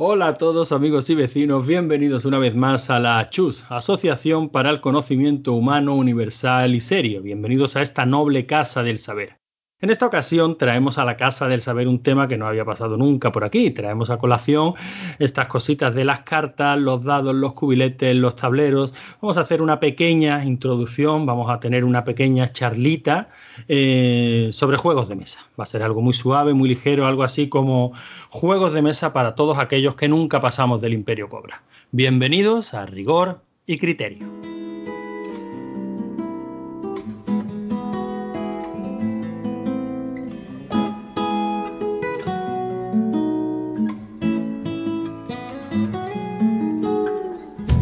Hola 0.00 0.28
a 0.28 0.36
todos 0.36 0.70
amigos 0.70 1.10
y 1.10 1.16
vecinos, 1.16 1.66
bienvenidos 1.66 2.24
una 2.24 2.38
vez 2.38 2.54
más 2.54 2.88
a 2.88 3.00
la 3.00 3.28
CHUS, 3.30 3.64
Asociación 3.68 4.48
para 4.48 4.70
el 4.70 4.80
Conocimiento 4.80 5.54
Humano 5.54 5.96
Universal 5.96 6.72
y 6.76 6.80
Serio. 6.80 7.20
Bienvenidos 7.20 7.74
a 7.74 7.82
esta 7.82 8.06
noble 8.06 8.46
casa 8.46 8.84
del 8.84 9.00
saber. 9.00 9.37
En 9.80 9.90
esta 9.90 10.06
ocasión 10.06 10.58
traemos 10.58 10.98
a 10.98 11.04
la 11.04 11.16
Casa 11.16 11.46
del 11.46 11.60
Saber 11.60 11.86
un 11.86 12.02
tema 12.02 12.26
que 12.26 12.36
no 12.36 12.48
había 12.48 12.64
pasado 12.64 12.96
nunca 12.96 13.30
por 13.30 13.44
aquí. 13.44 13.70
Traemos 13.70 14.10
a 14.10 14.18
colación 14.18 14.74
estas 15.20 15.46
cositas 15.46 15.94
de 15.94 16.04
las 16.04 16.20
cartas, 16.20 16.76
los 16.80 17.04
dados, 17.04 17.32
los 17.32 17.52
cubiletes, 17.52 18.16
los 18.16 18.34
tableros. 18.34 18.92
Vamos 19.22 19.36
a 19.36 19.42
hacer 19.42 19.62
una 19.62 19.78
pequeña 19.78 20.44
introducción, 20.44 21.26
vamos 21.26 21.48
a 21.48 21.60
tener 21.60 21.84
una 21.84 22.02
pequeña 22.02 22.52
charlita 22.52 23.28
eh, 23.68 24.48
sobre 24.50 24.78
juegos 24.78 25.08
de 25.08 25.14
mesa. 25.14 25.46
Va 25.58 25.62
a 25.62 25.66
ser 25.68 25.84
algo 25.84 26.02
muy 26.02 26.12
suave, 26.12 26.54
muy 26.54 26.68
ligero, 26.68 27.06
algo 27.06 27.22
así 27.22 27.48
como 27.48 27.92
juegos 28.30 28.72
de 28.72 28.82
mesa 28.82 29.12
para 29.12 29.36
todos 29.36 29.58
aquellos 29.58 29.94
que 29.94 30.08
nunca 30.08 30.40
pasamos 30.40 30.80
del 30.80 30.92
Imperio 30.92 31.28
Cobra. 31.28 31.62
Bienvenidos 31.92 32.74
a 32.74 32.84
Rigor 32.84 33.42
y 33.64 33.78
Criterio. 33.78 34.26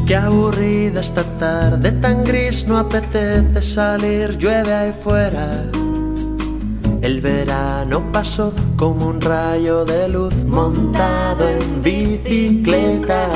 Qué 0.06 0.14
aburrida 0.14 1.00
esta 1.00 1.24
tarde, 1.24 1.90
tan 1.90 2.22
gris, 2.22 2.64
no 2.68 2.78
apetece 2.78 3.60
salir, 3.60 4.38
llueve 4.38 4.72
ahí 4.72 4.92
fuera. 4.92 5.64
El 7.02 7.20
verano 7.20 8.12
pasó 8.12 8.52
como 8.76 9.08
un 9.08 9.20
rayo 9.20 9.84
de 9.84 10.08
luz 10.08 10.44
montado 10.44 11.48
en 11.48 11.82
bicicleta. 11.82 13.28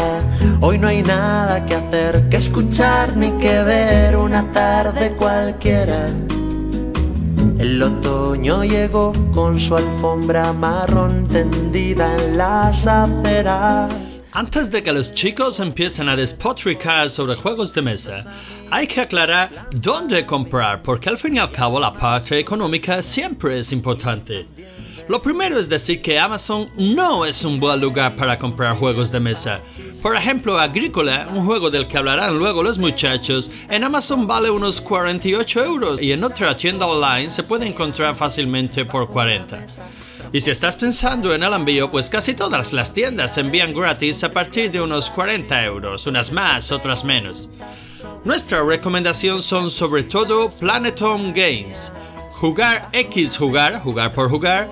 Hoy 0.61 0.79
no 0.79 0.87
hay 0.87 1.03
nada 1.03 1.67
que 1.67 1.75
hacer, 1.75 2.29
que 2.29 2.37
escuchar 2.37 3.17
ni 3.17 3.33
que 3.33 3.65
ver 3.65 4.17
una 4.17 4.53
tarde 4.53 5.17
cualquiera. 5.17 6.07
El 7.59 7.83
otoño 7.83 8.63
llegó 8.63 9.13
con 9.35 9.59
su 9.59 9.77
alfombra 9.77 10.53
marrón 10.53 11.27
tendida 11.27 12.15
en 12.15 12.39
las 12.39 12.87
aceras. 12.87 14.10
Antes 14.33 14.71
de 14.71 14.81
que 14.81 14.93
los 14.93 15.13
chicos 15.13 15.59
empiecen 15.59 16.09
a 16.09 16.15
despotricar 16.15 17.11
sobre 17.11 17.35
juegos 17.35 17.73
de 17.73 17.83
mesa, 17.83 18.25
hay 18.71 18.87
que 18.87 19.01
aclarar 19.01 19.69
dónde 19.73 20.25
comprar, 20.25 20.83
porque 20.83 21.09
al 21.09 21.19
fin 21.19 21.35
y 21.35 21.39
al 21.41 21.51
cabo 21.51 21.81
la 21.81 21.93
parte 21.93 22.39
económica 22.39 23.03
siempre 23.03 23.59
es 23.59 23.73
importante. 23.73 24.47
Lo 25.09 25.21
primero 25.21 25.59
es 25.59 25.69
decir 25.69 26.01
que 26.01 26.17
Amazon 26.17 26.71
no 26.77 27.25
es 27.25 27.45
un 27.45 27.59
buen 27.59 27.81
lugar 27.81 28.15
para 28.15 28.39
comprar 28.39 28.77
juegos 28.77 29.11
de 29.11 29.19
mesa. 29.19 29.61
Por 30.01 30.15
ejemplo, 30.15 30.57
Agrícola, 30.57 31.29
un 31.35 31.45
juego 31.45 31.69
del 31.69 31.89
que 31.89 31.99
hablarán 31.99 32.39
luego 32.39 32.63
los 32.63 32.79
muchachos, 32.79 33.51
en 33.69 33.83
Amazon 33.83 34.29
vale 34.29 34.49
unos 34.49 34.81
48 34.81 35.65
euros 35.65 36.01
y 36.01 36.13
en 36.13 36.23
otra 36.23 36.57
tienda 36.57 36.87
online 36.87 37.31
se 37.31 37.43
puede 37.43 37.67
encontrar 37.67 38.15
fácilmente 38.15 38.85
por 38.85 39.11
40. 39.11 39.67
Y 40.33 40.41
si 40.41 40.53
estás 40.53 40.77
pensando 40.77 41.35
en 41.35 41.43
el 41.43 41.53
envío, 41.53 41.91
pues 41.91 42.09
casi 42.09 42.35
todas 42.35 42.73
las 42.73 42.95
tiendas 42.95 43.37
envían 43.37 43.75
gratis 43.75 44.23
a 44.23 44.33
partir 44.33 44.71
de 44.71 44.81
unos 44.81 45.11
40 45.11 45.65
euros, 45.65 46.07
unas 46.07 46.31
más, 46.31 46.71
otras 46.71 47.05
menos. 47.05 47.49
Nuestra 48.25 48.63
recomendación 48.63 49.43
son 49.43 49.69
sobre 49.69 50.05
todo 50.05 50.49
Planeton 50.51 51.35
Games, 51.35 51.91
Jugar 52.35 52.89
X 52.93 53.37
Jugar, 53.37 53.83
jugar 53.83 54.15
por 54.15 54.31
jugar, 54.31 54.71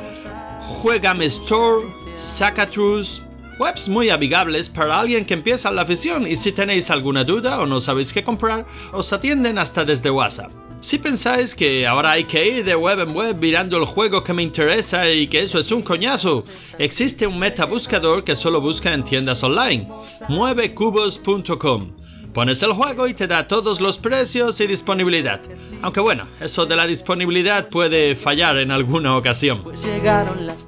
Juegame 0.81 1.25
Store, 1.25 1.85
Sacatrus, 2.17 3.23
webs 3.59 3.89
muy 3.89 4.11
amigables 4.11 4.69
para 4.69 5.01
alguien 5.01 5.25
que 5.25 5.35
empieza 5.35 5.73
la 5.73 5.83
afición 5.83 6.25
y 6.25 6.37
si 6.37 6.53
tenéis 6.53 6.89
alguna 6.89 7.25
duda 7.25 7.61
o 7.61 7.67
no 7.67 7.81
sabéis 7.81 8.13
qué 8.13 8.23
comprar, 8.23 8.65
os 8.93 9.13
atienden 9.13 9.59
hasta 9.59 9.85
desde 9.85 10.11
WhatsApp. 10.11 10.53
Si 10.81 10.97
pensáis 10.97 11.57
que 11.57 11.85
ahora 11.87 12.13
hay 12.13 12.25
que 12.25 12.47
ir 12.47 12.65
de 12.65 12.77
web 12.77 13.01
en 13.01 13.13
web 13.13 13.37
mirando 13.41 13.77
el 13.79 13.85
juego 13.85 14.23
que 14.23 14.33
me 14.33 14.45
interesa 14.45 15.11
y 15.11 15.27
que 15.27 15.43
eso 15.43 15.59
es 15.59 15.73
un 15.73 15.83
coñazo, 15.83 16.45
existe 16.79 17.27
un 17.27 17.37
metabuscador 17.37 18.23
que 18.23 18.37
solo 18.37 18.61
busca 18.61 18.95
en 18.95 19.03
tiendas 19.03 19.43
online, 19.43 19.89
muevecubos.com. 20.29 21.91
Pones 22.33 22.63
el 22.63 22.73
juego 22.73 23.09
y 23.09 23.15
te 23.15 23.27
da 23.27 23.49
todos 23.49 23.81
los 23.81 23.99
precios 23.99 24.61
y 24.61 24.67
disponibilidad. 24.67 25.41
Aunque 25.83 26.01
bueno, 26.01 26.25
eso 26.41 26.67
de 26.67 26.77
la 26.77 26.87
disponibilidad 26.87 27.69
puede 27.69 28.15
fallar 28.15 28.59
en 28.59 28.71
alguna 28.71 29.17
ocasión. 29.17 29.63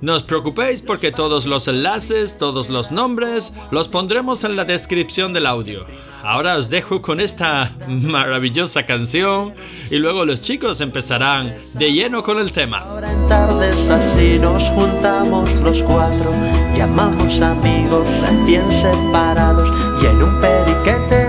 No 0.00 0.14
os 0.14 0.22
preocupéis 0.22 0.82
porque 0.82 1.12
todos 1.12 1.46
los 1.46 1.68
enlaces, 1.68 2.38
todos 2.38 2.68
los 2.70 2.90
nombres, 2.90 3.52
los 3.70 3.88
pondremos 3.88 4.44
en 4.44 4.56
la 4.56 4.64
descripción 4.64 5.32
del 5.32 5.46
audio. 5.46 5.84
Ahora 6.22 6.56
os 6.56 6.68
dejo 6.68 7.00
con 7.00 7.18
esta 7.20 7.70
maravillosa 7.88 8.84
canción 8.84 9.54
y 9.90 9.96
luego 9.96 10.24
los 10.24 10.40
chicos 10.40 10.80
empezarán 10.80 11.56
de 11.74 11.92
lleno 11.92 12.22
con 12.22 12.38
el 12.38 12.52
tema. 12.52 12.80
Ahora 12.80 13.10
en 13.10 13.26
tardes 13.26 13.88
así 13.88 14.38
nos 14.38 14.64
juntamos 14.70 15.52
los 15.56 15.82
cuatro, 15.82 16.30
llamamos 16.76 17.40
amigos 17.40 18.06
recién 18.20 18.70
separados 18.72 19.70
y 20.02 20.06
en 20.06 20.22
un 20.22 20.40
periquete 20.40 21.19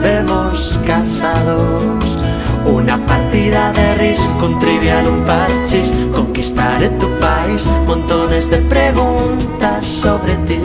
vemos 0.00 0.80
casados. 0.86 2.18
Una 2.64 3.04
partida 3.04 3.72
de 3.72 3.94
RIS 3.96 4.20
con 4.40 4.58
trivial, 4.58 5.06
un 5.06 5.24
parchis, 5.24 5.92
conquistaré 6.12 6.88
tu 6.88 7.08
país, 7.20 7.66
montones 7.86 8.50
de 8.50 8.58
preguntas 8.58 9.86
sobre 9.86 10.34
ti, 10.48 10.58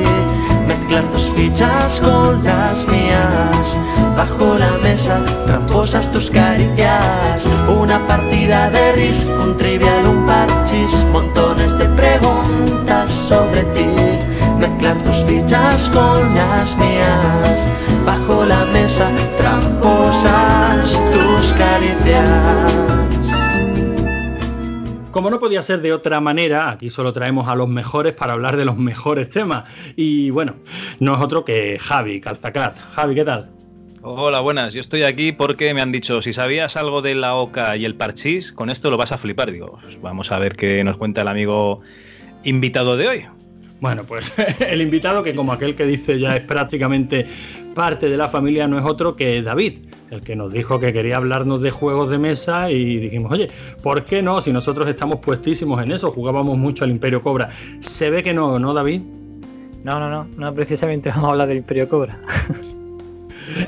mezclar 0.65 1.03
tus 1.11 1.23
fichas 1.35 1.99
con 1.99 2.43
las 2.43 2.87
mías, 2.87 3.77
bajo 4.15 4.57
la 4.57 4.71
mesa, 4.81 5.19
tramposas 5.45 6.11
tus 6.11 6.31
caricias. 6.31 7.47
Una 7.67 7.99
partida 8.07 8.69
de 8.69 8.93
RIS 8.93 9.29
con 9.37 9.57
trivial, 9.57 10.07
un 10.07 10.25
parchis, 10.25 11.05
montones 11.11 11.77
de 11.77 11.85
preguntas 11.85 13.11
sobre 13.11 13.63
ti, 13.75 14.30
mezclar 14.61 14.95
tus 15.03 15.23
fichas 15.25 15.89
con 15.89 16.35
las 16.35 16.77
mías, 16.77 17.69
bajo 18.05 18.45
la 18.45 18.63
mesa, 18.65 19.09
tramposas 19.37 21.01
tus 21.11 21.53
caricias. 21.53 22.71
Como 25.09 25.29
no 25.29 25.39
podía 25.39 25.61
ser 25.61 25.81
de 25.81 25.91
otra 25.91 26.21
manera, 26.21 26.69
aquí 26.69 26.89
solo 26.89 27.11
traemos 27.11 27.47
a 27.49 27.55
los 27.55 27.67
mejores 27.67 28.13
para 28.13 28.33
hablar 28.33 28.55
de 28.55 28.63
los 28.63 28.77
mejores 28.77 29.29
temas. 29.29 29.69
Y 29.95 30.29
bueno, 30.29 30.55
no 30.99 31.15
es 31.15 31.21
otro 31.21 31.43
que 31.43 31.77
Javi 31.79 32.21
Calzacat. 32.21 32.77
Javi, 32.93 33.15
¿qué 33.15 33.25
tal? 33.25 33.49
Hola, 34.03 34.39
buenas. 34.39 34.73
Yo 34.73 34.81
estoy 34.81 35.03
aquí 35.03 35.31
porque 35.31 35.73
me 35.73 35.81
han 35.81 35.91
dicho, 35.91 36.21
si 36.21 36.33
sabías 36.33 36.77
algo 36.77 37.01
de 37.01 37.15
la 37.15 37.35
OCA 37.35 37.75
y 37.77 37.85
el 37.85 37.95
parchís, 37.95 38.53
con 38.53 38.69
esto 38.69 38.89
lo 38.89 38.97
vas 38.97 39.11
a 39.11 39.17
flipar. 39.17 39.51
Digo, 39.51 39.79
pues 39.81 39.99
vamos 40.01 40.31
a 40.31 40.39
ver 40.39 40.55
qué 40.55 40.83
nos 40.83 40.97
cuenta 40.97 41.21
el 41.21 41.27
amigo 41.27 41.81
invitado 42.43 42.95
de 42.95 43.07
hoy. 43.07 43.25
Bueno, 43.81 44.03
pues 44.03 44.31
el 44.59 44.79
invitado, 44.79 45.23
que 45.23 45.35
como 45.35 45.51
aquel 45.51 45.75
que 45.75 45.85
dice 45.85 46.19
ya 46.19 46.37
es 46.37 46.43
prácticamente 46.43 47.25
parte 47.73 48.09
de 48.09 48.15
la 48.15 48.29
familia, 48.29 48.67
no 48.67 48.77
es 48.77 48.85
otro 48.85 49.15
que 49.15 49.41
David, 49.41 49.79
el 50.11 50.21
que 50.21 50.35
nos 50.35 50.53
dijo 50.53 50.79
que 50.79 50.93
quería 50.93 51.17
hablarnos 51.17 51.63
de 51.63 51.71
juegos 51.71 52.11
de 52.11 52.19
mesa 52.19 52.69
y 52.69 52.97
dijimos, 52.97 53.31
oye, 53.31 53.49
¿por 53.81 54.05
qué 54.05 54.21
no? 54.21 54.39
Si 54.39 54.53
nosotros 54.53 54.87
estamos 54.87 55.17
puestísimos 55.17 55.81
en 55.83 55.91
eso, 55.91 56.11
jugábamos 56.11 56.59
mucho 56.59 56.83
al 56.83 56.91
Imperio 56.91 57.23
Cobra. 57.23 57.49
Se 57.79 58.11
ve 58.11 58.21
que 58.21 58.35
no, 58.35 58.59
¿no, 58.59 58.75
David? 58.75 59.01
No, 59.83 59.99
no, 59.99 60.09
no, 60.09 60.27
no 60.37 60.53
precisamente 60.53 61.09
vamos 61.09 61.25
a 61.25 61.31
hablar 61.31 61.47
del 61.47 61.57
Imperio 61.57 61.89
Cobra. 61.89 62.19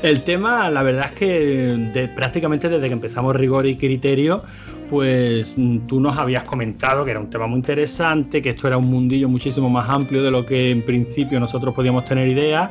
El 0.02 0.22
tema, 0.22 0.70
la 0.70 0.82
verdad 0.82 1.06
es 1.06 1.18
que 1.18 1.90
de, 1.92 2.08
prácticamente 2.08 2.68
desde 2.68 2.86
que 2.86 2.92
empezamos 2.92 3.34
rigor 3.34 3.66
y 3.66 3.76
criterio, 3.76 4.42
pues 4.88 5.54
tú 5.88 6.00
nos 6.00 6.16
habías 6.18 6.44
comentado 6.44 7.04
que 7.04 7.12
era 7.12 7.20
un 7.20 7.30
tema 7.30 7.46
muy 7.46 7.58
interesante, 7.58 8.40
que 8.42 8.50
esto 8.50 8.68
era 8.68 8.76
un 8.76 8.90
mundillo 8.90 9.28
muchísimo 9.28 9.68
más 9.68 9.88
amplio 9.88 10.22
de 10.22 10.30
lo 10.30 10.44
que 10.44 10.70
en 10.70 10.84
principio 10.84 11.40
nosotros 11.40 11.74
podíamos 11.74 12.04
tener 12.04 12.28
idea. 12.28 12.70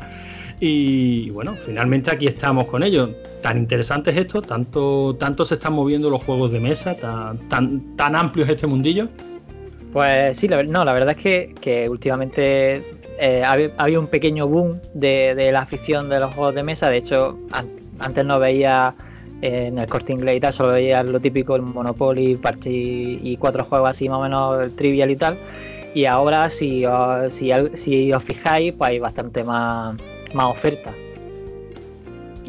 Y 0.59 1.29
bueno, 1.31 1.55
finalmente 1.65 2.11
aquí 2.11 2.27
estamos 2.27 2.67
con 2.67 2.83
ello. 2.83 3.09
Tan 3.41 3.57
interesante 3.57 4.11
es 4.11 4.17
esto, 4.17 4.41
tanto, 4.41 5.15
tanto 5.15 5.43
se 5.43 5.55
están 5.55 5.73
moviendo 5.73 6.09
los 6.09 6.23
juegos 6.23 6.51
de 6.51 6.59
mesa, 6.59 6.95
tan, 6.95 7.37
tan, 7.97 8.15
amplio 8.15 8.45
es 8.45 8.51
este 8.51 8.67
mundillo. 8.67 9.09
Pues 9.91 10.37
sí, 10.37 10.47
la, 10.47 10.63
no, 10.63 10.85
la 10.85 10.93
verdad 10.93 11.15
es 11.17 11.21
que, 11.21 11.55
que 11.59 11.89
últimamente 11.89 12.83
eh, 13.19 13.43
había, 13.43 13.99
un 13.99 14.07
pequeño 14.07 14.47
boom 14.47 14.79
de, 14.93 15.35
de, 15.35 15.51
la 15.51 15.61
afición 15.61 16.09
de 16.09 16.19
los 16.19 16.33
juegos 16.33 16.55
de 16.55 16.63
mesa. 16.63 16.89
De 16.89 16.97
hecho, 16.97 17.37
an 17.51 17.67
antes 17.99 18.25
no 18.25 18.39
veía 18.39 18.95
en 19.43 19.77
el 19.77 19.87
corte 19.87 20.13
inglés 20.13 20.37
y 20.37 20.39
tal, 20.39 20.53
solo 20.53 20.71
veía 20.71 21.03
lo 21.03 21.19
típico, 21.19 21.55
el 21.55 21.63
Monopoly, 21.63 22.35
Parche 22.35 22.69
y, 22.69 23.19
y, 23.21 23.37
cuatro 23.37 23.65
juegos 23.65 23.89
así 23.89 24.07
más 24.07 24.19
o 24.19 24.21
menos 24.21 24.75
trivial 24.77 25.11
y 25.11 25.15
tal. 25.17 25.37
Y 25.93 26.05
ahora, 26.05 26.49
si 26.49 26.85
os, 26.85 27.33
si, 27.33 27.51
si 27.73 28.13
os 28.13 28.23
fijáis, 28.23 28.73
pues 28.73 28.89
hay 28.89 28.99
bastante 28.99 29.43
más, 29.43 29.97
más 30.33 30.49
oferta. 30.49 30.93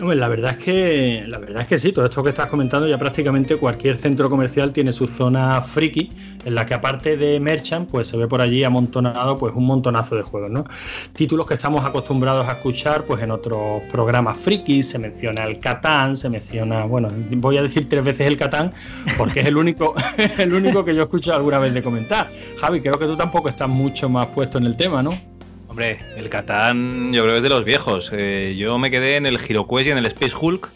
Hombre, 0.01 0.17
la 0.17 0.29
verdad 0.29 0.57
es 0.59 0.65
que 0.65 1.25
la 1.29 1.39
verdad 1.39 1.63
es 1.63 1.69
que 1.69 1.79
sí, 1.79 1.93
todo 1.93 2.07
esto 2.07 2.23
que 2.25 2.31
estás 2.31 2.49
comentando 2.49 2.89
ya 2.89 2.99
prácticamente 2.99 3.57
cualquier 3.57 3.95
centro 3.95 4.29
comercial 4.29 4.73
tiene 4.73 4.93
su 4.93 5.07
zona 5.07 5.63
friki 5.63 6.11
en 6.45 6.55
la 6.57 6.67
que 6.67 6.75
aparte 6.75 7.17
de 7.17 7.39
merchant 7.39 7.89
pues 7.89 8.09
se 8.09 8.17
ve 8.17 8.27
por 8.27 8.41
allí 8.41 8.65
amontonado 8.65 9.39
pues 9.39 9.55
un 9.55 9.65
montonazo 9.67 10.17
de 10.17 10.23
juegos, 10.23 10.51
¿no? 10.51 10.65
Títulos 11.13 11.47
que 11.47 11.55
estamos 11.55 11.85
acostumbrados 11.85 12.49
a 12.49 12.53
escuchar 12.53 13.05
pues 13.05 13.23
en 13.23 13.31
otros 13.31 13.83
programas 13.91 14.37
friki, 14.37 14.83
se 14.83 14.99
menciona 14.99 15.45
el 15.45 15.61
Catán, 15.61 16.17
se 16.17 16.29
menciona, 16.29 16.85
bueno, 16.87 17.09
voy 17.37 17.59
a 17.59 17.63
decir 17.63 17.89
tres 17.89 18.05
veces 18.05 18.27
el 18.27 18.37
Catán 18.37 18.73
porque 19.17 19.41
es 19.41 19.47
el 19.47 19.57
único 19.57 19.95
el 20.39 20.53
único 20.55 20.85
que 20.85 20.93
yo 20.93 21.03
he 21.03 21.05
escuchado 21.05 21.37
alguna 21.37 21.61
vez 21.61 21.73
de 21.73 21.85
comentar. 21.85 22.29
Javi, 22.59 22.81
creo 22.81 22.99
que 22.99 23.07
tú 23.07 23.17
tampoco 23.17 23.49
estás 23.49 23.69
mucho 23.69 24.09
más 24.09 24.27
puesto 24.27 24.59
en 24.59 24.67
el 24.67 24.77
tema, 24.77 25.05
¿no? 25.05 25.34
Hombre, 25.75 25.99
el 26.15 26.31
Catán 26.31 27.13
yo 27.13 27.23
creo 27.23 27.33
que 27.33 27.39
es 27.39 27.43
de 27.43 27.49
los 27.49 27.65
viejos. 27.65 28.09
Eh, 28.13 28.55
yo 28.57 28.79
me 28.79 28.93
quedé 28.93 29.17
en 29.17 29.27
el 29.27 29.41
HeroQuest 29.41 29.89
y 29.89 29.91
en 29.91 29.99
el 29.99 30.07
Space 30.07 30.33
Hulk 30.41 30.71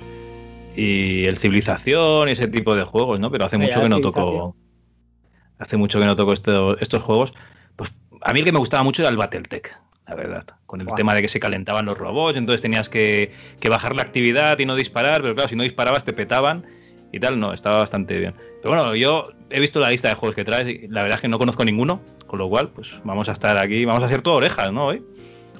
y 0.74 1.24
el 1.26 1.38
Civilización 1.38 2.28
y 2.28 2.32
ese 2.32 2.48
tipo 2.48 2.74
de 2.74 2.82
juegos, 2.82 3.20
¿no? 3.20 3.30
Pero 3.30 3.44
hace 3.44 3.58
mucho 3.58 3.80
que 3.80 3.88
no 3.88 4.00
toco. 4.00 4.56
Hace 5.60 5.76
mucho 5.76 6.00
que 6.00 6.04
no 6.04 6.16
toco 6.16 6.32
estos 6.32 7.00
juegos. 7.00 7.32
Pues 7.76 7.92
a 8.22 8.32
mí 8.32 8.40
el 8.40 8.44
que 8.44 8.50
me 8.50 8.58
gustaba 8.58 8.82
mucho 8.82 9.02
era 9.02 9.08
el 9.08 9.16
Battletech, 9.16 9.72
la 10.08 10.16
verdad. 10.16 10.44
Con 10.66 10.80
el 10.80 10.88
tema 10.96 11.14
de 11.14 11.22
que 11.22 11.28
se 11.28 11.38
calentaban 11.38 11.86
los 11.86 11.96
robots, 11.96 12.36
entonces 12.36 12.60
tenías 12.60 12.88
que, 12.88 13.30
que 13.60 13.68
bajar 13.68 13.94
la 13.94 14.02
actividad 14.02 14.58
y 14.58 14.66
no 14.66 14.74
disparar, 14.74 15.22
pero 15.22 15.32
claro, 15.34 15.48
si 15.48 15.54
no 15.54 15.62
disparabas 15.62 16.04
te 16.04 16.12
petaban 16.12 16.66
y 17.12 17.20
tal, 17.20 17.38
no, 17.40 17.52
estaba 17.52 17.78
bastante 17.78 18.18
bien. 18.18 18.34
Pero 18.62 18.74
bueno, 18.74 18.94
yo 18.94 19.32
he 19.50 19.60
visto 19.60 19.80
la 19.80 19.90
lista 19.90 20.08
de 20.08 20.14
juegos 20.14 20.36
que 20.36 20.44
traes 20.44 20.68
y 20.68 20.88
la 20.88 21.02
verdad 21.02 21.16
es 21.16 21.22
que 21.22 21.28
no 21.28 21.38
conozco 21.38 21.64
ninguno, 21.64 22.00
con 22.26 22.38
lo 22.38 22.48
cual, 22.48 22.68
pues 22.68 22.90
vamos 23.04 23.28
a 23.28 23.32
estar 23.32 23.56
aquí, 23.56 23.84
vamos 23.84 24.02
a 24.02 24.06
hacer 24.06 24.22
todo 24.22 24.34
orejas, 24.34 24.72
¿no? 24.72 24.86
Hoy. 24.86 25.02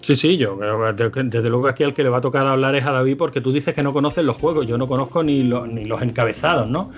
Sí, 0.00 0.16
sí, 0.16 0.36
yo 0.36 0.56
desde 0.56 1.50
luego 1.50 1.68
aquí 1.68 1.82
al 1.82 1.92
que 1.92 2.02
le 2.02 2.08
va 2.08 2.18
a 2.18 2.20
tocar 2.20 2.46
hablar 2.46 2.74
es 2.74 2.86
a 2.86 2.92
David 2.92 3.16
porque 3.16 3.40
tú 3.40 3.52
dices 3.52 3.74
que 3.74 3.82
no 3.82 3.92
conoces 3.92 4.24
los 4.24 4.36
juegos, 4.36 4.66
yo 4.66 4.78
no 4.78 4.86
conozco 4.86 5.22
ni, 5.22 5.42
ni 5.42 5.84
los 5.84 6.02
encabezados, 6.02 6.70
¿no? 6.70 6.90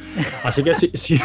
Así 0.44 0.62
que 0.62 0.74
si, 0.74 0.88
si, 0.94 1.18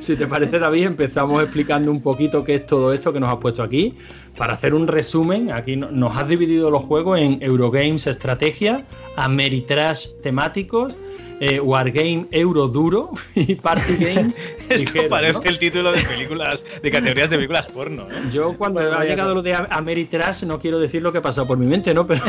si, 0.00 0.16
te 0.16 0.26
parece 0.26 0.58
David, 0.58 0.86
empezamos 0.86 1.42
explicando 1.42 1.90
un 1.90 2.00
poquito 2.00 2.42
qué 2.42 2.56
es 2.56 2.66
todo 2.66 2.92
esto 2.92 3.12
que 3.12 3.20
nos 3.20 3.30
has 3.30 3.36
puesto 3.36 3.62
aquí. 3.62 3.94
Para 4.36 4.54
hacer 4.54 4.74
un 4.74 4.86
resumen, 4.86 5.52
aquí 5.52 5.76
nos 5.76 6.16
has 6.16 6.28
dividido 6.28 6.70
los 6.70 6.84
juegos 6.84 7.18
en 7.18 7.42
Eurogames 7.42 8.06
Estrategia, 8.06 8.84
Ameritrash 9.16 10.06
temáticos, 10.22 10.98
eh, 11.40 11.58
Wargame 11.58 12.26
Euro 12.30 12.68
Duro 12.68 13.10
y 13.34 13.54
Party 13.54 13.96
Games. 13.98 14.40
Esto 14.68 15.08
parece 15.08 15.40
el 15.48 15.58
título 15.58 15.90
de 15.90 16.02
películas, 16.02 16.62
de 16.82 16.90
categorías 16.90 17.30
de 17.30 17.36
películas 17.36 17.66
porno. 17.66 18.06
Yo 18.30 18.54
cuando 18.56 18.80
ha 18.80 19.04
llegado 19.04 19.34
lo 19.34 19.42
de 19.42 19.54
Ameritrash 19.54 20.44
no 20.44 20.60
quiero 20.60 20.78
decir 20.78 21.02
lo 21.02 21.10
que 21.10 21.18
ha 21.18 21.22
pasado 21.22 21.46
por 21.46 21.58
mi 21.58 21.66
mente, 21.66 21.92
¿no? 21.94 22.06
Pero, 22.06 22.22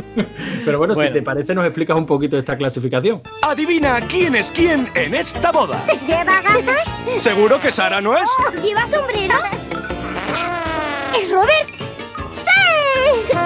pero 0.64 0.78
bueno, 0.78 0.94
si 0.94 1.10
te 1.10 1.20
parece, 1.20 1.54
nos 1.54 1.66
explicas 1.66 1.96
un 1.96 2.06
poquito 2.06 2.36
de 2.36 2.40
esta 2.40 2.56
clasificación. 2.56 3.20
Adivina 3.42 4.00
quién 4.06 4.36
es 4.36 4.50
quién 4.52 4.88
en 4.94 5.14
esta 5.14 5.50
boda. 5.50 5.84
¿Lleva 6.06 6.40
gafas? 6.42 6.88
¿Seguro 7.18 7.60
que 7.60 7.70
Sara 7.70 8.00
no 8.00 8.16
es? 8.16 8.28
Oh, 8.38 8.60
¿Lleva 8.62 8.86
sombrero? 8.86 9.34
¿Es 11.18 11.30
Robert? 11.30 11.68
¡Sí! 12.44 13.36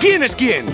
¿Quién 0.00 0.22
es 0.22 0.34
quién? 0.34 0.66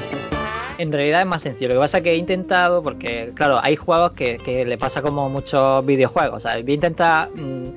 En 0.78 0.93
realidad 0.93 1.23
es 1.23 1.26
más 1.26 1.43
sencillo. 1.43 1.69
Lo 1.69 1.75
que 1.75 1.81
pasa 1.81 1.99
es 1.99 2.05
que 2.05 2.12
he 2.12 2.17
intentado, 2.17 2.82
porque 2.82 3.32
claro, 3.34 3.58
hay 3.62 3.76
juegos 3.76 4.12
que, 4.12 4.64
le 4.67 4.78
pasa 4.78 5.02
como 5.02 5.28
muchos 5.28 5.84
videojuegos. 5.87 6.37
O 6.37 6.40
sea, 6.40 6.61
voy 6.61 6.73
a 6.73 6.75
intentar. 6.75 7.31
Mm, 7.34 7.70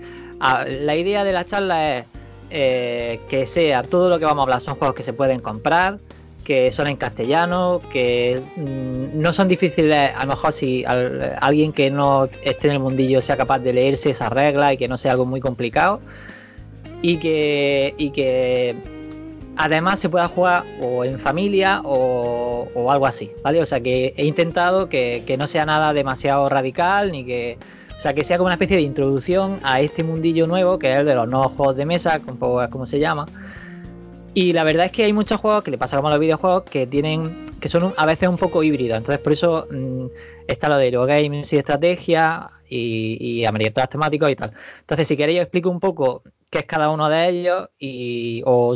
la 0.84 0.96
idea 0.96 1.24
de 1.24 1.34
la 1.34 1.46
charla 1.46 1.98
es 1.98 2.06
eh, 2.50 3.19
que 3.30 3.46
sea 3.46 3.84
todo 3.84 4.10
lo 4.10 4.19
que 4.19 4.25
vamos 4.25 4.42
a 4.42 4.44
hablar 4.44 4.62
son 4.62 4.75
juegos 4.75 4.96
que 4.96 5.04
se 5.04 5.13
pueden 5.13 5.40
comprar, 5.40 6.00
que 6.44 6.72
son 6.72 6.88
en 6.88 6.96
castellano, 6.96 7.81
que 7.92 8.42
mm, 8.56 9.19
no 9.19 9.34
son 9.34 9.48
difíciles, 9.48 10.16
a 10.16 10.22
lo 10.22 10.30
mejor 10.30 10.54
si 10.54 10.84
alguien 10.86 11.74
que 11.74 11.92
no 11.92 12.30
esté 12.42 12.68
en 12.68 12.74
el 12.74 12.80
mundillo 12.80 13.22
sea 13.22 13.38
capaz 13.38 13.60
de 13.60 13.74
leerse 13.74 14.10
esas 14.12 14.30
reglas 14.31 14.74
y 14.74 14.78
que 14.78 14.88
no 14.88 14.98
sea 14.98 15.12
algo 15.12 15.25
muy 15.25 15.42
complicado. 15.42 16.00
Y 17.02 17.18
que, 17.18 17.94
y 17.98 18.10
que 18.10 18.75
además 19.59 20.00
se 20.00 20.07
pueda 20.07 20.27
jugar 20.29 20.63
o 20.81 21.03
en 21.03 21.19
familia 21.19 21.81
o, 21.83 22.89
algo 22.89 23.06
así, 23.06 23.29
¿vale? 23.44 23.61
O 23.61 23.65
sea 23.65 23.81
que 23.81 24.13
he 24.15 24.25
intentado 24.25 24.88
que, 24.88 25.35
no 25.38 25.47
sea 25.47 25.65
nada 25.65 25.94
demasiado 25.94 26.50
radical 26.50 27.11
ni 27.11 27.25
que... 27.25 27.57
O 27.97 28.01
sea, 28.01 28.13
que 28.13 28.23
sea 28.23 28.38
como 28.38 28.45
una 28.45 28.53
especie 28.53 28.77
de 28.77 28.83
introducción 28.83 29.59
a 29.61 29.81
este 29.81 30.06
mundillo 30.06 30.47
nuevo, 30.47 30.79
que 30.79 30.89
es 30.94 31.00
el 31.00 31.06
de 31.06 31.15
los 31.15 31.27
nuevos 31.27 31.51
juegos 31.51 31.75
de 31.75 31.85
mesa, 31.85 32.21
como, 32.21 32.69
como 32.69 32.85
se 32.85 32.97
llama. 32.97 33.25
Y 34.33 34.53
la 34.53 34.63
verdad 34.63 34.85
es 34.85 34.94
que 34.94 35.03
hay 35.03 35.11
muchos 35.11 35.41
juegos 35.41 35.65
que 35.65 35.71
le 35.71 35.77
pasa 35.77 35.97
como 35.97 36.07
a 36.07 36.11
los 36.11 36.19
videojuegos 36.21 36.63
que 36.63 36.88
tienen 36.88 37.45
que 37.59 37.67
son 37.67 37.94
a 37.97 38.06
veces 38.06 38.29
un 38.29 38.38
poco 38.38 38.63
híbridos. 38.63 38.97
Entonces, 38.97 39.21
por 39.21 39.33
eso 39.33 39.67
mm, 39.69 40.06
está 40.47 40.69
lo 40.69 40.77
de 40.77 40.91
Games 40.91 41.51
y 41.51 41.57
estrategia 41.57 42.50
y, 42.69 43.44
y 43.44 43.69
temáticos 43.89 44.29
y 44.29 44.35
tal. 44.38 44.53
Entonces, 44.79 45.06
si 45.06 45.17
queréis, 45.17 45.35
yo 45.35 45.41
explico 45.41 45.69
un 45.69 45.81
poco 45.81 46.23
qué 46.50 46.60
es 46.60 46.66
cada 46.66 46.90
uno 46.90 47.10
de 47.10 47.30
ellos 47.30 47.69
y 47.78 48.42
o, 48.46 48.75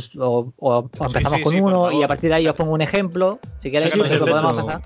empezamos 0.99 1.41
con 1.41 1.55
uno 1.55 1.91
y 1.91 2.03
a 2.03 2.07
partir 2.07 2.29
de 2.29 2.35
ahí 2.35 2.47
os 2.47 2.55
pongo 2.55 2.73
un 2.73 2.81
ejemplo. 2.81 3.39
Si 3.57 3.71
queréis, 3.71 3.93
podemos 3.95 4.59
empezar. 4.59 4.81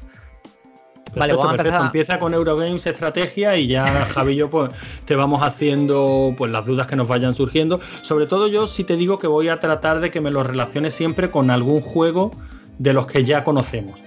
vale, 1.16 1.34
vamos 1.34 1.48
a 1.48 1.56
empezar. 1.56 1.82
Empieza 1.82 2.20
con 2.20 2.34
Eurogames 2.34 2.86
Estrategia 2.86 3.58
y 3.58 3.68
ya 3.68 3.86
Javi 4.14 4.34
y 4.34 4.36
yo 4.38 4.50
pues 4.50 4.72
te 5.06 5.16
vamos 5.16 5.42
haciendo 5.42 6.34
pues 6.38 6.52
las 6.52 6.66
dudas 6.66 6.88
que 6.88 6.96
nos 6.96 7.08
vayan 7.08 7.34
surgiendo. 7.34 7.80
Sobre 8.04 8.26
todo 8.26 8.48
yo 8.48 8.68
si 8.68 8.84
te 8.84 8.96
digo 8.96 9.18
que 9.20 9.28
voy 9.28 9.50
a 9.50 9.60
tratar 9.60 10.00
de 10.00 10.12
que 10.12 10.22
me 10.22 10.32
lo 10.32 10.44
relaciones 10.44 10.96
siempre 10.96 11.30
con 11.30 11.50
algún 11.50 11.82
juego 11.82 12.32
de 12.78 12.94
los 12.94 13.08
que 13.08 13.26
ya 13.26 13.44
conocemos 13.44 14.00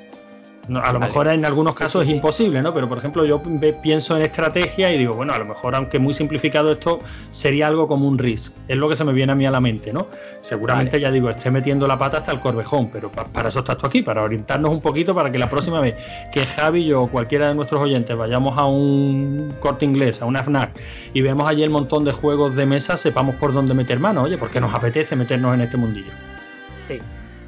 a 0.78 0.93
lo 0.93 1.00
mejor 1.00 1.28
en 1.28 1.44
algunos 1.44 1.75
casos 1.75 2.05
es 2.05 2.11
imposible, 2.11 2.62
¿no? 2.62 2.72
Pero 2.72 2.88
por 2.88 2.99
ejemplo, 2.99 3.25
yo 3.25 3.43
pienso 3.82 4.17
en 4.17 4.22
estrategia 4.22 4.93
y 4.93 4.99
digo, 4.99 5.14
bueno, 5.14 5.32
a 5.32 5.38
lo 5.38 5.44
mejor, 5.44 5.75
aunque 5.75 5.99
muy 5.99 6.14
simplificado 6.14 6.72
esto, 6.72 6.99
sería 7.31 7.67
algo 7.67 7.88
como 7.88 8.06
un 8.06 8.19
risk. 8.19 8.55
Es 8.69 8.76
lo 8.76 8.88
que 8.88 8.96
se 8.96 9.05
me 9.05 9.12
viene 9.12 9.32
a 9.32 9.34
mí 9.34 9.46
a 9.46 9.50
la 9.50 9.61
mente, 9.61 9.93
¿no? 9.93 10.06
Seguramente 10.40 11.00
ya 11.00 11.11
digo, 11.11 11.31
esté 11.31 11.50
metiendo 11.50 11.87
la 11.87 11.99
pata 11.99 12.19
hasta 12.19 12.32
el 12.32 12.40
corvejón, 12.40 12.90
pero 12.93 13.11
para 13.11 13.49
eso 13.49 13.61
estás 13.61 13.78
tú 13.78 13.87
aquí, 13.87 14.02
para 14.02 14.22
orientarnos 14.22 14.70
un 14.70 14.81
poquito, 14.81 15.14
para 15.14 15.32
que 15.32 15.38
la 15.38 15.49
próxima 15.49 15.81
vez 15.81 15.96
que 16.32 16.46
Javi 16.46 16.84
yo 16.84 17.02
o 17.02 17.08
cualquiera 17.08 17.49
de 17.49 17.55
nuestros 17.55 17.81
oyentes 17.81 18.16
vayamos 18.16 18.56
a 18.58 18.66
un 18.66 19.52
corte 19.61 19.84
inglés, 19.84 20.23
a 20.23 20.26
una 20.26 20.43
FNAC, 20.43 20.78
y 21.12 21.23
vemos 21.23 21.49
allí 21.49 21.62
el 21.62 21.70
montón 21.70 22.05
de 22.05 22.12
juegos 22.12 22.55
de 22.56 22.66
mesa, 22.66 22.96
sepamos 22.96 23.34
por 23.37 23.52
dónde 23.52 23.75
meter 23.75 23.99
mano, 23.99 24.23
oye, 24.23 24.38
porque 24.38 24.61
nos 24.61 24.75
apetece 24.75 25.16
meternos 25.16 25.55
en 25.55 25.62
este 25.62 25.76
mundillo. 25.76 26.12
Sí. 26.78 26.99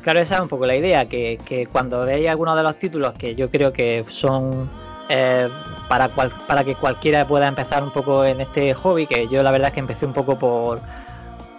Claro, 0.02 0.18
esa 0.18 0.36
es 0.36 0.40
un 0.40 0.48
poco 0.48 0.66
la 0.66 0.74
idea, 0.74 1.06
que, 1.06 1.68
cuando 1.70 2.04
veáis 2.04 2.28
algunos 2.28 2.56
de 2.56 2.62
los 2.64 2.76
títulos 2.76 3.12
que 3.14 3.36
yo 3.36 3.48
creo 3.50 3.72
que 3.72 4.04
son 4.08 4.68
eh, 5.08 5.48
para, 5.88 6.08
para 6.08 6.64
que 6.64 6.74
cualquiera 6.74 7.26
pueda 7.26 7.46
empezar 7.46 7.84
un 7.84 7.92
poco 7.92 8.24
en 8.24 8.40
este 8.40 8.74
hobby, 8.74 9.06
que 9.06 9.28
yo 9.28 9.42
la 9.44 9.52
verdad 9.52 9.68
es 9.68 9.74
que 9.74 9.80
empecé 9.80 10.04
un 10.04 10.12
poco 10.12 10.36
por, 10.38 10.80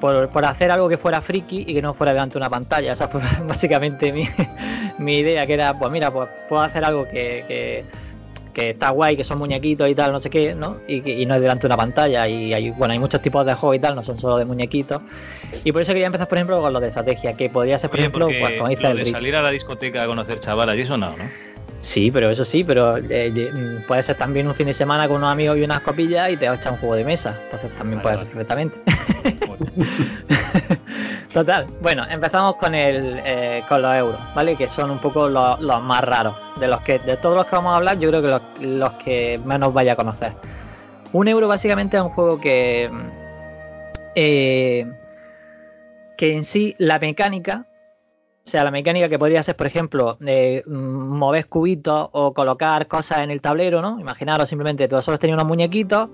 por, 0.02 0.46
hacer 0.46 0.72
algo 0.72 0.90
que 0.90 0.98
fuera 0.98 1.22
friki 1.22 1.64
y 1.66 1.74
que 1.74 1.82
no 1.82 1.94
fuera 1.94 2.12
delante 2.12 2.34
de 2.34 2.40
una 2.40 2.50
pantalla. 2.50 2.92
Esa 2.92 3.08
fue 3.10 3.22
básicamente 3.46 4.12
mi, 4.98 5.16
idea, 5.16 5.48
que 5.48 5.54
era, 5.54 5.74
pues 5.74 5.90
mira, 5.90 6.12
pues 6.12 6.28
puedo 6.50 6.62
hacer 6.62 6.84
algo 6.84 7.06
que 7.06 7.46
que 7.48 7.86
está 8.56 8.90
guay, 8.90 9.16
que 9.16 9.24
son 9.24 9.38
muñequitos 9.38 9.90
y 9.90 9.96
tal, 9.96 10.12
no 10.12 10.20
sé 10.20 10.30
qué, 10.30 10.56
¿no? 10.56 10.78
Y, 10.88 11.26
no 11.26 11.36
es 11.36 11.42
delante 11.42 11.62
de 11.62 11.68
una 11.68 11.78
pantalla. 11.78 12.28
Y 12.28 12.54
hay, 12.54 12.72
bueno, 12.72 12.94
hay 12.94 13.00
muchos 13.00 13.22
tipos 13.22 13.46
de 13.46 13.54
juegos 13.54 13.78
y 13.78 13.80
tal, 13.80 13.96
no 13.96 14.04
son 14.04 14.18
solo 14.18 14.38
de 14.38 14.46
muñequitos. 14.46 15.02
Y 15.64 15.72
por 15.72 15.82
eso 15.82 15.94
quería 15.94 16.08
empezar, 16.08 16.28
por 16.28 16.38
ejemplo, 16.38 16.62
con 16.62 16.74
los 16.74 16.82
de 16.82 16.90
estrategia, 16.90 17.34
que 17.34 17.50
podría 17.50 17.78
ser, 17.78 17.90
por 17.90 18.00
ejemplo, 18.00 18.28
pues, 18.28 18.58
como 18.58 18.70
dice 18.70 18.88
el 18.88 18.98
de 18.98 19.12
salir 19.12 19.36
a 19.36 19.42
la 19.42 19.52
discoteca 19.52 20.04
a 20.04 20.08
conocer 20.08 20.40
chavalas 20.40 20.78
y 20.78 20.82
eso 20.82 20.98
no, 20.98 21.10
¿no? 21.10 21.54
Sí, 21.84 22.12
pero 22.12 22.30
eso 22.30 22.46
sí, 22.46 22.64
pero 22.64 22.96
eh, 22.98 23.30
mm, 23.30 23.88
puede 23.88 24.02
ser 24.04 24.16
también 24.16 24.48
un 24.48 24.56
fin 24.56 24.68
de 24.68 24.74
semana 24.74 25.10
con 25.10 25.18
unos 25.18 25.34
amigos 25.34 25.58
y 25.58 25.64
unas 25.64 25.82
copillas 25.82 26.32
y 26.32 26.38
te 26.38 26.46
echar 26.46 26.72
un 26.72 26.78
juego 26.78 26.96
de 26.96 27.04
mesa. 27.04 27.38
Entonces 27.44 27.78
también 27.78 28.02
puede 28.02 28.20
ser 28.20 28.28
perfectamente. 28.28 28.80
Total. 31.34 31.66
Bueno, 31.82 32.06
empezamos 32.10 32.58
con 32.58 32.76
el 32.76 33.20
eh, 33.26 33.64
con 33.68 33.82
los 33.82 33.96
euros, 33.96 34.22
¿vale? 34.36 34.56
Que 34.56 34.68
son 34.68 34.92
un 34.92 35.00
poco 35.00 35.28
los, 35.28 35.60
más 35.84 36.04
raros. 36.04 36.36
De 36.60 36.68
los 36.68 36.80
que, 36.82 37.00
de 37.00 37.18
todos 37.18 37.36
los 37.36 37.48
que 37.48 37.56
vamos 37.56 37.74
a 37.74 37.78
hablar, 37.78 37.98
yo 37.98 38.10
creo 38.10 38.22
que 38.22 38.66
los, 38.68 38.92
que 38.94 39.42
menos 39.44 39.74
vaya 39.74 39.94
a 39.94 39.96
conocer. 39.96 40.32
Un 41.12 41.28
euro 41.28 41.48
básicamente 41.48 41.98
es 41.98 42.04
un 42.04 42.10
juego 42.10 42.40
que. 42.40 42.90
Eh, 44.16 44.86
que 46.18 46.36
en 46.36 46.44
sí 46.44 46.76
la 46.78 47.00
mecánica 47.00 47.66
o 48.46 48.50
sea, 48.50 48.66
la 48.66 48.72
mecánica 48.72 49.08
que 49.08 49.18
podría 49.18 49.42
ser, 49.42 49.56
por 49.56 49.68
ejemplo, 49.68 50.18
mm, 50.20 50.68
mover 50.68 51.48
cubitos 51.48 52.10
o 52.12 52.34
colocar 52.34 52.88
cosas 52.88 53.20
en 53.20 53.32
el 53.32 53.40
tablero, 53.40 53.82
¿no? 53.82 54.02
Imaginaros 54.02 54.50
simplemente, 54.50 54.90
tú 54.90 55.02
solo 55.02 55.18
tenéis 55.18 55.36
unos 55.36 55.48
muñequitos 55.48 56.10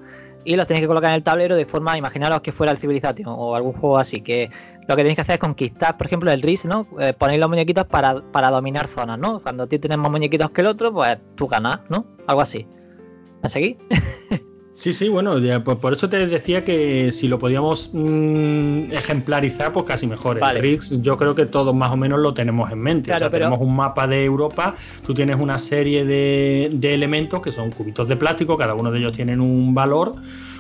y 0.46 0.56
los 0.56 0.68
tenéis 0.68 0.84
que 0.84 0.88
colocar 0.88 1.10
en 1.12 1.16
el 1.16 1.24
tablero 1.24 1.56
de 1.56 1.66
forma, 1.66 1.98
imaginaros 1.98 2.42
que 2.42 2.52
fuera 2.52 2.72
el 2.72 2.78
Civilization 2.78 3.28
o 3.28 3.56
algún 3.56 3.74
juego 3.74 3.98
así, 3.98 4.22
que 4.22 4.50
lo 4.88 4.96
que 4.96 5.04
tenéis 5.04 5.16
que 5.16 5.22
hacer 5.22 5.36
es 5.36 5.40
conquistar, 5.40 5.98
por 5.98 6.08
ejemplo, 6.08 6.32
el 6.32 6.42
RIS, 6.42 6.66
¿no? 6.66 6.88
Eh, 7.00 7.14
ponéis 7.14 7.40
los 7.40 7.50
muñequitos 7.50 7.86
para, 7.86 8.22
para 8.32 8.50
dominar 8.50 8.88
zonas, 8.88 9.20
¿no? 9.20 9.40
Cuando 9.40 9.68
tú 9.68 9.78
tienes 9.78 9.98
más 9.98 10.12
muñequitos 10.12 10.52
que 10.52 10.62
el 10.62 10.68
otro, 10.68 10.94
pues 10.94 11.20
tú 11.36 11.48
ganas, 11.48 11.80
¿no? 11.90 12.06
Algo 12.28 12.42
así. 12.42 12.68
¿Me 13.44 13.50
seguís? 13.50 13.78
Sí, 14.80 14.94
sí, 14.94 15.10
bueno, 15.10 15.38
ya, 15.40 15.62
pues 15.62 15.76
por 15.78 15.92
eso 15.92 16.08
te 16.08 16.26
decía 16.26 16.64
que 16.64 17.12
si 17.12 17.28
lo 17.28 17.38
podíamos 17.38 17.90
mm, 17.92 18.94
ejemplarizar, 18.94 19.74
pues 19.74 19.86
casi 19.86 20.08
mejor. 20.08 20.40
Vale. 20.40 20.60
El 20.60 20.64
RIX, 20.64 21.02
yo 21.02 21.18
creo 21.18 21.36
que 21.36 21.46
todos 21.46 21.76
más 21.76 21.92
o 21.92 21.98
menos 21.98 22.18
lo 22.22 22.34
tenemos 22.34 22.72
en 22.72 22.80
mente. 22.80 23.08
Claro, 23.08 23.18
o 23.18 23.20
sea, 23.26 23.30
pero- 23.30 23.46
tenemos 23.48 23.68
un 23.68 23.76
mapa 23.76 24.08
de 24.08 24.24
Europa, 24.24 24.76
tú 25.06 25.14
tienes 25.14 25.36
una 25.38 25.60
serie 25.60 26.06
de, 26.06 26.70
de 26.72 26.94
elementos 26.94 27.42
que 27.42 27.52
son 27.52 27.72
cubitos 27.72 28.08
de 28.08 28.16
plástico, 28.16 28.58
cada 28.58 28.74
uno 28.74 28.90
de 28.90 29.00
ellos 29.00 29.12
tienen 29.12 29.42
un 29.42 29.74
valor, 29.76 30.16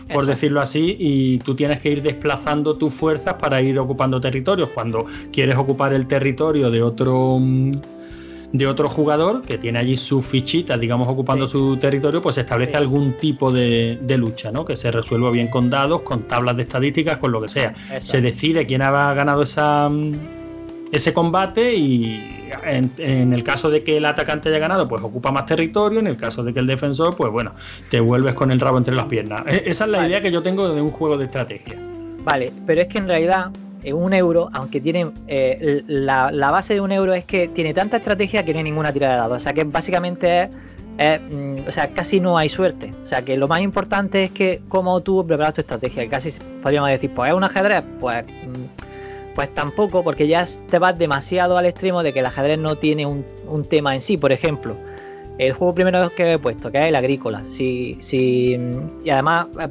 por 0.09 0.23
Eso. 0.23 0.25
decirlo 0.25 0.59
así, 0.59 0.97
y 0.99 1.37
tú 1.37 1.55
tienes 1.55 1.79
que 1.79 1.89
ir 1.89 2.01
desplazando 2.01 2.75
tus 2.75 2.93
fuerzas 2.93 3.35
para 3.35 3.61
ir 3.61 3.79
ocupando 3.79 4.19
territorios. 4.19 4.67
Cuando 4.73 5.05
quieres 5.31 5.55
ocupar 5.55 5.93
el 5.93 6.07
territorio 6.07 6.69
de 6.69 6.83
otro. 6.83 7.37
mm, 7.39 7.71
de 8.51 8.65
otro 8.67 8.89
jugador 8.89 9.43
que 9.43 9.57
tiene 9.59 9.77
allí 9.79 9.95
sus 9.95 10.25
fichitas, 10.25 10.79
digamos, 10.79 11.07
ocupando 11.07 11.45
Sí. 11.45 11.51
su 11.51 11.77
territorio, 11.77 12.21
pues 12.21 12.35
se 12.35 12.41
establece 12.41 12.71
Sí. 12.71 12.77
algún 12.77 13.13
tipo 13.17 13.51
de, 13.51 13.99
de 14.01 14.17
lucha, 14.17 14.51
¿no? 14.51 14.65
Que 14.65 14.75
se 14.75 14.91
resuelva 14.91 15.29
bien 15.31 15.49
con 15.49 15.69
dados, 15.69 16.01
con 16.01 16.23
tablas 16.27 16.55
de 16.57 16.63
estadísticas, 16.63 17.17
con 17.19 17.31
lo 17.31 17.41
que 17.41 17.47
sea. 17.47 17.73
Eso. 17.93 17.99
Se 18.11 18.21
decide 18.21 18.65
quién 18.65 18.81
ha 18.81 19.13
ganado 19.13 19.43
esa, 19.43 19.87
mm, 19.89 20.13
ese 20.91 21.13
combate 21.13 21.75
y 21.75 22.39
en, 22.65 22.91
en 22.97 23.33
el 23.33 23.43
caso 23.43 23.69
de 23.69 23.83
que 23.83 23.97
el 23.97 24.05
atacante 24.05 24.49
haya 24.49 24.57
ganado, 24.57 24.87
pues 24.87 25.03
ocupa 25.03 25.31
más 25.31 25.45
territorio. 25.45 25.99
En 25.99 26.07
el 26.07 26.17
caso 26.17 26.43
de 26.43 26.51
que 26.51 26.59
el 26.59 26.65
defensor, 26.65 27.15
pues 27.15 27.31
bueno, 27.31 27.51
te 27.91 27.99
vuelves 27.99 28.33
con 28.33 28.49
el 28.49 28.59
rabo 28.59 28.79
entre 28.79 28.95
las 28.95 29.05
piernas. 29.05 29.43
E- 29.45 29.61
Esa 29.67 29.85
es 29.85 29.91
la 29.91 29.99
Vale. 29.99 30.09
idea 30.09 30.21
que 30.23 30.31
yo 30.31 30.41
tengo 30.41 30.73
de 30.73 30.81
un 30.81 30.89
juego 30.89 31.15
de 31.19 31.25
estrategia. 31.25 31.75
Vale, 32.23 32.51
pero 32.65 32.81
es 32.81 32.87
que 32.87 32.97
en 32.97 33.07
realidad 33.07 33.51
un 33.93 34.13
euro, 34.13 34.49
aunque 34.53 34.81
tiene 34.81 35.11
eh, 35.27 35.83
la, 35.87 36.31
la 36.31 36.51
base 36.51 36.73
de 36.73 36.81
un 36.81 36.91
euro 36.91 37.13
es 37.13 37.25
que 37.25 37.47
tiene 37.47 37.73
tanta 37.73 37.97
estrategia 37.97 38.43
que 38.43 38.53
no 38.53 38.59
hay 38.59 38.63
ninguna 38.63 38.91
tirada 38.91 39.13
de 39.13 39.19
dados. 39.19 39.37
O 39.37 39.39
sea 39.39 39.53
que 39.53 39.63
básicamente 39.63 40.49
es, 40.97 41.21
mm, 41.21 41.67
o 41.67 41.71
sea, 41.71 41.87
casi 41.93 42.19
no 42.19 42.37
hay 42.37 42.49
suerte. 42.49 42.93
O 43.01 43.05
sea 43.05 43.23
que 43.23 43.37
lo 43.37 43.47
más 43.47 43.61
importante 43.61 44.25
es 44.25 44.31
que 44.31 44.61
cómo 44.67 44.99
tú 45.01 45.25
preparas 45.25 45.53
tu 45.53 45.61
estrategia. 45.61 46.07
Casi 46.09 46.31
podríamos 46.61 46.89
decir, 46.89 47.09
pues 47.11 47.29
es 47.29 47.35
un 47.35 47.43
ajedrez, 47.43 47.83
pues, 47.99 48.23
mm, 48.23 49.33
pues 49.35 49.53
tampoco, 49.53 50.03
porque 50.03 50.27
ya 50.27 50.45
te 50.69 50.79
vas 50.79 50.97
demasiado 50.97 51.57
al 51.57 51.65
extremo 51.65 52.03
de 52.03 52.11
que 52.11 52.19
el 52.19 52.25
ajedrez 52.25 52.59
no 52.59 52.75
tiene 52.75 53.05
un, 53.05 53.25
un 53.47 53.63
tema 53.63 53.95
en 53.95 54.01
sí. 54.01 54.17
Por 54.17 54.31
ejemplo, 54.33 54.75
el 55.37 55.53
juego 55.53 55.73
primero 55.73 56.09
que 56.13 56.33
he 56.33 56.39
puesto, 56.39 56.71
que 56.71 56.79
es 56.79 56.89
el 56.89 56.95
agrícola. 56.95 57.43
Si, 57.45 57.97
si, 58.01 58.57
mm, 58.57 59.05
y 59.05 59.09
además, 59.09 59.47
eh, 59.59 59.69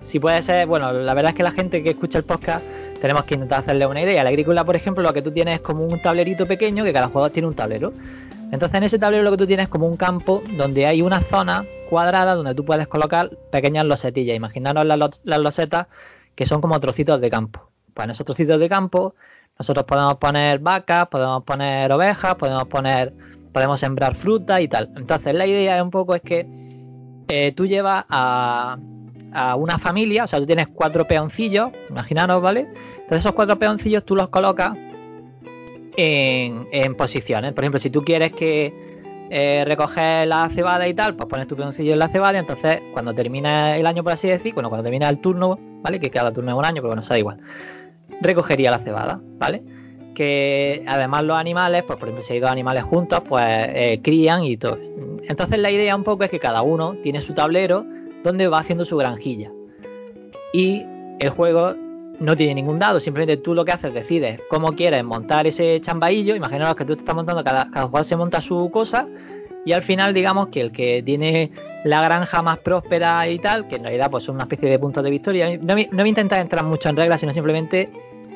si 0.00 0.18
puede 0.18 0.40
ser, 0.40 0.66
bueno, 0.66 0.90
la 0.92 1.12
verdad 1.12 1.30
es 1.30 1.36
que 1.36 1.42
la 1.42 1.50
gente 1.50 1.82
que 1.82 1.90
escucha 1.90 2.18
el 2.18 2.24
podcast 2.24 2.64
tenemos 3.00 3.24
que 3.24 3.34
intentar 3.34 3.60
hacerle 3.60 3.86
una 3.86 4.02
idea. 4.02 4.22
La 4.22 4.30
agrícola, 4.30 4.64
por 4.64 4.76
ejemplo, 4.76 5.02
lo 5.02 5.12
que 5.12 5.22
tú 5.22 5.30
tienes 5.30 5.54
es 5.56 5.60
como 5.60 5.84
un 5.84 6.00
tablerito 6.00 6.46
pequeño, 6.46 6.84
que 6.84 6.92
cada 6.92 7.06
jugador 7.08 7.30
tiene 7.30 7.48
un 7.48 7.54
tablero. 7.54 7.92
Entonces 8.52 8.76
en 8.76 8.82
ese 8.84 8.98
tablero 8.98 9.22
lo 9.22 9.30
que 9.30 9.36
tú 9.36 9.46
tienes 9.46 9.64
es 9.64 9.70
como 9.70 9.86
un 9.86 9.96
campo 9.96 10.42
donde 10.56 10.86
hay 10.86 11.02
una 11.02 11.20
zona 11.20 11.64
cuadrada 11.88 12.34
donde 12.34 12.54
tú 12.54 12.64
puedes 12.64 12.86
colocar 12.88 13.30
pequeñas 13.50 13.84
losetillas. 13.86 14.36
Imaginaros 14.36 14.84
las, 14.86 14.98
los- 14.98 15.20
las 15.24 15.38
losetas 15.40 15.86
que 16.34 16.46
son 16.46 16.60
como 16.60 16.78
trocitos 16.80 17.20
de 17.20 17.30
campo. 17.30 17.70
Pues 17.94 18.04
en 18.04 18.10
esos 18.10 18.26
trocitos 18.26 18.58
de 18.58 18.68
campo 18.68 19.14
nosotros 19.58 19.84
podemos 19.86 20.16
poner 20.16 20.58
vacas, 20.58 21.06
podemos 21.08 21.44
poner 21.44 21.92
ovejas, 21.92 22.34
podemos 22.36 22.64
poner, 22.66 23.12
podemos 23.52 23.78
sembrar 23.78 24.14
fruta 24.14 24.60
y 24.60 24.68
tal. 24.68 24.90
Entonces 24.96 25.34
la 25.34 25.46
idea 25.46 25.82
un 25.82 25.90
poco 25.90 26.14
es 26.14 26.22
que 26.22 26.46
eh, 27.28 27.52
tú 27.52 27.66
llevas 27.66 28.04
a, 28.08 28.78
a 29.32 29.56
una 29.56 29.78
familia, 29.78 30.24
o 30.24 30.26
sea, 30.26 30.38
tú 30.38 30.46
tienes 30.46 30.68
cuatro 30.68 31.06
peoncillos, 31.06 31.70
imaginaros, 31.88 32.42
¿vale? 32.42 32.68
Entonces 32.92 33.18
esos 33.18 33.32
cuatro 33.32 33.58
peoncillos 33.58 34.04
tú 34.04 34.16
los 34.16 34.28
colocas 34.28 34.72
en, 35.96 36.66
en 36.72 36.94
posiciones. 36.94 37.52
Por 37.52 37.64
ejemplo, 37.64 37.78
si 37.78 37.90
tú 37.90 38.04
quieres 38.04 38.32
que 38.32 38.90
eh, 39.32 39.64
recoger 39.64 40.26
la 40.26 40.48
cebada 40.48 40.88
y 40.88 40.94
tal, 40.94 41.14
pues 41.14 41.28
pones 41.28 41.46
tu 41.46 41.54
peoncillo 41.56 41.92
en 41.92 42.00
la 42.00 42.08
cebada 42.08 42.34
y 42.34 42.40
entonces 42.40 42.82
cuando 42.92 43.14
termina 43.14 43.76
el 43.76 43.86
año, 43.86 44.02
por 44.02 44.12
así 44.12 44.26
decir, 44.26 44.54
bueno, 44.54 44.68
cuando 44.68 44.82
termina 44.82 45.08
el 45.08 45.20
turno, 45.20 45.56
¿vale? 45.82 46.00
Que 46.00 46.10
cada 46.10 46.32
turno 46.32 46.50
es 46.50 46.58
un 46.58 46.64
año, 46.64 46.76
pero 46.76 46.88
bueno, 46.88 47.02
eso 47.02 47.14
da 47.14 47.18
igual. 47.20 47.38
Recogería 48.20 48.72
la 48.72 48.80
cebada, 48.80 49.20
¿vale? 49.38 49.62
Que 50.16 50.82
además 50.88 51.22
los 51.22 51.36
animales, 51.36 51.84
pues 51.84 51.96
por 51.96 52.08
ejemplo, 52.08 52.22
si 52.22 52.32
hay 52.32 52.40
dos 52.40 52.50
animales 52.50 52.82
juntos, 52.82 53.22
pues 53.28 53.44
eh, 53.46 54.00
crían 54.02 54.42
y 54.42 54.56
todo. 54.56 54.78
Entonces 55.28 55.60
la 55.60 55.70
idea 55.70 55.94
un 55.94 56.02
poco 56.02 56.24
es 56.24 56.30
que 56.30 56.40
cada 56.40 56.62
uno 56.62 56.96
tiene 57.00 57.22
su 57.22 57.32
tablero 57.32 57.86
donde 58.24 58.48
va 58.48 58.58
haciendo 58.60 58.84
su 58.84 58.96
granjilla. 58.96 59.50
Y 60.52 60.84
el 61.20 61.30
juego 61.30 61.74
no 62.18 62.36
tiene 62.36 62.54
ningún 62.54 62.78
dado, 62.78 63.00
simplemente 63.00 63.36
tú 63.36 63.54
lo 63.54 63.64
que 63.64 63.72
haces 63.72 63.94
decides 63.94 64.40
cómo 64.50 64.72
quieres 64.72 65.02
montar 65.04 65.46
ese 65.46 65.80
chambaillo. 65.80 66.34
Imaginaos 66.34 66.76
que 66.76 66.84
tú 66.84 66.94
te 66.94 67.00
estás 67.00 67.14
montando, 67.14 67.42
cada, 67.44 67.70
cada 67.70 67.86
jugador 67.86 68.04
se 68.04 68.16
monta 68.16 68.40
su 68.40 68.70
cosa. 68.70 69.06
Y 69.64 69.72
al 69.72 69.82
final, 69.82 70.14
digamos 70.14 70.48
que 70.48 70.60
el 70.62 70.72
que 70.72 71.02
tiene 71.02 71.50
la 71.84 72.02
granja 72.02 72.42
más 72.42 72.58
próspera 72.58 73.28
y 73.28 73.38
tal, 73.38 73.68
que 73.68 73.76
en 73.76 73.82
realidad 73.84 74.10
pues 74.10 74.24
son 74.24 74.34
una 74.36 74.44
especie 74.44 74.68
de 74.70 74.78
puntos 74.78 75.02
de 75.04 75.10
victoria. 75.10 75.58
No, 75.62 75.74
me- 75.74 75.88
no 75.90 75.98
voy 75.98 76.06
a 76.06 76.08
intentar 76.08 76.40
entrar 76.40 76.64
mucho 76.64 76.88
en 76.88 76.96
reglas, 76.96 77.20
sino 77.20 77.32
simplemente 77.32 77.90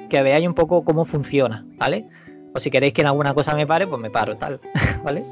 que 0.09 0.23
veáis 0.23 0.47
un 0.47 0.55
poco 0.55 0.85
cómo 0.85 1.05
funciona, 1.07 1.65
¿vale? 1.79 2.07
O 2.55 2.61
si 2.61 2.71
queréis 2.71 2.93
que 2.93 3.01
en 3.01 3.07
alguna 3.09 3.35
cosa 3.35 3.55
me 3.55 3.67
pare, 3.67 3.87
pues 3.87 4.01
me 4.01 4.11
paro, 4.11 4.37
tal, 4.37 4.61
¿vale? 5.05 5.25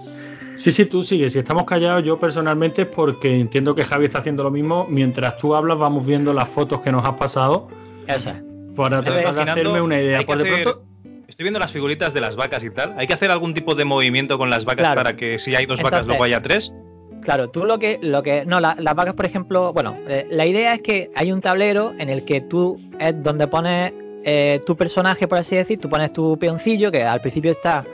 Sí, 0.57 0.71
sí, 0.71 0.85
tú 0.87 1.03
sigues. 1.03 1.33
Si 1.33 1.39
estamos 1.39 1.65
callados, 1.65 2.03
yo 2.03 2.19
personalmente 2.19 2.83
es 2.83 2.89
porque 2.89 3.35
entiendo 3.35 3.75
que 3.75 3.85
Javi 3.85 4.05
está 4.07 4.19
haciendo 4.19 4.43
lo 4.43 4.51
mismo. 4.51 4.87
Mientras 4.89 5.37
tú 5.39 5.55
hablas, 5.55 5.79
vamos 5.79 6.05
viendo 6.07 6.33
las 6.35 6.49
fotos 6.49 6.81
que 6.81 6.93
nos 6.93 7.05
has 7.05 7.15
pasado 7.15 7.69
Eso 8.07 8.31
es. 8.31 8.43
para 8.77 9.03
tratar 9.03 9.35
de 9.35 9.51
hacerme 9.51 9.81
una 9.81 10.01
idea. 10.01 10.23
Por 10.25 10.39
de 10.39 10.49
hacer- 10.51 10.63
pronto, 10.63 10.83
Estoy 11.29 11.45
viendo 11.45 11.61
las 11.61 11.73
figuritas 11.73 12.13
de 12.13 12.21
las 12.21 12.37
vacas 12.37 12.63
y 12.63 12.69
tal. 12.71 12.95
¿Hay 12.99 13.07
que 13.07 13.15
hacer 13.15 13.31
algún 13.31 13.55
tipo 13.55 13.75
de 13.75 13.87
movimiento 13.87 14.37
con 14.37 14.51
las 14.51 14.67
vacas 14.67 14.83
Claro. 14.85 14.97
para 15.01 15.17
que 15.17 15.39
si 15.39 15.55
hay 15.57 15.65
dos 15.65 15.79
vacas 15.79 16.01
Entonces- 16.01 16.09
luego 16.09 16.25
haya 16.25 16.43
tres? 16.43 16.75
Claro, 17.23 17.49
tú 17.49 17.65
lo 17.65 17.79
que, 17.79 17.99
lo 18.03 18.23
que, 18.23 18.45
no, 18.45 18.61
la- 18.61 18.77
las 18.79 18.95
vacas, 18.95 19.15
por 19.15 19.25
ejemplo, 19.25 19.73
bueno, 19.73 19.97
eh, 20.09 20.27
la 20.31 20.45
idea 20.45 20.75
es 20.75 20.83
que 20.83 21.11
hay 21.15 21.33
un 21.33 21.41
tablero 21.41 21.95
en 21.99 22.11
el 22.11 22.25
que 22.27 22.43
tú 22.43 22.79
es 23.01 23.23
donde 23.23 23.47
pones 23.47 23.95
eh, 24.25 24.61
tu 24.67 24.77
personaje, 24.77 25.27
por 25.27 25.39
así 25.39 25.57
decir, 25.57 25.81
tú 25.81 25.89
pones 25.89 26.13
tu 26.13 26.39
peoncillo, 26.39 26.93
que 26.93 27.03
al 27.03 27.21
principio 27.23 27.51
está, 27.53 27.85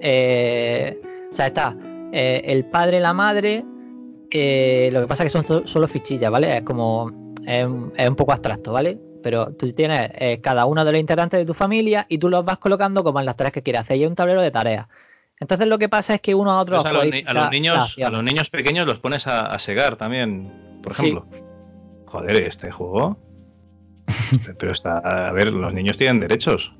eh, 0.00 0.98
o 1.30 1.34
sea, 1.34 1.46
está 1.48 1.76
eh, 2.12 2.42
el 2.44 2.64
padre, 2.64 3.00
la 3.00 3.12
madre, 3.12 3.64
eh, 4.30 4.90
lo 4.92 5.00
que 5.02 5.06
pasa 5.06 5.24
es 5.24 5.32
que 5.32 5.42
son 5.42 5.66
solo 5.66 5.88
fichillas, 5.88 6.30
¿vale? 6.30 6.56
Es 6.58 6.62
como, 6.62 7.34
es, 7.46 7.64
un- 7.64 7.92
es 7.96 8.08
un 8.08 8.16
poco 8.16 8.32
abstracto, 8.32 8.72
¿vale? 8.72 8.98
Pero 9.22 9.52
tú 9.52 9.70
tienes 9.72 10.10
eh, 10.14 10.40
cada 10.40 10.64
uno 10.66 10.84
de 10.84 10.92
los 10.92 11.00
integrantes 11.00 11.40
de 11.40 11.46
tu 11.46 11.52
familia 11.54 12.06
y 12.08 12.18
tú 12.18 12.28
los 12.30 12.44
vas 12.44 12.58
colocando 12.58 13.04
como 13.04 13.20
en 13.20 13.26
las 13.26 13.36
tareas 13.36 13.52
que 13.52 13.62
quieras 13.62 13.82
hacer. 13.82 13.96
Y 13.98 14.00
hay 14.02 14.06
un 14.06 14.14
tablero 14.14 14.40
de 14.40 14.50
tareas. 14.50 14.86
Entonces 15.38 15.66
lo 15.66 15.78
que 15.78 15.88
pasa 15.88 16.14
es 16.14 16.20
que 16.20 16.34
uno 16.34 16.52
a 16.52 16.60
otro 16.60 16.76
Pues 16.82 16.86
a, 16.86 16.92
los, 16.92 17.06
ni- 17.06 17.22
a 17.26 17.50
niños, 17.50 17.96
a 18.04 18.10
los 18.10 18.22
niños 18.22 18.50
pequeños 18.50 18.86
los 18.86 18.98
pones 18.98 19.26
a, 19.26 19.40
a 19.42 19.58
segar 19.58 19.96
también, 19.96 20.50
por 20.82 20.94
Sí. 20.94 21.02
ejemplo. 21.08 21.26
Joder, 22.06 22.36
este 22.44 22.70
juego. 22.70 23.18
Pero 24.58 24.72
está. 24.72 24.98
A 24.98 25.32
ver, 25.32 25.52
los 25.52 25.72
niños 25.72 25.96
tienen 25.96 26.20
derechos. 26.20 26.74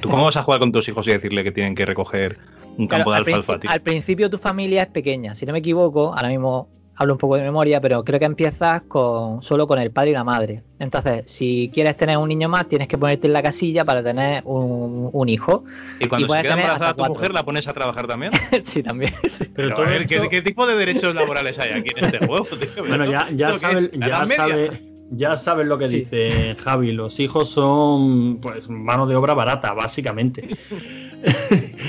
¿Tú 0.00 0.08
cómo 0.08 0.24
vas 0.24 0.36
a 0.36 0.42
jugar 0.42 0.60
con 0.60 0.72
tus 0.72 0.88
hijos 0.88 1.06
y 1.08 1.12
decirle 1.12 1.44
que 1.44 1.52
tienen 1.52 1.74
que 1.74 1.84
recoger 1.84 2.36
un 2.76 2.86
campo 2.86 3.10
de 3.10 3.16
al, 3.18 3.24
alfalfa, 3.24 3.58
tío? 3.58 3.70
al 3.70 3.80
principio 3.80 4.30
tu 4.30 4.38
familia 4.38 4.82
es 4.82 4.88
pequeña, 4.88 5.34
si 5.34 5.46
no 5.46 5.52
me 5.52 5.60
equivoco, 5.60 6.14
ahora 6.14 6.28
mismo 6.28 6.68
hablo 6.96 7.14
un 7.14 7.18
poco 7.18 7.36
de 7.36 7.42
memoria, 7.42 7.80
pero 7.80 8.04
creo 8.04 8.18
que 8.18 8.24
empiezas 8.24 8.82
con 8.82 9.42
solo 9.42 9.66
con 9.66 9.78
el 9.78 9.90
padre 9.90 10.10
y 10.10 10.12
la 10.14 10.24
madre. 10.24 10.62
Entonces, 10.78 11.22
si 11.26 11.70
quieres 11.72 11.96
tener 11.96 12.16
un 12.16 12.28
niño 12.28 12.48
más, 12.48 12.68
tienes 12.68 12.88
que 12.88 12.98
ponerte 12.98 13.26
en 13.26 13.32
la 13.34 13.42
casilla 13.42 13.84
para 13.84 14.02
tener 14.02 14.42
un, 14.44 15.10
un 15.12 15.28
hijo. 15.28 15.64
Y 16.00 16.06
cuando 16.06 16.26
y 16.26 16.30
se 16.30 16.42
queda 16.42 16.54
embarazada 16.54 16.92
tu 16.92 16.98
cuatro. 16.98 17.14
mujer, 17.14 17.32
¿la 17.32 17.44
pones 17.44 17.68
a 17.68 17.74
trabajar 17.74 18.06
también? 18.06 18.32
sí, 18.64 18.82
también. 18.82 19.12
sí. 19.28 19.44
pero 19.54 19.68
Pero, 19.68 19.74
todo 19.74 19.86
a 19.86 19.90
ver, 19.90 20.06
¿qué, 20.06 20.42
tipo 20.42 20.66
de 20.66 20.76
derechos 20.76 21.14
laborales 21.14 21.58
hay 21.58 21.70
aquí 21.70 21.90
en 21.96 22.04
este 22.06 22.26
juego? 22.26 22.46
tío? 22.46 22.84
Bueno, 22.86 23.04
ya, 23.04 23.28
ya. 23.30 23.48
¿La 23.48 24.08
ya 24.08 24.26
sabes, 24.26 24.80
ya 25.10 25.36
sabes 25.36 25.66
lo 25.66 25.78
que 25.78 25.88
Sí. 25.88 25.98
dice 25.98 26.56
Javi. 26.58 26.92
Los 26.92 27.20
hijos 27.20 27.48
son 27.48 28.38
pues 28.40 28.68
mano 28.68 29.06
de 29.06 29.14
obra 29.16 29.34
barata, 29.34 29.72
básicamente. 29.72 30.48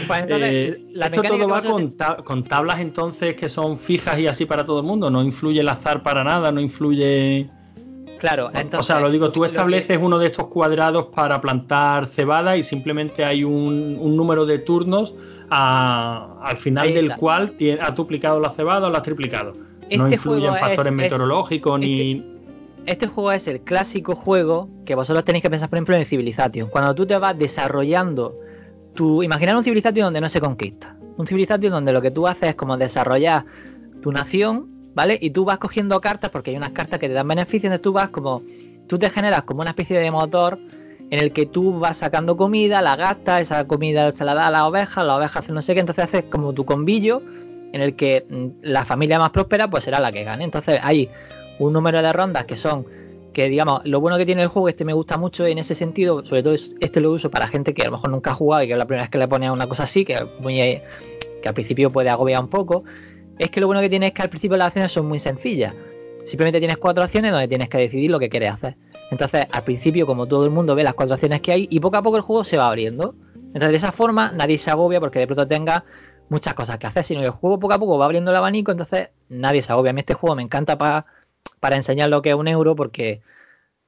Pues 0.07 0.21
entonces, 0.23 0.75
Eh, 0.75 0.81
la 0.93 1.07
esto 1.07 1.21
todo 1.21 1.47
va 1.49 1.61
con, 1.61 1.91
ta- 1.97 2.17
con 2.23 2.43
tablas 2.45 2.79
entonces 2.79 3.35
que 3.35 3.49
son 3.49 3.77
fijas 3.77 4.17
y 4.19 4.25
así 4.27 4.45
para 4.45 4.63
todo 4.65 4.79
el 4.79 4.85
mundo. 4.85 5.09
No 5.09 5.21
influye 5.21 5.59
el 5.59 5.69
azar 5.69 6.01
para 6.01 6.23
nada, 6.23 6.51
no 6.51 6.61
influye. 6.61 7.49
Claro, 8.19 8.47
entonces. 8.53 8.79
o 8.79 8.83
sea, 8.83 8.99
lo 8.99 9.11
digo, 9.11 9.31
tú 9.31 9.41
que- 9.41 9.47
estableces 9.47 9.99
uno 10.01 10.17
de 10.17 10.27
estos 10.27 10.47
cuadrados 10.47 11.07
para 11.13 11.39
plantar 11.41 12.07
cebada 12.07 12.57
y 12.57 12.63
simplemente 12.63 13.23
hay 13.25 13.43
un, 13.43 13.97
un 13.99 14.15
número 14.15 14.45
de 14.45 14.59
turnos 14.59 15.13
a- 15.51 16.39
al 16.43 16.57
final 16.57 16.93
del 16.93 17.15
cual 17.15 17.53
has 17.81 17.95
duplicado 17.95 18.39
la 18.39 18.49
cebada 18.51 18.87
o 18.87 18.89
la 18.89 18.97
has 18.99 19.03
triplicado. 19.03 19.53
no 19.53 20.05
Este 20.05 20.15
influyen 20.15 20.51
factores 20.55 20.77
es- 20.79 20.85
es- 20.87 20.93
meteorológicos 20.93 21.79
ni. 21.79 22.11
Este 22.11 22.36
juego 22.95 23.31
es 23.31 23.47
el 23.47 23.61
clásico 23.61 24.15
juego 24.15 24.69
que 24.85 24.95
vosotros 24.95 25.25
tenéis 25.25 25.41
que 25.41 25.49
pensar, 25.49 25.69
por 25.69 25.77
ejemplo, 25.77 25.95
en 25.95 26.01
el 26.01 26.07
Civilization. 26.07 26.69
Cuando 26.69 26.95
tú 26.95 27.05
te 27.05 27.17
vas 27.17 27.37
desarrollando 27.37 28.39
tu. 28.93 29.23
Imaginar 29.23 29.55
un 29.57 29.63
Civilization 29.63 30.05
donde 30.05 30.21
no 30.21 30.29
se 30.29 30.39
conquista. 30.39 30.97
Un 31.17 31.27
Civilization 31.27 31.71
donde 31.71 31.91
lo 31.91 32.01
que 32.01 32.11
tú 32.11 32.27
haces 32.27 32.49
es 32.49 32.55
como 32.55 32.77
desarrollar 32.77 33.45
tu 34.01 34.11
nación, 34.11 34.67
¿vale? 34.93 35.17
Y 35.21 35.31
tú 35.31 35.45
vas 35.45 35.57
cogiendo 35.57 35.99
cartas, 36.01 36.31
porque 36.31 36.51
hay 36.51 36.57
unas 36.57 36.71
cartas 36.71 36.99
que 36.99 37.07
te 37.07 37.13
dan 37.13 37.27
beneficios, 37.27 37.65
entonces 37.65 37.81
tú 37.81 37.93
vas 37.93 38.09
como. 38.09 38.41
Tú 38.87 38.97
te 38.97 39.09
generas 39.09 39.43
como 39.43 39.61
una 39.61 39.71
especie 39.71 39.99
de 39.99 40.09
motor 40.11 40.57
en 41.09 41.19
el 41.19 41.31
que 41.31 41.45
tú 41.45 41.79
vas 41.79 41.97
sacando 41.97 42.37
comida, 42.37 42.81
la 42.81 42.95
gastas, 42.95 43.41
esa 43.41 43.65
comida 43.67 44.11
se 44.11 44.25
la 44.25 44.33
da 44.33 44.47
a 44.47 44.51
la 44.51 44.67
oveja, 44.67 45.03
la 45.03 45.17
oveja 45.17 45.39
hace 45.39 45.53
no 45.53 45.61
sé 45.61 45.73
qué, 45.73 45.79
entonces 45.79 46.05
haces 46.05 46.25
como 46.25 46.53
tu 46.53 46.65
combillo 46.65 47.21
en 47.73 47.81
el 47.81 47.95
que 47.95 48.25
mm, 48.29 48.47
la 48.61 48.85
familia 48.85 49.19
más 49.19 49.31
próspera 49.31 49.69
pues 49.69 49.83
será 49.83 49.99
la 49.99 50.11
que 50.11 50.23
gane. 50.23 50.43
Entonces 50.43 50.79
hay 50.83 51.09
un 51.59 51.73
número 51.73 52.01
de 52.01 52.13
rondas 52.13 52.45
que 52.45 52.55
son 52.55 52.85
que 53.33 53.49
digamos, 53.49 53.81
lo 53.83 53.99
bueno 54.01 54.17
que 54.17 54.25
tiene 54.25 54.41
el 54.41 54.47
juego, 54.47 54.67
este 54.67 54.83
me 54.83 54.93
gusta 54.93 55.15
mucho 55.15 55.45
en 55.45 55.59
ese 55.59 55.75
sentido, 55.75 56.25
sobre 56.25 56.41
todo 56.41 56.53
es- 56.55 56.73
este 56.79 56.99
lo 57.01 57.11
uso 57.11 57.29
para 57.29 57.47
gente 57.47 57.75
que 57.75 57.83
a 57.83 57.85
lo 57.85 57.91
mejor 57.91 58.09
nunca 58.09 58.31
ha 58.31 58.33
jugado 58.33 58.63
y 58.63 58.67
que 58.67 58.73
es 58.73 58.79
la 58.79 58.85
primera 58.87 59.03
vez 59.03 59.11
que 59.11 59.19
le 59.19 59.27
pone 59.27 59.51
una 59.51 59.67
cosa 59.67 59.83
así, 59.83 60.03
que, 60.05 60.17
muy, 60.39 60.55
que 60.55 61.47
al 61.47 61.53
principio 61.53 61.91
puede 61.91 62.09
agobiar 62.09 62.41
un 62.41 62.47
poco, 62.49 62.83
es 63.37 63.51
que 63.51 63.59
lo 63.61 63.67
bueno 63.67 63.79
que 63.81 63.89
tiene 63.91 64.07
es 64.07 64.13
que 64.13 64.23
al 64.23 64.29
principio 64.29 64.57
las 64.57 64.67
acciones 64.67 64.91
son 64.91 65.07
muy 65.07 65.19
sencillas. 65.19 65.75
Simplemente 66.25 66.57
tienes 66.57 66.77
cuatro 66.77 67.03
acciones 67.03 67.31
donde 67.31 67.47
tienes 67.47 67.69
que 67.69 67.77
decidir 67.77 68.09
lo 68.09 68.17
que 68.17 68.27
quieres 68.27 68.53
hacer. 68.53 68.75
Entonces, 69.11 69.45
al 69.51 69.63
principio, 69.63 70.07
como 70.07 70.25
todo 70.27 70.43
el 70.43 70.49
mundo 70.49 70.73
ve 70.73 70.83
las 70.83 70.95
cuatro 70.95 71.13
acciones 71.13 71.39
que 71.41 71.51
hay, 71.51 71.67
y 71.69 71.79
poco 71.79 71.97
a 71.97 72.01
poco 72.01 72.17
el 72.17 72.23
juego 72.23 72.43
se 72.43 72.57
va 72.57 72.67
abriendo. 72.67 73.13
Entonces, 73.35 73.69
de 73.69 73.77
esa 73.77 73.91
forma, 73.91 74.31
nadie 74.35 74.57
se 74.57 74.71
agobia 74.71 74.99
porque 74.99 75.19
de 75.19 75.27
pronto 75.27 75.47
tenga 75.47 75.85
muchas 76.29 76.55
cosas 76.55 76.79
que 76.79 76.87
hacer, 76.87 77.03
sino 77.03 77.19
que 77.21 77.27
el 77.27 77.31
juego 77.33 77.59
poco 77.59 77.75
a 77.75 77.77
poco 77.79 77.99
va 77.99 78.05
abriendo 78.05 78.31
el 78.31 78.37
abanico, 78.37 78.71
entonces 78.71 79.11
nadie 79.29 79.61
se 79.61 79.71
agobia. 79.71 79.91
A 79.91 79.93
mí 79.93 79.99
este 79.99 80.15
juego 80.15 80.35
me 80.35 80.41
encanta 80.41 80.75
pa- 80.75 81.05
para 81.59 81.75
enseñar 81.75 82.09
lo 82.09 82.21
que 82.21 82.29
es 82.29 82.35
un 82.35 82.47
euro 82.47 82.75
porque 82.75 83.21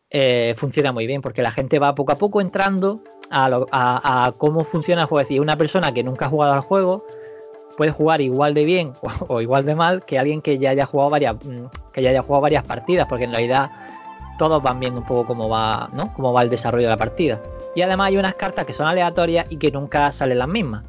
eh, 0.09 0.53
funciona 0.57 0.91
muy 0.91 1.05
bien, 1.07 1.21
porque 1.21 1.41
la 1.43 1.51
gente 1.51 1.79
va 1.79 1.95
poco 1.95 2.11
a 2.11 2.15
poco 2.15 2.41
entrando 2.41 3.03
a, 3.29 3.47
lo- 3.49 3.67
a- 3.71 4.33
cómo 4.37 4.63
funciona 4.63 5.03
el 5.03 5.07
juego. 5.07 5.21
Es 5.21 5.27
decir, 5.27 5.41
una 5.41 5.57
persona 5.57 5.91
que 5.93 6.03
nunca 6.03 6.25
ha 6.25 6.29
jugado 6.29 6.53
al 6.53 6.61
juego 6.61 7.05
puede 7.77 7.91
jugar 7.91 8.19
igual 8.21 8.53
de 8.53 8.65
bien 8.65 8.93
o, 9.01 9.09
o 9.35 9.41
igual 9.41 9.65
de 9.65 9.75
mal 9.75 10.03
que 10.05 10.17
alguien 10.19 10.41
que 10.41 10.57
ya 10.57 10.71
haya 10.71 10.85
jugado 10.85 11.09
varias 11.11 11.35
mm, 11.35 11.65
que 11.93 12.01
ya 12.01 12.09
haya 12.09 12.23
jugado 12.23 12.41
varias 12.41 12.63
partidas, 12.63 13.07
porque 13.07 13.25
en 13.25 13.31
realidad 13.31 13.69
todos 14.37 14.63
van 14.63 14.79
viendo 14.79 15.01
un 15.01 15.05
poco 15.05 15.27
cómo 15.27 15.49
va, 15.49 15.89
¿no? 15.93 16.13
cómo 16.13 16.31
va 16.33 16.41
el 16.41 16.49
desarrollo 16.49 16.85
de 16.85 16.91
la 16.91 16.97
partida. 16.97 17.41
Y 17.75 17.81
además 17.81 18.07
hay 18.07 18.17
unas 18.17 18.35
cartas 18.35 18.65
que 18.65 18.73
son 18.73 18.87
aleatorias 18.87 19.45
y 19.51 19.57
que 19.57 19.69
nunca 19.69 20.11
salen 20.11 20.39
las 20.39 20.47
mismas. 20.47 20.83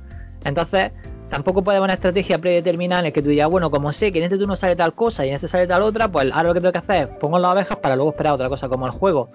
Entonces, 0.45 0.93
tampoco 1.31 1.63
puede 1.63 1.79
haber 1.79 1.87
una 1.87 1.95
estrategia 1.95 2.39
predeterminada 2.39 3.01
en 3.01 3.05
la 3.07 3.11
que 3.13 3.23
tú 3.23 3.31
digas, 3.31 3.49
bueno, 3.49 3.71
como 3.71 3.93
sé 3.93 4.13
que 4.13 4.19
en 4.19 4.25
este 4.25 4.37
turno 4.37 4.57
sale 4.57 4.77
tal 4.77 4.93
cosa 4.93 5.25
y 5.25 5.31
en 5.31 5.37
este 5.37 5.49
sale 5.49 5.67
tal 5.67 5.83
otra, 5.83 6.09
pues 6.09 6.31
ahora 6.33 6.49
lo 6.49 6.55
que 6.55 6.61
tengo 6.61 6.73
que 6.73 6.79
hacer 6.79 7.09
es 7.09 7.15
pongo 7.15 7.39
las 7.39 7.53
abejas 7.53 7.79
para 7.79 7.97
luego 7.97 8.11
esperar 8.11 8.35
otra 8.35 8.49
cosa, 8.49 8.69
como 8.69 8.85
el 8.87 8.93
juego 8.93 9.31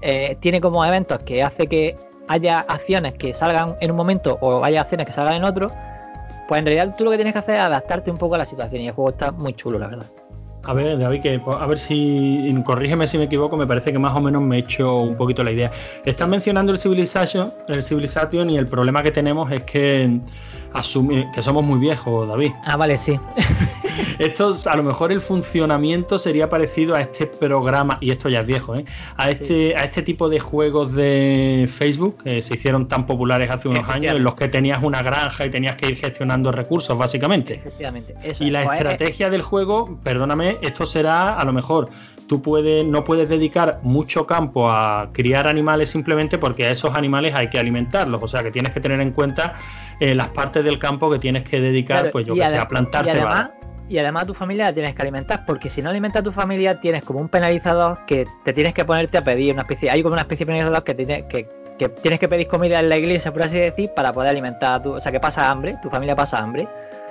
eh, 0.00 0.36
tiene 0.40 0.60
como 0.60 0.84
eventos 0.84 1.18
que 1.24 1.42
hace 1.42 1.66
que 1.66 1.96
haya 2.28 2.60
acciones 2.60 3.14
que 3.14 3.34
salgan 3.34 3.76
en 3.80 3.90
un 3.90 3.96
momento 3.96 4.38
o 4.40 4.64
haya 4.64 4.80
acciones 4.80 5.06
que 5.06 5.12
salgan 5.12 5.34
en 5.34 5.44
otro, 5.44 5.70
pues 6.48 6.60
en 6.60 6.66
realidad 6.66 6.94
tú 6.96 7.04
lo 7.04 7.10
que 7.10 7.16
tienes 7.16 7.32
que 7.32 7.40
hacer 7.40 7.56
es 7.56 7.60
adaptarte 7.60 8.10
un 8.10 8.16
poco 8.16 8.36
a 8.36 8.38
la 8.38 8.44
situación 8.44 8.80
y 8.82 8.88
el 8.88 8.94
juego 8.94 9.10
está 9.10 9.32
muy 9.32 9.52
chulo, 9.54 9.78
la 9.78 9.88
verdad. 9.88 10.06
A 10.64 10.74
ver, 10.74 10.98
David, 10.98 11.22
que, 11.22 11.40
a 11.46 11.66
ver 11.66 11.78
si. 11.78 12.54
Corrígeme 12.64 13.06
si 13.06 13.16
me 13.16 13.24
equivoco, 13.24 13.56
me 13.56 13.66
parece 13.66 13.92
que 13.92 13.98
más 13.98 14.14
o 14.14 14.20
menos 14.20 14.42
me 14.42 14.56
he 14.56 14.58
hecho 14.60 14.94
un 15.00 15.16
poquito 15.16 15.42
la 15.42 15.52
idea. 15.52 15.70
Estás 16.04 16.28
mencionando 16.28 16.70
el 16.72 16.78
Civilization, 16.78 17.52
el 17.68 17.82
Civilization 17.82 18.50
y 18.50 18.58
el 18.58 18.66
problema 18.66 19.02
que 19.02 19.10
tenemos 19.10 19.50
es 19.50 19.62
que 19.62 20.20
asume 20.72 21.30
que 21.34 21.42
somos 21.42 21.64
muy 21.64 21.78
viejos, 21.78 22.28
David. 22.28 22.52
Ah, 22.64 22.76
vale, 22.76 22.98
sí. 22.98 23.18
Esto, 24.18 24.52
a 24.66 24.76
lo 24.76 24.82
mejor 24.82 25.12
el 25.12 25.20
funcionamiento 25.20 26.18
sería 26.18 26.48
parecido 26.48 26.94
a 26.94 27.00
este 27.00 27.26
programa, 27.26 27.96
y 28.00 28.10
esto 28.10 28.28
ya 28.28 28.40
es 28.40 28.46
viejo, 28.46 28.76
¿eh? 28.76 28.84
a, 29.16 29.30
este, 29.30 29.74
a 29.76 29.84
este 29.84 30.02
tipo 30.02 30.28
de 30.28 30.38
juegos 30.38 30.92
de 30.92 31.68
Facebook 31.72 32.22
que 32.22 32.42
se 32.42 32.54
hicieron 32.54 32.86
tan 32.86 33.06
populares 33.06 33.50
hace 33.50 33.68
unos 33.68 33.88
años, 33.88 34.16
en 34.16 34.22
los 34.22 34.34
que 34.34 34.48
tenías 34.48 34.82
una 34.82 35.02
granja 35.02 35.46
y 35.46 35.50
tenías 35.50 35.76
que 35.76 35.88
ir 35.88 35.96
gestionando 35.96 36.52
recursos, 36.52 36.96
básicamente. 36.98 37.54
Efectivamente. 37.54 38.14
Eso 38.22 38.44
Y 38.44 38.48
es. 38.48 38.52
la 38.52 38.64
Pues, 38.64 38.80
eh, 38.80 38.82
estrategia 38.82 39.30
del 39.30 39.42
juego, 39.42 39.98
perdóname, 40.02 40.58
esto 40.60 40.84
será 40.86 41.38
a 41.38 41.44
lo 41.44 41.52
mejor 41.52 41.88
tú 42.30 42.40
puedes, 42.40 42.86
no 42.86 43.02
puedes 43.02 43.28
dedicar 43.28 43.80
mucho 43.82 44.24
campo 44.24 44.70
a 44.70 45.10
criar 45.12 45.48
animales 45.48 45.90
simplemente 45.90 46.38
porque 46.38 46.64
a 46.64 46.70
esos 46.70 46.94
animales 46.94 47.34
hay 47.34 47.50
que 47.50 47.58
alimentarlos. 47.58 48.22
O 48.22 48.28
sea 48.28 48.44
que 48.44 48.52
tienes 48.52 48.72
que 48.72 48.78
tener 48.78 49.00
en 49.00 49.10
cuenta 49.10 49.54
eh, 49.98 50.14
las 50.14 50.28
partes 50.28 50.62
del 50.62 50.78
campo 50.78 51.10
que 51.10 51.18
tienes 51.18 51.42
que 51.42 51.60
dedicar, 51.60 52.02
Claro, 52.02 52.12
pues 52.12 52.26
yo 52.26 52.34
que 52.36 52.46
sé, 52.46 52.54
ade- 52.54 52.60
a 52.60 52.68
plantar 52.68 53.04
y 53.04 53.08
además, 53.10 53.50
y 53.88 53.98
además 53.98 54.22
a 54.22 54.26
tu 54.26 54.34
familia 54.34 54.66
la 54.66 54.72
tienes 54.72 54.94
que 54.94 55.02
alimentar, 55.02 55.44
porque 55.44 55.68
si 55.68 55.82
no 55.82 55.90
alimentas 55.90 56.20
a 56.20 56.22
tu 56.22 56.30
familia 56.30 56.80
tienes 56.80 57.02
como 57.02 57.18
un 57.18 57.28
penalizador 57.28 58.06
que 58.06 58.28
te 58.44 58.52
tienes 58.52 58.74
que 58.74 58.84
ponerte 58.84 59.18
a 59.18 59.24
pedir 59.24 59.52
una 59.52 59.62
especie, 59.62 59.90
hay 59.90 60.00
como 60.00 60.12
una 60.12 60.22
especie 60.22 60.46
de 60.46 60.52
penalizador 60.52 60.84
que, 60.84 60.94
tiene, 60.94 61.26
que, 61.26 61.48
que 61.80 61.88
tienes 61.88 62.20
que 62.20 62.28
pedir 62.28 62.46
comida 62.46 62.78
en 62.78 62.88
la 62.90 62.96
iglesia, 62.96 63.32
por 63.32 63.42
así 63.42 63.58
decir, 63.58 63.90
para 63.96 64.12
poder 64.12 64.30
alimentar 64.30 64.76
a 64.76 64.82
tu, 64.84 64.92
o 64.92 65.00
sea 65.00 65.10
que 65.10 65.18
pasa 65.18 65.50
hambre, 65.50 65.74
tu 65.82 65.90
familia 65.90 66.14
pasa 66.14 66.38
hambre. 66.38 66.68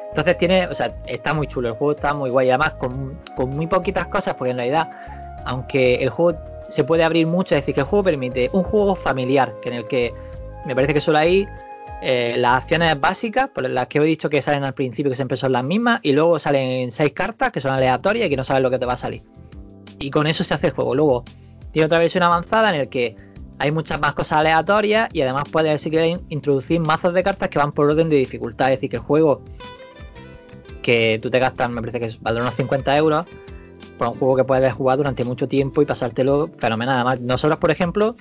Entonces 0.09 0.37
tiene, 0.37 0.67
o 0.67 0.73
sea, 0.73 0.95
está 1.05 1.33
muy 1.33 1.47
chulo, 1.47 1.69
el 1.69 1.75
juego 1.75 1.93
está 1.93 2.13
muy 2.13 2.29
guay, 2.29 2.49
además 2.49 2.73
con, 2.73 3.17
con 3.35 3.49
muy 3.49 3.67
poquitas 3.67 4.07
cosas, 4.07 4.35
porque 4.35 4.51
en 4.51 4.57
realidad, 4.57 4.89
aunque 5.45 5.95
el 5.95 6.09
juego 6.09 6.37
se 6.69 6.83
puede 6.83 7.03
abrir 7.03 7.27
mucho, 7.27 7.55
es 7.55 7.61
decir, 7.61 7.75
que 7.75 7.81
el 7.81 7.87
juego 7.87 8.03
permite 8.03 8.49
un 8.53 8.63
juego 8.63 8.95
familiar, 8.95 9.53
que 9.61 9.69
en 9.69 9.75
el 9.75 9.87
que 9.87 10.13
me 10.65 10.75
parece 10.75 10.93
que 10.93 11.01
solo 11.01 11.19
hay 11.19 11.47
eh, 12.01 12.35
las 12.37 12.63
acciones 12.63 12.99
básicas, 12.99 13.49
por 13.49 13.69
las 13.69 13.87
que 13.87 13.99
he 13.99 14.03
dicho 14.03 14.29
que 14.29 14.41
salen 14.41 14.63
al 14.63 14.73
principio, 14.73 15.09
que 15.09 15.15
siempre 15.15 15.35
son 15.35 15.51
las 15.51 15.63
mismas, 15.63 15.99
y 16.03 16.13
luego 16.13 16.39
salen 16.39 16.91
seis 16.91 17.11
cartas 17.13 17.51
que 17.51 17.59
son 17.59 17.71
aleatorias 17.71 18.27
y 18.27 18.29
que 18.29 18.37
no 18.37 18.43
sabes 18.43 18.63
lo 18.63 18.69
que 18.69 18.79
te 18.79 18.85
va 18.85 18.93
a 18.93 18.97
salir. 18.97 19.23
Y 19.99 20.09
con 20.09 20.27
eso 20.27 20.43
se 20.43 20.53
hace 20.53 20.67
el 20.67 20.73
juego. 20.73 20.95
Luego 20.95 21.23
tiene 21.71 21.87
otra 21.87 21.99
versión 21.99 22.23
avanzada 22.23 22.73
en 22.73 22.81
el 22.81 22.89
que 22.89 23.15
hay 23.59 23.71
muchas 23.71 23.99
más 23.99 24.13
cosas 24.13 24.39
aleatorias 24.39 25.09
y 25.11 25.21
además 25.21 25.43
puedes 25.51 25.81
si 25.81 25.89
quieres, 25.89 26.19
introducir 26.29 26.79
mazos 26.79 27.13
de 27.13 27.21
cartas 27.21 27.49
que 27.49 27.59
van 27.59 27.73
por 27.73 27.89
orden 27.89 28.09
de 28.09 28.15
dificultad. 28.15 28.67
Es 28.67 28.77
decir, 28.77 28.89
que 28.89 28.95
el 28.95 29.03
juego 29.03 29.41
que 30.89 31.19
tú 31.21 31.29
te 31.29 31.37
gastas, 31.37 31.69
me 31.69 31.81
parece 31.81 31.99
que 31.99 32.07
es- 32.07 32.19
valdrá 32.19 32.41
unos 32.41 32.55
50 32.55 32.97
euros, 32.97 33.25
por 33.99 34.07
un 34.07 34.15
juego 34.15 34.35
que 34.37 34.43
puedes 34.43 34.73
jugar 34.73 34.97
durante 34.97 35.23
mucho 35.23 35.47
tiempo 35.47 35.83
y 35.83 35.85
pasártelo 35.85 36.49
fenomenal. 36.57 36.95
Además, 36.95 37.21
nosotros, 37.21 37.59
por 37.59 37.69
ejemplo, 37.69 38.15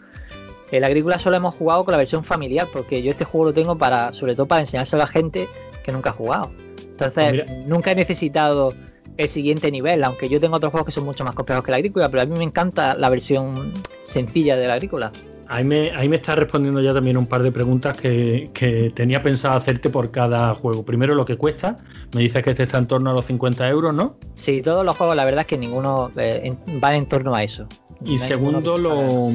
el 0.71 0.85
agrícola 0.85 1.19
solo 1.19 1.37
hemos 1.37 1.55
jugado 1.55 1.85
con 1.87 1.93
la 1.93 1.99
versión 1.99 2.25
familiar, 2.25 2.67
porque 2.71 3.03
yo 3.03 3.11
este 3.11 3.25
juego 3.25 3.47
lo 3.47 3.53
tengo 3.55 3.79
para, 3.79 4.13
sobre 4.13 4.35
todo 4.35 4.45
para 4.47 4.61
enseñárselo 4.61 5.03
a 5.03 5.07
la 5.07 5.11
gente 5.11 5.49
que 5.83 5.93
nunca 5.93 6.11
ha 6.11 6.13
jugado. 6.13 6.51
Entonces, 6.79 7.43
Pues 7.47 7.67
nunca 7.67 7.93
he 7.93 7.95
necesitado 7.95 8.75
el 9.17 9.29
siguiente 9.29 9.71
nivel, 9.71 10.05
aunque 10.05 10.29
yo 10.29 10.39
tengo 10.39 10.57
otros 10.57 10.71
juegos 10.71 10.85
que 10.87 10.93
son 10.93 11.05
mucho 11.05 11.25
más 11.25 11.35
complejos 11.35 11.65
que 11.65 11.71
la 11.71 11.79
agrícola, 11.79 12.11
pero 12.11 12.23
a 12.23 12.27
mí 12.27 12.37
me 12.37 12.45
encanta 12.45 12.95
la 12.97 13.09
versión 13.09 13.55
sencilla 14.03 14.57
de 14.57 14.67
la 14.67 14.75
agrícola. 14.75 15.11
Ahí 15.51 15.65
me, 15.65 15.91
ahí 15.93 16.09
me 16.11 16.17
está 16.17 16.35
respondiendo 16.35 16.81
ya 16.83 16.93
también 16.93 17.17
un 17.17 17.27
par 17.27 17.43
de 17.43 17.51
preguntas 17.51 17.97
que, 17.97 18.51
que 18.53 18.93
tenía 18.95 19.23
pensado 19.23 19.57
hacerte 19.57 19.89
por 19.89 20.11
cada 20.11 20.55
juego. 20.55 20.85
Primero, 20.85 21.15
lo 21.15 21.25
que 21.25 21.37
cuesta. 21.37 21.79
Me 22.15 22.21
dices 22.21 22.43
que 22.43 22.51
este 22.51 22.65
está 22.65 22.77
en 22.79 22.87
torno 22.87 23.11
a 23.11 23.15
los 23.15 23.25
50 23.25 23.67
euros, 23.69 23.95
¿no? 23.95 24.17
Sí, 24.35 24.61
todos 24.61 24.85
los 24.85 24.97
juegos, 24.97 25.17
la 25.17 25.25
verdad 25.25 25.41
es 25.43 25.47
que 25.47 25.57
ninguno 25.57 26.13
eh, 26.19 26.43
en- 26.45 26.59
va 26.85 26.95
en 26.95 27.07
torno 27.07 27.35
a 27.35 27.43
eso. 27.43 27.67
Y 28.05 28.19
segundo, 28.19 28.77
lo, 28.79 28.95
demasiado. 28.95 29.31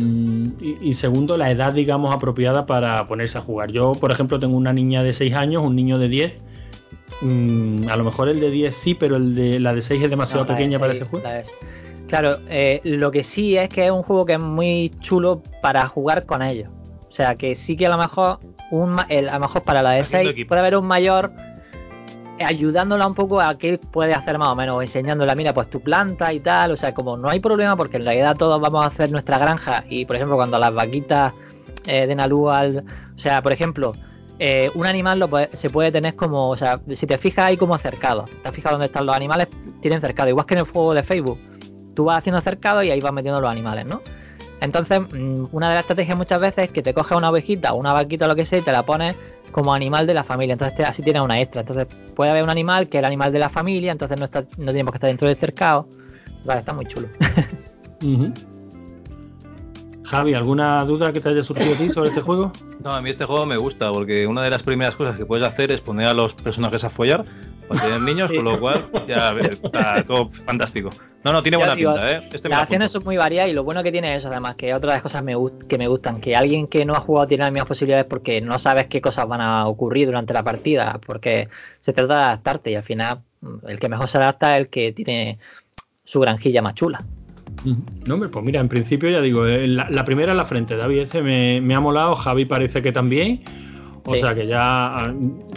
y, 0.62 0.78
y 0.82 0.94
segundo, 0.94 1.36
la 1.36 1.50
edad, 1.52 1.74
digamos, 1.74 2.14
apropiada 2.16 2.66
para 2.66 3.06
ponerse 3.08 3.38
a 3.40 3.42
jugar. 3.42 3.72
Yo, 3.72 3.94
por 3.94 4.12
ejemplo, 4.12 4.40
tengo 4.40 4.56
una 4.56 4.72
niña 4.72 5.04
de 5.04 5.14
6 5.14 5.34
años, 5.34 5.64
un 5.64 5.76
niño 5.76 5.98
de 5.98 6.08
10. 6.10 6.42
Mm, 7.22 7.90
a 7.90 7.96
lo 7.98 8.04
mejor 8.04 8.30
el 8.30 8.40
de 8.40 8.50
10 8.52 8.76
sí, 8.76 8.94
pero 8.96 9.16
el 9.18 9.36
de 9.36 9.60
la 9.60 9.74
de 9.74 9.82
6 9.82 10.04
es 10.04 10.10
demasiado 10.10 10.44
No, 10.44 10.50
la 10.50 10.54
de 10.56 10.58
pequeña 10.62 10.80
para 10.80 10.94
este 10.94 11.06
juego. 11.06 11.28
Claro, 12.14 12.38
eh, 12.48 12.80
lo 12.84 13.10
que 13.10 13.24
sí 13.24 13.58
es 13.58 13.70
que 13.70 13.86
es 13.86 13.92
un 13.92 14.04
juego 14.04 14.24
que 14.24 14.34
es 14.34 14.40
muy 14.40 14.92
chulo 15.00 15.42
para 15.64 15.88
jugar 15.88 16.28
con 16.28 16.44
ellos. 16.44 16.70
O 17.10 17.12
sea, 17.12 17.34
que 17.34 17.56
sí 17.56 17.76
que 17.76 17.88
a 17.88 17.90
lo 17.90 17.98
mejor 17.98 18.38
un 18.70 18.96
el- 19.10 19.30
a 19.30 19.34
lo 19.34 19.40
mejor 19.40 19.64
para 19.64 19.82
la 19.82 19.90
de 19.94 20.02
Haciendo 20.02 20.26
6 20.26 20.32
equipo. 20.34 20.50
puede 20.50 20.62
haber 20.62 20.78
un 20.78 20.86
mayor 20.86 21.32
eh, 22.38 22.44
ayudándola 22.44 23.08
un 23.08 23.16
poco 23.16 23.42
a 23.42 23.58
qué 23.58 23.80
puede 23.80 24.14
hacer 24.14 24.38
más 24.38 24.50
o 24.50 24.56
menos, 24.56 24.80
enseñándola, 24.84 25.34
mira, 25.34 25.56
pues 25.56 25.72
tu 25.72 25.82
planta 25.82 26.32
y 26.34 26.40
tal, 26.40 26.70
o 26.74 26.78
sea, 26.78 26.94
como 26.94 27.18
no 27.18 27.30
hay 27.30 27.40
problema 27.40 27.76
porque 27.76 27.98
en 27.98 28.06
realidad 28.06 28.36
todos 28.38 28.62
vamos 28.62 28.84
a 28.86 28.90
hacer 28.90 29.12
nuestra 29.12 29.40
granja 29.40 29.84
y, 29.90 30.06
por 30.06 30.16
ejemplo, 30.16 30.36
cuando 30.36 30.60
las 30.60 30.72
vaquitas 30.72 31.34
eh, 31.88 32.06
den 32.06 32.20
a 32.20 32.28
luz 32.28 32.52
al... 32.52 32.78
O 33.16 33.18
sea, 33.18 33.42
por 33.42 33.54
ejemplo, 33.54 33.92
eh, 34.38 34.70
un 34.76 34.86
animal 34.86 35.18
lo 35.18 35.28
puede- 35.30 35.50
se 35.54 35.72
puede 35.72 35.92
tener 35.92 36.16
como, 36.16 36.52
o 36.52 36.56
sea, 36.58 36.80
si 36.92 37.08
te 37.08 37.18
fijas 37.18 37.46
hay 37.46 37.58
como 37.58 37.76
cercados, 37.80 38.30
te 38.44 38.50
has 38.50 38.54
fijado 38.54 38.76
dónde 38.76 38.86
están 38.86 39.08
los 39.08 39.16
animales, 39.16 39.48
tienen 39.82 40.00
cercado, 40.00 40.30
igual 40.30 40.46
que 40.46 40.54
en 40.54 40.60
el 40.60 40.66
juego 40.68 40.94
de 40.94 41.04
Facebook, 41.04 41.40
tú 41.94 42.06
vas 42.06 42.18
haciendo 42.20 42.42
cercados 42.42 42.84
y 42.84 42.92
ahí 42.92 43.00
vas 43.02 43.14
metiendo 43.14 43.40
los 43.42 43.50
animales, 43.50 43.86
¿no? 43.86 44.02
Entonces, 44.62 45.00
mm, 45.02 45.46
una 45.52 45.70
de 45.70 45.76
las 45.76 45.82
estrategias 45.84 46.18
muchas 46.18 46.40
veces 46.40 46.66
es 46.66 46.70
que 46.72 46.82
te 46.82 46.94
coges 46.94 47.18
una 47.18 47.30
ovejita 47.30 47.74
o 47.74 47.78
una 47.78 47.92
vaquita 47.94 48.26
o 48.26 48.28
lo 48.28 48.36
que 48.36 48.46
sea 48.46 48.60
y 48.60 48.62
te 48.62 48.72
la 48.72 48.84
pones 48.86 49.16
como 49.52 49.74
animal 49.74 50.08
de 50.08 50.14
la 50.14 50.24
familia. 50.24 50.54
Entonces, 50.54 50.76
te- 50.76 50.86
así 50.86 51.02
tienes 51.04 51.22
una 51.22 51.40
extra. 51.42 51.62
Entonces, 51.62 51.86
puede 52.16 52.32
haber 52.32 52.44
un 52.44 52.50
animal 52.50 52.88
que 52.88 52.98
es 52.98 53.00
el 53.00 53.06
animal 53.06 53.32
de 53.32 53.40
la 53.40 53.50
familia, 53.50 53.92
entonces 53.92 54.18
no, 54.18 54.26
está, 54.26 54.46
no 54.58 54.68
tenemos 54.72 54.92
que 54.94 54.98
estar 54.98 55.10
dentro 55.10 55.28
del 55.28 55.38
cercado. 55.38 55.88
Vale, 56.46 56.62
está 56.62 56.74
muy 56.74 56.86
chulo. 56.86 57.08
Ujú. 58.02 58.32
Javi, 60.06 60.34
¿alguna 60.34 60.84
duda 60.86 61.14
que 61.14 61.20
te 61.22 61.30
haya 61.30 61.44
surgido 61.44 61.74
a 61.74 61.78
ti 61.78 61.90
sobre 61.90 62.10
este 62.10 62.22
juego? 62.22 62.52
No, 62.84 62.94
a 62.94 63.02
mí 63.02 63.10
este 63.10 63.26
juego 63.26 63.46
me 63.46 63.58
gusta 63.58 63.90
porque 63.92 64.28
una 64.28 64.44
de 64.44 64.50
las 64.50 64.62
primeras 64.62 64.96
cosas 64.96 65.18
que 65.18 65.26
puedes 65.26 65.46
hacer 65.46 65.72
es 65.72 65.82
poner 65.82 66.08
a 66.08 66.14
los 66.14 66.34
personajes 66.34 66.84
a 66.84 66.90
follar 66.90 67.24
para 67.68 67.82
tener 67.82 68.02
niños, 68.02 68.30
Sí. 68.30 68.36
con 68.38 68.46
lo 68.46 68.60
cual 68.60 68.90
ya 69.08 69.32
está 69.40 70.04
todo 70.04 70.30
fantástico. 70.30 70.90
No, 71.24 71.32
no, 71.32 71.42
tiene 71.42 71.56
buena 71.58 71.76
digo, 71.76 71.94
pinta, 71.94 72.12
¿eh? 72.12 72.30
Este 72.34 72.50
Las 72.50 72.64
acciones 72.64 72.92
son 72.92 73.04
muy 73.06 73.16
variadas 73.16 73.50
y 73.50 73.54
lo 73.54 73.64
bueno 73.64 73.82
que 73.82 73.92
tiene 73.94 74.14
es 74.14 74.20
eso, 74.20 74.28
además, 74.30 74.56
que 74.56 74.74
otra 74.74 74.92
de 74.92 74.96
las 74.98 75.04
cosas 75.04 75.24
me 75.24 75.34
que 75.70 75.78
me 75.78 75.88
gustan, 75.88 76.20
que 76.20 76.36
alguien 76.36 76.68
que 76.68 76.84
no 76.84 76.94
ha 76.96 77.00
jugado 77.00 77.28
tiene 77.28 77.46
las 77.46 77.54
mismas 77.54 77.68
posibilidades 77.70 78.06
porque 78.06 78.42
no 78.42 78.60
sabes 78.60 78.88
qué 78.88 79.00
cosas 79.00 79.26
van 79.28 79.40
a 79.40 79.66
ocurrir 79.68 80.08
durante 80.08 80.34
la 80.34 80.44
partida, 80.44 81.00
porque 81.06 81.48
se 81.80 81.94
trata 81.94 82.16
de 82.16 82.22
adaptarte 82.24 82.72
y 82.72 82.76
al 82.76 82.84
final 82.84 83.20
mm, 83.40 83.68
el 83.70 83.80
que 83.80 83.88
mejor 83.88 84.10
se 84.10 84.18
adapta 84.18 84.58
es 84.58 84.66
el 84.66 84.70
que 84.70 84.92
tiene 84.92 85.40
su 86.04 86.20
granjilla 86.20 86.62
más 86.62 86.76
chula. 86.76 87.02
No, 88.06 88.16
hombre, 88.16 88.28
pues 88.30 88.44
mira, 88.44 88.60
en 88.60 88.68
principio 88.68 89.10
ya 89.10 89.22
digo, 89.22 89.46
eh, 89.46 89.68
la, 89.68 89.88
la 89.90 90.04
primera 90.04 90.32
en 90.32 90.38
la 90.38 90.46
frente, 90.46 90.76
David, 90.76 91.00
ese 91.04 91.22
me, 91.22 91.62
me 91.62 91.74
ha 91.76 91.80
molado, 91.80 92.16
Javi 92.16 92.44
parece 92.44 92.82
que 92.82 92.92
también. 92.92 93.44
O 94.06 94.14
Sí. 94.14 94.20
sea 94.20 94.34
que 94.34 94.46
ya 94.48 94.60
ah, 94.88 95.14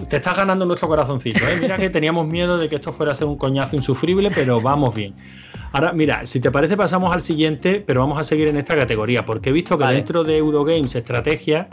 te 0.09 0.17
estás 0.17 0.37
ganando 0.37 0.65
nuestro 0.67 0.87
corazoncito. 0.89 1.41
¿eh? 1.45 1.59
Mira 1.61 1.77
que 1.77 1.91
teníamos 1.91 2.27
miedo 2.29 2.59
de 2.59 2.69
que 2.69 2.77
esto 2.77 2.93
fuera 2.93 3.11
a 3.13 3.15
ser 3.15 3.27
un 3.27 3.37
coñazo 3.37 3.75
insufrible, 3.75 4.31
pero 4.33 4.61
vamos 4.61 4.95
bien. 4.95 5.15
Ahora, 5.73 5.93
mira, 5.93 6.25
si 6.27 6.39
te 6.41 6.51
parece, 6.53 6.77
pasamos 6.77 7.13
al 7.13 7.23
siguiente, 7.23 7.83
pero 7.85 8.01
vamos 8.01 8.19
a 8.19 8.25
seguir 8.25 8.47
en 8.49 8.57
esta 8.57 8.77
categoría, 8.77 9.25
porque 9.25 9.51
he 9.51 9.53
visto 9.53 9.77
que 9.77 9.83
Vale. 9.85 9.97
dentro 9.97 10.23
de 10.23 10.39
Eurogames 10.39 10.95
Estrategia, 10.95 11.69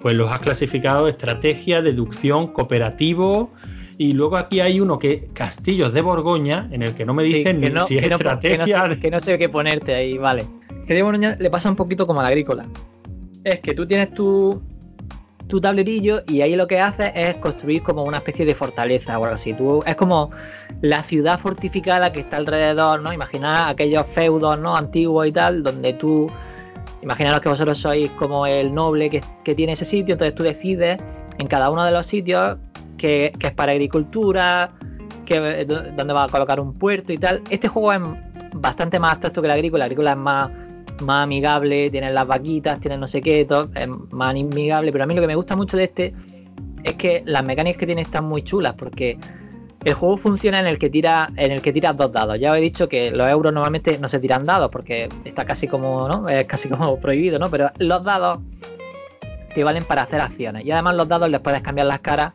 pues 0.00 0.16
los 0.16 0.30
has 0.30 0.40
clasificado 0.40 1.06
estrategia, 1.08 1.80
deducción, 1.80 2.48
cooperativo. 2.48 3.52
Y 3.98 4.12
luego 4.12 4.36
aquí 4.36 4.60
hay 4.60 4.80
uno 4.80 4.98
que 4.98 5.28
Castillos 5.32 5.92
de 5.94 6.02
Borgoña, 6.02 6.68
en 6.72 6.82
el 6.82 6.94
que 6.94 7.06
no 7.06 7.14
me 7.14 7.24
Sí, 7.24 7.32
dicen 7.34 7.60
que 7.60 7.70
no- 7.70 7.80
si 7.80 7.96
es 7.96 8.02
que 8.02 8.10
no- 8.10 8.18
que 8.18 8.24
no 8.24 8.30
estrategia. 8.32 8.88
sé- 8.90 9.00
que 9.00 9.10
no 9.10 9.20
sé 9.20 9.38
qué 9.38 9.48
ponerte 9.48 9.94
ahí, 9.94 10.18
vale. 10.18 10.44
Que 10.86 10.92
de 10.94 11.02
Borgoña 11.02 11.36
le 11.38 11.48
pasa 11.50 11.70
un 11.70 11.76
poquito 11.76 12.06
como 12.06 12.20
al 12.20 12.26
agrícola. 12.26 12.66
Es 13.44 13.60
que 13.60 13.72
tú 13.74 13.86
tienes 13.86 14.12
tu, 14.12 14.60
tu 15.48 15.60
tablerillo 15.60 16.22
y 16.26 16.40
ahí 16.40 16.56
lo 16.56 16.66
que 16.66 16.80
haces 16.80 17.12
es 17.14 17.34
construir 17.36 17.82
como 17.82 18.02
una 18.02 18.18
especie 18.18 18.44
de 18.44 18.54
fortaleza 18.54 19.18
o 19.18 19.24
algo 19.24 19.34
así. 19.34 19.54
Tú, 19.54 19.82
es 19.86 19.94
como 19.96 20.30
la 20.80 21.02
ciudad 21.02 21.38
fortificada 21.38 22.12
que 22.12 22.20
está 22.20 22.36
alrededor, 22.38 23.00
¿no? 23.00 23.12
Imaginad 23.12 23.68
aquellos 23.68 24.08
feudos, 24.08 24.58
¿no? 24.58 24.76
Antiguos 24.76 25.26
y 25.26 25.32
tal, 25.32 25.62
donde 25.62 25.92
tú. 25.94 26.26
Imaginaros 27.02 27.40
que 27.40 27.48
vosotros 27.48 27.78
sois 27.78 28.10
como 28.12 28.46
el 28.46 28.74
noble 28.74 29.08
que, 29.08 29.22
que 29.44 29.54
tiene 29.54 29.74
ese 29.74 29.84
sitio, 29.84 30.14
entonces 30.14 30.34
tú 30.34 30.42
decides 30.42 30.98
en 31.38 31.46
cada 31.46 31.70
uno 31.70 31.84
de 31.84 31.92
los 31.92 32.04
sitios 32.06 32.58
que, 32.96 33.32
es 33.38 33.52
para 33.52 33.72
agricultura, 33.72 34.70
que, 35.24 35.64
do- 35.66 35.82
donde 35.96 36.12
va 36.12 36.24
a 36.24 36.28
colocar 36.28 36.58
un 36.58 36.72
puerto 36.74 37.12
y 37.12 37.18
tal. 37.18 37.42
Este 37.50 37.68
juego 37.68 37.92
es 37.92 38.00
bastante 38.54 38.98
más 38.98 39.12
abstracto 39.12 39.40
que 39.40 39.46
el 39.46 39.52
agrícola. 39.52 39.84
El 39.84 39.90
agrícola 39.92 40.12
es 40.12 40.16
más, 40.16 40.50
más 41.00 41.24
amigable, 41.24 41.90
tienen 41.90 42.14
las 42.14 42.26
vaquitas, 42.26 42.80
tienen 42.80 43.00
no 43.00 43.06
sé 43.06 43.22
qué, 43.22 43.44
todo, 43.44 43.70
es 43.74 43.88
más 44.10 44.30
amigable. 44.30 44.92
Pero 44.92 45.04
a 45.04 45.06
mí 45.06 45.14
lo 45.14 45.20
que 45.20 45.26
me 45.26 45.36
gusta 45.36 45.56
mucho 45.56 45.76
de 45.76 45.84
este 45.84 46.14
es 46.84 46.94
que 46.94 47.22
las 47.26 47.44
mecánicas 47.44 47.78
que 47.78 47.86
tiene 47.86 48.02
están 48.02 48.24
muy 48.24 48.42
chulas 48.42 48.74
porque 48.74 49.18
el 49.84 49.94
juego 49.94 50.16
funciona 50.16 50.58
en 50.60 50.66
el 50.66 50.78
que 50.78 50.90
tira 50.90 51.28
en 51.36 51.52
el 51.52 51.62
que 51.62 51.72
tiras 51.72 51.96
dos 51.96 52.12
dados. 52.12 52.38
Ya 52.40 52.52
os 52.52 52.58
he 52.58 52.60
dicho 52.60 52.88
que 52.88 53.10
los 53.10 53.28
euros 53.28 53.52
normalmente 53.52 53.98
no 53.98 54.08
se 54.08 54.18
tiran 54.18 54.44
dados 54.44 54.70
porque 54.70 55.08
está 55.24 55.44
casi 55.44 55.68
como, 55.68 56.08
¿no? 56.08 56.28
Es 56.28 56.44
casi 56.46 56.68
como 56.68 56.96
prohibido, 57.00 57.38
¿no? 57.38 57.50
Pero 57.50 57.70
los 57.78 58.02
dados 58.02 58.40
te 59.54 59.64
valen 59.64 59.84
para 59.84 60.02
hacer 60.02 60.20
acciones. 60.20 60.64
Y 60.64 60.70
además 60.70 60.96
los 60.96 61.08
dados 61.08 61.30
les 61.30 61.40
puedes 61.40 61.62
cambiar 61.62 61.86
las 61.86 62.00
caras 62.00 62.32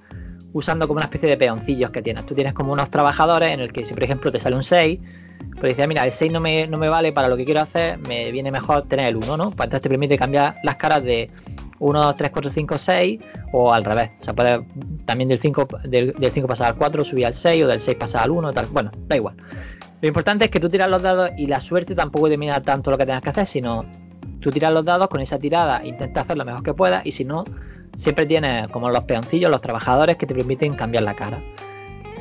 usando 0.54 0.88
como 0.88 0.98
una 0.98 1.06
especie 1.06 1.30
de 1.30 1.38
peoncillos 1.38 1.92
que 1.92 2.02
tienes. 2.02 2.26
Tú 2.26 2.36
tienes 2.36 2.54
como 2.54 2.74
unos 2.74 2.90
trabajadores 2.90 3.54
en 3.54 3.60
el 3.60 3.72
que 3.72 3.86
si 3.86 3.94
por 3.94 4.04
ejemplo 4.04 4.32
te 4.32 4.40
sale 4.40 4.56
un 4.56 4.64
6, 4.64 5.00
pues 5.60 5.76
dices, 5.76 5.88
mira, 5.88 6.06
el 6.06 6.12
6 6.12 6.32
no 6.32 6.40
me, 6.40 6.68
no 6.68 6.78
me 6.78 6.90
vale 6.90 7.12
para 7.12 7.28
lo 7.28 7.38
que 7.38 7.46
quiero 7.46 7.62
hacer, 7.62 7.98
me 8.00 8.32
viene 8.32 8.52
mejor 8.52 8.84
tener 8.84 9.08
el 9.08 9.18
1, 9.18 9.38
¿no? 9.38 9.52
Pues 9.52 9.68
entonces 9.68 9.82
te 9.82 9.90
permite 9.90 10.18
cambiar 10.18 10.56
las 10.64 10.76
caras 10.78 11.04
de 11.04 11.30
1, 11.80 12.04
2, 12.04 12.16
3, 12.16 12.32
4, 12.32 12.52
5, 12.52 12.78
6 12.78 13.20
o 13.52 13.74
al 13.74 13.84
revés. 13.84 14.12
O 14.22 14.24
sea, 14.24 14.34
puedes 14.34 14.62
también 15.06 15.30
del 15.30 15.40
5, 15.40 15.68
del, 15.84 16.14
del 16.14 16.32
5 16.32 16.48
pasar 16.48 16.68
al 16.68 16.76
4, 16.76 17.06
subir 17.06 17.26
al 17.26 17.34
6 17.34 17.64
o 17.64 17.68
del 17.68 17.80
6 17.80 17.98
pasar 17.98 18.24
al 18.24 18.32
1, 18.32 18.54
tal. 18.54 18.66
Bueno, 18.68 18.92
da 19.08 19.16
igual. 19.16 19.36
Lo 20.02 20.08
importante 20.08 20.46
es 20.46 20.52
que 20.52 20.60
tú 20.60 20.70
tiras 20.70 20.90
los 20.90 21.02
dados 21.02 21.30
y 21.38 21.46
la 21.46 21.60
suerte 21.60 21.94
tampoco 21.94 22.26
determina 22.26 22.62
tanto 22.62 22.90
lo 22.90 22.98
que 22.98 23.06
tengas 23.06 23.22
que 23.22 23.30
hacer, 23.30 23.46
sino 23.46 23.86
tú 24.40 24.50
tiras 24.50 24.74
los 24.74 24.84
dados 24.84 25.08
con 25.10 25.22
esa 25.22 25.38
tirada, 25.38 25.86
intenta 25.86 26.22
hacer 26.22 26.38
lo 26.38 26.46
mejor 26.46 26.64
que 26.64 26.74
puedas 26.74 27.06
y 27.06 27.12
si 27.12 27.24
no, 27.24 27.46
siempre 27.98 28.26
tienes 28.26 28.68
como 28.70 28.90
los 28.90 29.04
peoncillos, 29.04 29.52
los 29.52 29.62
trabajadores 29.62 30.18
que 30.18 30.26
te 30.26 30.34
permiten 30.34 30.74
cambiar 30.74 31.04
la 31.04 31.16
cara. 31.16 31.40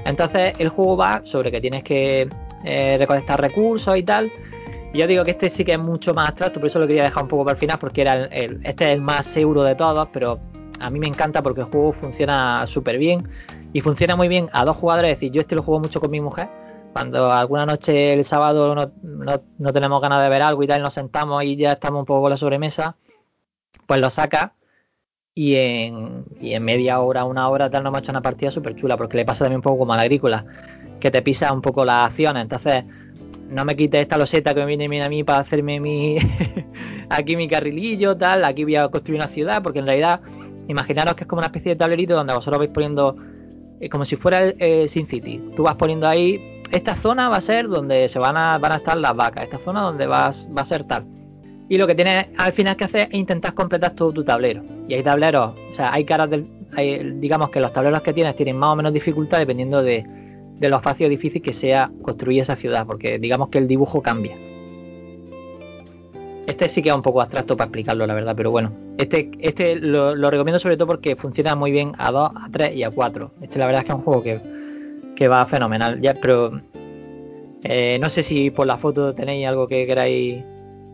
Entonces 0.04 0.54
el 0.58 0.68
juego 0.68 0.98
va 0.98 1.22
sobre 1.24 1.50
que 1.50 1.60
tienes 1.60 1.82
que 1.82 2.28
eh, 2.64 2.96
recolectar 2.98 3.40
recursos 3.40 3.96
y 3.96 4.02
tal. 4.02 4.30
Y 4.92 4.98
yo 4.98 5.06
digo 5.06 5.24
que 5.24 5.30
este 5.32 5.48
sí 5.48 5.64
que 5.64 5.72
es 5.74 5.78
mucho 5.78 6.14
más 6.14 6.28
abstracto, 6.28 6.58
por 6.60 6.66
eso 6.68 6.78
lo 6.80 6.86
quería 6.86 7.04
dejar 7.04 7.22
un 7.22 7.28
poco 7.28 7.44
para 7.44 7.52
el 7.54 7.58
final, 7.58 7.78
porque 7.78 8.00
era 8.02 8.24
este 8.26 8.70
es 8.70 8.94
el 8.94 9.00
más 9.00 9.24
seguro 9.26 9.62
de 9.62 9.74
todos, 9.76 10.08
pero 10.12 10.40
a 10.80 10.90
mí 10.90 10.98
me 10.98 11.06
encanta 11.06 11.42
porque 11.42 11.60
el 11.60 11.66
juego 11.66 11.92
funciona 11.92 12.66
súper 12.66 12.98
bien 12.98 13.28
y 13.72 13.80
funciona 13.82 14.16
muy 14.16 14.26
bien 14.28 14.48
a 14.52 14.64
dos 14.64 14.76
jugadores. 14.76 15.12
Es 15.12 15.18
decir, 15.20 15.32
yo 15.32 15.40
este 15.42 15.54
lo 15.54 15.62
juego 15.62 15.78
mucho 15.80 16.00
con 16.00 16.10
mi 16.10 16.20
mujer. 16.20 16.48
Cuando 16.92 17.30
alguna 17.30 17.66
noche 17.66 18.14
el 18.14 18.24
sábado 18.24 18.74
no, 18.74 18.90
no- 19.02 19.42
no 19.58 19.72
tenemos 19.72 20.02
ganas 20.02 20.20
de 20.24 20.28
ver 20.28 20.42
algo 20.42 20.62
y 20.64 20.66
tal, 20.66 20.82
nos 20.82 20.92
sentamos 20.94 21.44
y 21.44 21.54
ya 21.54 21.72
estamos 21.72 22.00
un 22.00 22.04
poco 22.06 22.22
con 22.22 22.30
la 22.30 22.36
sobremesa, 22.36 22.96
pues 23.86 24.00
lo 24.00 24.10
saca 24.10 24.54
y 25.34 25.54
en, 25.54 26.24
y 26.40 26.54
en 26.54 26.64
media 26.64 26.98
hora, 26.98 27.24
una 27.24 27.48
hora, 27.48 27.70
tal, 27.70 27.84
nos 27.84 27.90
hemos 27.92 27.98
hecho 28.00 28.10
una 28.12 28.22
partida 28.22 28.50
súper 28.50 28.74
chula, 28.74 28.96
porque 28.96 29.16
le 29.16 29.24
pasa 29.24 29.44
también 29.44 29.58
un 29.58 29.62
poco 29.62 29.78
como 29.78 29.92
a 29.92 29.96
la 29.96 30.02
agrícola, 30.02 30.44
que 31.00 31.10
te 31.10 31.22
pisa 31.22 31.52
un 31.52 31.62
poco 31.62 31.84
las 31.84 32.10
acciones. 32.10 32.42
Entonces, 32.42 32.84
no 33.50 33.64
me 33.64 33.76
quites 33.76 34.02
esta 34.02 34.16
loseta 34.16 34.54
que 34.54 34.64
me 34.64 34.76
viene 34.76 35.02
a 35.02 35.08
mí 35.08 35.24
para 35.24 35.40
hacerme 35.40 35.80
mi 35.80 36.18
aquí 37.08 37.36
mi 37.36 37.48
carrilillo, 37.48 38.16
tal, 38.16 38.44
aquí 38.44 38.64
voy 38.64 38.76
a 38.76 38.88
construir 38.88 39.20
una 39.20 39.28
ciudad, 39.28 39.62
porque 39.62 39.80
en 39.80 39.86
realidad, 39.86 40.20
imaginaros 40.68 41.14
que 41.14 41.24
es 41.24 41.28
como 41.28 41.40
una 41.40 41.48
especie 41.48 41.72
de 41.72 41.76
tablerito 41.76 42.14
donde 42.14 42.32
vosotros 42.32 42.58
vais 42.58 42.70
poniendo, 42.70 43.16
eh, 43.80 43.88
como 43.88 44.04
si 44.04 44.16
fuera 44.16 44.44
el, 44.44 44.88
Sin 44.88 45.06
City. 45.06 45.42
Tú 45.56 45.64
vas 45.64 45.74
poniendo 45.74 46.06
ahí, 46.06 46.62
esta 46.70 46.94
zona 46.94 47.28
va 47.28 47.38
a 47.38 47.40
ser 47.40 47.68
donde 47.68 48.08
se 48.08 48.18
van 48.18 48.36
a, 48.36 48.56
van 48.58 48.72
a 48.72 48.76
estar 48.76 48.96
las 48.96 49.14
vacas, 49.14 49.44
esta 49.44 49.58
zona 49.58 49.82
donde 49.82 50.06
vas, 50.06 50.48
va 50.56 50.62
a 50.62 50.64
ser 50.64 50.84
tal. 50.84 51.04
Y 51.68 51.78
lo 51.78 51.86
que 51.86 51.94
tienes 51.94 52.28
al 52.36 52.52
final 52.52 52.76
que 52.76 52.84
hacer 52.84 53.08
es 53.10 53.14
intentar 53.14 53.54
completar 53.54 53.92
todo 53.92 54.12
tu 54.12 54.24
tablero. 54.24 54.62
Y 54.88 54.94
hay 54.94 55.02
tableros, 55.02 55.54
o 55.70 55.72
sea, 55.72 55.92
hay 55.92 56.04
caras 56.04 56.30
del. 56.30 56.48
digamos 57.20 57.50
que 57.50 57.60
los 57.60 57.72
tableros 57.72 58.02
que 58.02 58.12
tienes 58.12 58.34
tienen 58.36 58.56
más 58.56 58.72
o 58.72 58.76
menos 58.76 58.92
dificultad 58.92 59.38
dependiendo 59.38 59.82
de, 59.82 60.04
de 60.60 60.68
lo 60.68 60.80
fácil 60.80 61.06
o 61.06 61.08
difícil 61.08 61.42
que 61.42 61.52
sea 61.52 61.90
construir 62.02 62.40
esa 62.42 62.54
ciudad, 62.54 62.86
porque 62.86 63.18
digamos 63.18 63.48
que 63.48 63.58
el 63.58 63.66
dibujo 63.66 64.00
cambia. 64.02 64.36
Este 66.46 66.68
sí 66.68 66.82
que 66.82 66.88
es 66.88 66.94
un 66.94 67.02
poco 67.02 67.20
abstracto 67.22 67.56
para 67.56 67.66
explicarlo, 67.66 68.06
la 68.06 68.14
verdad, 68.14 68.34
pero 68.36 68.50
bueno. 68.50 68.72
Este, 68.98 69.30
este 69.38 69.76
lo, 69.76 70.14
lo 70.16 70.30
recomiendo 70.30 70.58
sobre 70.58 70.76
todo 70.76 70.88
porque 70.88 71.14
funciona 71.16 71.54
muy 71.54 71.70
bien 71.70 71.92
a 71.98 72.10
2, 72.10 72.30
a 72.34 72.48
3 72.50 72.74
y 72.76 72.82
a 72.82 72.90
4. 72.90 73.30
Este 73.40 73.58
la 73.58 73.66
verdad 73.66 73.80
es 73.82 73.86
que 73.86 73.92
es 73.92 73.98
un 73.98 74.04
juego 74.04 74.22
que, 74.22 74.40
que 75.16 75.28
va 75.28 75.46
fenomenal. 75.46 76.00
Ya, 76.00 76.14
pero 76.14 76.52
eh, 77.62 77.98
no 78.00 78.08
sé 78.08 78.22
si 78.22 78.50
por 78.50 78.66
la 78.66 78.76
foto 78.78 79.14
tenéis 79.14 79.46
algo 79.46 79.68
que 79.68 79.86
queráis. 79.86 80.42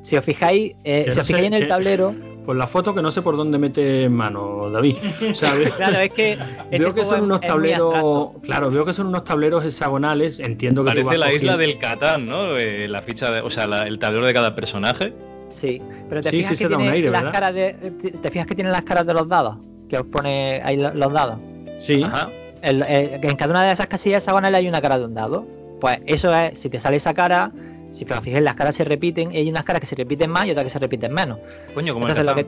Si 0.02 0.16
os 0.16 0.24
fijáis, 0.24 0.74
eh, 0.84 1.06
si 1.08 1.16
no 1.16 1.22
os 1.22 1.26
fijáis 1.26 1.46
en 1.46 1.54
el 1.54 1.62
que- 1.62 1.68
tablero. 1.68 2.14
Pues 2.46 2.56
la 2.56 2.66
foto 2.68 2.94
que 2.94 3.02
no 3.02 3.10
sé 3.10 3.22
por 3.22 3.36
dónde 3.36 3.58
mete 3.58 4.08
mano, 4.08 4.70
David. 4.70 4.96
O 5.30 5.34
sea, 5.34 5.52
ve- 5.56 5.70
Claro, 5.76 5.98
es 5.98 6.12
que. 6.12 6.32
este 6.34 6.78
veo 6.78 6.94
que 6.94 7.00
juego 7.02 7.16
son 7.16 7.22
unos 7.24 7.40
tableros. 7.40 8.30
Claro, 8.42 8.70
veo 8.70 8.84
que 8.84 8.92
son 8.92 9.08
unos 9.08 9.24
tableros 9.24 9.64
hexagonales. 9.64 10.38
Entiendo 10.38 10.82
que 10.84 10.90
tú 10.90 10.94
Parece 11.04 11.08
vas 11.08 11.18
la 11.18 11.32
isla 11.34 11.56
del 11.56 11.78
Catán, 11.78 12.26
¿no? 12.26 12.56
Eh, 12.56 12.86
la 12.88 13.02
ficha, 13.02 13.30
de- 13.32 13.40
o 13.40 13.50
sea, 13.50 13.66
la- 13.66 13.86
el 13.88 13.98
tablero 13.98 14.24
de 14.26 14.32
cada 14.32 14.54
personaje. 14.54 15.12
Sí, 15.52 15.82
pero 16.08 16.20
te 16.20 16.30
Sí, 16.30 16.36
fijas 16.38 16.50
sí, 16.50 16.56
se 16.56 16.64
que 16.64 16.70
da 16.70 16.76
un 16.76 16.82
tiene 16.84 16.96
aire, 16.96 17.10
las 17.10 17.22
¿verdad? 17.24 17.32
caras 17.34 17.54
de. 17.54 17.72
Te 18.00 18.10
te 18.12 18.30
fijas 18.30 18.46
que 18.46 18.54
tiene 18.54 18.70
las 18.70 18.82
caras 18.82 19.06
de 19.06 19.14
los 19.14 19.28
dados. 19.28 19.56
Que 19.88 19.98
os 19.98 20.06
pone 20.06 20.60
ahí 20.62 20.76
lo- 20.76 20.94
los 20.94 21.12
dados. 21.12 21.40
Sí. 21.76 22.02
Ajá. 22.02 22.30
El- 22.62 22.82
el- 22.82 23.20
que 23.20 23.28
en 23.28 23.36
cada 23.36 23.50
una 23.52 23.64
de 23.64 23.72
esas 23.72 23.86
casillas 23.88 24.22
hexagonales 24.22 24.58
hay 24.58 24.68
una 24.68 24.80
cara 24.80 24.98
de 24.98 25.04
un 25.04 25.14
dado. 25.14 25.46
Pues 25.80 26.00
eso 26.06 26.34
es, 26.34 26.58
si 26.58 26.68
te 26.70 26.78
sale 26.80 26.96
esa 26.96 27.12
cara, 27.12 27.50
si 27.96 28.04
os 28.04 28.20
fijáis, 28.20 28.44
las 28.44 28.54
caras 28.54 28.74
se 28.74 28.84
repiten, 28.84 29.32
y 29.32 29.38
hay 29.38 29.48
unas 29.48 29.64
caras 29.64 29.80
que 29.80 29.86
se 29.86 29.96
repiten 29.96 30.30
más 30.30 30.46
y 30.46 30.50
otras 30.50 30.64
que 30.64 30.70
se 30.70 30.78
repiten 30.78 31.12
menos. 31.12 31.38
Coño, 31.74 31.94
como 31.94 32.06
Entonces 32.06 32.24
lo, 32.24 32.34
que, 32.34 32.46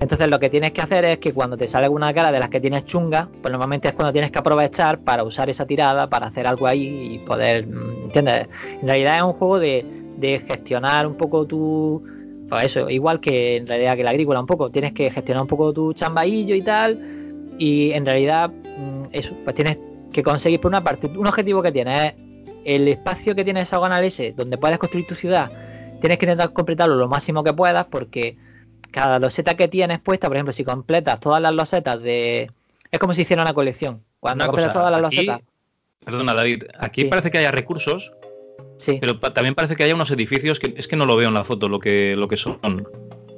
entonces 0.00 0.28
lo 0.28 0.38
que 0.38 0.50
tienes 0.50 0.72
que 0.72 0.82
hacer 0.82 1.04
es 1.04 1.18
que 1.18 1.32
cuando 1.32 1.56
te 1.56 1.66
sale 1.66 1.88
una 1.88 2.12
cara 2.12 2.30
de 2.30 2.38
las 2.38 2.50
que 2.50 2.60
tienes 2.60 2.84
chunga, 2.84 3.28
pues 3.40 3.50
normalmente 3.50 3.88
es 3.88 3.94
cuando 3.94 4.12
tienes 4.12 4.30
que 4.30 4.38
aprovechar 4.38 5.00
para 5.00 5.24
usar 5.24 5.48
esa 5.48 5.66
tirada, 5.66 6.08
para 6.10 6.26
hacer 6.26 6.46
algo 6.46 6.66
ahí 6.66 7.14
y 7.14 7.18
poder, 7.20 7.66
mm, 7.66 8.04
¿entiendes? 8.04 8.48
En 8.80 8.86
realidad 8.86 9.16
es 9.16 9.22
un 9.22 9.32
juego 9.32 9.58
de, 9.58 9.84
de 10.16 10.40
gestionar 10.40 11.06
un 11.06 11.16
poco 11.16 11.46
tu... 11.46 12.02
Pues 12.48 12.66
eso, 12.66 12.90
igual 12.90 13.20
que 13.20 13.56
en 13.56 13.66
realidad 13.66 13.96
que 13.96 14.04
la 14.04 14.10
agrícola 14.10 14.40
un 14.40 14.46
poco, 14.46 14.70
tienes 14.70 14.92
que 14.92 15.10
gestionar 15.10 15.42
un 15.42 15.48
poco 15.48 15.72
tu 15.72 15.94
chambaillo 15.94 16.54
y 16.54 16.60
tal, 16.60 17.00
y 17.58 17.92
en 17.92 18.04
realidad 18.04 18.50
mm, 18.50 19.04
eso, 19.12 19.34
pues 19.44 19.56
tienes 19.56 19.78
que 20.12 20.22
conseguir 20.22 20.60
por 20.60 20.68
una 20.68 20.84
parte, 20.84 21.06
un 21.06 21.26
objetivo 21.26 21.62
que 21.62 21.72
tienes 21.72 22.12
es 22.12 22.14
el 22.64 22.88
espacio 22.88 23.34
que 23.34 23.44
tienes 23.44 23.64
hexagonal 23.64 24.04
ese, 24.04 24.32
donde 24.32 24.58
puedes 24.58 24.78
construir 24.78 25.06
tu 25.06 25.14
ciudad, 25.14 25.50
tienes 26.00 26.18
que 26.18 26.26
intentar 26.26 26.52
completarlo 26.52 26.96
lo 26.96 27.08
máximo 27.08 27.42
que 27.44 27.52
puedas 27.52 27.86
porque 27.86 28.36
cada 28.90 29.18
loseta 29.18 29.54
que 29.56 29.68
tienes 29.68 30.00
puesta, 30.00 30.28
por 30.28 30.36
ejemplo, 30.36 30.52
si 30.52 30.64
completas 30.64 31.18
todas 31.20 31.40
las 31.40 31.52
losetas 31.52 32.02
de... 32.02 32.50
Es 32.90 32.98
como 33.00 33.14
si 33.14 33.22
hiciera 33.22 33.42
una 33.42 33.54
colección. 33.54 34.02
Cuando 34.20 34.44
Una 34.44 34.48
completas 34.50 34.72
cosa, 34.72 34.80
todas 34.86 35.00
las 35.02 35.08
aquí- 35.08 35.16
losetas... 35.26 35.40
Perdona, 36.04 36.34
David. 36.34 36.64
Aquí 36.78 37.02
Sí. 37.02 37.08
parece 37.08 37.30
que 37.30 37.38
haya 37.38 37.50
recursos, 37.52 38.12
Sí, 38.76 38.98
pero 39.00 39.18
también 39.20 39.54
parece 39.54 39.76
que 39.76 39.84
haya 39.84 39.94
unos 39.94 40.10
edificios 40.10 40.58
que 40.58 40.74
es 40.76 40.88
que 40.88 40.96
no 40.96 41.06
lo 41.06 41.14
veo 41.16 41.28
en 41.28 41.34
la 41.34 41.44
foto 41.44 41.68
lo 41.68 41.78
que, 41.78 42.16
lo 42.16 42.26
que 42.26 42.36
son. 42.36 42.58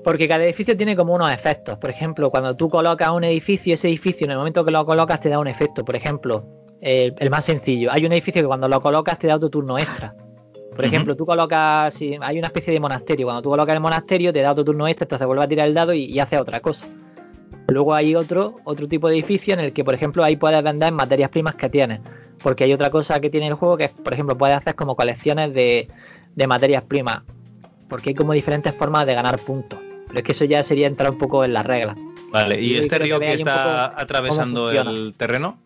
porque 0.02 0.26
cada 0.28 0.44
edificio 0.44 0.76
tiene 0.76 0.96
como 0.96 1.14
unos 1.14 1.30
efectos. 1.32 1.76
Por 1.78 1.90
ejemplo, 1.90 2.30
cuando 2.30 2.56
tú 2.56 2.68
colocas 2.70 3.10
un 3.10 3.24
edificio, 3.24 3.74
ese 3.74 3.88
edificio 3.88 4.24
en 4.26 4.30
el 4.32 4.38
momento 4.38 4.64
que 4.64 4.70
lo 4.70 4.84
colocas 4.86 5.20
te 5.20 5.28
da 5.28 5.38
un 5.38 5.46
efecto. 5.46 5.84
Por 5.84 5.96
ejemplo, 5.96 6.46
el, 6.80 7.14
el 7.18 7.30
más 7.30 7.44
sencillo. 7.44 7.90
Hay 7.92 8.04
un 8.06 8.12
edificio 8.12 8.42
que 8.42 8.46
cuando 8.46 8.68
lo 8.68 8.80
colocas 8.80 9.18
te 9.18 9.26
da 9.26 9.36
otro 9.36 9.50
turno 9.50 9.78
extra. 9.78 10.14
Por 10.74 10.84
ejemplo, 10.84 11.14
tú 11.14 11.24
colocas, 11.24 11.94
si 11.94 12.18
hay 12.20 12.38
una 12.38 12.48
especie 12.48 12.72
de 12.72 12.80
monasterio. 12.80 13.26
Cuando 13.26 13.42
tú 13.42 13.50
colocas 13.50 13.74
el 13.74 13.80
monasterio 13.80 14.32
te 14.32 14.40
da 14.40 14.52
otro 14.52 14.64
turno 14.64 14.88
extra, 14.88 15.04
entonces 15.04 15.26
vuelve 15.26 15.44
a 15.44 15.48
tirar 15.48 15.68
el 15.68 15.74
dado 15.74 15.94
y, 15.94 16.04
y 16.04 16.18
hace 16.18 16.36
otra 16.36 16.60
cosa. 16.60 16.88
Luego 17.68 17.94
hay 17.94 18.14
otro, 18.14 18.56
otro 18.64 18.88
tipo 18.88 19.08
de 19.08 19.14
edificio 19.14 19.54
en 19.54 19.60
el 19.60 19.72
que, 19.72 19.84
por 19.84 19.94
ejemplo, 19.94 20.24
ahí 20.24 20.36
puedes 20.36 20.62
vender 20.62 20.92
materias 20.92 21.30
primas 21.30 21.54
que 21.54 21.68
tienes. 21.70 22.00
Porque 22.42 22.64
hay 22.64 22.72
otra 22.72 22.90
cosa 22.90 23.20
que 23.20 23.30
tiene 23.30 23.46
el 23.46 23.54
juego 23.54 23.76
que 23.76 23.84
es, 23.84 23.90
por 23.90 24.12
ejemplo, 24.12 24.36
puedes 24.36 24.56
hacer 24.56 24.74
como 24.74 24.96
colecciones 24.96 25.54
de, 25.54 25.88
de 26.34 26.46
materias 26.46 26.82
primas. 26.82 27.22
Porque 27.88 28.10
hay 28.10 28.14
como 28.14 28.32
diferentes 28.32 28.74
formas 28.74 29.06
de 29.06 29.14
ganar 29.14 29.38
puntos. 29.38 29.78
Pero 30.08 30.18
es 30.18 30.24
que 30.24 30.32
eso 30.32 30.44
ya 30.44 30.62
sería 30.62 30.88
entrar 30.88 31.10
un 31.10 31.18
poco 31.18 31.44
en 31.44 31.52
las 31.52 31.64
reglas. 31.64 31.96
Vale, 32.32 32.60
¿y 32.60 32.76
este 32.76 32.98
río 32.98 33.20
que 33.20 33.32
está 33.32 33.98
atravesando 33.98 34.70
el 34.72 35.14
terreno? 35.16 35.58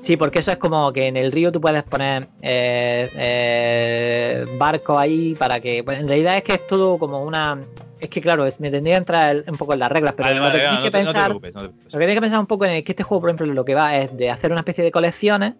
Sí, 0.00 0.16
porque 0.16 0.38
eso 0.40 0.52
es 0.52 0.58
como 0.58 0.92
que 0.92 1.06
en 1.08 1.16
el 1.16 1.32
río 1.32 1.50
tú 1.50 1.60
puedes 1.60 1.82
poner 1.82 2.28
eh, 2.42 3.08
eh, 3.16 4.44
barcos 4.58 4.98
ahí 5.00 5.34
para 5.34 5.60
que. 5.60 5.82
Pues 5.84 5.98
en 5.98 6.08
realidad 6.08 6.36
es 6.36 6.42
que 6.44 6.54
es 6.54 6.66
todo 6.66 6.98
como 6.98 7.22
una. 7.24 7.58
Es 7.98 8.08
que 8.10 8.20
claro, 8.20 8.44
es- 8.46 8.60
me 8.60 8.70
tendría 8.70 8.94
que 8.94 8.98
entrar 8.98 9.44
un 9.48 9.56
poco 9.56 9.72
en 9.72 9.78
las 9.80 9.90
reglas, 9.90 10.14
pero 10.16 10.28
Vale, 10.28 10.40
lo 10.40 10.46
que 10.52 10.58
tienes 10.58 10.76
no 10.78 10.82
que 10.82 10.90
te- 10.90 10.98
no 11.04 11.12
te 11.12 11.18
pensar. 11.18 11.32
no 11.32 11.40
te. 11.40 11.50
Lo 11.50 11.90
que 11.90 11.98
tienes 11.98 12.14
que 12.14 12.20
pensar 12.20 12.40
un 12.40 12.46
poco 12.46 12.64
en 12.66 12.70
es 12.72 12.84
que 12.84 12.92
este 12.92 13.02
juego, 13.02 13.20
por 13.22 13.30
ejemplo, 13.30 13.46
lo 13.46 13.64
que 13.64 13.74
va 13.74 13.96
es 13.96 14.16
de 14.16 14.30
hacer 14.30 14.52
una 14.52 14.60
especie 14.60 14.84
de 14.84 14.92
colecciones, 14.92 15.54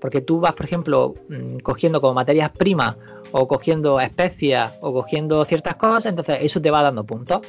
porque 0.00 0.20
tú 0.20 0.40
vas, 0.40 0.52
por 0.54 0.64
ejemplo, 0.66 1.14
mm, 1.28 1.58
cogiendo 1.58 2.00
como 2.00 2.14
materias 2.14 2.50
primas 2.50 2.96
o 3.32 3.46
cogiendo 3.48 4.00
especias 4.00 4.72
o 4.80 4.92
cogiendo 4.92 5.44
ciertas 5.44 5.74
cosas, 5.76 6.06
entonces 6.06 6.38
eso 6.40 6.60
te 6.62 6.70
va 6.70 6.82
dando 6.82 7.04
puntos. 7.04 7.40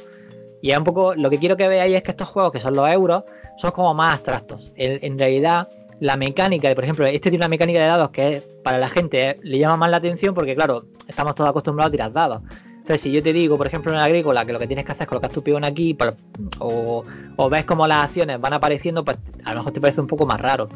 Y 0.60 0.70
es 0.70 0.78
un 0.78 0.84
poco, 0.84 1.14
lo 1.14 1.28
que 1.30 1.38
quiero 1.38 1.56
que 1.56 1.66
veáis 1.66 1.94
es 1.94 2.02
que 2.02 2.10
estos 2.12 2.28
juegos, 2.28 2.52
que 2.52 2.60
son 2.60 2.74
los 2.76 2.88
euros, 2.90 3.24
son 3.56 3.70
como 3.72 3.94
más 3.94 4.14
abstractos. 4.14 4.72
En, 4.76 4.98
en 5.02 5.18
realidad, 5.18 5.68
la 6.02 6.16
mecánica, 6.16 6.74
por 6.74 6.82
ejemplo, 6.82 7.06
este 7.06 7.30
tiene 7.30 7.44
una 7.44 7.48
mecánica 7.48 7.78
de 7.78 7.86
dados 7.86 8.10
que 8.10 8.42
para 8.64 8.76
la 8.78 8.88
gente 8.88 9.38
le 9.44 9.56
llama 9.56 9.76
más 9.76 9.88
la 9.88 9.98
atención 9.98 10.34
porque, 10.34 10.56
claro, 10.56 10.86
estamos 11.06 11.36
todos 11.36 11.48
acostumbrados 11.48 11.90
a 11.90 11.92
tirar 11.92 12.12
dados. 12.12 12.42
Entonces, 12.66 13.00
si 13.02 13.12
yo 13.12 13.22
te 13.22 13.32
digo, 13.32 13.56
por 13.56 13.68
ejemplo, 13.68 13.92
en 13.92 13.98
el 13.98 14.04
agrícola, 14.04 14.44
que 14.44 14.52
lo 14.52 14.58
que 14.58 14.66
tienes 14.66 14.84
que 14.84 14.90
hacer 14.90 15.02
es 15.04 15.08
colocar 15.08 15.30
tu 15.30 15.44
peón 15.44 15.62
aquí, 15.62 15.94
por- 15.94 16.16
o, 16.58 17.04
ves 17.48 17.64
cómo 17.66 17.86
las 17.86 18.06
acciones 18.06 18.40
van 18.40 18.52
apareciendo, 18.52 19.04
pues 19.04 19.16
a 19.44 19.52
lo 19.52 19.58
mejor 19.60 19.72
te 19.72 19.80
parece 19.80 20.00
un 20.00 20.08
poco 20.08 20.26
más 20.26 20.40
raro. 20.40 20.68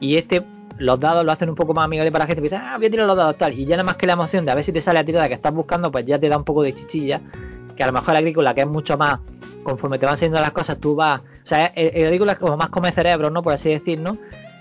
Y 0.00 0.16
este, 0.16 0.42
los 0.78 0.98
dados 0.98 1.26
lo 1.26 1.32
hacen 1.32 1.50
un 1.50 1.56
poco 1.56 1.74
más 1.74 1.84
amigable 1.84 2.10
para 2.10 2.24
la 2.24 2.34
gente, 2.34 2.48
y 2.50 2.54
ah, 2.54 2.76
voy 2.78 2.86
a 2.86 2.90
tirar 2.90 3.06
los 3.06 3.18
dados 3.18 3.36
tal. 3.36 3.52
Y 3.52 3.66
ya 3.66 3.76
nada 3.76 3.84
más 3.84 3.98
que 3.98 4.06
la 4.06 4.14
emoción 4.14 4.46
de 4.46 4.52
a 4.52 4.54
ver 4.54 4.64
si 4.64 4.72
te 4.72 4.80
sale 4.80 4.98
la 4.98 5.04
tirada 5.04 5.28
que 5.28 5.34
estás 5.34 5.52
buscando, 5.52 5.92
pues 5.92 6.06
ya 6.06 6.18
te 6.18 6.30
da 6.30 6.38
un 6.38 6.44
poco 6.44 6.62
de 6.62 6.72
chichilla. 6.74 7.20
Que 7.76 7.82
a 7.82 7.86
lo 7.86 7.92
mejor 7.92 8.12
el 8.12 8.16
agrícola, 8.16 8.54
que 8.54 8.62
es 8.62 8.66
mucho 8.66 8.96
más, 8.96 9.20
conforme 9.62 9.98
te 9.98 10.06
van 10.06 10.16
saliendo 10.16 10.40
las 10.40 10.52
cosas, 10.52 10.78
tú 10.78 10.94
vas. 10.94 11.20
O 11.20 11.24
sea, 11.46 11.66
el, 11.66 11.90
el 11.94 12.04
agrícola 12.06 12.32
es 12.32 12.38
como 12.38 12.56
más 12.56 12.70
come 12.70 12.90
cerebros, 12.92 13.30
¿no? 13.30 13.42
Por 13.42 13.52
así 13.52 13.68
decir, 13.68 14.00
¿no? 14.00 14.16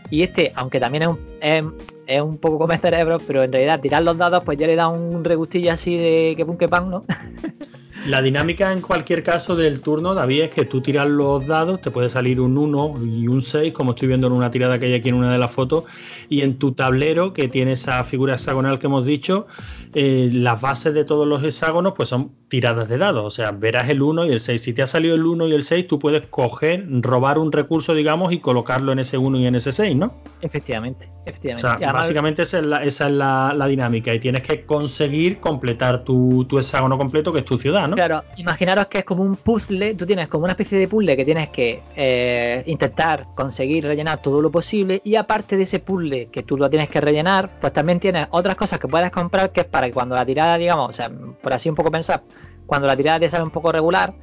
Y 0.09 0.23
este, 0.23 0.51
aunque 0.55 0.79
también 0.79 1.03
es 1.03 1.09
un, 1.09 1.19
es, 1.41 1.63
es 2.07 2.21
un 2.21 2.37
poco 2.37 2.59
come 2.59 2.77
cerebros, 2.77 3.21
pero 3.25 3.43
en 3.43 3.51
realidad 3.51 3.79
tirar 3.79 4.03
los 4.03 4.17
dados, 4.17 4.43
pues 4.43 4.57
ya 4.57 4.67
le 4.67 4.75
da 4.75 4.87
un 4.87 5.23
regustillo 5.23 5.71
así 5.71 5.97
de 5.97 6.33
que 6.35 6.45
pum 6.45 6.57
que 6.57 6.67
pan, 6.67 6.89
¿no? 6.89 7.03
La 8.05 8.21
dinámica 8.21 8.71
en 8.71 8.81
cualquier 8.81 9.23
caso 9.23 9.55
del 9.55 9.81
turno, 9.81 10.13
David, 10.13 10.43
es 10.43 10.49
que 10.49 10.63
tú 10.63 10.81
tiras 10.81 11.07
los 11.07 11.45
dados, 11.45 11.81
te 11.81 11.91
puede 11.91 12.09
salir 12.09 12.39
un 12.39 12.57
1 12.57 12.93
y 13.05 13.27
un 13.27 13.41
6, 13.41 13.73
como 13.73 13.91
estoy 13.91 14.07
viendo 14.07 14.27
en 14.27 14.33
una 14.33 14.49
tirada 14.49 14.79
que 14.79 14.85
hay 14.85 14.93
aquí 14.93 15.09
en 15.09 15.15
una 15.15 15.31
de 15.31 15.37
las 15.37 15.51
fotos, 15.51 15.83
y 16.29 16.41
en 16.41 16.57
tu 16.57 16.71
tablero, 16.71 17.33
que 17.33 17.49
tiene 17.49 17.73
esa 17.73 18.03
figura 18.05 18.35
hexagonal 18.35 18.79
que 18.79 18.87
hemos 18.87 19.05
dicho, 19.05 19.47
eh, 19.93 20.29
las 20.31 20.59
bases 20.61 20.93
de 20.93 21.03
todos 21.05 21.27
los 21.27 21.43
hexágonos 21.43 21.93
pues 21.95 22.09
son 22.09 22.31
tiradas 22.47 22.89
de 22.89 22.97
dados, 22.97 23.23
o 23.25 23.29
sea, 23.31 23.51
verás 23.51 23.89
el 23.89 24.01
1 24.01 24.25
y 24.25 24.31
el 24.31 24.39
6. 24.39 24.61
Si 24.61 24.73
te 24.73 24.81
ha 24.81 24.87
salido 24.87 25.13
el 25.15 25.25
1 25.25 25.47
y 25.47 25.53
el 25.53 25.63
6, 25.63 25.87
tú 25.87 25.99
puedes 25.99 26.27
coger, 26.27 26.83
robar 27.01 27.37
un 27.37 27.51
recurso, 27.51 27.93
digamos, 27.93 28.31
y 28.33 28.39
colocarlo 28.39 28.91
en 28.91 28.99
ese 28.99 29.17
1 29.19 29.37
y 29.39 29.45
en 29.45 29.55
ese 29.55 29.71
6, 29.71 29.95
¿no? 29.95 30.15
Efectivamente, 30.41 31.11
O 31.25 31.29
efectivamente. 31.29 31.61
sea, 31.61 31.77
Y 31.79 31.83
además- 31.83 32.01
básicamente 32.05 32.41
esa 32.41 32.57
es, 32.59 32.65
la, 32.65 32.83
esa 32.83 33.05
es 33.07 33.11
la, 33.13 33.53
la 33.55 33.67
dinámica 33.67 34.13
y 34.13 34.19
tienes 34.19 34.41
que 34.41 34.65
conseguir 34.65 35.39
completar 35.39 36.03
tu, 36.03 36.45
tu 36.45 36.57
hexágono 36.57 36.97
completo, 36.97 37.31
que 37.31 37.39
es 37.39 37.45
tu 37.45 37.57
ciudad, 37.59 37.87
¿no? 37.87 37.95
Claro, 37.95 38.23
imaginaros 38.37 38.87
que 38.87 38.99
es 38.99 39.05
como 39.05 39.21
un 39.23 39.35
puzzle, 39.35 39.93
tú 39.95 40.05
tienes 40.07 40.27
como 40.27 40.45
una 40.45 40.53
especie 40.53 40.77
de 40.79 40.87
puzzle 40.87 41.15
que 41.15 41.25
tienes 41.25 41.49
que 41.49 41.83
eh, 41.95 42.63
intentar 42.65 43.27
conseguir 43.35 43.83
rellenar 43.85 44.21
todo 44.23 44.41
lo 44.41 44.49
posible 44.49 45.01
y 45.03 45.15
aparte 45.15 45.55
de 45.55 45.63
ese 45.63 45.77
puzzle 45.79 46.29
que 46.31 46.41
tú 46.41 46.57
lo 46.57 46.67
tienes 46.69 46.89
que 46.89 46.99
rellenar, 46.99 47.59
pues 47.61 47.73
también 47.73 47.99
tienes 47.99 48.27
otras 48.31 48.55
cosas 48.55 48.79
que 48.79 48.87
puedes 48.87 49.11
comprar 49.11 49.51
que 49.51 49.61
es 49.61 49.67
para 49.67 49.78
que 49.87 49.93
cuando 49.93 50.15
la 50.15 50.25
tirada, 50.25 50.57
digamos, 50.57 50.89
o 50.89 50.93
sea, 50.93 51.09
por 51.09 51.53
así 51.53 51.69
un 51.69 51.75
poco 51.75 51.91
pensar, 51.91 52.23
cuando 52.65 52.87
la 52.87 52.95
tirada 52.95 53.19
te 53.19 53.29
sale 53.29 53.43
un 53.43 53.51
poco 53.51 53.71
regular, 53.71 54.13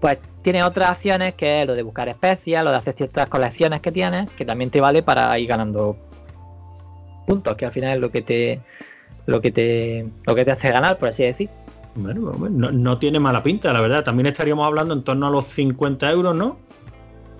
pues 0.00 0.18
tienes 0.42 0.62
otras 0.64 0.90
acciones 0.90 1.34
que 1.34 1.62
es 1.62 1.66
lo 1.66 1.74
de 1.74 1.82
buscar 1.82 2.08
especias, 2.08 2.62
lo 2.64 2.70
de 2.70 2.76
hacer 2.76 2.94
ciertas 2.94 3.28
colecciones 3.28 3.80
que 3.80 3.90
tienes, 3.92 4.30
que 4.32 4.44
también 4.44 4.70
te 4.70 4.80
vale 4.80 5.02
para 5.02 5.38
ir 5.38 5.48
ganando 5.48 5.96
puntos, 7.26 7.56
que 7.56 7.66
al 7.66 7.72
final 7.72 7.94
es 7.94 8.00
lo 8.00 8.10
que 8.10 8.22
te 8.22 8.60
lo 9.26 9.40
que 9.40 9.50
te 9.50 10.06
lo 10.24 10.34
que 10.34 10.44
te 10.44 10.52
hace 10.52 10.70
ganar, 10.70 10.98
por 10.98 11.08
así 11.08 11.24
decir. 11.24 11.48
Bueno, 11.94 12.20
bueno, 12.32 12.70
no, 12.70 12.72
no 12.72 12.98
tiene 12.98 13.18
mala 13.18 13.42
pinta, 13.42 13.72
la 13.72 13.80
verdad. 13.80 14.04
También 14.04 14.26
estaríamos 14.26 14.66
hablando 14.66 14.92
en 14.94 15.02
torno 15.02 15.26
a 15.26 15.30
los 15.30 15.46
50 15.46 16.10
euros, 16.10 16.34
¿no? 16.36 16.58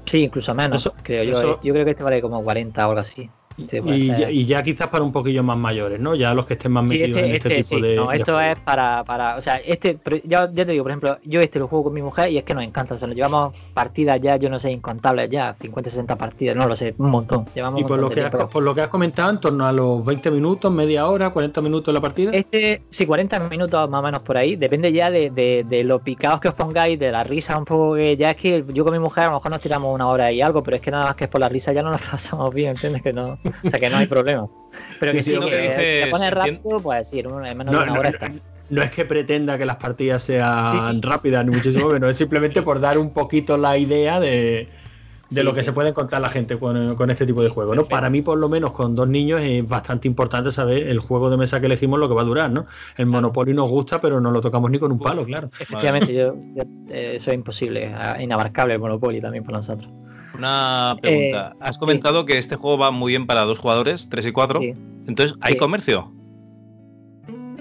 Sí, 0.06 0.22
incluso 0.24 0.54
menos, 0.54 0.80
Eso- 0.80 0.94
creo 1.02 1.22
yo. 1.24 1.32
eso- 1.32 1.60
Yo 1.62 1.72
creo 1.74 1.84
que 1.84 1.90
este 1.90 2.02
vale 2.02 2.22
como 2.22 2.42
40 2.42 2.86
o 2.86 2.90
algo 2.90 3.00
así. 3.00 3.30
Sí, 3.66 3.78
y, 3.84 4.06
ya, 4.06 4.30
y 4.30 4.44
ya 4.44 4.62
quizás 4.62 4.88
para 4.88 5.02
un 5.02 5.12
poquillo 5.12 5.42
más 5.42 5.56
mayores, 5.56 5.98
¿no? 5.98 6.14
Ya 6.14 6.34
los 6.34 6.44
que 6.46 6.54
estén 6.54 6.72
más 6.72 6.84
Sí, 6.90 6.98
metidos 6.98 7.16
este, 7.16 7.28
en 7.28 7.34
este 7.34 7.48
este 7.48 7.62
tipo 7.62 7.76
sí. 7.76 7.82
de. 7.82 7.96
No, 7.96 8.08
de 8.08 8.16
esto 8.16 8.40
es 8.40 8.58
para, 8.60 9.02
para. 9.04 9.36
O 9.36 9.40
sea, 9.40 9.56
este. 9.56 9.98
ya, 10.24 10.50
ya 10.52 10.64
te 10.66 10.72
digo, 10.72 10.84
por 10.84 10.90
ejemplo, 10.90 11.18
yo 11.24 11.40
este 11.40 11.58
lo 11.58 11.68
juego 11.68 11.84
con 11.84 11.94
mi 11.94 12.02
mujer 12.02 12.30
y 12.30 12.38
es 12.38 12.44
que 12.44 12.54
nos 12.54 12.64
encanta. 12.64 12.94
O 12.94 12.98
sea, 12.98 13.08
nos 13.08 13.16
llevamos 13.16 13.54
partidas 13.72 14.20
ya, 14.20 14.36
yo 14.36 14.50
no 14.50 14.58
sé, 14.58 14.70
incontables 14.70 15.30
ya. 15.30 15.54
50, 15.54 15.90
60 15.90 16.16
partidas, 16.16 16.56
no 16.56 16.66
lo 16.66 16.76
sé, 16.76 16.94
un 16.98 17.10
montón. 17.10 17.46
Llevamos 17.54 17.80
Y 17.80 17.84
por 17.84 17.98
montón 17.98 18.02
lo, 18.02 18.08
de 18.10 18.30
que 18.30 18.36
has, 18.36 18.48
por 18.48 18.62
lo 18.62 18.74
que 18.74 18.80
has 18.82 18.88
comentado, 18.88 19.30
en 19.30 19.40
torno 19.40 19.66
a 19.66 19.72
los 19.72 20.04
20 20.04 20.30
minutos, 20.30 20.70
media 20.72 21.06
hora, 21.08 21.30
40 21.30 21.60
minutos 21.62 21.92
la 21.94 22.00
partida. 22.00 22.32
Este, 22.32 22.82
sí, 22.90 23.06
40 23.06 23.40
minutos 23.48 23.88
más 23.88 24.00
o 24.00 24.02
menos 24.02 24.22
por 24.22 24.36
ahí. 24.36 24.56
Depende 24.56 24.92
ya 24.92 25.10
de, 25.10 25.30
de, 25.30 25.64
de 25.68 25.84
lo 25.84 25.98
picados 26.00 26.40
que 26.40 26.48
os 26.48 26.54
pongáis, 26.54 26.98
de 26.98 27.10
la 27.10 27.24
risa 27.24 27.56
un 27.56 27.64
poco. 27.64 27.94
Que 27.94 28.16
ya 28.16 28.30
es 28.32 28.36
que 28.36 28.64
yo 28.68 28.84
con 28.84 28.92
mi 28.92 28.98
mujer 28.98 29.24
a 29.24 29.26
lo 29.28 29.34
mejor 29.34 29.50
nos 29.50 29.60
tiramos 29.60 29.94
una 29.94 30.08
hora 30.08 30.30
y 30.30 30.42
algo, 30.42 30.62
pero 30.62 30.76
es 30.76 30.82
que 30.82 30.90
nada 30.90 31.06
más 31.06 31.16
que 31.16 31.24
es 31.24 31.30
por 31.30 31.40
la 31.40 31.48
risa 31.48 31.72
ya 31.72 31.82
no 31.82 31.90
nos 31.90 32.02
pasamos 32.10 32.52
bien, 32.52 32.70
¿entiendes? 32.70 33.02
Que 33.02 33.12
no, 33.12 33.38
o 33.64 33.70
sea, 33.70 33.80
que 33.80 33.90
no 33.90 33.96
hay 33.98 34.06
problema. 34.06 34.46
Pero 35.00 35.12
Sí, 35.12 35.18
que 35.18 35.22
sí, 35.22 35.30
sí, 35.30 35.36
lo 35.36 35.46
que, 35.46 35.50
que 35.50 35.62
dices, 35.62 35.76
si 35.76 36.04
te 36.04 36.10
pones 36.10 36.30
rápido, 36.32 36.80
pues 36.82 37.08
sí, 37.08 37.18
en, 37.20 37.26
menos 37.28 37.66
No, 37.66 37.72
de 37.72 37.76
una 37.76 37.86
no, 37.86 37.92
hora 38.00 38.10
no, 38.10 38.14
está. 38.14 38.32
no 38.70 38.82
es 38.82 38.90
que 38.90 39.04
pretenda 39.04 39.56
que 39.58 39.64
las 39.66 39.76
partidas 39.76 40.22
sean 40.22 40.78
Sí, 40.80 40.92
sí. 40.94 41.00
rápidas, 41.02 41.44
ni 41.44 41.50
muchísimo 41.52 41.88
menos. 41.88 42.10
Es 42.10 42.18
simplemente 42.18 42.62
por 42.62 42.80
dar 42.80 42.98
un 42.98 43.10
poquito 43.12 43.56
la 43.56 43.76
idea 43.78 44.20
de, 44.20 44.28
de 44.28 44.68
Sí, 45.28 45.42
lo 45.42 45.52
que 45.52 45.60
sí. 45.60 45.66
se 45.66 45.72
puede 45.72 45.88
encontrar 45.90 46.20
la 46.20 46.28
gente 46.28 46.58
con, 46.58 46.94
con 46.94 47.10
este 47.10 47.26
tipo 47.26 47.42
de 47.42 47.48
juegos. 47.48 47.76
¿no? 47.76 47.84
Para 47.84 48.10
mí, 48.10 48.22
por 48.22 48.38
lo 48.38 48.48
menos, 48.48 48.72
con 48.72 48.94
dos 48.94 49.08
niños 49.08 49.40
es 49.42 49.68
bastante 49.68 50.06
importante 50.08 50.50
saber 50.50 50.86
el 50.88 51.00
juego 51.00 51.30
de 51.30 51.36
mesa 51.36 51.58
que 51.60 51.66
elegimos 51.66 51.98
lo 51.98 52.08
que 52.08 52.14
va 52.14 52.22
a 52.22 52.26
durar. 52.26 52.50
¿no? 52.50 52.66
El 52.96 53.06
Monopoly 53.06 53.54
nos 53.54 53.68
gusta, 53.70 54.00
pero 54.00 54.20
no 54.20 54.30
lo 54.30 54.40
tocamos 54.40 54.70
ni 54.70 54.78
con 54.78 54.92
un 54.92 54.98
palo, 54.98 55.24
claro. 55.24 55.48
Efectivamente, 55.58 56.12
yo, 56.14 56.34
yo- 56.54 56.62
eh, 56.90 57.12
eso 57.16 57.30
es 57.30 57.34
imposible, 57.34 57.92
ah, 57.94 58.20
inabarcable 58.22 58.74
el 58.74 58.80
Monopoly 58.80 59.20
también 59.20 59.42
para 59.42 59.58
nosotros. 59.58 59.90
Una 60.38 60.96
pregunta. 61.00 61.52
Eh, 61.54 61.58
Has 61.60 61.78
comentado 61.78 62.24
que 62.26 62.38
este 62.38 62.56
juego 62.56 62.78
va 62.78 62.90
muy 62.90 63.12
bien 63.12 63.26
para 63.26 63.42
dos 63.42 63.58
jugadores, 63.58 64.08
tres 64.08 64.26
y 64.26 64.32
cuatro. 64.32 64.60
Sí. 64.60 64.74
Entonces, 65.06 65.36
¿hay 65.40 65.52
Sí. 65.54 65.58
comercio? 65.58 66.12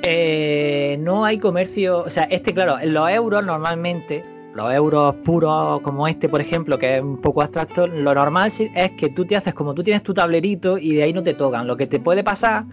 Eh, 0.04 0.98
no 1.00 1.26
hay 1.26 1.40
comercio, 1.40 2.00
o 2.00 2.10
sea, 2.10 2.24
este, 2.26 2.54
claro, 2.54 2.78
los 2.86 3.10
euros 3.10 3.44
normalmente, 3.44 4.24
los 4.54 4.72
euros 4.74 5.16
puros 5.24 5.82
como 5.82 6.08
este, 6.08 6.30
por 6.30 6.42
ejemplo, 6.42 6.78
que 6.78 6.98
es 6.98 7.02
un 7.02 7.20
poco 7.22 7.42
abstracto, 7.42 7.88
lo 7.88 8.14
normal 8.14 8.52
es 8.76 8.92
que 8.92 9.10
tú 9.10 9.26
te 9.26 9.36
haces 9.36 9.54
como 9.54 9.74
tú 9.74 9.84
tienes 9.84 10.04
tu 10.04 10.14
tablerito 10.14 10.78
y 10.78 10.94
de 10.96 11.04
ahí 11.04 11.14
no 11.14 11.24
te 11.24 11.34
tocan. 11.34 11.66
Lo 11.66 11.76
que 11.76 11.88
te 11.88 12.00
puede 12.00 12.24
pasar 12.24 12.66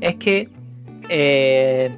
es 0.00 0.14
que 0.16 0.48
eh, 1.08 1.96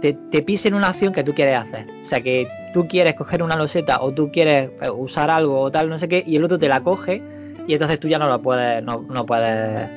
te, 0.00 0.14
te 0.30 0.42
pisen 0.42 0.74
una 0.74 0.88
acción 0.88 1.12
que 1.12 1.24
tú 1.24 1.34
quieres 1.34 1.56
hacer. 1.56 1.86
O 2.02 2.04
sea, 2.04 2.20
que 2.20 2.48
tú 2.72 2.86
quieres 2.88 3.14
coger 3.14 3.42
una 3.42 3.56
loseta 3.56 4.00
o 4.00 4.12
tú 4.12 4.30
quieres 4.32 4.70
eh, 4.80 4.90
usar 4.90 5.30
algo 5.30 5.60
o 5.60 5.70
tal, 5.70 5.88
no 5.88 5.98
sé 5.98 6.08
qué, 6.08 6.22
y 6.26 6.36
el 6.36 6.44
otro 6.44 6.58
te 6.58 6.68
la 6.68 6.82
coge 6.82 7.22
y 7.66 7.72
entonces 7.72 8.00
tú 8.00 8.08
ya 8.08 8.18
no 8.18 8.28
lo 8.28 8.40
puedes, 8.40 8.82
no, 8.82 9.04
no 9.08 9.26
puedes 9.26 9.90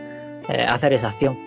eh, 0.50 0.66
hacer 0.68 0.94
esa 0.94 1.10
acción. 1.10 1.38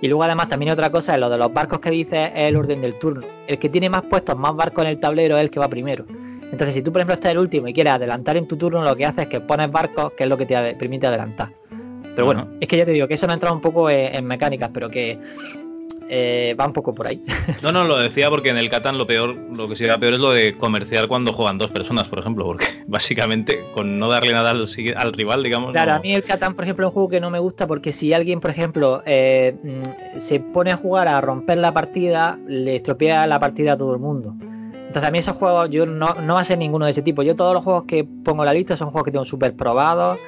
Y 0.00 0.08
luego 0.08 0.24
además 0.24 0.48
también 0.48 0.72
otra 0.72 0.90
cosa 0.90 1.14
es 1.14 1.20
lo 1.20 1.30
de 1.30 1.38
los 1.38 1.52
barcos 1.52 1.80
que 1.80 1.90
dices 1.90 2.30
es 2.34 2.48
el 2.48 2.56
orden 2.56 2.80
del 2.80 2.98
turno. 2.98 3.26
El 3.46 3.58
que 3.58 3.68
tiene 3.68 3.88
más 3.88 4.02
puestos, 4.02 4.36
más 4.36 4.54
barcos 4.54 4.84
en 4.84 4.90
el 4.90 5.00
tablero 5.00 5.36
es 5.36 5.44
el 5.44 5.50
que 5.50 5.60
va 5.60 5.68
primero. 5.68 6.04
Entonces 6.52 6.74
si 6.74 6.82
tú 6.82 6.92
por 6.92 7.00
ejemplo 7.00 7.14
estás 7.14 7.32
el 7.32 7.38
último 7.38 7.68
y 7.68 7.74
quieres 7.74 7.94
adelantar 7.94 8.36
en 8.36 8.46
tu 8.46 8.56
turno, 8.56 8.82
lo 8.82 8.94
que 8.96 9.06
haces 9.06 9.22
es 9.22 9.28
que 9.28 9.40
pones 9.40 9.70
barcos, 9.70 10.12
que 10.12 10.24
es 10.24 10.28
lo 10.28 10.36
que 10.36 10.46
te 10.46 10.74
permite 10.74 11.06
adelantar. 11.06 11.52
Pero 12.14 12.26
bueno, 12.26 12.48
es 12.60 12.68
que 12.68 12.76
ya 12.76 12.84
te 12.84 12.92
digo 12.92 13.08
que 13.08 13.14
eso 13.14 13.26
no 13.26 13.32
ha 13.32 13.34
entrado 13.34 13.56
un 13.56 13.60
poco 13.62 13.90
en, 13.90 14.14
en 14.14 14.24
mecánicas, 14.24 14.70
pero 14.72 14.88
que 14.88 15.18
eh, 16.08 16.54
va 16.58 16.66
un 16.66 16.72
poco 16.72 16.94
por 16.94 17.06
ahí. 17.06 17.22
No, 17.62 17.72
no, 17.72 17.84
lo 17.84 17.98
decía 17.98 18.28
porque 18.28 18.50
en 18.50 18.58
el 18.58 18.68
Catán 18.68 18.98
lo 18.98 19.06
peor, 19.06 19.34
lo 19.34 19.68
que 19.68 19.76
sería 19.76 19.96
peor 19.98 20.14
es 20.14 20.20
lo 20.20 20.32
de 20.32 20.56
comerciar 20.58 21.08
cuando 21.08 21.32
juegan 21.32 21.56
dos 21.56 21.70
personas, 21.70 22.08
por 22.08 22.18
ejemplo, 22.18 22.44
porque 22.44 22.66
básicamente 22.86 23.64
con 23.74 23.98
no 23.98 24.08
darle 24.08 24.32
nada 24.32 24.50
al, 24.50 25.12
rival, 25.12 25.42
digamos. 25.42 25.72
Claro, 25.72 25.92
no- 25.92 25.96
a 25.96 26.00
mí 26.00 26.14
el 26.14 26.24
Catán, 26.24 26.54
por 26.54 26.64
ejemplo, 26.64 26.86
es 26.86 26.90
un 26.90 26.94
juego 26.94 27.08
que 27.08 27.20
no 27.20 27.30
me 27.30 27.38
gusta 27.38 27.66
porque 27.66 27.92
si 27.92 28.12
alguien, 28.12 28.40
por 28.40 28.50
ejemplo, 28.50 29.02
eh, 29.06 29.56
mm, 29.62 30.18
se 30.18 30.40
pone 30.40 30.72
a 30.72 30.76
jugar 30.76 31.08
a 31.08 31.20
romper 31.20 31.58
la 31.58 31.72
partida, 31.72 32.38
le 32.46 32.76
estropea 32.76 33.26
la 33.26 33.38
partida 33.38 33.72
a 33.72 33.76
todo 33.76 33.92
el 33.94 34.00
mundo. 34.00 34.34
Entonces 34.40 35.08
a 35.08 35.10
mí 35.10 35.18
esos 35.18 35.36
juegos, 35.36 35.70
yo 35.70 35.86
no, 35.86 36.14
no 36.20 36.34
va 36.34 36.40
a 36.40 36.44
ser 36.44 36.58
ninguno 36.58 36.84
de 36.84 36.92
ese 36.92 37.02
tipo. 37.02 37.22
Yo 37.22 37.34
todos 37.34 37.52
los 37.54 37.64
juegos 37.64 37.84
que 37.88 38.04
pongo 38.04 38.42
en 38.42 38.46
la 38.46 38.52
lista 38.54 38.76
son 38.76 38.90
juegos 38.90 39.04
que 39.06 39.10
tengo 39.10 39.24
súper 39.24 39.54
probados, 39.56 40.18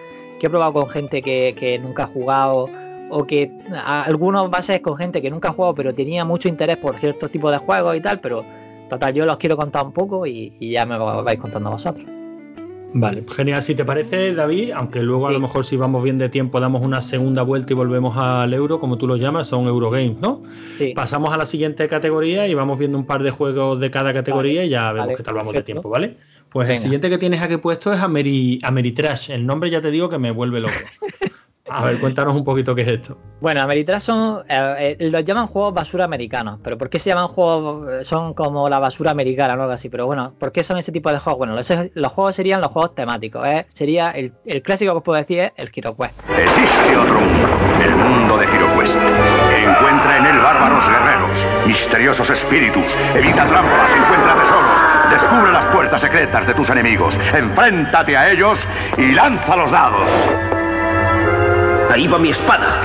que 0.41 0.47
he 0.47 0.51
probado 0.51 0.73
con 0.73 0.89
gente 0.89 1.23
que, 1.23 1.55
que 1.57 1.79
nunca 1.79 2.05
ha 2.05 2.07
jugado, 2.07 2.69
o 3.11 3.25
que 3.27 3.51
algunos 3.85 4.51
bases 4.51 4.81
con 4.81 4.97
gente 4.97 5.23
que 5.23 5.31
nunca 5.31 5.49
ha 5.49 5.53
jugado, 5.53 5.75
pero 5.75 5.95
tenía 5.95 6.25
mucho 6.25 6.49
interés 6.49 6.77
por 6.77 6.99
ciertos 6.99 7.31
tipos 7.31 7.53
de 7.53 7.59
juegos 7.59 7.97
y 7.97 8.01
tal, 8.01 8.21
pero 8.21 8.45
total, 8.89 9.15
yo 9.15 9.25
los 9.27 9.37
quiero 9.37 9.57
contar 9.57 9.85
un 9.85 9.93
poco 9.93 10.27
y, 10.27 10.53
y 10.59 10.71
ya 10.73 10.87
me 10.87 10.97
vais 10.99 11.39
contando 11.39 11.71
vosotros. 11.71 12.05
Vale, 12.99 13.25
genial. 13.31 13.61
Si 13.61 13.75
te 13.75 13.85
parece, 13.85 14.33
David, 14.35 14.71
aunque 14.71 15.03
luego 15.03 15.27
a 15.27 15.31
Sí. 15.31 15.35
lo 15.35 15.41
mejor 15.41 15.67
si 15.67 15.77
vamos 15.77 16.03
bien 16.03 16.17
de 16.17 16.31
tiempo 16.31 16.61
damos 16.61 16.81
una 16.83 17.03
segunda 17.03 17.43
vuelta 17.43 17.73
y 17.73 17.77
volvemos 17.77 18.17
al 18.17 18.55
euro, 18.55 18.81
como 18.81 18.97
tú 18.97 19.07
lo 19.07 19.17
llamas, 19.17 19.49
son 19.49 19.67
Eurogames, 19.67 20.19
¿no? 20.19 20.43
Sí. 20.77 20.93
Pasamos 20.95 21.35
a 21.35 21.37
la 21.37 21.45
siguiente 21.45 21.87
categoría 21.89 22.49
y 22.49 22.55
vamos 22.55 22.79
viendo 22.79 22.97
un 22.97 23.05
par 23.05 23.23
de 23.23 23.31
juegos 23.31 23.81
de 23.81 23.91
cada 23.91 24.15
categoría 24.15 24.65
y 24.65 24.71
ya 24.71 24.93
vemos 24.93 25.09
vale, 25.09 25.17
qué 25.17 25.23
tal 25.23 25.35
vamos 25.35 25.53
de 25.53 25.63
tiempo, 25.63 25.91
¿vale? 25.91 26.17
Pues 26.49 26.71
el 26.71 26.79
siguiente 26.79 27.11
que 27.11 27.19
tienes 27.19 27.43
aquí 27.43 27.59
puesto 27.59 27.93
es 27.93 28.01
Ameri, 28.01 28.61
Ameritrash. 28.63 29.31
El 29.31 29.45
nombre 29.45 29.69
ya 29.69 29.83
te 29.83 29.91
digo 29.91 30.09
que 30.09 30.19
me 30.19 30.31
vuelve 30.31 30.61
loco. 30.61 30.73
A 31.69 31.85
ver, 31.85 31.99
cuéntanos 31.99 32.35
un 32.37 32.45
poquito 32.45 32.75
qué 32.75 32.83
es 32.83 32.89
esto. 32.89 33.19
Bueno, 33.41 33.61
Ameritrash 33.63 34.01
son. 34.03 34.43
eh, 34.49 34.97
eh, 34.99 35.11
los 35.11 35.25
llaman 35.25 35.47
juegos 35.47 35.75
basura 35.75 36.05
americanos. 36.05 36.59
¿Pero 36.63 36.79
por 36.79 36.89
qué 36.89 36.99
se 36.99 37.11
llaman 37.11 37.29
juegos.? 37.29 38.07
Son 38.07 38.35
como 38.35 38.69
la 38.69 38.79
basura 38.79 39.11
americana 39.11 39.55
o 39.55 39.61
algo 39.63 39.73
así. 39.73 39.89
Pero 39.89 40.07
bueno, 40.07 40.33
¿por 40.39 40.53
qué 40.53 40.63
son 40.63 40.79
ese 40.79 40.93
tipo 40.93 41.11
de 41.11 41.19
juegos? 41.19 41.39
Bueno, 41.39 41.55
los, 41.55 41.73
los 41.95 42.13
juegos 42.13 42.37
serían 42.37 42.61
los 42.61 42.71
juegos 42.71 42.95
temáticos. 42.95 43.47
¿eh? 43.47 43.67
Sería 43.69 44.11
el, 44.13 44.33
el 44.45 44.63
clásico 44.63 44.93
que 44.93 44.99
os 44.99 45.03
puedo 45.03 45.19
decir 45.19 45.41
es 45.41 45.53
el 45.57 45.71
Hero 45.75 45.97
Quest. 45.97 46.15
Existe 46.39 46.97
otro 46.97 47.21
mundo, 47.21 47.49
el 47.85 47.97
mundo 47.97 48.37
de 48.39 48.47
HeroQuest. 48.47 48.97
Encuentra 48.97 50.19
en 50.19 50.27
él 50.27 50.39
bárbaros 50.39 50.85
guerreros, 50.87 51.67
misteriosos 51.67 52.31
espíritus, 52.31 52.85
evita 53.15 53.47
trampas, 53.47 53.91
encuentra 53.97 54.35
tesoros, 54.35 55.11
descubre 55.11 55.53
las 55.53 55.65
puertas 55.67 56.01
secretas 56.01 56.47
de 56.47 56.55
tus 56.55 56.71
enemigos, 56.71 57.15
enfréntate 57.35 58.17
a 58.17 58.31
ellos 58.31 58.59
y 58.97 59.13
lanza 59.13 59.57
los 59.57 59.71
dados. 59.71 60.09
Ahí 61.97 62.07
va 62.07 62.19
mi 62.19 62.29
espada. 62.29 62.83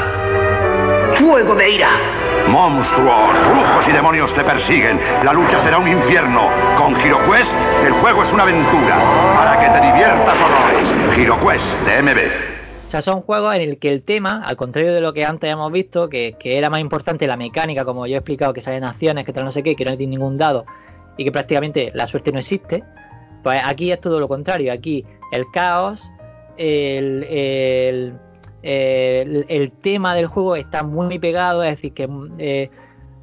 ¡Fuego 1.16 1.54
de 1.54 1.70
ira! 1.70 1.90
Monstruos, 2.48 3.34
brujos 3.50 3.86
y 3.90 3.92
demonios 3.92 4.34
te 4.34 4.42
persiguen. 4.42 5.02
La 5.26 5.34
lucha 5.34 5.60
será 5.60 5.80
un 5.80 5.88
infierno. 5.90 6.48
Con 6.78 6.96
HeroQuest, 6.96 7.54
el 7.86 7.92
juego 7.92 8.24
es 8.24 8.32
una 8.32 8.44
aventura 8.44 8.98
para 9.36 9.60
que 9.60 9.68
te 9.68 9.86
diviertas 9.86 10.40
horrores. 10.40 11.18
HeroQuest 11.18 11.78
de 11.82 12.02
MB. 12.02 12.20
O 12.88 12.90
sea, 12.90 13.02
son 13.02 13.20
juegos 13.20 13.54
en 13.56 13.64
el 13.64 13.80
que 13.80 13.92
el 13.92 14.02
tema, 14.02 14.44
al 14.46 14.56
contrario 14.56 14.94
de 14.94 15.02
lo 15.02 15.12
que 15.12 15.26
antes 15.26 15.52
hemos 15.52 15.74
visto, 15.74 16.08
que, 16.08 16.38
que 16.40 16.58
era 16.58 16.70
más 16.70 16.80
importante 16.80 17.28
la 17.28 17.36
mecánica, 17.36 17.84
como 17.84 18.08
yo 18.08 18.16
he 18.16 18.20
explicado, 18.20 18.54
que 18.54 18.62
salen 18.62 18.86
acciones, 18.86 19.26
que 19.26 19.34
tal 19.34 19.44
no 19.44 19.52
sé 19.52 19.62
qué, 19.62 19.76
que 19.76 19.84
no 19.84 19.98
tiene 19.98 20.12
ningún 20.12 20.38
dado 20.38 20.64
y 21.18 21.26
que 21.26 21.34
prácticamente 21.34 21.92
la 21.94 22.08
suerte 22.08 22.32
no 22.32 22.40
existe, 22.40 22.82
pues 23.44 23.62
aquí 23.66 23.92
es 23.92 24.00
todo 24.00 24.22
lo 24.22 24.30
contrario. 24.30 24.72
Aquí 24.72 25.06
el 25.34 25.44
caos, 25.52 26.14
el, 26.56 27.26
el, 27.26 28.14
el- 28.64 29.46
el 29.50 29.72
tema 29.72 30.16
del 30.16 30.28
juego 30.28 30.56
está 30.56 30.84
muy 30.84 31.20
pegado, 31.20 31.64
es 31.64 31.72
decir, 31.72 31.94
que 31.94 32.08
eh, 32.38 32.70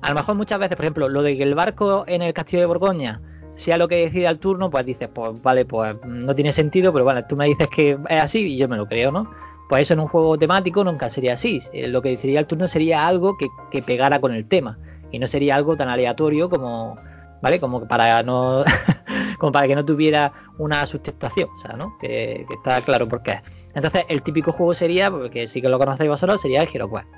a 0.00 0.08
lo 0.10 0.14
mejor 0.16 0.34
muchas 0.36 0.58
veces, 0.58 0.76
por 0.76 0.84
ejemplo, 0.84 1.08
lo 1.08 1.22
de 1.22 1.36
que 1.36 1.42
el 1.42 1.54
barco 1.54 2.04
en 2.06 2.22
el 2.22 2.32
castillo 2.32 2.60
de 2.60 2.66
Borgoña 2.66 3.20
sea 3.54 3.76
lo 3.76 3.88
que 3.88 3.96
decida 3.96 4.30
el 4.30 4.38
turno, 4.38 4.70
pues 4.70 4.86
dices, 4.86 5.08
pues 5.12 5.30
vale, 5.42 5.64
pues 5.64 5.96
no 6.04 6.34
tiene 6.34 6.52
sentido, 6.52 6.92
pero 6.92 7.04
bueno, 7.04 7.24
tú 7.26 7.34
me 7.36 7.46
dices 7.46 7.68
que 7.68 7.98
es 8.08 8.22
así 8.22 8.54
y 8.54 8.56
yo 8.56 8.68
me 8.68 8.76
lo 8.76 8.86
creo, 8.86 9.10
¿no? 9.10 9.28
Pues 9.68 9.82
eso 9.82 9.94
en 9.94 10.00
un 10.00 10.08
juego 10.08 10.38
temático 10.38 10.82
nunca 10.84 11.08
sería 11.10 11.34
así. 11.34 11.60
Eh, 11.72 11.88
Lo 11.88 12.00
que 12.00 12.10
decidiría 12.10 12.40
el 12.40 12.46
turno 12.46 12.66
sería 12.68 13.06
algo 13.06 13.36
que, 13.36 13.48
que 13.70 13.82
pegara 13.82 14.20
con 14.20 14.32
el 14.32 14.46
tema. 14.46 14.78
Y 15.10 15.18
no 15.18 15.26
sería 15.26 15.56
algo 15.56 15.76
tan 15.76 15.88
aleatorio 15.88 16.48
como. 16.48 16.96
¿Vale? 17.42 17.60
Como 17.60 17.86
para 17.86 18.22
no. 18.22 18.62
como 19.38 19.52
para 19.52 19.66
que 19.66 19.74
no 19.74 19.84
tuviera 19.84 20.32
una 20.58 20.84
sustentación. 20.86 21.48
O 21.54 21.58
sea, 21.58 21.74
¿no? 21.74 21.96
Que, 22.00 22.46
está 22.50 22.82
claro 22.82 23.08
por 23.08 23.22
qué. 23.22 23.40
Entonces, 23.74 24.04
el 24.08 24.22
típico 24.22 24.52
juego 24.52 24.74
sería, 24.74 25.10
porque 25.10 25.46
sí 25.46 25.62
que 25.62 25.68
lo 25.68 25.78
conocéis 25.78 26.10
vosotros, 26.10 26.40
sería 26.40 26.62
el 26.62 26.68
Hero 26.72 26.90
Quest. 26.90 27.08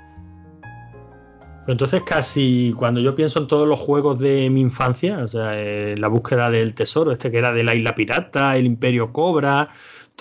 Entonces, 1.67 2.01
casi 2.03 2.73
cuando 2.75 2.99
yo 2.99 3.13
pienso 3.13 3.39
en 3.39 3.47
todos 3.47 3.67
los 3.67 3.79
juegos 3.79 4.19
de 4.19 4.49
mi 4.49 4.61
infancia, 4.61 5.19
o 5.19 5.27
sea, 5.27 5.51
eh, 5.53 5.95
la 5.97 6.07
búsqueda 6.07 6.49
del 6.49 6.73
tesoro, 6.73 7.11
este 7.11 7.29
que 7.29 7.37
era 7.37 7.53
de 7.53 7.63
la 7.63 7.75
isla 7.75 7.93
pirata, 7.93 8.57
el 8.57 8.65
Imperio 8.65 9.13
Cobra, 9.13 9.69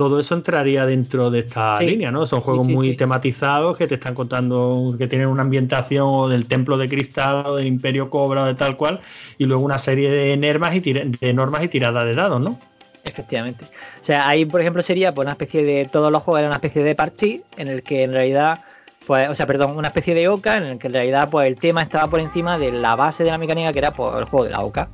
todo 0.01 0.19
eso 0.19 0.35
entraría 0.35 0.87
dentro 0.87 1.31
de 1.31 1.41
esta 1.41 1.77
Sí. 1.77 1.85
línea, 1.85 2.11
¿no? 2.11 2.25
Son 2.25 2.41
juegos 2.41 2.65
sí, 2.65 2.73
muy 2.73 2.97
tematizados 2.97 3.77
que 3.77 3.87
te 3.87 3.97
están 3.97 4.15
contando 4.15 4.95
que 4.97 5.07
tienen 5.07 5.29
una 5.29 5.43
ambientación 5.43 6.07
o 6.09 6.27
del 6.27 6.47
Templo 6.47 6.79
de 6.79 6.89
Cristal 6.89 7.45
o 7.45 7.57
del 7.57 7.67
Imperio 7.67 8.09
Cobra 8.09 8.45
o 8.45 8.47
de 8.47 8.55
tal 8.55 8.79
cual, 8.79 9.01
y 9.37 9.45
luego 9.45 9.63
una 9.63 9.77
serie 9.77 10.11
de 10.11 10.35
normas 10.39 10.75
y, 10.75 10.81
tira- 10.81 11.05
de 11.05 11.35
normas 11.35 11.63
y 11.65 11.69
tiradas 11.69 12.07
de 12.07 12.15
dados, 12.15 12.41
¿no? 12.41 12.59
Efectivamente. 13.05 13.67
O 13.67 14.03
sea, 14.05 14.27
ahí, 14.27 14.47
por 14.47 14.63
ejemplo, 14.63 14.81
sería 14.81 15.13
pues, 15.15 15.27
una 15.27 15.33
especie 15.33 15.63
de. 15.65 15.87
Todos 15.93 16.11
los 16.11 16.23
juegos 16.23 16.39
eran 16.39 16.49
una 16.49 16.57
especie 16.57 16.83
de 16.83 16.95
parchís 16.95 17.43
en 17.59 17.69
el 17.69 17.83
que 17.83 18.05
en 18.05 18.13
realidad. 18.13 18.59
Pues, 19.07 19.29
o 19.29 19.35
sea, 19.35 19.45
perdón, 19.47 19.77
una 19.77 19.89
especie 19.89 20.15
de 20.15 20.29
oca 20.29 20.57
en 20.57 20.63
el 20.65 20.79
que 20.79 20.87
en 20.87 20.95
realidad 20.95 21.29
pues 21.31 21.47
el 21.47 21.57
tema 21.57 21.83
estaba 21.83 22.07
por 22.09 22.21
encima 22.21 22.57
de 22.57 22.73
la 22.73 22.97
base 22.97 23.23
de 23.23 23.31
la 23.31 23.37
mecánica 23.37 23.71
que 23.71 23.79
era 23.81 23.93
pues, 23.93 24.15
el 24.17 24.25
juego 24.25 24.45
de 24.47 24.51
la 24.53 24.61
oca. 24.61 24.89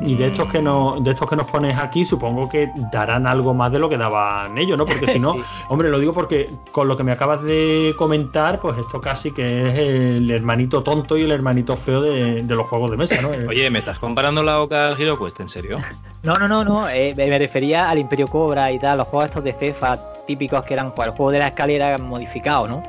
Y 0.00 0.14
de 0.14 0.28
estos 0.28 0.46
que 0.48 0.62
no, 0.62 0.96
de 1.00 1.10
estos 1.10 1.28
que 1.28 1.34
nos 1.34 1.46
pones 1.50 1.76
aquí, 1.76 2.04
supongo 2.04 2.48
que 2.48 2.70
darán 2.92 3.26
algo 3.26 3.52
más 3.52 3.72
de 3.72 3.80
lo 3.80 3.88
que 3.88 3.96
daban 3.98 4.56
ellos, 4.58 4.78
¿no? 4.78 4.86
Porque 4.86 5.06
si 5.08 5.18
no, 5.18 5.32
Sí. 5.32 5.40
hombre, 5.68 5.88
lo 5.88 5.98
digo 5.98 6.12
porque 6.12 6.48
con 6.70 6.86
lo 6.86 6.96
que 6.96 7.02
me 7.02 7.10
acabas 7.12 7.42
de 7.42 7.94
comentar, 7.98 8.60
pues 8.60 8.78
esto 8.78 9.00
casi 9.00 9.32
que 9.32 9.42
es 9.68 9.78
el 9.78 10.30
hermanito 10.30 10.82
tonto 10.84 11.16
y 11.16 11.22
el 11.22 11.32
hermanito 11.32 11.76
feo 11.76 12.00
de, 12.02 12.42
de 12.42 12.54
los 12.54 12.68
juegos 12.68 12.92
de 12.92 12.96
mesa, 12.96 13.20
¿no? 13.20 13.30
Oye, 13.48 13.68
¿me 13.70 13.80
estás 13.80 13.98
comparando 13.98 14.42
la 14.42 14.60
Oca 14.60 14.88
al 14.88 15.00
HeroQuest? 15.00 15.40
¿En 15.40 15.48
serio? 15.48 15.78
No, 16.22 16.34
no, 16.34 16.48
no, 16.48 16.64
no. 16.64 16.88
eh, 16.88 17.14
me 17.16 17.38
refería 17.38 17.88
al 17.88 17.98
Imperio 17.98 18.26
Cobra 18.26 18.72
y 18.72 18.80
tal, 18.80 18.98
los 18.98 19.06
juegos 19.06 19.28
estos 19.30 19.44
de 19.44 19.52
Cefa 19.52 19.96
típicos 20.26 20.64
que 20.64 20.74
eran 20.74 20.92
pues, 20.92 21.06
el 21.06 21.14
juego 21.14 21.30
de 21.30 21.38
la 21.38 21.48
escalera 21.48 21.96
modificado, 21.98 22.66
¿no? 22.66 22.82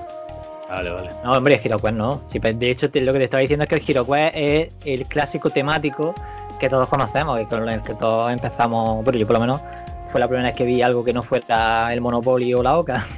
Vale, 0.68 0.90
vale. 0.90 1.10
No, 1.24 1.34
hombre, 1.34 1.54
el 1.56 1.62
HeroQuest 1.64 1.96
no. 1.96 2.22
Sí, 2.28 2.40
de 2.40 2.72
hecho, 2.72 2.90
te- 2.90 3.00
lo 3.02 3.14
que 3.14 3.20
te 3.20 3.26
estaba 3.26 3.42
diciendo 3.42 3.64
es 3.64 3.70
que 3.70 3.76
el 3.76 3.84
HeroQuest 3.88 4.32
es 4.36 4.74
el 4.86 5.06
clásico 5.06 5.52
temático 5.52 6.16
que 6.58 6.70
todos 6.70 6.88
conocemos 6.90 7.42
y 7.42 7.46
con 7.46 7.68
el 7.70 7.82
que 7.82 7.94
todos 7.96 8.32
empezamos. 8.32 9.04
Bueno, 9.04 9.20
yo 9.20 9.26
por 9.28 9.36
lo 9.36 9.40
menos 9.42 9.62
fue 10.10 10.20
la 10.20 10.28
primera 10.28 10.50
vez 10.50 10.58
que 10.58 10.64
vi 10.66 10.82
algo 10.82 11.04
que 11.04 11.14
no 11.14 11.22
fuera 11.24 11.92
el 11.94 12.02
Monopoly 12.02 12.54
o 12.54 12.64
la 12.64 12.78
Oca. 12.78 13.06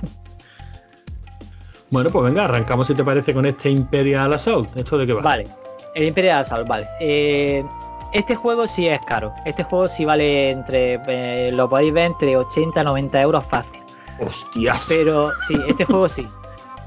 Bueno, 1.91 2.11
pues 2.11 2.25
venga, 2.25 2.45
arrancamos 2.45 2.85
si 2.85 2.93
te 2.93 3.03
parece 3.03 3.33
con 3.33 3.47
este 3.47 3.69
Imperial 3.71 4.31
Assault. 4.31 4.77
¿Esto 4.77 4.95
de 4.97 5.07
qué 5.07 5.13
va? 5.13 5.21
Vale, 5.21 5.47
el 5.95 6.03
Imperial 6.03 6.41
Assault, 6.41 6.67
vale. 6.67 6.85
Eh, 6.99 7.65
este 8.13 8.35
juego 8.35 8.67
sí 8.67 8.87
es 8.87 8.99
caro. 9.07 9.33
Este 9.45 9.63
juego 9.63 9.87
sí 9.87 10.05
vale 10.05 10.51
entre. 10.51 10.99
eh, 11.07 11.51
lo 11.51 11.67
podéis 11.67 11.91
ver 11.93 12.05
entre 12.05 12.37
80 12.37 12.79
y 12.79 12.83
90 12.85 13.21
euros 13.21 13.43
fácil. 13.43 13.81
Hostias. 14.19 14.85
Pero 14.87 15.31
sí, 15.47 15.55
este 15.67 15.85
juego 15.85 16.07
sí. 16.07 16.27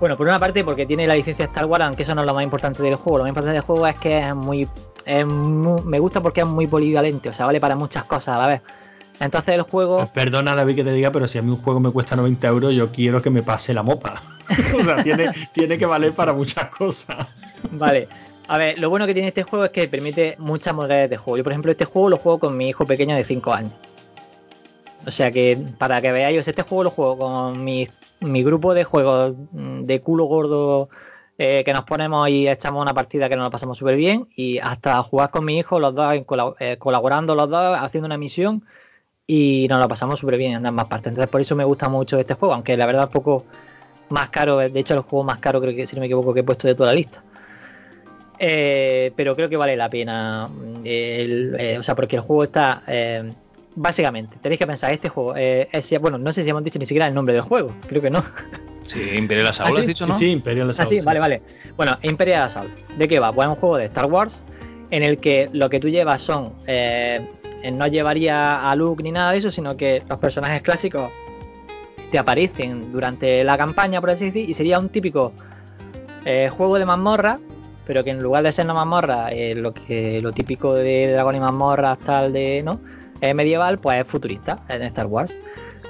Bueno, 0.02 0.16
por 0.16 0.26
una 0.26 0.40
parte 0.40 0.64
porque 0.64 0.84
tiene 0.84 1.06
la 1.06 1.14
licencia 1.14 1.44
Star 1.44 1.64
Wars, 1.66 1.84
aunque 1.84 2.02
eso 2.02 2.12
no 2.12 2.22
es 2.22 2.26
lo 2.26 2.34
más 2.34 2.42
importante 2.42 2.82
del 2.82 2.96
juego. 2.96 3.18
Lo 3.18 3.22
más 3.22 3.28
importante 3.28 3.54
del 3.54 3.62
juego 3.62 3.86
es 3.86 3.94
que 3.98 4.18
es 4.18 4.34
muy... 4.34 4.68
es 5.06 5.24
me 5.24 6.00
gusta 6.00 6.20
porque 6.20 6.40
es 6.40 6.46
muy 6.48 6.66
polivalente, 6.66 7.28
o 7.28 7.32
sea, 7.32 7.46
vale 7.46 7.60
para 7.60 7.76
muchas 7.76 8.04
cosas 8.06 8.40
a 8.40 8.48
vez. 8.48 8.62
Entonces 9.20 9.54
el 9.54 9.62
juego... 9.62 9.98
Pues 9.98 10.08
Perdona, 10.08 10.56
David, 10.56 10.74
que 10.74 10.82
te 10.82 10.92
diga, 10.92 11.12
pero 11.12 11.28
si 11.28 11.38
a 11.38 11.42
mí 11.42 11.52
un 11.52 11.62
juego 11.62 11.78
me 11.78 11.92
cuesta 11.92 12.16
90 12.16 12.48
euros, 12.48 12.74
yo 12.74 12.90
quiero 12.90 13.22
que 13.22 13.30
me 13.30 13.44
pase 13.44 13.72
la 13.74 13.84
mopa. 13.84 14.20
o 14.76 14.82
sea, 14.82 15.04
tiene, 15.04 15.30
tiene 15.52 15.78
que 15.78 15.86
valer 15.86 16.12
para 16.12 16.32
muchas 16.32 16.66
cosas. 16.70 17.32
Vale. 17.70 18.08
A 18.48 18.58
ver, 18.58 18.80
lo 18.80 18.90
bueno 18.90 19.06
que 19.06 19.14
tiene 19.14 19.28
este 19.28 19.44
juego 19.44 19.66
es 19.66 19.70
que 19.70 19.86
permite 19.86 20.34
muchas 20.40 20.74
modalidades 20.74 21.10
de 21.10 21.16
juego. 21.16 21.36
Yo, 21.36 21.44
por 21.44 21.52
ejemplo, 21.52 21.70
este 21.70 21.84
juego 21.84 22.10
lo 22.10 22.16
juego 22.16 22.40
con 22.40 22.56
mi 22.56 22.70
hijo 22.70 22.84
pequeño 22.84 23.14
de 23.14 23.22
5 23.22 23.52
años. 23.52 23.74
O 25.06 25.12
sea 25.12 25.30
que, 25.30 25.64
para 25.78 26.00
que 26.00 26.10
veáis, 26.10 26.48
este 26.48 26.62
juego 26.62 26.82
lo 26.82 26.90
juego 26.90 27.18
con 27.18 27.62
mi, 27.62 27.88
mi 28.24 28.42
grupo 28.42 28.74
de 28.74 28.84
juegos 28.84 29.34
de 29.52 30.00
culo 30.00 30.24
gordo 30.24 30.88
eh, 31.38 31.62
que 31.64 31.72
nos 31.72 31.84
ponemos 31.84 32.28
y 32.28 32.48
echamos 32.48 32.82
una 32.82 32.94
partida 32.94 33.28
que 33.28 33.36
nos 33.36 33.44
la 33.46 33.50
pasamos 33.50 33.78
súper 33.78 33.96
bien. 33.96 34.28
Y 34.36 34.58
hasta 34.58 35.02
jugar 35.02 35.30
con 35.30 35.44
mi 35.44 35.58
hijo, 35.58 35.80
los 35.80 35.94
dos 35.94 36.14
eh, 36.60 36.76
colaborando, 36.78 37.34
los 37.34 37.48
dos 37.48 37.78
haciendo 37.78 38.06
una 38.06 38.18
misión. 38.18 38.64
Y 39.26 39.66
nos 39.68 39.80
la 39.80 39.88
pasamos 39.88 40.20
súper 40.20 40.36
bien 40.36 40.52
en 40.52 40.66
ambas 40.66 40.88
partes. 40.88 41.08
Entonces, 41.08 41.30
por 41.30 41.40
eso 41.40 41.56
me 41.56 41.64
gusta 41.64 41.88
mucho 41.88 42.18
este 42.18 42.34
juego, 42.34 42.54
aunque 42.54 42.76
la 42.76 42.86
verdad, 42.86 43.04
un 43.04 43.12
poco 43.12 43.44
más 44.10 44.30
caro. 44.30 44.58
De 44.58 44.78
hecho, 44.78 44.94
el 44.94 45.00
juego 45.00 45.24
más 45.24 45.38
caro, 45.38 45.60
creo 45.60 45.74
que, 45.74 45.86
si 45.86 45.96
no 45.96 46.00
me 46.00 46.06
equivoco, 46.06 46.34
que 46.34 46.40
he 46.40 46.44
puesto 46.44 46.68
de 46.68 46.74
toda 46.74 46.90
la 46.90 46.94
lista. 46.94 47.22
Eh, 48.38 49.12
pero 49.16 49.34
creo 49.34 49.48
que 49.48 49.56
vale 49.56 49.76
la 49.76 49.88
pena. 49.88 50.48
eh, 50.84 51.76
o 51.78 51.82
sea, 51.82 51.94
porque 51.94 52.16
el 52.16 52.22
juego 52.22 52.44
está. 52.44 52.82
Básicamente, 53.74 54.36
tenéis 54.40 54.58
que 54.58 54.66
pensar, 54.66 54.92
este 54.92 55.08
juego. 55.08 55.34
eh, 55.36 55.68
es- 55.72 56.00
bueno, 56.00 56.18
no 56.18 56.32
sé 56.32 56.44
si 56.44 56.50
hemos 56.50 56.64
dicho 56.64 56.78
ni 56.78 56.86
siquiera 56.86 57.06
el 57.06 57.14
nombre 57.14 57.34
del 57.34 57.42
juego. 57.42 57.74
Creo 57.88 58.02
que 58.02 58.10
no. 58.10 58.22
Sí, 58.86 59.00
Imperial 59.16 59.46
Assault, 59.46 59.70
¿Ah, 59.70 59.74
sí? 59.74 59.80
has 59.80 59.86
dicho, 59.86 60.04
Sí, 60.04 60.10
¿no? 60.10 60.18
sí, 60.18 60.30
Imperial 60.30 60.66
Ah, 60.66 60.70
Assault. 60.70 60.88
sí, 60.90 60.98
sí. 61.00 61.06
vale, 61.06 61.20
vale. 61.20 61.42
Bueno, 61.76 61.96
Imperial 62.02 62.42
Assault. 62.42 62.70
¿De 62.96 63.06
qué 63.08 63.18
va? 63.20 63.32
Pues 63.32 63.46
es 63.46 63.50
un 63.50 63.56
juego 63.56 63.76
de 63.76 63.84
Star 63.86 64.06
Wars 64.06 64.44
en 64.90 65.02
el 65.02 65.18
que 65.18 65.48
lo 65.52 65.70
que 65.70 65.78
tú 65.80 65.88
llevas 65.88 66.20
son. 66.20 66.52
eh, 66.66 67.24
no 67.72 67.86
llevaría 67.86 68.68
a 68.68 68.74
Luke 68.74 69.04
ni 69.04 69.12
nada 69.12 69.30
de 69.30 69.38
eso, 69.38 69.48
sino 69.50 69.76
que 69.76 70.02
los 70.08 70.18
personajes 70.18 70.62
clásicos 70.62 71.12
te 72.10 72.18
aparecen 72.18 72.90
durante 72.92 73.44
la 73.44 73.56
campaña, 73.56 74.00
por 74.00 74.10
así 74.10 74.26
decir, 74.26 74.50
y 74.50 74.52
sería 74.54 74.80
un 74.80 74.88
típico 74.88 75.32
eh, 76.24 76.48
juego 76.50 76.76
de 76.78 76.84
mazmorra, 76.84 77.38
pero 77.86 78.02
que 78.02 78.10
en 78.10 78.20
lugar 78.20 78.42
de 78.42 78.50
ser 78.50 78.64
una 78.64 78.74
mazmorra, 78.74 79.30
eh, 79.30 79.54
lo 79.54 79.72
que 79.72 80.20
lo 80.20 80.32
típico 80.32 80.74
de 80.74 81.12
dragón 81.12 81.36
y 81.36 81.40
mazmorras 81.40 81.98
tal 82.00 82.32
de 82.32 82.62
no 82.64 82.80
eh, 83.22 83.32
medieval, 83.32 83.78
pues 83.78 84.00
es 84.00 84.06
futurista 84.06 84.58
en 84.68 84.82
Star 84.82 85.06
Wars. 85.06 85.38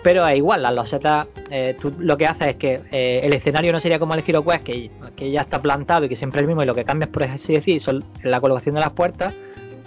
Pero 0.03 0.27
es 0.27 0.37
igual, 0.37 0.63
las 0.63 0.75
losetas, 0.75 1.27
eh, 1.51 1.77
tú 1.81 1.93
lo 1.99 2.17
que 2.17 2.27
haces 2.27 2.49
es 2.49 2.57
que 2.57 2.81
eh, 2.91 3.21
el 3.23 3.33
escenario 3.33 3.73
no 3.73 3.81
sería 3.81 3.99
como 3.99 4.15
el 4.15 4.23
Hero 4.27 4.45
Quest, 4.45 4.65
que, 4.65 4.91
que 5.17 5.31
ya 5.31 5.43
está 5.43 5.61
plantado 5.61 6.05
y 6.05 6.09
que 6.09 6.17
siempre 6.17 6.41
es 6.41 6.43
el 6.43 6.49
mismo, 6.49 6.63
y 6.63 6.67
lo 6.67 6.75
que 6.75 6.85
cambias, 6.85 7.11
por 7.11 7.23
así 7.25 7.55
decir, 7.55 7.81
son 7.81 8.05
la 8.23 8.41
colocación 8.41 8.75
de 8.75 8.81
las 8.81 8.91
puertas, 8.91 9.33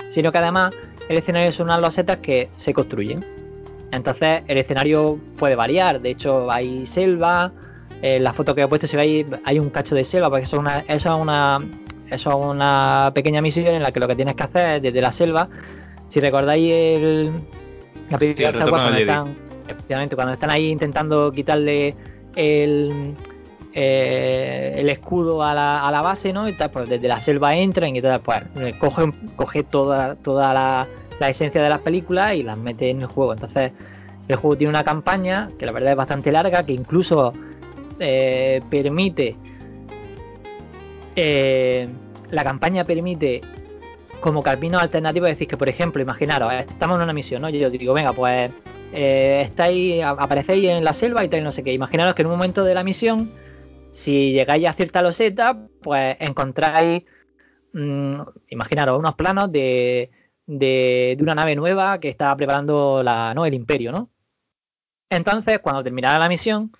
sino 0.09 0.31
que 0.31 0.37
además 0.37 0.73
el 1.09 1.17
escenario 1.17 1.51
son 1.51 1.67
unas 1.67 1.81
losetas 1.81 2.17
que 2.17 2.49
se 2.55 2.73
construyen. 2.73 3.25
Entonces 3.91 4.41
el 4.47 4.57
escenario 4.57 5.19
puede 5.37 5.55
variar, 5.55 6.01
de 6.01 6.11
hecho 6.11 6.49
hay 6.49 6.85
selva, 6.85 7.51
en 8.01 8.23
la 8.23 8.33
foto 8.33 8.55
que 8.55 8.61
he 8.61 8.67
puesto 8.67 8.87
si 8.87 8.95
veis 8.95 9.25
hay 9.43 9.59
un 9.59 9.69
cacho 9.69 9.95
de 9.95 10.03
selva, 10.03 10.29
porque 10.29 10.43
eso 10.43 10.55
es 10.55 10.59
una, 10.61 10.79
eso 10.87 11.13
es 11.13 11.21
una, 11.21 11.59
eso 12.09 12.29
es 12.29 12.35
una 12.35 13.11
pequeña 13.13 13.41
misión 13.41 13.75
en 13.75 13.83
la 13.83 13.91
que 13.91 13.99
lo 13.99 14.07
que 14.07 14.15
tienes 14.15 14.35
que 14.35 14.43
hacer 14.43 14.75
es 14.75 14.81
desde 14.81 15.01
la 15.01 15.11
selva 15.11 15.49
Si 16.07 16.19
recordáis 16.19 16.71
el. 16.71 17.31
La 18.09 18.19
Sí, 18.19 18.35
el 18.37 18.53
cuando 18.69 18.97
están, 18.97 19.35
efectivamente, 19.67 20.15
cuando 20.15 20.33
están 20.33 20.49
ahí 20.51 20.69
intentando 20.69 21.31
quitarle 21.31 21.95
el. 22.35 23.13
eh, 23.73 24.75
el 24.77 24.89
escudo 24.89 25.43
a 25.43 25.53
la, 25.53 25.85
a 25.87 25.91
la 25.91 26.01
base, 26.01 26.31
¿no? 26.31 26.47
Y 26.47 26.53
tal, 26.53 26.71
pues 26.71 26.87
desde 26.87 27.07
la 27.07 27.19
selva 27.19 27.55
entran 27.55 27.95
y 27.95 28.01
tal, 28.01 28.21
pues 28.21 28.39
eh, 28.57 28.75
coge, 28.79 29.11
coge 29.35 29.63
toda, 29.63 30.15
toda 30.15 30.53
la, 30.53 30.87
la 31.19 31.29
esencia 31.29 31.61
de 31.61 31.69
las 31.69 31.79
películas 31.81 32.35
y 32.35 32.43
las 32.43 32.57
mete 32.57 32.89
en 32.89 33.01
el 33.01 33.07
juego. 33.07 33.33
Entonces, 33.33 33.71
el 34.27 34.35
juego 34.37 34.55
tiene 34.55 34.69
una 34.69 34.83
campaña 34.83 35.49
que 35.59 35.65
la 35.65 35.71
verdad 35.71 35.91
es 35.91 35.97
bastante 35.97 36.31
larga, 36.31 36.63
que 36.63 36.73
incluso 36.73 37.33
eh, 37.99 38.61
permite. 38.69 39.35
eh, 41.15 41.87
la 42.31 42.43
campaña 42.43 42.83
permite 42.83 43.41
como 44.25 44.41
caminos 44.41 44.81
alternativos 44.81 45.29
decir 45.29 45.47
que, 45.47 45.55
por 45.55 45.69
ejemplo, 45.69 46.01
imaginaros, 46.01 46.51
estamos 46.51 46.97
en 46.97 47.03
una 47.03 47.13
misión, 47.13 47.43
¿no? 47.43 47.49
Yo, 47.49 47.59
yo 47.59 47.69
digo, 47.69 47.93
venga, 47.93 48.11
pues 48.11 48.51
eh, 48.91 49.43
estáis, 49.45 50.03
aparecéis 50.03 50.67
en 50.67 50.83
la 50.83 50.93
selva 50.93 51.23
y 51.23 51.29
tal, 51.29 51.43
no 51.43 51.51
sé 51.51 51.63
qué. 51.63 51.71
Imaginaros 51.73 52.15
que 52.15 52.23
en 52.23 52.29
un 52.29 52.31
momento 52.31 52.63
de 52.63 52.73
la 52.73 52.83
misión, 52.83 53.31
si 53.91 54.31
llegáis 54.31 54.65
a 54.65 54.73
cierta 54.73 55.03
loseta, 55.03 55.67
pues 55.79 56.17
encontráis, 56.19 57.03
mm, 57.73 58.19
imaginaros, 58.49 58.97
unos 58.97 59.13
planos 59.13 59.51
de, 59.51 60.09
de, 60.47 61.15
una 61.21 61.35
nave 61.35 61.55
nueva 61.55 61.99
que 61.99 62.09
está 62.09 62.35
preparando 62.35 63.03
la, 63.03 63.31
¿no? 63.35 63.45
el 63.45 63.53
imperio, 63.53 63.91
¿no? 63.91 64.09
Entonces, 65.11 65.59
cuando 65.59 65.83
terminara 65.83 66.17
la 66.17 66.29
misión, 66.29 66.71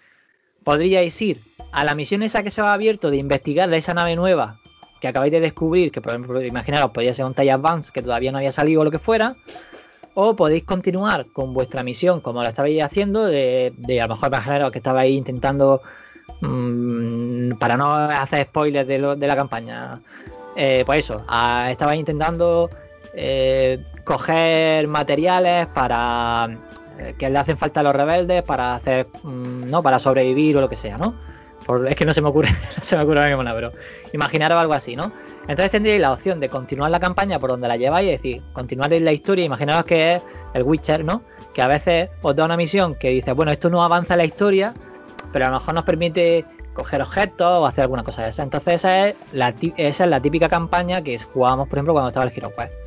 podríais 0.63 1.21
ir 1.21 1.41
a 1.71 1.83
la 1.83 1.93
misión 1.93 2.23
esa 2.23 2.41
que 2.41 2.49
se 2.49 2.61
ha 2.61 2.73
abierto 2.73 3.11
de 3.11 3.17
investigar 3.17 3.69
de 3.69 3.77
esa 3.77 3.93
nave 3.93 4.15
nueva 4.15 4.59
que 4.99 5.07
acabáis 5.07 5.31
de 5.31 5.39
descubrir, 5.39 5.91
que 5.91 6.01
por 6.01 6.11
ejemplo, 6.11 6.41
imaginaros, 6.41 6.91
podría 6.91 7.13
ser 7.13 7.25
un 7.25 7.33
TIE 7.33 7.51
Advance 7.51 7.91
que 7.91 8.01
todavía 8.01 8.31
no 8.31 8.37
había 8.37 8.51
salido 8.51 8.81
o 8.81 8.83
lo 8.83 8.91
que 8.91 8.99
fuera, 8.99 9.35
o 10.13 10.35
podéis 10.35 10.63
continuar 10.63 11.27
con 11.33 11.53
vuestra 11.53 11.83
misión 11.83 12.21
como 12.21 12.41
la 12.41 12.49
estabais 12.49 12.81
haciendo, 12.81 13.25
de, 13.25 13.73
de 13.77 14.01
a 14.01 14.07
lo 14.07 14.15
mejor 14.15 14.29
imaginaros 14.29 14.71
que 14.71 14.79
estabais 14.79 15.15
intentando, 15.15 15.81
mm, 16.41 17.57
para 17.59 17.77
no 17.77 17.93
hacer 17.95 18.45
spoilers 18.45 18.87
de, 18.87 18.99
la 18.99 19.35
campaña, 19.35 19.99
eh, 20.55 20.83
pues 20.85 20.99
eso, 20.99 21.23
ah, 21.27 21.67
estabais 21.69 21.99
intentando 21.99 22.69
eh, 23.13 23.83
coger 24.05 24.87
materiales 24.87 25.67
para 25.67 26.49
eh, 26.99 27.15
que 27.17 27.29
le 27.29 27.37
hacen 27.37 27.57
falta 27.57 27.81
a 27.81 27.83
los 27.83 27.95
rebeldes 27.95 28.43
para 28.43 28.75
hacer, 28.75 29.07
mm, 29.23 29.69
¿no? 29.69 29.83
Para 29.83 29.99
sobrevivir 29.99 30.55
o 30.57 30.61
lo 30.61 30.69
que 30.69 30.77
sea, 30.77 30.97
¿no? 30.97 31.13
Es 31.88 31.95
que 31.95 32.05
no 32.05 32.13
se 32.13 32.22
me 32.22 32.30
ocurre, 32.30 32.49
no 32.78 32.84
se 32.84 32.95
me 32.95 33.03
ocurre 33.03 33.28
mismo 33.28 33.43
nada, 33.43 33.55
pero 33.55 33.72
imaginaros 34.13 34.57
algo 34.59 34.74
así, 34.74 34.95
¿no? 34.95 35.11
Entonces 35.47 35.72
tendríais 35.72 36.01
la 36.01 36.11
opción 36.11 36.39
de 36.39 36.49
continuar 36.49 36.91
la 36.91 36.99
campaña 36.99 37.39
por 37.39 37.49
donde 37.49 37.68
la 37.68 37.78
lleváis, 37.78 38.09
es 38.09 38.22
decir, 38.22 38.41
continuar 38.53 38.93
en 38.93 39.05
la 39.05 39.11
historia, 39.11 39.45
imaginaros 39.45 39.86
que 39.86 40.16
es 40.16 40.24
el 40.53 40.63
Witcher, 40.63 41.03
¿no? 41.03 41.24
Que 41.53 41.61
a 41.61 41.68
veces 41.68 42.09
os 42.22 42.36
da 42.36 42.45
una 42.45 42.57
misión 42.57 42.95
que 42.95 43.09
dice, 43.09 43.32
bueno, 43.32 43.51
esto 43.51 43.70
no 43.70 43.84
avanza 43.84 44.16
la 44.16 44.26
historia, 44.26 44.74
pero 45.32 45.45
a 45.45 45.49
lo 45.49 45.55
mejor 45.59 45.76
nos 45.76 45.84
permite 45.86 46.45
coger 46.74 47.01
objetos 47.01 47.61
o 47.61 47.66
hacer 47.66 47.84
alguna 47.84 48.03
cosa 48.03 48.24
de 48.24 48.30
esa. 48.30 48.43
Entonces 48.43 48.76
esa 48.76 49.07
es 49.07 49.16
la, 49.32 49.53
esa 49.78 50.03
es 50.03 50.09
la 50.09 50.22
típica 50.22 50.49
campaña 50.49 51.01
que 51.01 51.18
jugábamos, 51.18 51.68
por 51.68 51.78
ejemplo, 51.78 51.93
cuando 51.93 52.09
estaba 52.09 52.26
el 52.26 52.34
Hero 52.36 52.51
Quest. 52.55 52.84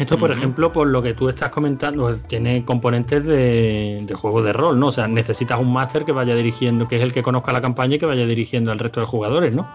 Esto, 0.00 0.18
por 0.18 0.30
ejemplo, 0.32 0.72
por 0.72 0.86
lo 0.86 1.02
que 1.02 1.14
tú 1.14 1.28
estás 1.28 1.50
comentando, 1.50 2.16
tiene 2.16 2.64
componentes 2.64 3.24
de, 3.26 4.00
de 4.02 4.14
juego 4.14 4.42
de 4.42 4.52
rol, 4.52 4.78
¿no? 4.80 4.88
O 4.88 4.92
sea, 4.92 5.06
necesitas 5.06 5.58
un 5.60 5.72
máster 5.72 6.04
que 6.04 6.12
vaya 6.12 6.34
dirigiendo, 6.34 6.88
que 6.88 6.96
es 6.96 7.02
el 7.02 7.12
que 7.12 7.22
conozca 7.22 7.52
la 7.52 7.60
campaña 7.60 7.96
y 7.96 7.98
que 7.98 8.06
vaya 8.06 8.26
dirigiendo 8.26 8.72
al 8.72 8.78
resto 8.78 9.00
de 9.00 9.06
jugadores, 9.06 9.54
¿no? 9.54 9.68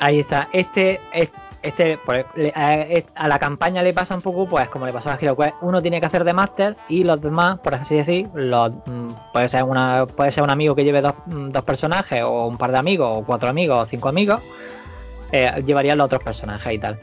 Ahí 0.00 0.18
está. 0.20 0.48
Este, 0.52 1.00
es- 1.12 1.30
este, 1.62 1.98
le- 2.36 2.52
a, 2.54 3.26
la 3.28 3.38
campaña 3.40 3.82
le 3.82 3.92
pasa 3.92 4.14
un 4.14 4.22
poco, 4.22 4.48
pues 4.48 4.68
como 4.68 4.86
le 4.86 4.92
pasó 4.92 5.10
a 5.10 5.18
Hero 5.20 5.36
Quest, 5.36 5.54
uno 5.60 5.82
tiene 5.82 5.98
que 6.00 6.06
hacer 6.06 6.22
de 6.22 6.32
máster 6.32 6.76
y 6.88 7.02
los 7.02 7.20
demás, 7.20 7.58
por 7.58 7.74
así 7.74 7.96
decir, 7.96 8.28
los, 8.34 8.70
mm, 8.86 9.08
puede 9.32 9.48
ser 9.48 9.64
una, 9.64 10.06
puede 10.06 10.30
ser 10.30 10.44
un 10.44 10.50
amigo 10.50 10.74
que 10.76 10.84
lleve 10.84 11.00
dos, 11.02 11.14
mm, 11.26 11.48
dos 11.48 11.64
personajes, 11.64 12.22
o 12.22 12.46
un 12.46 12.56
par 12.56 12.70
de 12.70 12.78
amigos, 12.78 13.08
o 13.12 13.24
cuatro 13.24 13.48
amigos, 13.48 13.82
o 13.82 13.86
cinco 13.86 14.08
amigos, 14.08 14.40
eh, 15.32 15.50
llevarían 15.66 15.98
los 15.98 16.06
otros 16.06 16.22
personajes 16.22 16.72
y 16.72 16.78
tal. 16.78 16.98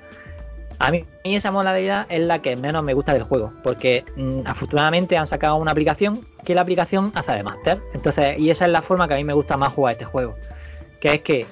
A 0.80 0.92
mí 0.92 1.06
esa 1.24 1.52
modalidad 1.52 2.06
es 2.10 2.20
la 2.22 2.42
que 2.42 2.56
menos 2.56 2.84
me 2.84 2.94
gusta 2.94 3.14
del 3.14 3.24
juego, 3.24 3.54
porque 3.64 4.04
mm, 4.16 4.42
afortunadamente 4.46 5.18
han 5.18 5.26
sacado 5.28 5.56
una 5.56 5.72
aplicación 5.72 6.22
que 6.44 6.54
la 6.54 6.62
aplicación 6.62 7.12
hace 7.16 7.32
de 7.32 7.44
máster. 7.44 7.82
Entonces, 7.94 8.38
y 8.38 8.50
esa 8.50 8.66
es 8.66 8.72
la 8.72 8.82
forma 8.82 9.08
que 9.08 9.14
a 9.14 9.18
mí 9.18 9.24
me 9.24 9.34
gusta 9.34 9.58
más 9.58 9.74
jugar 9.74 9.94
este 9.94 10.06
juego. 10.06 10.36
Que 11.00 11.14
es 11.16 11.22
que 11.22 11.46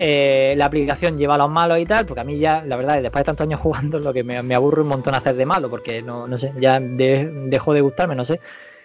eh, 0.00 0.54
la 0.56 0.64
aplicación 0.66 1.16
lleva 1.16 1.36
a 1.36 1.38
los 1.38 1.48
malos 1.50 1.78
y 1.78 1.86
tal, 1.86 2.04
porque 2.04 2.20
a 2.20 2.24
mí 2.24 2.36
ya, 2.38 2.64
la 2.66 2.76
verdad, 2.76 3.00
después 3.00 3.20
de 3.20 3.24
tantos 3.26 3.46
años 3.46 3.60
jugando, 3.62 3.98
lo 4.00 4.12
que 4.12 4.24
me, 4.24 4.42
me 4.42 4.54
aburre 4.54 4.82
un 4.82 4.88
montón 4.88 5.14
hacer 5.14 5.36
de 5.36 5.46
malo, 5.46 5.70
porque 5.70 6.02
no, 6.02 6.26
no 6.26 6.36
sé, 6.36 6.52
ya 6.58 6.80
de- 6.80 7.30
dejó 7.46 7.72
de 7.74 7.80
gustarme, 7.80 8.14
no 8.16 8.24
sé. 8.24 8.40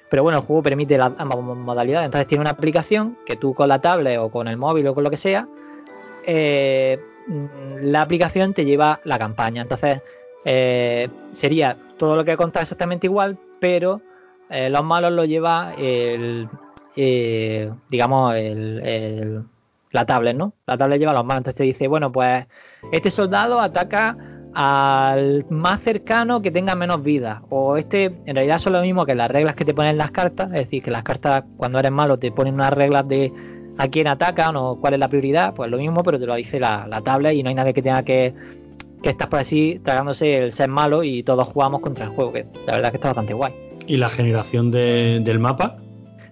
Pero 0.10 0.24
bueno, 0.24 0.40
el 0.40 0.46
juego 0.46 0.64
permite 0.64 0.98
las 0.98 1.12
ambas 1.18 1.40
modalidades. 1.40 2.06
Entonces 2.06 2.26
tiene 2.28 2.42
una 2.42 2.52
aplicación 2.52 3.18
que 3.26 3.36
tú 3.36 3.54
con 3.54 3.68
la 3.70 3.80
tablet 3.80 4.18
o 4.20 4.30
con 4.30 4.48
el 4.48 4.58
móvil 4.58 4.88
o 4.88 4.96
con 4.96 5.04
lo 5.04 5.10
que 5.12 5.18
sea, 5.18 5.48
eh, 6.26 7.00
la 7.82 8.02
aplicación 8.02 8.54
te 8.54 8.66
lleva 8.66 9.00
la 9.04 9.20
campaña. 9.20 9.62
Entonces 9.62 10.02
eh, 10.46 11.10
sería 11.32 11.78
todo 11.98 12.16
lo 12.16 12.26
que 12.26 12.32
he 12.32 12.34
exactamente 12.34 13.08
igual, 13.08 13.38
pero 13.60 14.02
eh, 14.50 14.70
los 14.70 14.84
malos 14.84 15.12
lo 15.12 15.26
lleva 15.26 15.74
el, 15.78 16.48
eh, 16.96 17.72
digamos, 17.90 18.36
el, 18.36 19.44
la 19.92 20.06
tablet, 20.06 20.36
¿no? 20.36 20.54
La 20.66 20.78
tablet 20.78 21.00
lleva 21.00 21.14
los 21.14 21.26
malos. 21.26 21.42
Entonces 21.42 21.58
te 21.58 21.64
dice, 21.64 21.88
bueno, 21.88 22.12
pues 22.12 22.46
este 22.92 23.12
soldado 23.12 23.60
ataca 23.60 24.18
al 24.54 25.46
más 25.50 25.82
cercano 25.82 26.42
que 26.42 26.52
tenga 26.52 26.74
menos 26.76 27.04
vida. 27.04 27.44
O 27.50 27.78
este, 27.78 28.06
en 28.26 28.36
realidad 28.36 28.58
son 28.58 28.74
lo 28.74 28.82
mismo 28.82 29.06
que 29.06 29.14
las 29.14 29.30
reglas 29.30 29.56
que 29.56 29.66
te 29.66 29.74
ponen 29.74 29.98
las 29.98 30.12
cartas. 30.12 30.48
Es 30.48 30.66
decir, 30.66 30.82
que 30.82 30.92
las 30.92 31.04
cartas 31.04 31.44
cuando 31.58 31.80
eres 31.80 31.92
malo 31.92 32.18
te 32.18 32.32
ponen 32.32 32.56
unas 32.56 32.74
reglas 32.74 33.08
de 33.08 33.32
a 33.80 33.88
quién 33.88 34.06
atacan 34.08 34.56
o 34.58 34.76
cuál 34.80 34.94
es 34.94 35.00
la 35.00 35.08
prioridad. 35.08 35.54
Pues 35.56 35.72
lo 35.72 35.78
mismo, 35.78 36.04
pero 36.04 36.20
te 36.20 36.28
lo 36.28 36.36
dice 36.36 36.60
la, 36.60 36.86
la 36.88 37.02
tablet 37.02 37.34
y 37.34 37.42
no 37.42 37.50
hay 37.50 37.56
nadie 37.56 37.74
que 37.74 37.82
tenga 37.82 38.04
que, 38.04 38.34
que 39.02 39.10
estar 39.10 39.30
por 39.30 39.40
así 39.40 39.80
tragándose 39.84 40.38
el 40.38 40.52
ser 40.52 40.70
malo 40.70 41.04
y 41.04 41.24
todos 41.24 41.48
jugamos 41.48 41.82
contra 41.82 42.06
el 42.06 42.12
juego. 42.12 42.34
Que 42.34 42.46
la 42.68 42.74
verdad 42.76 42.92
que 42.92 42.98
está 42.98 43.08
bastante 43.10 43.34
guay. 43.34 43.54
Y 43.88 43.98
la 43.98 44.10
generación 44.10 44.70
de- 44.70 45.20
del 45.24 45.40
mapa, 45.40 45.78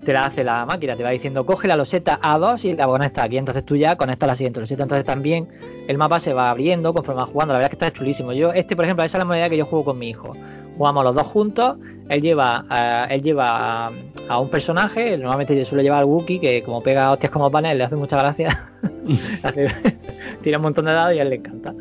te 0.04 0.14
la 0.14 0.26
hace 0.26 0.43
la 0.43 0.66
máquina, 0.66 0.95
te 0.95 1.04
va 1.04 1.10
diciendo 1.10 1.45
coge 1.45 1.68
la 1.68 1.76
loseta 1.76 2.20
A2 2.22 2.64
y 2.66 2.76
la 2.76 2.86
conecta 2.86 3.24
aquí, 3.24 3.38
entonces 3.38 3.66
tú 3.66 3.76
ya 3.76 3.95
conectas 3.98 4.28
la 4.28 4.36
siguiente 4.36 4.60
loseta, 4.62 4.84
entonces 4.84 5.04
también 5.06 5.50
el 5.88 5.98
mapa 5.98 6.20
se 6.20 6.34
va 6.34 6.50
abriendo 6.50 6.93
conforme 6.93 7.22
vas 7.22 7.30
jugando, 7.30 7.54
la 7.54 7.60
verdad 7.60 7.74
es 7.74 7.78
que 7.78 7.86
está 7.86 7.98
chulísimo. 7.98 8.32
Yo, 8.32 8.54
este 8.54 8.76
por 8.76 8.86
ejemplo, 8.86 9.04
esa 9.04 9.18
es 9.18 9.20
la 9.20 9.26
modalidad 9.26 9.50
que 9.50 9.58
yo 9.58 9.66
juego 9.66 9.84
con 9.86 9.98
mi 10.00 10.10
hijo. 10.10 10.34
Jugamos 10.78 11.04
los 11.04 11.16
dos 11.16 11.26
juntos, 11.28 11.78
él 12.10 12.22
lleva, 12.22 12.64
a, 12.70 13.06
él 13.10 13.22
lleva 13.24 13.91
a, 14.30 14.40
un 14.40 14.50
personaje, 14.50 15.18
normalmente 15.18 15.58
yo 15.58 15.66
suelo 15.66 15.84
llevar 15.84 16.00
al 16.00 16.06
Wookiee, 16.06 16.40
que 16.40 16.64
como 16.64 16.82
pega 16.82 17.12
hostias 17.12 17.32
como 17.32 17.50
panel, 17.52 17.78
le 17.78 17.84
hace 17.84 17.96
mucha 17.96 18.18
gracia. 18.18 18.70
Tira 20.42 20.58
un 20.58 20.64
montón 20.64 20.86
de 20.86 20.92
dados 20.94 21.16
y 21.16 21.20
a 21.20 21.22
él 21.24 21.30
le 21.30 21.36
encanta. 21.36 21.74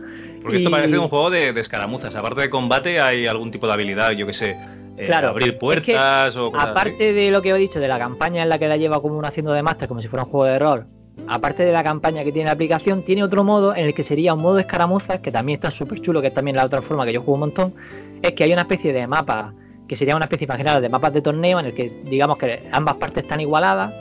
Porque 0.42 0.58
esto 0.58 0.70
parece 0.70 0.98
un 0.98 1.08
juego 1.08 1.30
de, 1.30 1.52
de 1.52 1.60
escaramuzas. 1.60 2.14
Aparte 2.14 2.42
de 2.42 2.50
combate, 2.50 3.00
hay 3.00 3.26
algún 3.26 3.50
tipo 3.50 3.66
de 3.66 3.72
habilidad, 3.72 4.12
yo 4.12 4.26
que 4.26 4.32
sé. 4.34 4.50
eh, 4.96 5.04
Claro, 5.04 5.30
abrir 5.30 5.48
es 5.48 5.52
que 5.54 5.58
puertas 5.58 6.36
o 6.36 6.52
cosas 6.52 6.64
así. 6.64 6.70
Aparte 6.70 7.12
de 7.12 7.30
lo 7.30 7.42
que 7.42 7.50
he 7.50 7.54
dicho 7.54 7.80
de 7.80 7.88
la 7.88 7.98
campaña 7.98 8.42
en 8.42 8.48
la 8.48 8.58
que 8.58 8.68
la 8.68 8.76
lleva 8.76 9.00
como 9.02 9.18
un 9.18 9.24
haciendo 9.24 9.52
de 9.52 9.62
máster, 9.62 9.88
como 9.88 10.00
si 10.00 10.08
fuera 10.08 10.24
un 10.24 10.30
juego 10.30 10.46
de 10.46 10.58
rol, 10.58 10.86
aparte 11.26 11.64
de 11.64 11.72
la 11.72 11.82
campaña 11.82 12.22
que 12.22 12.30
tiene 12.30 12.46
la 12.46 12.52
aplicación, 12.52 13.02
tiene 13.02 13.24
otro 13.24 13.42
modo 13.42 13.74
en 13.74 13.86
el 13.86 13.94
que 13.94 14.02
sería 14.04 14.34
un 14.34 14.40
modo 14.40 14.54
de 14.54 14.60
escaramuzas, 14.62 15.18
que 15.20 15.32
también 15.32 15.56
está 15.56 15.70
súper 15.72 16.00
chulo, 16.00 16.20
que 16.20 16.28
es 16.28 16.34
también 16.34 16.56
la 16.56 16.64
otra 16.64 16.80
forma 16.80 17.04
que 17.04 17.12
yo 17.12 17.20
juego 17.20 17.34
un 17.34 17.40
montón, 17.40 17.74
es 18.22 18.32
que 18.32 18.44
hay 18.44 18.52
una 18.52 18.62
especie 18.62 18.92
de 18.92 19.06
mapa, 19.08 19.52
que 19.86 19.96
sería 19.96 20.16
una 20.16 20.24
especie, 20.24 20.44
imaginaros, 20.44 20.82
de 20.82 20.88
mapas 20.88 21.12
de 21.12 21.22
torneo, 21.22 21.60
en 21.60 21.66
el 21.66 21.74
que 21.74 21.88
digamos 22.04 22.38
que 22.38 22.68
ambas 22.72 22.94
partes 22.94 23.24
están 23.24 23.40
igualadas, 23.40 23.92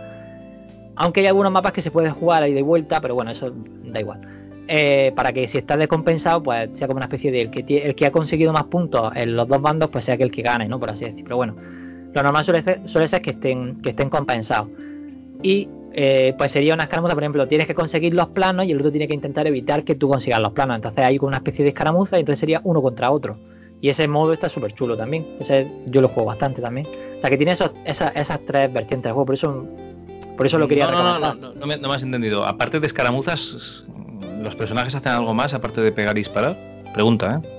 aunque 0.96 1.22
hay 1.22 1.28
algunos 1.28 1.52
mapas 1.52 1.74
que 1.74 1.82
se 1.82 1.92
puede 1.92 2.10
jugar 2.10 2.44
ahí 2.44 2.54
de 2.54 2.62
vuelta, 2.62 3.02
pero 3.02 3.16
bueno, 3.16 3.32
eso 3.32 3.52
da 3.86 4.00
igual. 4.00 4.22
Eh, 4.68 5.12
para 5.16 5.32
que 5.32 5.48
si 5.48 5.60
está 5.60 5.78
descompensado, 5.78 6.42
pues 6.42 6.70
sea 6.74 6.88
como 6.88 6.98
una 6.98 7.06
especie 7.06 7.32
de 7.32 7.42
el 7.42 7.52
que, 7.52 7.78
el 7.78 7.94
que 7.94 8.06
ha 8.06 8.12
conseguido 8.12 8.52
más 8.52 8.64
puntos 8.64 9.16
en 9.16 9.36
los 9.36 9.48
dos 9.48 9.62
bandos, 9.62 9.90
pues 9.90 10.06
sea 10.06 10.18
que 10.18 10.24
el 10.24 10.32
que 10.32 10.42
gane, 10.42 10.68
¿no? 10.68 10.80
Por 10.80 10.90
así 10.90 11.06
decir. 11.06 11.24
Pero 11.24 11.38
bueno, 11.38 11.56
lo 12.14 12.24
normal 12.24 12.44
suele 12.44 12.64
ser, 12.64 12.88
suele 12.88 13.08
ser 13.08 13.22
que 13.22 13.32
estén, 13.32 13.80
que 13.82 13.90
estén 13.90 14.10
compensados. 14.10 14.70
Y 15.44 15.70
eh, 15.94 16.34
pues 16.38 16.52
sería 16.52 16.74
una 16.74 16.84
escaramuza, 16.84 17.14
por 17.14 17.24
ejemplo, 17.24 17.48
tienes 17.48 17.68
que 17.68 17.76
conseguir 17.76 18.16
los 18.16 18.28
planos 18.30 18.66
y 18.66 18.72
el 18.72 18.80
otro 18.80 18.92
tiene 18.92 19.08
que 19.08 19.14
intentar 19.14 19.46
evitar 19.46 19.84
que 19.84 19.94
tú 19.94 20.10
consigas 20.10 20.42
los 20.42 20.54
planos. 20.54 20.78
Entonces 20.78 21.04
hay 21.04 21.18
como 21.18 21.28
una 21.28 21.38
especie 21.38 21.64
de 21.64 21.70
escaramuza 21.70 22.18
y 22.18 22.22
entonces 22.22 22.40
sería 22.40 22.62
uno 22.64 22.82
contra 22.82 23.12
otro. 23.12 23.38
Y 23.82 23.90
ese 23.90 24.08
modo 24.08 24.34
está 24.34 24.50
súper 24.50 24.74
chulo 24.74 24.98
también. 24.98 25.38
Ese 25.40 25.70
yo 25.86 26.02
lo 26.02 26.08
juego 26.08 26.28
bastante 26.28 26.62
también. 26.62 26.88
O 27.18 27.22
sea 27.22 27.30
que 27.30 27.38
tiene 27.38 27.52
esos, 27.52 27.72
esas, 27.86 28.16
esas 28.16 28.40
tres 28.46 28.72
vertientes 28.72 29.04
del 29.04 29.14
juego. 29.14 29.26
Por 29.26 29.36
eso, 29.36 29.66
por 30.38 30.46
eso 30.46 30.58
lo 30.58 30.68
quería 30.68 30.86
no, 30.86 30.92
no, 30.92 30.98
no, 30.98 31.14
recomendar. 31.16 31.36
no, 31.38 31.54
no, 31.54 31.60
no 31.60 31.68
me, 31.68 31.78
no 31.78 31.90
me 31.90 31.96
has 31.96 32.04
entendido. 32.04 32.46
Aparte 32.46 32.80
de 32.80 32.88
escaramuzas, 32.88 33.86
¿los 34.40 34.56
personajes 34.56 34.96
hacen 34.96 35.12
algo 35.12 35.34
más 35.34 35.54
aparte 35.54 35.82
de 35.82 35.92
pegar 35.92 36.16
y 36.16 36.22
disparar? 36.22 36.58
Pregunta, 36.94 37.42
¿eh? 37.44 37.50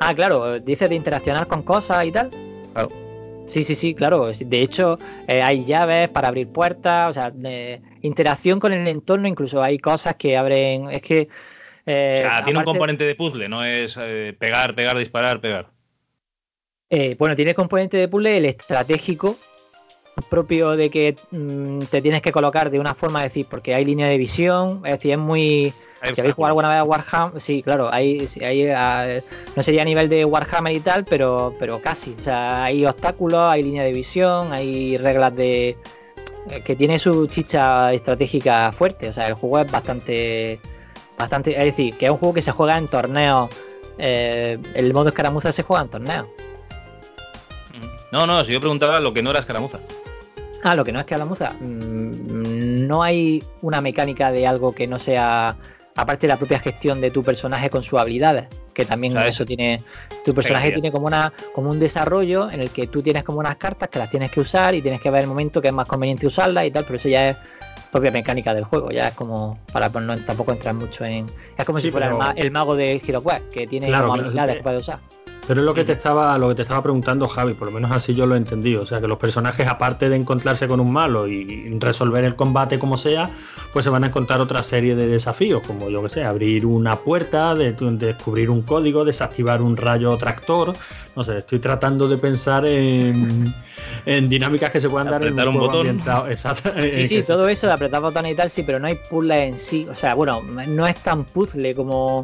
Ah, 0.00 0.14
claro, 0.14 0.58
dice 0.58 0.88
de 0.88 0.94
interaccionar 0.94 1.46
con 1.46 1.62
cosas 1.62 2.04
y 2.06 2.12
tal. 2.12 2.30
Claro. 2.72 2.90
Sí, 3.46 3.64
sí, 3.64 3.74
sí, 3.74 3.94
claro. 3.94 4.30
De 4.32 4.62
hecho, 4.62 4.98
eh, 5.26 5.42
hay 5.42 5.64
llaves 5.64 6.08
para 6.08 6.28
abrir 6.28 6.48
puertas, 6.48 7.10
o 7.10 7.12
sea, 7.12 7.30
de 7.30 7.82
interacción 8.02 8.60
con 8.60 8.72
el 8.72 8.86
entorno, 8.88 9.28
incluso 9.28 9.62
hay 9.62 9.78
cosas 9.78 10.16
que 10.16 10.36
abren. 10.36 10.90
Es 10.90 11.02
que. 11.02 11.28
Eh, 11.90 12.14
o 12.18 12.28
sea, 12.28 12.44
tiene 12.44 12.58
un 12.58 12.64
componente 12.64 13.04
de 13.04 13.14
puzzle, 13.14 13.48
no 13.48 13.64
es 13.64 13.98
eh, 14.00 14.34
pegar, 14.38 14.74
pegar, 14.74 14.96
disparar, 14.96 15.40
pegar. 15.40 15.70
Eh, 16.88 17.16
bueno, 17.18 17.36
tiene 17.36 17.50
el 17.50 17.54
componente 17.54 17.96
de 17.96 18.08
puzzle, 18.08 18.36
el 18.36 18.44
estratégico, 18.44 19.36
propio 20.28 20.76
de 20.76 20.90
que 20.90 21.16
mm, 21.30 21.80
te 21.90 22.02
tienes 22.02 22.22
que 22.22 22.32
colocar 22.32 22.70
de 22.70 22.78
una 22.78 22.94
forma, 22.94 23.24
es 23.24 23.32
decir, 23.32 23.46
porque 23.50 23.74
hay 23.74 23.84
línea 23.84 24.08
de 24.08 24.18
visión, 24.18 24.82
es 24.84 24.92
decir, 24.92 25.12
es 25.12 25.18
muy... 25.18 25.72
Si 26.02 26.18
habéis 26.18 26.34
jugado 26.34 26.52
alguna 26.52 26.68
vez 26.70 26.78
a 26.78 26.84
Warhammer, 26.84 27.40
sí, 27.40 27.62
claro, 27.62 27.92
hay, 27.92 28.26
ah, 28.74 29.20
no 29.54 29.62
sería 29.62 29.82
a 29.82 29.84
nivel 29.84 30.08
de 30.08 30.24
Warhammer 30.24 30.74
y 30.74 30.80
tal, 30.80 31.04
pero, 31.04 31.54
pero 31.58 31.82
casi. 31.82 32.14
O 32.18 32.20
sea, 32.20 32.64
hay 32.64 32.86
obstáculos, 32.86 33.38
hay 33.38 33.62
línea 33.62 33.84
de 33.84 33.92
visión, 33.92 34.50
hay 34.50 34.96
reglas 34.96 35.36
de 35.36 35.76
que 36.64 36.74
tiene 36.74 36.98
su 36.98 37.26
chicha 37.26 37.92
estratégica 37.92 38.72
fuerte. 38.72 39.08
O 39.08 39.12
sea, 39.12 39.28
el 39.28 39.34
juego 39.34 39.60
es 39.60 39.70
bastante, 39.70 40.58
bastante, 41.20 41.52
es 41.52 41.64
decir, 41.64 41.96
que 41.96 42.06
es 42.06 42.10
un 42.10 42.18
juego 42.18 42.34
que 42.34 42.42
se 42.42 42.52
juega 42.52 42.76
en 42.78 42.88
torneos. 42.88 43.50
eh, 43.98 44.58
el 44.74 44.92
modo 44.94 45.08
escaramuza 45.10 45.52
se 45.52 45.62
juega 45.62 45.82
en 45.82 45.88
torneos. 45.90 46.26
No, 48.12 48.26
no, 48.26 48.42
si 48.44 48.52
yo 48.52 48.60
preguntaba 48.60 48.98
lo 49.00 49.12
que 49.12 49.22
no 49.22 49.30
era 49.30 49.40
escaramuza. 49.40 49.78
Ah, 50.64 50.74
lo 50.74 50.84
que 50.84 50.92
no 50.92 50.98
es 51.00 51.06
que 51.06 51.14
a 51.14 51.18
la 51.18 51.24
muza. 51.24 51.52
mm, 51.60 52.86
no 52.86 53.02
hay 53.02 53.42
una 53.62 53.80
mecánica 53.80 54.32
de 54.32 54.46
algo 54.46 54.74
que 54.74 54.86
no 54.86 54.98
sea. 54.98 55.56
Aparte 55.96 56.26
de 56.26 56.32
la 56.32 56.36
propia 56.36 56.58
gestión 56.58 57.00
de 57.00 57.10
tu 57.10 57.22
personaje 57.22 57.68
con 57.70 57.82
sus 57.82 57.98
habilidades. 57.98 58.48
Que 58.74 58.84
también 58.84 59.12
¿Sabes? 59.12 59.34
eso 59.34 59.44
tiene. 59.44 59.82
Tu 60.24 60.34
personaje 60.34 60.72
tiene 60.72 60.90
como 60.90 61.06
una 61.06 61.32
como 61.54 61.70
un 61.70 61.78
desarrollo 61.78 62.50
en 62.50 62.60
el 62.60 62.70
que 62.70 62.86
tú 62.86 63.02
tienes 63.02 63.22
como 63.22 63.38
unas 63.38 63.56
cartas 63.56 63.88
que 63.88 63.98
las 63.98 64.10
tienes 64.10 64.30
que 64.30 64.40
usar 64.40 64.74
y 64.74 64.82
tienes 64.82 65.00
que 65.00 65.10
ver 65.10 65.22
el 65.22 65.28
momento 65.28 65.60
que 65.60 65.68
es 65.68 65.74
más 65.74 65.86
conveniente 65.86 66.26
usarlas 66.26 66.66
y 66.66 66.70
tal, 66.70 66.84
pero 66.84 66.96
eso 66.96 67.08
ya 67.08 67.30
es 67.30 67.36
propia 67.90 68.10
mecánica 68.10 68.54
del 68.54 68.64
juego, 68.64 68.90
ya 68.90 69.08
es 69.08 69.14
como 69.14 69.58
para 69.72 69.90
pues, 69.90 70.04
no, 70.04 70.16
tampoco 70.18 70.52
entrar 70.52 70.74
mucho 70.74 71.04
en. 71.04 71.26
Es 71.56 71.64
como 71.64 71.78
Sí, 71.78 71.88
si 71.88 71.90
fuera 71.92 72.08
el, 72.08 72.14
ma- 72.14 72.32
el 72.36 72.50
mago 72.50 72.76
de 72.76 73.00
HeroQuest, 73.04 73.48
que 73.50 73.66
tiene 73.66 73.86
Claro, 73.88 74.08
como 74.08 74.20
habilidades 74.20 74.56
que 74.56 74.62
puede 74.62 74.76
usar. 74.76 75.00
Pero 75.46 75.60
es 75.60 75.66
lo 75.66 75.74
que 75.74 75.84
te 75.84 75.92
estaba, 75.92 76.36
lo 76.38 76.48
que 76.50 76.54
te 76.54 76.62
estaba 76.62 76.82
preguntando 76.82 77.26
Javi, 77.26 77.54
por 77.54 77.68
lo 77.68 77.74
menos 77.74 77.90
así 77.90 78.14
yo 78.14 78.26
lo 78.26 78.34
he 78.34 78.38
entendido. 78.38 78.82
O 78.82 78.86
sea 78.86 79.00
que 79.00 79.08
los 79.08 79.18
personajes, 79.18 79.66
aparte 79.66 80.08
de 80.08 80.16
encontrarse 80.16 80.68
con 80.68 80.80
un 80.80 80.92
malo 80.92 81.26
y 81.26 81.76
resolver 81.80 82.24
el 82.24 82.36
combate 82.36 82.78
como 82.78 82.96
sea, 82.96 83.30
pues 83.72 83.84
se 83.84 83.90
van 83.90 84.04
a 84.04 84.08
encontrar 84.08 84.40
otra 84.40 84.62
serie 84.62 84.94
de 84.94 85.06
desafíos, 85.06 85.62
como 85.66 85.90
yo 85.90 86.02
que 86.02 86.08
sé, 86.08 86.24
abrir 86.24 86.66
una 86.66 86.96
puerta, 86.96 87.54
de, 87.54 87.72
de 87.72 88.06
descubrir 88.06 88.50
un 88.50 88.62
código, 88.62 89.04
desactivar 89.04 89.62
un 89.62 89.76
rayo 89.76 90.16
tractor. 90.16 90.72
No 91.16 91.24
sé, 91.24 91.38
estoy 91.38 91.58
tratando 91.58 92.08
de 92.08 92.16
pensar 92.16 92.66
en, 92.66 93.52
en 94.06 94.28
dinámicas 94.28 94.70
que 94.70 94.80
se 94.80 94.88
puedan 94.88 95.10
dar 95.10 95.24
en 95.24 95.38
un 95.38 95.44
juego 95.44 95.60
botón. 95.60 95.78
ambientado. 95.80 96.26
Exacto. 96.30 96.72
Sí, 96.92 97.04
sí, 97.06 97.22
todo 97.22 97.48
eso 97.48 97.66
de 97.66 97.72
apretar 97.72 98.00
botones 98.00 98.32
y 98.32 98.36
tal, 98.36 98.50
sí, 98.50 98.62
pero 98.62 98.78
no 98.78 98.86
hay 98.86 98.98
puzzle 99.08 99.48
en 99.48 99.58
sí. 99.58 99.86
O 99.90 99.94
sea, 99.94 100.14
bueno, 100.14 100.42
no 100.42 100.86
es 100.86 100.96
tan 100.96 101.24
puzzle 101.24 101.74
como, 101.74 102.22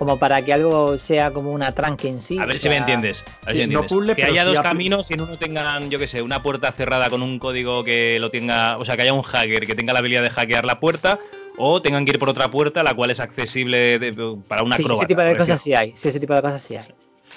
como 0.00 0.18
para 0.18 0.40
que 0.40 0.50
algo 0.54 0.96
sea 0.96 1.30
como 1.30 1.52
una 1.52 1.72
tranque 1.72 2.08
en 2.08 2.22
sí. 2.22 2.38
A 2.38 2.46
ver 2.46 2.58
si 2.58 2.70
me 2.70 2.78
entiendes. 2.78 3.22
A 3.42 3.46
ver 3.48 3.54
sí, 3.54 3.60
si 3.60 3.66
me 3.68 3.74
no 3.74 3.80
entiendes. 3.82 3.92
puzzle, 3.92 4.14
que 4.16 4.24
haya 4.24 4.46
dos 4.46 4.58
caminos 4.60 5.10
y 5.10 5.14
en 5.14 5.20
uno 5.20 5.36
tengan, 5.36 5.90
yo 5.90 5.98
qué 5.98 6.06
sé, 6.06 6.22
una 6.22 6.42
puerta 6.42 6.72
cerrada 6.72 7.10
con 7.10 7.20
un 7.20 7.38
código 7.38 7.84
que 7.84 8.16
lo 8.18 8.30
tenga. 8.30 8.78
O 8.78 8.84
sea, 8.86 8.96
que 8.96 9.02
haya 9.02 9.12
un 9.12 9.20
hacker 9.20 9.66
que 9.66 9.74
tenga 9.74 9.92
la 9.92 9.98
habilidad 9.98 10.22
de 10.22 10.30
hackear 10.30 10.64
la 10.64 10.80
puerta. 10.80 11.18
O 11.58 11.82
tengan 11.82 12.06
que 12.06 12.12
ir 12.12 12.18
por 12.18 12.30
otra 12.30 12.50
puerta, 12.50 12.82
la 12.82 12.94
cual 12.94 13.10
es 13.10 13.20
accesible 13.20 13.98
de- 13.98 14.38
para 14.48 14.62
una 14.62 14.76
Sí, 14.76 14.82
acróbata. 14.84 15.02
ese 15.04 15.08
tipo 15.08 15.20
de 15.20 15.36
cosas 15.36 15.60
sí 15.60 15.74
hay. 15.74 15.92
Sí, 15.94 16.08
ese 16.08 16.18
tipo 16.18 16.32
de 16.34 16.40
cosas 16.40 16.62
sí 16.62 16.76
hay. 16.76 16.86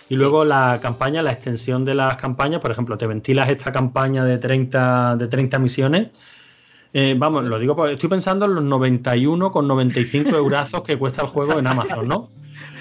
Y 0.08 0.16
luego 0.16 0.46
la 0.46 0.80
campaña, 0.82 1.22
la 1.22 1.34
extensión 1.34 1.84
de 1.84 1.96
las 1.96 2.16
campañas, 2.16 2.62
por 2.62 2.72
ejemplo, 2.72 2.98
te 2.98 3.08
ventilas 3.08 3.50
esta 3.50 3.74
campaña 3.74 4.24
de 4.24 4.38
30, 4.38 5.18
de 5.18 5.28
30 5.28 5.60
misiones. 5.60 6.12
Eh, 6.94 7.16
vamos, 7.18 7.44
lo 7.46 7.58
digo 7.60 7.76
porque 7.76 7.94
estoy 7.94 8.10
pensando 8.10 8.46
en 8.46 8.56
los 8.56 8.64
91 8.64 9.52
con 9.52 9.68
95 9.68 10.30
eurazos 10.38 10.84
que 10.84 10.98
cuesta 10.98 11.24
el 11.24 11.28
juego 11.28 11.58
en 11.60 11.68
Amazon, 11.68 12.08
¿no? 12.08 12.30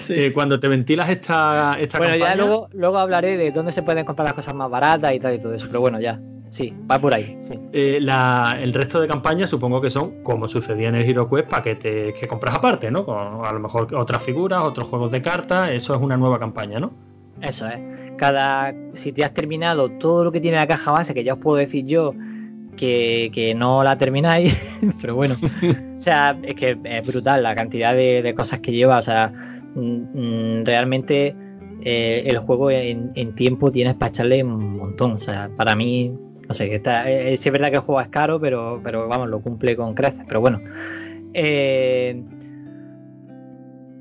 Eh, 0.09 0.31
cuando 0.33 0.59
te 0.59 0.67
ventilas 0.67 1.07
esta, 1.09 1.77
esta 1.79 1.97
Bueno, 1.99 2.13
campaña. 2.13 2.31
ya 2.35 2.35
luego, 2.35 2.67
luego 2.73 2.97
hablaré 2.97 3.37
de 3.37 3.51
dónde 3.51 3.71
se 3.71 3.83
pueden 3.83 4.05
comprar 4.05 4.25
las 4.25 4.33
cosas 4.33 4.53
más 4.55 4.69
baratas 4.69 5.13
y 5.13 5.19
tal 5.19 5.35
y 5.35 5.39
todo 5.39 5.53
eso. 5.53 5.67
Pero 5.67 5.81
bueno, 5.81 5.99
ya. 5.99 6.19
Sí, 6.49 6.73
va 6.89 6.99
por 6.99 7.13
ahí. 7.13 7.37
Sí. 7.41 7.59
eh, 7.71 7.99
la- 8.01 8.57
el 8.61 8.73
resto 8.73 8.99
de 9.01 9.07
campañas 9.07 9.49
supongo 9.49 9.81
que 9.81 9.89
son, 9.89 10.23
como 10.23 10.47
sucedía 10.47 10.89
en 10.89 10.95
el 10.95 11.03
HeroQuest, 11.07 11.47
paquetes 11.49 12.13
que 12.19 12.27
compras 12.27 12.55
aparte, 12.55 12.89
¿no? 12.91 13.05
Con 13.05 13.45
a 13.45 13.51
lo 13.53 13.59
mejor 13.59 13.93
otras 13.95 14.21
figuras, 14.23 14.61
otros 14.63 14.87
juegos 14.87 15.11
de 15.11 15.21
cartas, 15.21 15.69
eso 15.71 15.95
es 15.95 16.01
una 16.01 16.17
nueva 16.17 16.39
campaña, 16.39 16.79
¿no? 16.79 16.91
Eso 17.41 17.67
es. 17.67 17.79
Cada. 18.17 18.73
Si 18.93 19.11
te 19.11 19.23
has 19.23 19.33
terminado 19.33 19.89
todo 19.89 20.23
lo 20.23 20.31
que 20.31 20.41
tiene 20.41 20.57
la 20.57 20.67
caja 20.67 20.91
base, 20.91 21.13
que 21.13 21.23
ya 21.23 21.33
os 21.33 21.39
puedo 21.39 21.57
decir 21.57 21.85
yo 21.85 22.13
que, 22.75 23.31
que 23.33 23.55
no 23.55 23.83
la 23.83 23.97
termináis, 23.97 24.55
pero 25.01 25.15
bueno. 25.15 25.35
o 25.97 26.01
sea, 26.01 26.37
es 26.43 26.53
que 26.55 26.77
es 26.83 27.07
brutal 27.07 27.43
la 27.43 27.55
cantidad 27.55 27.93
de, 27.93 28.21
de 28.21 28.33
cosas 28.33 28.59
que 28.59 28.71
lleva. 28.71 28.99
O 28.99 29.01
sea, 29.01 29.31
mm, 29.75 30.59
mm, 30.61 30.65
realmente 30.65 31.35
eh, 31.81 32.23
el 32.25 32.37
juego 32.39 32.71
en, 32.71 33.11
en 33.15 33.35
tiempo 33.35 33.71
tienes 33.71 33.95
para 33.95 34.09
echarle 34.09 34.43
un 34.43 34.77
montón. 34.77 35.13
O 35.13 35.19
sea, 35.19 35.49
para 35.55 35.75
mí. 35.75 36.13
No 36.47 36.53
sé, 36.53 36.75
está, 36.75 37.09
eh, 37.09 37.37
sí 37.37 37.47
es 37.47 37.53
verdad 37.53 37.69
que 37.69 37.75
el 37.75 37.81
juego 37.81 38.01
es 38.01 38.09
caro, 38.09 38.37
pero, 38.37 38.81
pero 38.83 39.07
vamos, 39.07 39.29
lo 39.29 39.41
cumple 39.41 39.75
con 39.77 39.93
creces. 39.93 40.25
Pero 40.27 40.41
bueno. 40.41 40.59
Eh, 41.33 42.21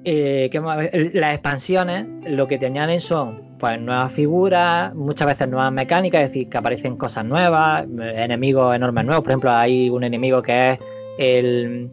eh, 0.04 0.48
¿qué 0.50 0.60
más? 0.60 0.88
Las 1.12 1.34
expansiones 1.34 2.06
lo 2.26 2.48
que 2.48 2.58
te 2.58 2.66
añaden 2.66 2.98
son 2.98 3.51
pues 3.62 3.80
nuevas 3.80 4.12
figuras, 4.12 4.92
muchas 4.92 5.28
veces 5.28 5.48
nuevas 5.48 5.70
mecánicas, 5.72 6.22
es 6.22 6.28
decir, 6.30 6.48
que 6.48 6.58
aparecen 6.58 6.96
cosas 6.96 7.24
nuevas, 7.24 7.86
enemigos 8.16 8.74
enormes 8.74 9.04
nuevos. 9.04 9.22
Por 9.22 9.30
ejemplo, 9.30 9.52
hay 9.52 9.88
un 9.88 10.02
enemigo 10.02 10.42
que 10.42 10.72
es 10.72 10.78
el, 11.16 11.88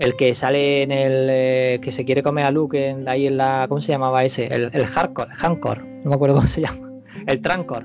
el 0.00 0.16
que 0.16 0.34
sale 0.34 0.82
en 0.82 0.92
el 0.92 1.26
eh, 1.30 1.80
que 1.82 1.90
se 1.92 2.04
quiere 2.04 2.22
comer 2.22 2.44
a 2.44 2.50
Luke 2.50 2.88
en- 2.90 3.08
ahí 3.08 3.26
en 3.26 3.38
la. 3.38 3.64
¿Cómo 3.70 3.80
se 3.80 3.90
llamaba 3.92 4.22
ese? 4.22 4.48
El, 4.54 4.68
el 4.70 4.86
Hardcore, 4.86 5.30
Hancor, 5.40 5.82
no 5.82 6.10
me 6.10 6.14
acuerdo 6.14 6.34
cómo 6.36 6.46
se 6.46 6.60
llama. 6.60 6.90
El 7.26 7.40
Trancor. 7.40 7.84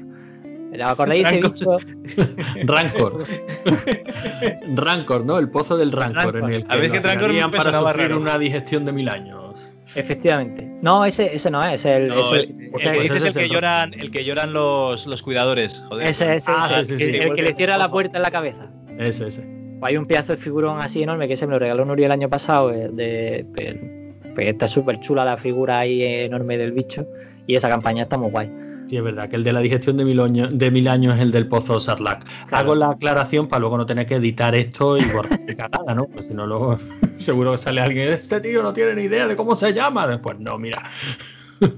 ¿Os 0.74 0.82
acordáis 0.82 1.24
de 1.30 1.38
ese 1.38 1.47
bicho? 1.47 1.78
Rancor. 2.65 3.24
Rancor, 4.76 5.26
¿no? 5.26 5.38
El 5.39 5.49
pozo 5.49 5.78
del 5.78 5.91
Rancor, 5.91 6.34
Rancor. 6.34 6.49
en 6.49 6.55
el 6.55 6.65
que 6.67 6.74
A 6.74 6.76
ver, 6.76 6.86
es 6.86 6.91
que 6.91 6.97
nos 6.97 7.05
Rancor 7.05 7.28
me 7.30 7.34
tirarían 7.36 7.51
para 7.51 7.74
sufrir 7.80 8.07
raro. 8.09 8.17
una 8.19 8.38
digestión 8.38 8.84
de 8.86 8.91
mil 8.91 9.07
años. 9.07 9.42
Efectivamente. 9.95 10.67
No, 10.81 11.05
ese, 11.05 11.33
ese 11.35 11.49
no 11.51 11.63
es, 11.63 11.85
el. 11.85 12.07
No, 12.07 12.21
ese- 12.21 12.35
el, 12.41 12.71
ese- 12.75 12.89
el 12.97 13.09
que 13.09 13.15
ese 13.27 13.43
es 13.45 13.51
lloran, 13.51 13.93
el 13.93 14.11
que 14.11 14.23
lloran 14.25 14.53
los, 14.53 15.05
los 15.07 15.21
cuidadores. 15.21 15.83
Joder. 15.89 16.07
ese, 16.07 16.35
ese, 16.35 16.51
Ah, 16.53 16.67
ese, 16.79 16.97
sí, 16.97 17.05
sí, 17.05 17.11
sí. 17.13 17.17
el, 17.19 17.35
que 17.35 17.43
le 17.43 17.53
cierra 17.55 17.77
la 17.77 17.89
puerta 17.89 18.17
en 18.17 18.23
la 18.23 18.31
cabeza. 18.31 18.69
Ese, 18.97 19.27
ese. 19.27 19.43
Hay 19.81 19.97
un 19.97 20.05
pedazo 20.05 20.31
de 20.33 20.37
figurón 20.37 20.79
así 20.79 21.03
enorme 21.03 21.27
que 21.27 21.35
se 21.35 21.45
me 21.45 21.51
lo 21.53 21.59
regaló 21.59 21.83
Nuri 21.85 22.05
el 22.05 22.11
año 22.11 22.29
pasado. 22.29 22.71
eh, 22.71 22.89
De, 22.91 23.45
de- 23.49 24.03
pues 24.33 24.47
está 24.47 24.67
súper 24.67 24.99
chula 24.99 25.23
la 25.23 25.37
figura 25.37 25.79
ahí 25.79 26.01
enorme 26.03 26.57
del 26.57 26.71
bicho. 26.71 27.05
Y 27.45 27.55
esa 27.55 27.69
campaña 27.69 28.03
está 28.03 28.17
muy 28.17 28.31
guay. 28.31 28.49
Sí, 28.86 28.97
es 28.97 29.03
verdad 29.03 29.29
que 29.29 29.36
el 29.36 29.43
de 29.43 29.53
la 29.53 29.61
digestión 29.61 29.97
de 29.97 30.05
mil, 30.05 30.19
años, 30.19 30.49
de 30.51 30.71
mil 30.71 30.88
años 30.88 31.15
es 31.15 31.21
el 31.21 31.31
del 31.31 31.47
pozo 31.47 31.79
Sarlacc. 31.79 32.23
Claro. 32.47 32.57
Hago 32.57 32.75
la 32.75 32.89
aclaración 32.91 33.47
para 33.47 33.61
luego 33.61 33.77
no 33.77 33.86
tener 33.86 34.05
que 34.05 34.15
editar 34.15 34.53
esto 34.55 34.97
y 34.97 35.05
borrar 35.05 35.39
nada, 35.57 35.93
¿no? 35.95 36.05
Pues 36.07 36.27
si 36.27 36.34
no, 36.34 36.45
luego 36.45 36.77
seguro 37.17 37.53
que 37.53 37.57
sale 37.57 37.81
alguien. 37.81 38.09
Este 38.09 38.41
tío 38.41 38.61
no 38.61 38.73
tiene 38.73 38.95
ni 38.95 39.03
idea 39.03 39.27
de 39.27 39.36
cómo 39.36 39.55
se 39.55 39.73
llama. 39.73 40.07
Después, 40.07 40.39
no, 40.39 40.57
mira. 40.57 40.84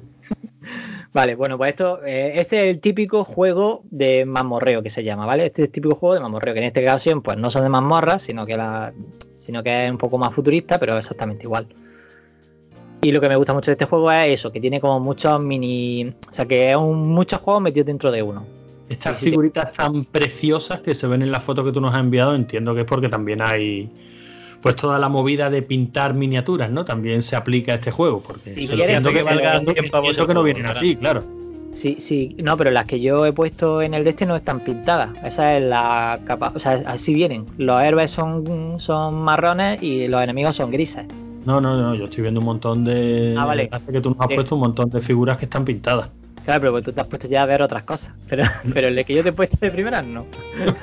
Vale, 1.13 1.35
bueno, 1.35 1.57
pues 1.57 1.69
esto, 1.69 2.03
eh, 2.03 2.33
este 2.41 2.65
es 2.65 2.75
el 2.75 2.81
típico 2.81 3.23
juego 3.23 3.83
de 3.89 4.25
mazmorreo 4.25 4.83
que 4.83 4.89
se 4.89 5.01
llama, 5.01 5.25
¿vale? 5.25 5.45
Este 5.45 5.61
es 5.61 5.67
el 5.69 5.71
típico 5.71 5.95
juego 5.95 6.15
de 6.15 6.19
mazmorreo, 6.19 6.53
que 6.53 6.59
en 6.59 6.65
esta 6.65 6.81
ocasión, 6.81 7.21
pues 7.21 7.37
no 7.37 7.49
son 7.49 7.63
de 7.63 7.69
mazmorras, 7.69 8.23
sino 8.23 8.45
que 8.45 8.57
la, 8.57 8.93
sino 9.37 9.63
que 9.63 9.85
es 9.85 9.91
un 9.91 9.97
poco 9.97 10.17
más 10.17 10.33
futurista, 10.33 10.77
pero 10.77 10.97
exactamente 10.97 11.45
igual. 11.45 11.67
Y 13.01 13.11
lo 13.11 13.21
que 13.21 13.29
me 13.29 13.35
gusta 13.35 13.53
mucho 13.53 13.71
de 13.71 13.73
este 13.73 13.85
juego 13.85 14.11
es 14.11 14.39
eso, 14.39 14.51
que 14.51 14.59
tiene 14.59 14.79
como 14.79 14.99
muchos 14.99 15.39
mini. 15.41 16.13
O 16.29 16.33
sea, 16.33 16.45
que 16.45 16.71
es 16.71 16.75
un, 16.75 17.09
muchos 17.09 17.39
juegos 17.41 17.61
metidos 17.61 17.85
dentro 17.85 18.11
de 18.11 18.23
uno. 18.23 18.45
Estas 18.89 19.17
Sí, 19.17 19.25
sí, 19.25 19.29
figuritas 19.31 19.71
tan 19.71 20.05
preciosas 20.05 20.81
que 20.81 20.93
se 20.93 21.07
ven 21.07 21.21
en 21.21 21.31
la 21.31 21.39
foto 21.39 21.63
que 21.63 21.71
tú 21.71 21.81
nos 21.81 21.93
has 21.93 21.99
enviado, 21.99 22.35
entiendo 22.35 22.75
que 22.75 22.81
es 22.81 22.87
porque 22.87 23.09
también 23.09 23.41
hay. 23.41 23.89
Pues 24.61 24.75
toda 24.75 24.97
la 24.97 25.09
movida 25.09 25.51
de 25.51 25.61
pintar 25.61 26.15
miniaturas, 26.15 26.71
¿no? 26.71 26.85
También 26.85 27.21
se 27.21 27.35
aplica 27.35 27.73
a 27.73 27.75
este 27.75 27.91
juego. 27.91 28.21
Porque 28.21 28.51
quieres, 28.51 28.79
entiendo 28.79 29.13
que 29.13 29.21
valga 29.21 29.57
entiendo 29.57 29.73
100 29.73 29.91
pavos 29.91 30.09
entiendo 30.09 30.21
el 30.23 30.27
que 30.27 30.33
no 30.33 30.43
vienen 30.43 30.65
así, 30.65 30.95
claro. 30.95 31.23
Sí, 31.75 31.97
sí, 31.99 32.35
no, 32.41 32.55
pero 32.55 32.71
las 32.71 32.85
que 32.85 33.01
yo 33.01 33.25
he 33.25 33.33
puesto 33.33 33.81
en 33.81 33.93
el 33.93 34.05
de 34.05 34.11
este 34.11 34.25
no 34.25 34.35
están 34.35 34.61
pintadas. 34.61 35.11
Esa 35.23 35.57
es 35.57 35.63
la 35.63 36.17
capa. 36.25 36.53
O 36.55 36.59
sea, 36.59 36.81
así 36.87 37.13
vienen. 37.13 37.45
Los 37.57 37.83
héroes 37.83 38.11
son, 38.11 38.79
son 38.79 39.21
marrones 39.21 39.83
y 39.83 40.07
los 40.07 40.23
enemigos 40.23 40.55
son 40.55 40.71
grises. 40.71 41.05
No, 41.45 41.61
no, 41.61 41.75
no, 41.79 41.95
yo 41.95 42.05
estoy 42.05 42.23
viendo 42.23 42.39
un 42.39 42.45
montón 42.45 42.83
de. 42.83 43.35
Ah, 43.37 43.45
vale. 43.45 43.69
Hace 43.71 43.91
que 43.91 44.01
tú 44.01 44.09
nos 44.09 44.19
has 44.21 44.31
Eh. 44.31 44.35
puesto 44.35 44.55
un 44.55 44.61
montón 44.61 44.89
de 44.89 44.99
figuras 45.01 45.37
que 45.37 45.45
están 45.45 45.63
pintadas. 45.63 46.09
Claro, 46.43 46.61
pero 46.61 46.81
tú 46.81 46.91
te 46.91 47.01
has 47.01 47.07
puesto 47.07 47.27
ya 47.27 47.43
a 47.43 47.45
ver 47.45 47.61
otras 47.61 47.83
cosas. 47.83 48.13
Pero, 48.29 48.43
pero 48.73 48.87
el 48.87 49.05
que 49.05 49.13
yo 49.15 49.23
te 49.23 49.29
he 49.29 49.33
puesto 49.33 49.57
de 49.61 49.71
primeras, 49.71 50.05
no. 50.05 50.25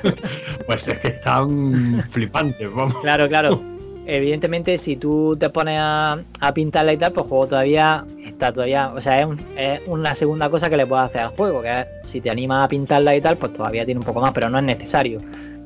Pues 0.65 0.87
es 0.87 0.97
que 0.99 1.09
están 1.09 2.01
flipantes, 2.09 2.73
vamos. 2.73 2.95
Claro, 3.01 3.27
claro. 3.27 3.61
Evidentemente, 4.05 4.77
si 4.77 4.97
tú 4.97 5.37
te 5.39 5.49
pones 5.49 5.77
a, 5.79 6.17
a 6.41 6.53
pintarla 6.53 6.91
y 6.91 6.97
tal, 6.97 7.13
pues 7.13 7.23
el 7.25 7.29
juego 7.29 7.47
todavía 7.47 8.03
está 8.25 8.51
todavía. 8.51 8.91
O 8.93 8.99
sea, 8.99 9.21
es, 9.21 9.25
un- 9.25 9.39
es 9.57 9.79
una 9.87 10.13
segunda 10.15 10.49
cosa 10.49 10.69
que 10.69 10.75
le 10.77 10.85
puedes 10.85 11.05
hacer 11.05 11.21
al 11.21 11.29
juego, 11.29 11.61
que 11.61 11.79
es 11.81 11.87
si 12.05 12.19
te 12.19 12.29
animas 12.29 12.65
a 12.65 12.67
pintarla 12.67 13.15
y 13.15 13.21
tal, 13.21 13.37
pues 13.37 13.53
todavía 13.53 13.85
tiene 13.85 13.99
un 13.99 14.05
poco 14.05 14.19
más, 14.19 14.31
pero 14.33 14.49
no 14.49 14.57
es 14.57 14.63
necesario. 14.65 15.19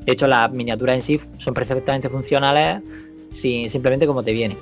De 0.04 0.12
hecho, 0.12 0.26
las 0.28 0.50
miniaturas 0.52 0.94
en 0.94 1.02
sí 1.02 1.20
son 1.38 1.52
perfectamente 1.52 2.08
funcionales 2.08 2.80
si- 3.32 3.68
simplemente 3.68 4.06
como 4.06 4.22
te 4.22 4.32
vienen. 4.32 4.56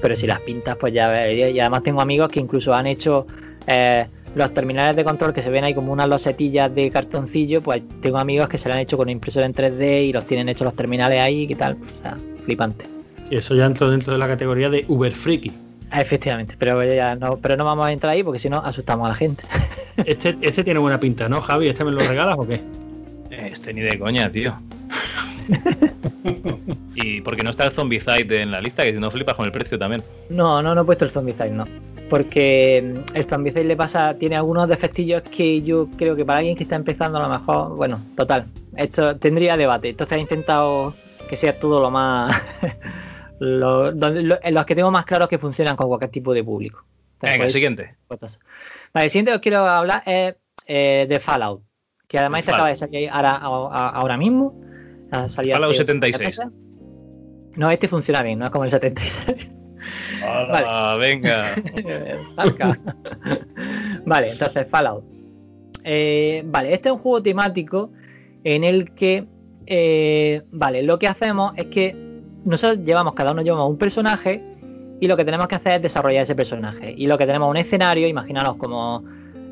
Pero 0.00 0.16
si 0.16 0.26
las 0.26 0.40
pintas, 0.40 0.76
pues 0.76 0.92
ya 0.92 1.08
ves. 1.08 1.54
Y 1.54 1.60
además 1.60 1.82
tengo 1.82 2.00
amigos 2.00 2.28
que 2.30 2.40
incluso 2.40 2.74
han 2.74 2.86
hecho 2.86 3.26
eh, 3.66 4.06
los 4.34 4.52
terminales 4.54 4.96
de 4.96 5.04
control 5.04 5.32
que 5.32 5.42
se 5.42 5.50
ven 5.50 5.64
ahí 5.64 5.74
como 5.74 5.92
unas 5.92 6.08
losetillas 6.08 6.74
de 6.74 6.90
cartoncillo, 6.90 7.60
pues 7.62 7.82
tengo 8.00 8.18
amigos 8.18 8.48
que 8.48 8.58
se 8.58 8.68
lo 8.68 8.74
han 8.74 8.80
hecho 8.80 8.96
con 8.96 9.08
impresora 9.08 9.46
en 9.46 9.54
3D 9.54 10.06
y 10.06 10.12
los 10.12 10.26
tienen 10.26 10.48
hechos 10.48 10.64
los 10.64 10.74
terminales 10.74 11.20
ahí, 11.20 11.46
¿qué 11.46 11.54
tal? 11.54 11.76
O 11.98 12.02
sea, 12.02 12.16
flipante. 12.44 12.86
Sí, 13.28 13.36
eso 13.36 13.54
ya 13.54 13.66
entra 13.66 13.88
dentro 13.88 14.12
de 14.12 14.18
la 14.18 14.28
categoría 14.28 14.70
de 14.70 14.84
Uber 14.88 15.12
Freaky. 15.12 15.52
Ah, 15.90 16.00
Efectivamente, 16.00 16.54
pero 16.58 16.82
ya 16.84 17.14
no, 17.14 17.36
pero 17.38 17.56
no 17.56 17.64
vamos 17.64 17.86
a 17.86 17.92
entrar 17.92 18.12
ahí 18.12 18.22
porque 18.22 18.38
si 18.38 18.48
no 18.48 18.58
asustamos 18.58 19.06
a 19.06 19.08
la 19.08 19.14
gente. 19.14 19.44
Este, 20.04 20.36
este 20.42 20.62
tiene 20.62 20.78
buena 20.78 21.00
pinta, 21.00 21.28
¿no, 21.28 21.40
Javi? 21.40 21.66
¿Este 21.66 21.84
me 21.84 21.90
lo 21.90 22.00
regalas 22.00 22.38
o 22.38 22.46
qué? 22.46 22.60
Este 23.30 23.74
ni 23.74 23.80
de 23.80 23.98
coña, 23.98 24.30
tío. 24.30 24.54
y 26.94 27.20
porque 27.22 27.42
no 27.42 27.50
está 27.50 27.64
el 27.66 27.72
Zombicide 27.72 28.42
en 28.42 28.50
la 28.50 28.60
lista, 28.60 28.82
que 28.84 28.92
si 28.92 28.98
no 28.98 29.10
flipas 29.10 29.36
con 29.36 29.46
el 29.46 29.52
precio 29.52 29.78
también. 29.78 30.02
No, 30.30 30.62
no, 30.62 30.74
no 30.74 30.82
he 30.82 30.84
puesto 30.84 31.04
el 31.04 31.10
Zombicide, 31.10 31.50
no. 31.50 31.66
Porque 32.10 33.02
mm, 33.12 33.16
el 33.16 33.24
Zombicide 33.24 33.64
le 33.64 33.76
pasa, 33.76 34.14
tiene 34.14 34.36
algunos 34.36 34.68
defectillos 34.68 35.22
que 35.22 35.62
yo 35.62 35.88
creo 35.96 36.16
que 36.16 36.24
para 36.24 36.38
alguien 36.38 36.56
que 36.56 36.62
está 36.64 36.76
empezando 36.76 37.18
a 37.18 37.22
lo 37.22 37.28
mejor, 37.28 37.76
bueno, 37.76 38.00
total, 38.16 38.46
esto 38.76 39.16
tendría 39.16 39.56
debate. 39.56 39.90
Entonces 39.90 40.16
he 40.18 40.20
intentado 40.20 40.94
que 41.28 41.36
sea 41.36 41.58
todo 41.58 41.80
lo 41.80 41.90
más... 41.90 42.34
lo- 43.38 43.90
los 43.92 44.66
que 44.66 44.74
tengo 44.74 44.90
más 44.90 45.04
claros 45.04 45.28
que 45.28 45.38
funcionan 45.38 45.76
con 45.76 45.88
cualquier 45.88 46.10
tipo 46.10 46.32
de 46.34 46.42
público. 46.42 46.84
Entonces, 47.14 47.32
Venga, 47.32 47.44
podéis- 47.44 47.52
siguiente. 47.52 47.94
Fotos. 48.08 48.40
Vale, 48.94 49.04
el 49.06 49.10
siguiente 49.10 49.30
que 49.32 49.36
os 49.36 49.42
quiero 49.42 49.58
hablar 49.66 50.02
es 50.06 50.34
eh, 50.66 51.06
de 51.08 51.20
Fallout, 51.20 51.62
que 52.06 52.18
además 52.18 52.38
De 52.38 52.40
este 52.40 52.52
acaba 52.52 52.68
de 52.68 52.76
salir 52.76 53.10
ahora, 53.10 53.36
ahora 53.36 54.16
mismo. 54.16 54.58
Fallout 55.10 55.64
hace- 55.64 55.78
76. 55.78 56.40
No, 57.56 57.70
este 57.70 57.88
funciona 57.88 58.22
bien, 58.22 58.38
no 58.38 58.44
es 58.44 58.50
como 58.50 58.64
el 58.64 58.70
76. 58.70 59.50
Hala, 60.22 60.96
venga. 60.96 61.44
Vale, 64.04 64.32
entonces 64.32 64.68
Fallout. 64.68 65.04
Eh, 65.84 66.42
vale, 66.46 66.74
este 66.74 66.88
es 66.88 66.92
un 66.92 66.98
juego 66.98 67.22
temático 67.22 67.90
en 68.44 68.64
el 68.64 68.92
que, 68.94 69.26
eh, 69.66 70.42
vale, 70.52 70.82
lo 70.82 70.98
que 70.98 71.08
hacemos 71.08 71.52
es 71.56 71.66
que 71.66 71.96
nosotros 72.44 72.84
llevamos, 72.84 73.14
cada 73.14 73.32
uno 73.32 73.42
llevamos 73.42 73.70
un 73.70 73.78
personaje 73.78 74.42
y 75.00 75.06
lo 75.06 75.16
que 75.16 75.24
tenemos 75.24 75.46
que 75.46 75.54
hacer 75.54 75.72
es 75.74 75.82
desarrollar 75.82 76.22
ese 76.22 76.34
personaje. 76.34 76.92
Y 76.96 77.06
lo 77.06 77.16
que 77.16 77.26
tenemos 77.26 77.46
es 77.48 77.50
un 77.50 77.56
escenario, 77.56 78.06
imaginaros 78.08 78.56
como 78.56 79.02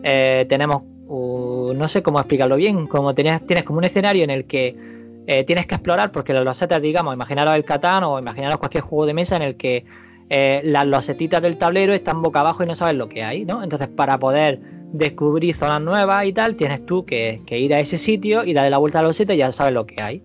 eh, 0.03 0.45
tenemos, 0.49 0.83
uh, 1.07 1.73
no 1.75 1.89
sé 1.89 2.03
cómo 2.03 2.19
explicarlo 2.19 2.57
bien, 2.57 2.87
como 2.87 3.15
tienes, 3.15 3.47
tienes 3.47 3.65
como 3.65 3.79
un 3.79 3.85
escenario 3.85 4.25
en 4.25 4.31
el 4.31 4.45
que 4.47 4.96
eh, 5.27 5.45
tienes 5.45 5.67
que 5.67 5.75
explorar, 5.75 6.13
porque 6.13 6.33
los 6.33 6.45
losetas, 6.45 6.81
digamos, 6.81 7.15
imaginaros 7.15 7.57
el 7.57 7.65
Catán 7.65 8.05
o 8.05 8.19
imaginaros 8.19 8.59
cualquier 8.59 8.85
juego 8.85 9.07
de 9.07 9.15
mesa 9.15 9.37
en 9.37 9.43
el 9.43 9.57
que 9.57 9.85
eh, 10.29 10.61
las 10.65 10.87
losetitas 10.87 11.43
del 11.43 11.57
tablero 11.57 11.93
están 11.93 12.23
boca 12.23 12.41
abajo 12.41 12.63
y 12.63 12.67
no 12.67 12.75
sabes 12.75 12.97
lo 12.97 13.09
que 13.09 13.23
hay, 13.23 13.45
¿no? 13.45 13.63
Entonces, 13.63 13.89
para 13.89 14.19
poder 14.19 14.61
descubrir 14.93 15.55
zonas 15.55 15.81
nuevas 15.81 16.27
y 16.27 16.33
tal, 16.33 16.57
tienes 16.57 16.85
tú 16.87 17.05
que, 17.05 17.43
ir 17.49 17.75
a 17.75 17.81
ese 17.81 17.99
sitio 17.99 18.45
y 18.45 18.53
darle 18.53 18.71
la 18.71 18.79
vuelta 18.79 19.01
a 19.01 19.03
la 19.03 19.09
loseta 19.09 19.35
y 19.35 19.39
ya 19.39 19.53
sabes 19.53 19.75
lo 19.75 19.87
que 19.87 20.01
hay, 20.01 20.23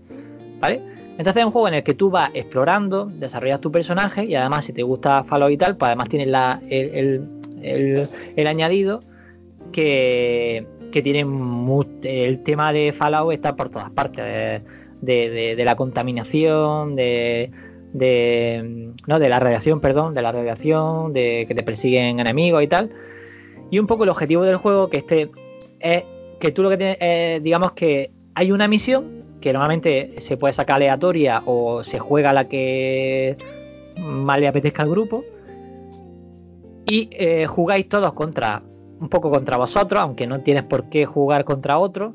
¿vale? 0.60 0.82
Entonces 1.12 1.38
es 1.38 1.46
un 1.46 1.52
juego 1.52 1.68
en 1.68 1.76
el 1.76 1.84
que 1.84 1.94
tú 1.94 2.10
vas 2.10 2.32
explorando, 2.34 3.06
desarrollas 3.06 3.62
tu 3.62 3.72
personaje 3.72 4.26
y 4.26 4.36
además 4.36 4.66
si 4.66 4.74
te 4.74 4.82
gusta 4.82 5.24
Fallout 5.24 5.52
y 5.52 5.58
tal, 5.58 5.78
pues 5.78 5.88
además 5.88 6.10
tienes 6.10 6.28
el, 6.70 8.48
añadido 8.48 9.02
que, 9.72 10.66
que 10.92 11.02
tiene 11.02 11.26
el 12.04 12.44
tema 12.44 12.74
de 12.74 12.92
Fallout 12.92 13.34
está 13.34 13.56
por 13.56 13.70
todas 13.70 13.92
partes, 13.92 14.64
de, 15.02 15.56
de- 15.56 15.66
la 15.66 15.76
contaminación, 15.76 16.96
de, 16.96 17.52
de, 17.94 18.92
no, 19.08 19.20
de 19.20 19.30
la 19.30 19.40
radiación, 19.40 19.80
perdón, 19.82 20.14
de 20.14 20.22
la 20.22 20.32
radiación, 20.32 21.14
de 21.14 21.46
que 21.48 21.56
te 21.56 21.64
persiguen 21.64 22.20
enemigos 22.20 22.64
y 22.64 22.68
tal. 22.68 22.92
Y 23.70 23.80
un 23.80 23.88
poco 23.88 24.04
el 24.04 24.10
objetivo 24.10 24.44
del 24.44 24.58
juego 24.58 24.90
que 24.90 24.98
este 24.98 25.32
es 25.80 26.04
que 26.40 26.52
tú 26.52 26.64
lo 26.64 26.70
que 26.70 26.78
tienes, 26.78 26.98
eh, 27.00 27.40
digamos 27.42 27.72
que 27.74 28.12
hay 28.36 28.52
una 28.52 28.68
misión 28.68 29.24
que 29.42 29.54
normalmente 29.54 30.20
se 30.20 30.38
puede 30.38 30.54
sacar 30.54 30.76
aleatoria 30.78 31.42
o 31.46 31.84
se 31.84 32.00
juega 32.00 32.34
la 32.34 32.48
que 32.48 33.38
más 33.98 34.40
le 34.40 34.48
apetezca 34.48 34.84
al 34.84 34.90
grupo. 34.90 35.24
Y 36.86 37.10
eh, 37.12 37.46
jugáis 37.48 37.88
todos 37.88 38.14
contra, 38.14 38.62
un 39.00 39.10
poco 39.10 39.30
contra 39.30 39.58
vosotros, 39.58 40.00
aunque 40.02 40.28
no 40.28 40.42
tienes 40.42 40.64
por 40.64 40.90
qué 40.90 41.06
jugar 41.06 41.46
contra 41.46 41.78
otro. 41.78 42.14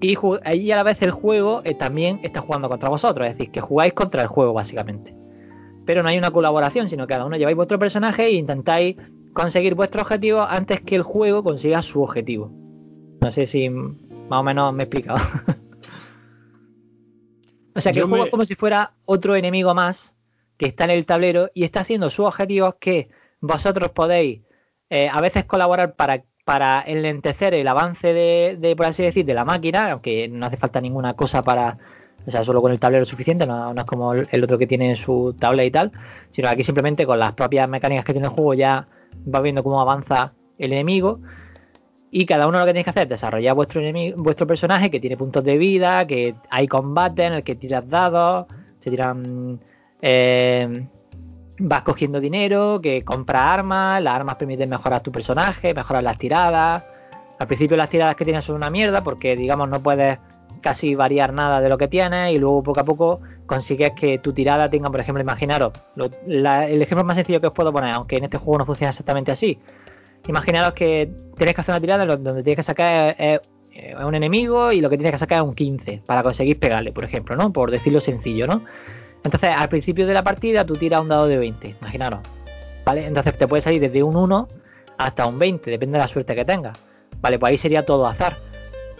Y 0.00 0.16
ahí 0.44 0.72
a 0.72 0.76
la 0.76 0.82
vez 0.82 1.02
el 1.02 1.10
juego 1.10 1.60
eh, 1.64 1.74
también 1.74 2.20
está 2.22 2.40
jugando 2.40 2.68
contra 2.68 2.88
vosotros, 2.88 3.26
es 3.26 3.34
decir, 3.36 3.52
que 3.52 3.60
jugáis 3.60 3.92
contra 3.92 4.22
el 4.22 4.28
juego 4.28 4.54
básicamente. 4.54 5.14
Pero 5.84 6.02
no 6.02 6.08
hay 6.08 6.18
una 6.18 6.30
colaboración, 6.30 6.88
sino 6.88 7.06
que 7.06 7.14
cada 7.14 7.26
uno 7.26 7.36
lleváis 7.36 7.56
vuestro 7.56 7.78
personaje 7.78 8.26
e 8.26 8.32
intentáis 8.32 8.96
conseguir 9.32 9.74
vuestro 9.74 10.02
objetivo 10.02 10.42
antes 10.42 10.80
que 10.80 10.96
el 10.96 11.02
juego 11.02 11.44
consiga 11.44 11.82
su 11.82 12.02
objetivo. 12.02 12.50
No 13.20 13.30
sé 13.30 13.46
si 13.46 13.68
más 13.68 13.94
o 14.30 14.42
menos 14.42 14.72
me 14.72 14.82
he 14.82 14.86
explicado. 14.86 15.18
o 17.74 17.80
sea 17.80 17.92
que 17.92 17.98
Yo 17.98 18.04
el 18.04 18.08
juego 18.08 18.24
me- 18.24 18.28
es 18.28 18.30
como 18.30 18.44
si 18.44 18.54
fuera 18.54 18.94
otro 19.04 19.36
enemigo 19.36 19.74
más 19.74 20.16
que 20.56 20.66
está 20.66 20.84
en 20.84 20.90
el 20.90 21.06
tablero 21.06 21.50
y 21.54 21.64
está 21.64 21.80
haciendo 21.80 22.10
sus 22.10 22.26
objetivos 22.26 22.74
que 22.80 23.08
vosotros 23.40 23.90
podéis 23.90 24.42
eh, 24.90 25.08
a 25.10 25.20
veces 25.20 25.44
colaborar 25.44 25.96
para, 25.96 26.24
para 26.44 26.82
enlentecer 26.86 27.54
el 27.54 27.68
avance 27.68 28.12
de, 28.12 28.56
de, 28.58 28.76
por 28.76 28.86
así 28.86 29.02
decir, 29.02 29.24
de 29.24 29.34
la 29.34 29.44
máquina, 29.44 29.92
aunque 29.92 30.28
no 30.28 30.46
hace 30.46 30.56
falta 30.56 30.80
ninguna 30.80 31.14
cosa 31.14 31.42
para, 31.42 31.78
o 32.26 32.30
sea, 32.30 32.44
solo 32.44 32.60
con 32.62 32.72
el 32.72 32.80
tablero 32.80 33.02
es 33.02 33.08
suficiente, 33.08 33.46
no, 33.46 33.72
es 33.72 33.84
como 33.84 34.14
el 34.14 34.28
el 34.30 34.44
otro 34.44 34.58
que 34.58 34.66
tiene 34.66 34.96
su 34.96 35.34
tablet 35.38 35.66
y 35.66 35.70
tal, 35.70 35.92
sino 36.30 36.48
aquí 36.48 36.62
simplemente 36.62 37.06
con 37.06 37.18
las 37.18 37.32
propias 37.34 37.68
mecánicas 37.68 38.04
que 38.04 38.12
tiene 38.12 38.28
el 38.28 38.32
juego 38.34 38.54
ya 38.54 38.88
va 39.32 39.40
viendo 39.40 39.62
cómo 39.62 39.80
avanza 39.80 40.32
el 40.58 40.72
enemigo. 40.72 41.20
Y 42.12 42.26
cada 42.26 42.48
uno 42.48 42.58
lo 42.58 42.64
que 42.64 42.70
tenéis 42.72 42.84
que 42.84 42.90
hacer 42.90 43.02
es 43.04 43.08
desarrollar 43.10 43.54
vuestro 43.54 43.80
enemigo, 43.80 44.20
vuestro 44.20 44.46
personaje 44.46 44.90
que 44.90 44.98
tiene 45.00 45.16
puntos 45.16 45.44
de 45.44 45.56
vida, 45.58 46.06
que 46.06 46.34
hay 46.50 46.66
combate 46.66 47.24
en 47.24 47.34
el 47.34 47.42
que 47.44 47.54
tiras 47.54 47.88
dados, 47.88 48.46
se 48.80 48.90
tiran. 48.90 49.60
eh, 50.02 50.86
vas 51.60 51.82
cogiendo 51.82 52.20
dinero, 52.20 52.80
que 52.82 53.04
compras 53.04 53.42
armas, 53.42 54.02
las 54.02 54.14
armas 54.14 54.36
permiten 54.36 54.68
mejorar 54.68 55.02
tu 55.02 55.12
personaje, 55.12 55.74
mejorar 55.74 56.02
las 56.02 56.18
tiradas. 56.18 56.84
Al 57.38 57.46
principio 57.46 57.76
las 57.76 57.88
tiradas 57.88 58.16
que 58.16 58.24
tienes 58.24 58.44
son 58.44 58.56
una 58.56 58.70
mierda 58.70 59.02
porque 59.04 59.36
digamos 59.36 59.68
no 59.68 59.82
puedes 59.82 60.18
casi 60.60 60.94
variar 60.94 61.32
nada 61.32 61.60
de 61.60 61.68
lo 61.68 61.78
que 61.78 61.88
tienes 61.88 62.32
y 62.32 62.38
luego 62.38 62.62
poco 62.62 62.80
a 62.80 62.84
poco 62.84 63.20
consigues 63.46 63.92
que 63.92 64.18
tu 64.18 64.32
tirada 64.32 64.68
tenga, 64.68 64.90
por 64.90 65.00
ejemplo, 65.00 65.22
imaginaros, 65.22 65.72
el 66.26 66.82
ejemplo 66.82 67.04
más 67.04 67.16
sencillo 67.16 67.40
que 67.40 67.46
os 67.46 67.52
puedo 67.52 67.72
poner, 67.72 67.94
aunque 67.94 68.16
en 68.16 68.24
este 68.24 68.36
juego 68.36 68.58
no 68.58 68.66
funciona 68.66 68.90
exactamente 68.90 69.32
así. 69.32 69.58
Imaginaros 70.28 70.74
que 70.74 71.10
tenéis 71.36 71.54
que 71.54 71.60
hacer 71.62 71.72
una 71.72 71.80
tirada 71.80 72.04
donde 72.04 72.42
tienes 72.42 72.56
que 72.56 72.62
sacar 72.62 73.40
un 74.04 74.14
enemigo 74.14 74.72
y 74.72 74.80
lo 74.80 74.90
que 74.90 74.98
tienes 74.98 75.12
que 75.12 75.18
sacar 75.18 75.38
es 75.38 75.44
un 75.48 75.54
15 75.54 76.02
para 76.04 76.22
conseguir 76.22 76.58
pegarle, 76.58 76.92
por 76.92 77.04
ejemplo, 77.04 77.36
¿no? 77.36 77.52
Por 77.52 77.70
decirlo 77.70 78.00
sencillo, 78.00 78.46
¿no? 78.46 78.62
Entonces, 79.24 79.50
al 79.56 79.68
principio 79.68 80.06
de 80.06 80.14
la 80.14 80.24
partida 80.24 80.64
tú 80.64 80.74
tiras 80.74 81.00
un 81.00 81.08
dado 81.08 81.26
de 81.26 81.38
20, 81.38 81.76
imaginaros. 81.80 82.20
¿Vale? 82.84 83.06
Entonces 83.06 83.36
te 83.36 83.46
puede 83.46 83.60
salir 83.60 83.80
desde 83.80 84.02
un 84.02 84.16
1 84.16 84.48
hasta 84.98 85.26
un 85.26 85.38
20, 85.38 85.70
depende 85.70 85.98
de 85.98 86.02
la 86.02 86.08
suerte 86.08 86.34
que 86.34 86.44
tengas. 86.44 86.78
Vale, 87.20 87.38
pues 87.38 87.50
ahí 87.50 87.58
sería 87.58 87.84
todo 87.84 88.06
azar. 88.06 88.34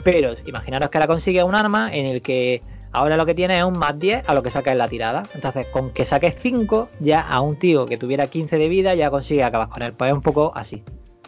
Pero 0.04 0.34
imaginaros 0.46 0.90
que 0.90 0.98
ahora 0.98 1.06
consigues 1.06 1.44
un 1.44 1.54
arma 1.54 1.94
en 1.94 2.06
el 2.06 2.22
que 2.22 2.62
ahora 2.92 3.16
lo 3.16 3.26
que 3.26 3.34
tienes 3.34 3.58
es 3.58 3.64
un 3.64 3.78
más 3.78 3.98
10 3.98 4.28
a 4.28 4.34
lo 4.34 4.42
que 4.42 4.50
sacas 4.50 4.72
en 4.72 4.78
la 4.78 4.88
tirada. 4.88 5.22
Entonces, 5.34 5.66
con 5.66 5.90
que 5.90 6.04
saques 6.04 6.34
5, 6.38 6.88
ya 7.00 7.20
a 7.20 7.40
un 7.40 7.56
tío 7.58 7.86
que 7.86 7.96
tuviera 7.96 8.26
15 8.26 8.58
de 8.58 8.68
vida 8.68 8.94
ya 8.94 9.10
consigues 9.10 9.44
acabar 9.44 9.68
con 9.68 9.82
él. 9.82 9.92
Pues 9.92 10.10
es 10.10 10.14
un 10.14 10.22
poco 10.22 10.52
así. 10.54 10.82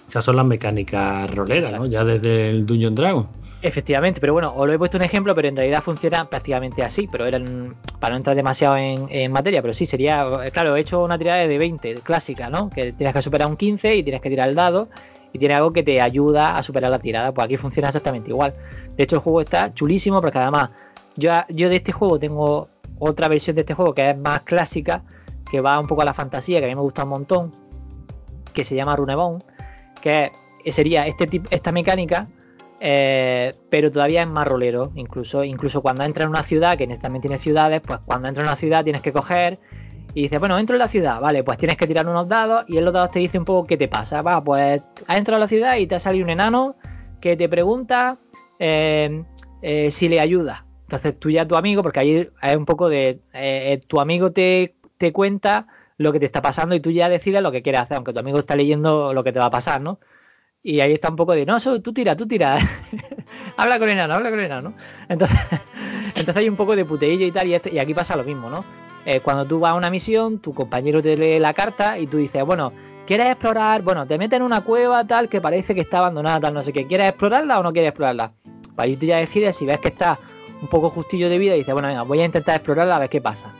Esas 0.09 0.24
son 0.24 0.36
las 0.36 0.45
mecánicas 0.45 1.30
roleras, 1.34 1.72
¿no? 1.72 1.86
Ya 1.86 2.05
desde 2.05 2.51
el 2.51 2.66
Dungeon 2.66 2.95
Dragon. 2.95 3.28
Efectivamente, 3.62 4.20
pero 4.20 4.32
bueno, 4.32 4.52
os 4.56 4.66
lo 4.66 4.72
he 4.72 4.78
puesto 4.78 4.96
un 4.96 5.04
ejemplo, 5.04 5.36
pero 5.36 5.46
en 5.46 5.54
realidad 5.54 5.80
funciona 5.82 6.28
prácticamente 6.28 6.82
así, 6.82 7.06
pero 7.06 7.26
eran 7.26 7.76
para 8.00 8.10
no 8.10 8.16
entrar 8.16 8.34
demasiado 8.34 8.76
en, 8.76 9.30
materia, 9.30 9.62
pero 9.62 9.72
sí, 9.72 9.86
sería, 9.86 10.26
claro, 10.52 10.74
he 10.74 10.80
hecho 10.80 11.04
una 11.04 11.16
tirada 11.16 11.46
de 11.46 11.58
20, 11.58 11.94
clásica, 12.00 12.50
¿no? 12.50 12.70
Que 12.70 12.92
tienes 12.92 13.14
que 13.14 13.22
superar 13.22 13.46
un 13.46 13.56
15 13.56 13.94
y 13.94 14.02
tienes 14.02 14.20
que 14.20 14.28
tirar 14.28 14.48
el 14.48 14.56
dado 14.56 14.88
y 15.32 15.38
tiene 15.38 15.54
algo 15.54 15.70
que 15.70 15.84
te 15.84 16.00
ayuda 16.00 16.56
a 16.56 16.62
superar 16.64 16.90
la 16.90 16.98
tirada, 16.98 17.32
pues 17.32 17.44
aquí 17.44 17.56
funciona 17.56 17.88
exactamente 17.88 18.30
igual. 18.30 18.52
De 18.96 19.04
hecho, 19.04 19.14
el 19.14 19.22
juego 19.22 19.40
está 19.40 19.72
chulísimo 19.72 20.20
porque 20.20 20.40
además 20.40 20.70
yo, 21.14 21.30
yo 21.48 21.68
de 21.68 21.76
este 21.76 21.92
juego 21.92 22.18
tengo 22.18 22.68
otra 22.98 23.28
versión 23.28 23.54
de 23.54 23.60
este 23.60 23.74
juego 23.74 23.94
que 23.94 24.10
es 24.10 24.18
más 24.18 24.42
clásica, 24.42 25.04
que 25.48 25.60
va 25.60 25.78
un 25.78 25.86
poco 25.86 26.02
a 26.02 26.04
la 26.04 26.14
fantasía, 26.14 26.58
que 26.58 26.66
a 26.66 26.68
mí 26.68 26.74
me 26.74 26.80
gusta 26.80 27.04
un 27.04 27.10
montón, 27.10 27.52
que 28.52 28.64
se 28.64 28.74
llama 28.74 28.96
Runebone, 28.96 29.44
que 30.00 30.32
sería 30.72 31.06
este 31.06 31.28
tipo, 31.28 31.46
esta 31.52 31.70
mecánica 31.70 32.26
eh, 32.84 33.54
pero 33.70 33.92
todavía 33.92 34.22
es 34.22 34.28
más 34.28 34.46
rolero. 34.46 34.90
Incluso, 34.96 35.44
incluso 35.44 35.82
cuando 35.82 36.02
entras 36.02 36.24
en 36.24 36.30
una 36.30 36.42
ciudad, 36.42 36.76
que 36.76 36.88
también 36.96 37.22
tiene 37.22 37.38
ciudades, 37.38 37.80
pues 37.80 38.00
cuando 38.04 38.26
entras 38.26 38.42
en 38.42 38.48
una 38.48 38.56
ciudad 38.56 38.82
tienes 38.82 39.02
que 39.02 39.12
coger 39.12 39.60
y 40.14 40.22
dices, 40.22 40.40
bueno, 40.40 40.58
entro 40.58 40.74
en 40.74 40.80
la 40.80 40.88
ciudad, 40.88 41.20
vale, 41.20 41.44
pues 41.44 41.58
tienes 41.58 41.76
que 41.76 41.86
tirar 41.86 42.08
unos 42.08 42.26
dados 42.28 42.64
y 42.66 42.78
en 42.78 42.84
los 42.84 42.92
dados 42.92 43.12
te 43.12 43.20
dice 43.20 43.38
un 43.38 43.44
poco 43.44 43.68
qué 43.68 43.76
te 43.76 43.86
pasa. 43.86 44.20
Va, 44.20 44.42
pues 44.42 44.82
has 45.06 45.16
entrado 45.16 45.36
a 45.36 45.40
la 45.40 45.48
ciudad 45.48 45.76
y 45.76 45.86
te 45.86 45.94
ha 45.94 46.00
salido 46.00 46.24
un 46.24 46.30
enano 46.30 46.74
que 47.20 47.36
te 47.36 47.48
pregunta 47.48 48.18
eh, 48.58 49.22
eh, 49.62 49.90
si 49.92 50.08
le 50.08 50.18
ayuda. 50.18 50.66
Entonces 50.82 51.16
tú 51.20 51.30
ya 51.30 51.46
tu 51.46 51.54
amigo, 51.54 51.84
porque 51.84 52.00
ahí 52.00 52.28
es 52.42 52.56
un 52.56 52.66
poco 52.66 52.88
de 52.88 53.20
eh, 53.32 53.80
tu 53.86 54.00
amigo 54.00 54.32
te, 54.32 54.74
te 54.98 55.12
cuenta 55.12 55.68
lo 55.98 56.12
que 56.12 56.18
te 56.18 56.26
está 56.26 56.42
pasando 56.42 56.74
y 56.74 56.80
tú 56.80 56.90
ya 56.90 57.08
decides 57.08 57.42
lo 57.42 57.52
que 57.52 57.62
quieres 57.62 57.82
hacer, 57.82 57.96
aunque 57.96 58.12
tu 58.12 58.18
amigo 58.18 58.40
está 58.40 58.56
leyendo 58.56 59.14
lo 59.14 59.22
que 59.22 59.32
te 59.32 59.38
va 59.38 59.46
a 59.46 59.50
pasar, 59.50 59.80
¿no? 59.80 60.00
Y 60.64 60.80
ahí 60.80 60.92
está 60.92 61.08
un 61.08 61.16
poco 61.16 61.32
de, 61.32 61.44
no, 61.44 61.56
eso, 61.56 61.80
tú 61.80 61.92
tira, 61.92 62.16
tú 62.16 62.26
tira. 62.26 62.56
habla 63.56 63.78
con 63.80 63.88
el 63.88 63.94
enano, 63.94 64.14
habla 64.14 64.30
con 64.30 64.38
el 64.38 64.46
enano. 64.46 64.74
Entonces, 65.08 65.38
entonces 66.06 66.36
hay 66.36 66.48
un 66.48 66.56
poco 66.56 66.76
de 66.76 66.84
puteillo 66.84 67.26
y 67.26 67.32
tal, 67.32 67.48
y, 67.48 67.54
este- 67.54 67.72
y 67.74 67.78
aquí 67.78 67.94
pasa 67.94 68.16
lo 68.16 68.22
mismo, 68.22 68.48
¿no? 68.48 68.64
Eh, 69.04 69.20
cuando 69.20 69.44
tú 69.44 69.58
vas 69.58 69.72
a 69.72 69.74
una 69.74 69.90
misión, 69.90 70.38
tu 70.38 70.54
compañero 70.54 71.02
te 71.02 71.16
lee 71.16 71.40
la 71.40 71.52
carta 71.52 71.98
y 71.98 72.06
tú 72.06 72.18
dices, 72.18 72.44
bueno, 72.44 72.72
¿quieres 73.06 73.26
explorar? 73.26 73.82
Bueno, 73.82 74.06
te 74.06 74.16
metes 74.16 74.36
en 74.36 74.44
una 74.44 74.60
cueva 74.60 75.04
tal 75.04 75.28
que 75.28 75.40
parece 75.40 75.74
que 75.74 75.80
está 75.80 75.98
abandonada, 75.98 76.38
tal, 76.38 76.54
no 76.54 76.62
sé 76.62 76.72
qué. 76.72 76.86
¿Quieres 76.86 77.08
explorarla 77.08 77.58
o 77.58 77.62
no 77.64 77.72
quieres 77.72 77.88
explorarla? 77.88 78.30
Pues 78.76 78.86
ahí 78.86 78.96
tú 78.96 79.06
ya 79.06 79.16
decides 79.16 79.56
si 79.56 79.66
ves 79.66 79.80
que 79.80 79.88
está 79.88 80.20
un 80.60 80.68
poco 80.68 80.90
justillo 80.90 81.28
de 81.28 81.38
vida 81.38 81.56
y 81.56 81.58
dices, 81.58 81.74
bueno, 81.74 81.88
venga, 81.88 82.02
voy 82.02 82.20
a 82.20 82.24
intentar 82.24 82.54
explorarla 82.54 82.94
a 82.94 82.98
ver 83.00 83.10
qué 83.10 83.20
pasa. 83.20 83.52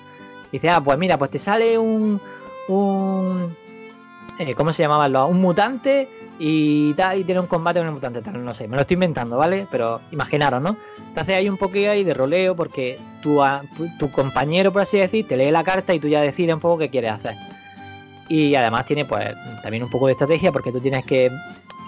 Y 0.51 0.59
dices, 0.59 0.71
ah, 0.73 0.81
pues 0.81 0.97
mira, 0.97 1.19
pues 1.19 1.33
te 1.33 1.41
sale 1.41 1.77
un. 1.77 2.21
un 2.69 3.57
eh, 4.39 4.55
¿Cómo 4.55 4.73
se 4.73 4.85
llamaban 4.85 5.13
los? 5.13 5.29
Un 5.29 5.41
mutante 5.41 6.09
y 6.45 6.93
tal, 6.95 7.21
y 7.21 7.25
tiene 7.25 7.41
un 7.41 7.47
combate 7.47 7.79
con 7.79 7.87
el 7.87 7.95
mutante, 7.95 8.21
tal, 8.21 8.45
no 8.45 8.53
sé, 8.53 8.67
me 8.67 8.75
lo 8.75 8.81
estoy 8.81 8.95
inventando, 8.95 9.37
¿vale? 9.37 9.69
Pero 9.71 10.01
imaginaros, 10.11 10.61
¿no? 10.61 10.77
Entonces 10.99 11.37
hay 11.37 11.49
un 11.49 11.57
poco 11.57 11.75
ahí 11.75 12.03
de 12.03 12.15
roleo 12.15 12.57
porque 12.57 12.99
tu, 13.23 13.41
a- 13.41 13.63
tu 13.97 14.11
compañero, 14.11 14.73
por 14.73 14.83
así 14.83 14.99
decir, 14.99 15.29
te 15.29 15.37
lee 15.37 15.53
la 15.53 15.63
carta 15.63 15.95
y 15.95 16.01
tú 16.01 16.09
ya 16.09 16.21
decides 16.21 16.53
un 16.53 16.61
poco 16.61 16.79
qué 16.79 16.91
quieres 16.91 17.13
hacer. 17.13 17.37
Y 18.29 18.57
además 18.57 18.87
tiene 18.87 19.05
pues 19.05 19.33
también 19.63 19.85
un 19.85 19.91
poco 19.91 20.07
de 20.07 20.13
estrategia 20.13 20.51
porque 20.51 20.73
tú 20.73 20.81
tienes 20.81 21.05
que... 21.05 21.27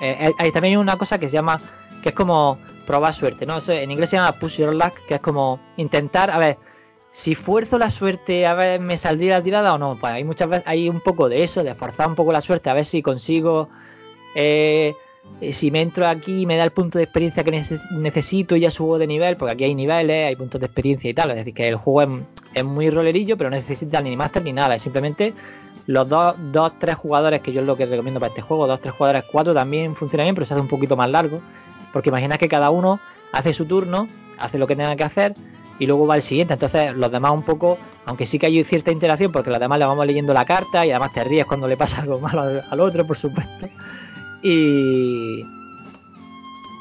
eh, 0.01 0.33
hay- 0.39 0.53
también 0.53 0.79
una 0.79 0.97
cosa 0.97 1.19
que 1.19 1.27
se 1.27 1.33
llama, 1.35 1.61
que 2.01 2.11
es 2.11 2.15
como 2.15 2.57
probar 2.87 3.13
suerte, 3.13 3.47
¿no? 3.47 3.59
En 3.67 3.91
inglés 3.91 4.11
se 4.11 4.19
llama 4.19 4.39
push 4.39 4.59
your 4.59 4.73
luck, 4.73 4.95
que 5.09 5.15
es 5.15 5.21
como 5.21 5.59
intentar, 5.79 6.31
a 6.31 6.39
ver, 6.39 6.59
si 7.11 7.35
fuerzo 7.35 7.77
la 7.77 7.91
suerte, 7.91 8.47
a 8.47 8.55
ver, 8.55 8.79
me 8.81 8.97
saldría 8.97 9.39
la 9.39 9.43
tirada 9.43 9.75
o 9.75 9.79
no. 9.79 9.99
Pues 9.99 10.13
hay 10.13 10.23
muchas 10.23 10.49
veces, 10.49 10.65
hay 10.69 10.89
un 10.89 11.01
poco 11.01 11.29
de 11.29 11.43
eso, 11.43 11.65
de 11.65 11.75
forzar 11.75 12.07
un 12.07 12.15
poco 12.15 12.31
la 12.31 12.41
suerte, 12.41 12.71
a 12.71 12.75
ver 12.75 12.85
si 12.85 13.03
consigo, 13.03 13.69
eh, 14.35 14.95
eh, 15.41 15.53
si 15.53 15.71
me 15.71 15.81
entro 15.81 16.07
aquí 16.07 16.43
y 16.43 16.47
me 16.47 16.57
da 16.57 16.65
el 16.65 16.71
punto 16.71 16.99
de 16.99 17.05
experiencia 17.05 17.43
que 17.43 17.51
neces- 17.51 17.89
necesito 17.91 18.57
y 18.57 18.61
ya 18.61 18.71
subo 18.71 18.99
de 18.99 19.07
nivel, 19.07 19.37
porque 19.37 19.53
aquí 19.55 19.65
hay 19.65 19.75
niveles, 19.75 20.27
hay 20.27 20.37
puntos 20.37 20.61
de 20.61 20.67
experiencia 20.67 21.11
y 21.11 21.15
tal. 21.15 21.31
Es 21.31 21.37
decir, 21.37 21.55
que 21.55 21.69
el 21.69 21.77
juego 21.77 22.27
es, 22.55 22.65
muy 22.65 22.91
rolerillo, 22.91 23.37
pero 23.37 23.51
no 23.51 23.57
necesita 23.57 24.01
ni 24.01 24.17
máster 24.17 24.43
ni 24.45 24.53
nada. 24.53 24.75
Es 24.75 24.83
simplemente 24.83 25.35
los 25.87 26.09
dos, 26.09 26.35
dos, 26.53 26.73
tres 26.79 26.97
jugadores, 26.97 27.41
que 27.41 27.53
yo 27.53 27.61
es 27.61 27.67
lo 27.67 27.77
que 27.77 27.87
recomiendo 27.87 28.21
para 28.21 28.29
este 28.31 28.43
juego, 28.43 28.67
dos, 28.67 28.81
tres 28.81 28.95
jugadores, 28.95 29.25
cuatro 29.31 29.55
también 29.55 29.97
funciona 29.97 30.25
bien, 30.25 30.35
pero 30.35 30.47
se 30.47 30.55
hace 30.55 30.61
un 30.61 30.69
poquito 30.69 30.97
más 30.97 31.11
largo. 31.11 31.41
Porque 31.93 32.11
imagina 32.11 32.39
que 32.39 32.49
cada 32.49 32.71
uno 32.71 33.01
hace 33.33 33.53
su 33.53 33.67
turno, 33.67 34.09
hace 34.39 34.59
lo 34.59 34.67
que 34.67 34.77
tenga 34.77 34.95
que 34.97 35.05
hacer 35.05 35.35
y 35.79 35.87
luego 35.87 36.07
va 36.07 36.17
el 36.17 36.23
siguiente. 36.23 36.55
Entonces, 36.55 36.95
los 36.95 37.11
demás 37.11 37.33
un 37.33 37.43
poco, 37.43 37.79
aunque 38.05 38.27
sí 38.27 38.39
que 38.39 38.47
hay 38.47 38.63
cierta 38.63 38.91
interacción, 38.91 39.33
porque 39.33 39.51
los 39.51 39.61
demás 39.61 39.79
le 39.79 39.85
vamos 39.87 40.07
leyendo 40.07 40.33
la 40.33 40.45
carta 40.45 40.87
y 40.87 40.91
además 40.91 41.13
te 41.13 41.25
ríes 41.25 41.47
cuando 41.47 41.67
le 41.67 41.77
pasa 41.77 42.03
algo 42.03 42.21
malo 42.21 42.43
al, 42.43 42.65
al 42.71 42.81
otro, 42.81 43.07
por 43.07 43.17
supuesto. 43.17 43.69
Y. 44.45 45.43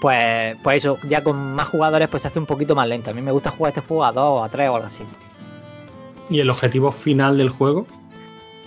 Pues, 0.01 0.57
pues 0.61 0.77
eso, 0.77 0.97
ya 1.07 1.23
con 1.23 1.55
más 1.55 1.69
jugadores, 1.69 2.09
pues 2.09 2.23
se 2.23 2.27
hace 2.27 2.37
un 2.37 2.45
poquito 2.45 2.75
más 2.75 2.87
lento. 2.89 3.09
A 3.09 3.13
mí 3.13 3.21
me 3.21 3.31
gusta 3.31 3.51
jugar 3.51 3.71
este 3.71 3.87
juego 3.87 4.03
a 4.03 4.11
dos 4.11 4.41
o 4.41 4.43
a 4.43 4.49
tres 4.49 4.69
o 4.69 4.75
algo 4.75 4.87
así. 4.87 5.03
¿Y 6.29 6.41
el 6.41 6.49
objetivo 6.49 6.91
final 6.91 7.37
del 7.37 7.47
juego? 7.47 7.87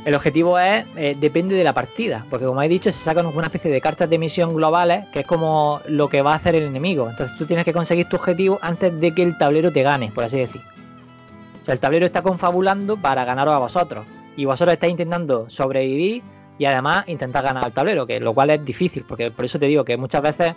El 0.07 0.15
objetivo 0.15 0.59
es, 0.59 0.87
eh, 0.97 1.15
depende 1.19 1.55
de 1.57 1.65
la 1.65 1.75
partida, 1.75 2.25
porque 2.31 2.47
como 2.47 2.63
he 2.63 2.69
dicho, 2.69 2.91
se 2.91 2.99
sacan 2.99 3.27
una 3.27 3.47
especie 3.47 3.71
de 3.71 3.81
cartas 3.81 4.09
de 4.09 4.19
misión 4.19 4.55
globales, 4.55 5.05
que 5.13 5.21
es 5.21 5.27
como 5.27 5.81
lo 5.89 6.09
que 6.09 6.23
va 6.23 6.33
a 6.33 6.37
hacer 6.37 6.55
el 6.55 6.63
enemigo. 6.63 7.11
Entonces 7.11 7.37
tú 7.37 7.45
tienes 7.45 7.65
que 7.67 7.75
conseguir 7.75 8.09
tu 8.09 8.17
objetivo 8.17 8.59
antes 8.63 8.99
de 8.99 9.13
que 9.13 9.23
el 9.23 9.37
tablero 9.37 9.73
te 9.73 9.83
gane, 9.83 10.11
por 10.15 10.25
así 10.25 10.39
decir. 10.39 10.63
O 11.61 11.65
sea, 11.65 11.75
el 11.75 11.81
tablero 11.81 12.07
está 12.07 12.23
confabulando 12.23 12.97
para 12.97 13.25
ganaros 13.27 13.55
a 13.55 13.59
vosotros. 13.59 14.07
Y 14.37 14.47
vosotros 14.47 14.75
estáis 14.75 14.93
intentando 14.93 15.51
sobrevivir 15.51 16.23
y 16.59 16.65
además 16.65 17.05
intentar 17.09 17.45
ganar 17.45 17.65
al 17.65 17.73
tablero, 17.73 18.07
que 18.07 18.19
lo 18.21 18.33
cual 18.35 18.51
es 18.51 18.65
difícil, 18.65 19.05
porque 19.07 19.31
por 19.31 19.45
eso 19.45 19.59
te 19.59 19.67
digo 19.67 19.85
que 19.85 19.97
muchas 19.97 20.23
veces 20.23 20.55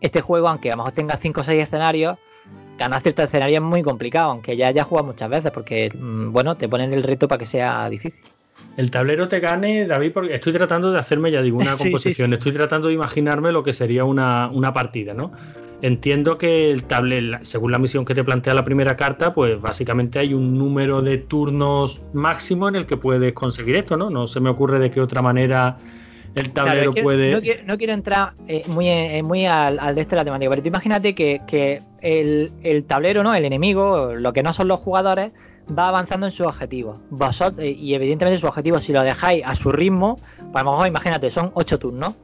este 0.00 0.20
juego, 0.20 0.48
aunque 0.48 0.68
a 0.68 0.72
lo 0.72 0.78
mejor 0.78 0.92
tenga 0.92 1.16
5 1.16 1.40
o 1.40 1.44
6 1.44 1.62
escenarios, 1.62 2.16
ganar 2.78 3.00
ciertos 3.00 3.24
escenarios 3.26 3.62
es 3.62 3.68
muy 3.68 3.82
complicado, 3.82 4.30
aunque 4.30 4.56
ya 4.56 4.68
hayas 4.68 4.86
jugado 4.86 5.06
muchas 5.06 5.30
veces, 5.30 5.50
porque 5.50 5.90
mm, 5.94 6.32
bueno, 6.32 6.56
te 6.56 6.68
ponen 6.68 6.92
el 6.92 7.02
reto 7.02 7.26
para 7.28 7.38
que 7.38 7.46
sea 7.46 7.88
difícil. 7.88 8.20
El 8.76 8.90
tablero 8.90 9.28
te 9.28 9.38
gane, 9.40 9.86
David, 9.86 10.12
porque 10.12 10.34
estoy 10.34 10.52
tratando 10.52 10.90
de 10.90 10.98
hacerme, 10.98 11.30
ya 11.30 11.42
digo, 11.42 11.58
una 11.58 11.72
Sí, 11.74 11.84
composición. 11.84 12.30
sí, 12.30 12.34
Estoy 12.34 12.52
tratando 12.52 12.88
de 12.88 12.94
imaginarme 12.94 13.52
lo 13.52 13.62
que 13.62 13.72
sería 13.72 14.04
una, 14.04 14.48
una 14.52 14.72
partida, 14.72 15.14
¿no? 15.14 15.32
Entiendo 15.84 16.38
que 16.38 16.70
el 16.70 16.84
tablero, 16.84 17.40
según 17.42 17.70
la 17.70 17.78
misión 17.78 18.06
que 18.06 18.14
te 18.14 18.24
plantea 18.24 18.54
la 18.54 18.64
primera 18.64 18.96
carta, 18.96 19.34
pues 19.34 19.60
básicamente 19.60 20.18
hay 20.18 20.32
un 20.32 20.56
número 20.56 21.02
de 21.02 21.18
turnos 21.18 22.00
máximo 22.14 22.70
en 22.70 22.76
el 22.76 22.86
que 22.86 22.96
puedes 22.96 23.34
conseguir 23.34 23.76
esto, 23.76 23.98
¿no? 23.98 24.08
No 24.08 24.26
se 24.26 24.40
me 24.40 24.48
ocurre 24.48 24.78
de 24.78 24.90
qué 24.90 25.02
otra 25.02 25.20
manera 25.20 25.76
el 26.34 26.52
tablero 26.52 26.90
puede. 26.94 27.32
No 27.32 27.42
quiero, 27.42 27.64
no 27.66 27.76
quiero 27.76 27.92
entrar 27.92 28.32
eh, 28.48 28.64
muy, 28.66 28.88
eh, 28.88 29.22
muy 29.22 29.44
al, 29.44 29.78
al 29.78 29.94
de 29.94 30.00
este 30.00 30.16
de 30.16 30.20
la 30.20 30.24
temática, 30.24 30.48
pero 30.48 30.62
tú 30.62 30.68
imagínate 30.68 31.14
que, 31.14 31.42
que 31.46 31.82
el, 32.00 32.50
el 32.62 32.84
tablero, 32.84 33.22
¿no? 33.22 33.34
El 33.34 33.44
enemigo, 33.44 34.14
lo 34.14 34.32
que 34.32 34.42
no 34.42 34.54
son 34.54 34.68
los 34.68 34.80
jugadores, 34.80 35.32
va 35.68 35.88
avanzando 35.88 36.24
en 36.24 36.32
sus 36.32 36.46
objetivos. 36.46 36.96
Vosotros, 37.10 37.62
eh, 37.62 37.72
y 37.72 37.92
evidentemente 37.92 38.38
sus 38.38 38.48
objetivos, 38.48 38.84
si 38.84 38.94
lo 38.94 39.02
dejáis 39.02 39.44
a 39.44 39.54
su 39.54 39.70
ritmo, 39.70 40.18
pues 40.50 40.62
a 40.62 40.64
lo 40.64 40.70
mejor 40.70 40.86
imagínate, 40.86 41.30
son 41.30 41.50
8 41.52 41.78
turnos. 41.78 42.14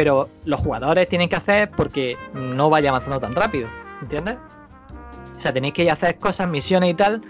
Pero 0.00 0.30
los 0.46 0.58
jugadores 0.62 1.06
tienen 1.10 1.28
que 1.28 1.36
hacer 1.36 1.70
porque 1.76 2.16
no 2.32 2.70
vaya 2.70 2.88
avanzando 2.88 3.20
tan 3.20 3.34
rápido. 3.34 3.68
¿Entiendes? 4.00 4.38
O 5.36 5.38
sea, 5.38 5.52
tenéis 5.52 5.74
que 5.74 5.90
hacer 5.90 6.16
cosas, 6.16 6.48
misiones 6.48 6.88
y 6.92 6.94
tal, 6.94 7.20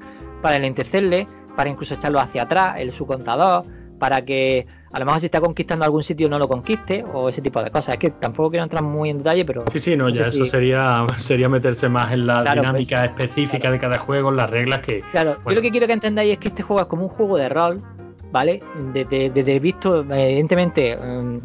para 0.41 0.55
enlentecerle, 0.55 1.27
para 1.57 1.69
incluso 1.69 1.95
echarlo 1.95 2.21
hacia 2.21 2.43
atrás, 2.43 2.77
el 2.79 2.93
su 2.93 3.07
contador, 3.09 3.65
para 3.99 4.25
que 4.25 4.69
a 4.93 5.01
lo 5.01 5.05
mejor 5.05 5.19
si 5.21 5.27
está 5.27 5.41
conquistando 5.41 5.85
algún 5.85 6.05
sitio 6.05 6.29
no 6.29 6.39
lo 6.39 6.47
conquiste, 6.47 7.05
o 7.13 7.29
ese 7.29 7.43
tipo 7.43 7.61
de 7.61 7.73
cosas. 7.73 7.95
Es 7.95 7.99
que 7.99 8.11
tampoco 8.11 8.51
quiero 8.51 8.63
entrar 8.63 8.85
muy 8.85 9.11
en 9.11 9.19
detalle, 9.19 9.45
pero. 9.45 9.65
Sí, 9.73 9.81
sí, 9.81 9.97
no, 9.97 10.09
ya 10.09 10.23
eso 10.23 10.45
si- 10.45 10.47
sería, 10.47 11.05
sería 11.19 11.49
meterse 11.49 11.89
más 11.89 12.13
en 12.13 12.25
la 12.25 12.43
Claro, 12.43 12.61
dinámica 12.61 13.05
específica 13.05 13.69
de 13.73 13.81
cada 13.81 13.99
juego, 13.99 14.29
en 14.29 14.37
las 14.37 14.49
reglas 14.49 14.81
que. 14.83 15.03
Claro, 15.11 15.39
yo 15.45 15.55
lo 15.57 15.61
que 15.61 15.73
quiero 15.73 15.89
que 15.89 15.95
entendáis 15.95 16.35
es 16.35 16.39
que 16.39 16.47
este 16.47 16.63
juego 16.63 16.83
es 16.83 16.87
como 16.87 17.03
un 17.03 17.09
juego 17.09 17.37
de 17.37 17.49
rol, 17.49 17.83
¿vale? 18.31 18.63
Desde, 18.93 19.31
desde 19.31 19.59
visto, 19.59 20.03
evidentemente, 20.09 20.97
mm, 20.97 21.39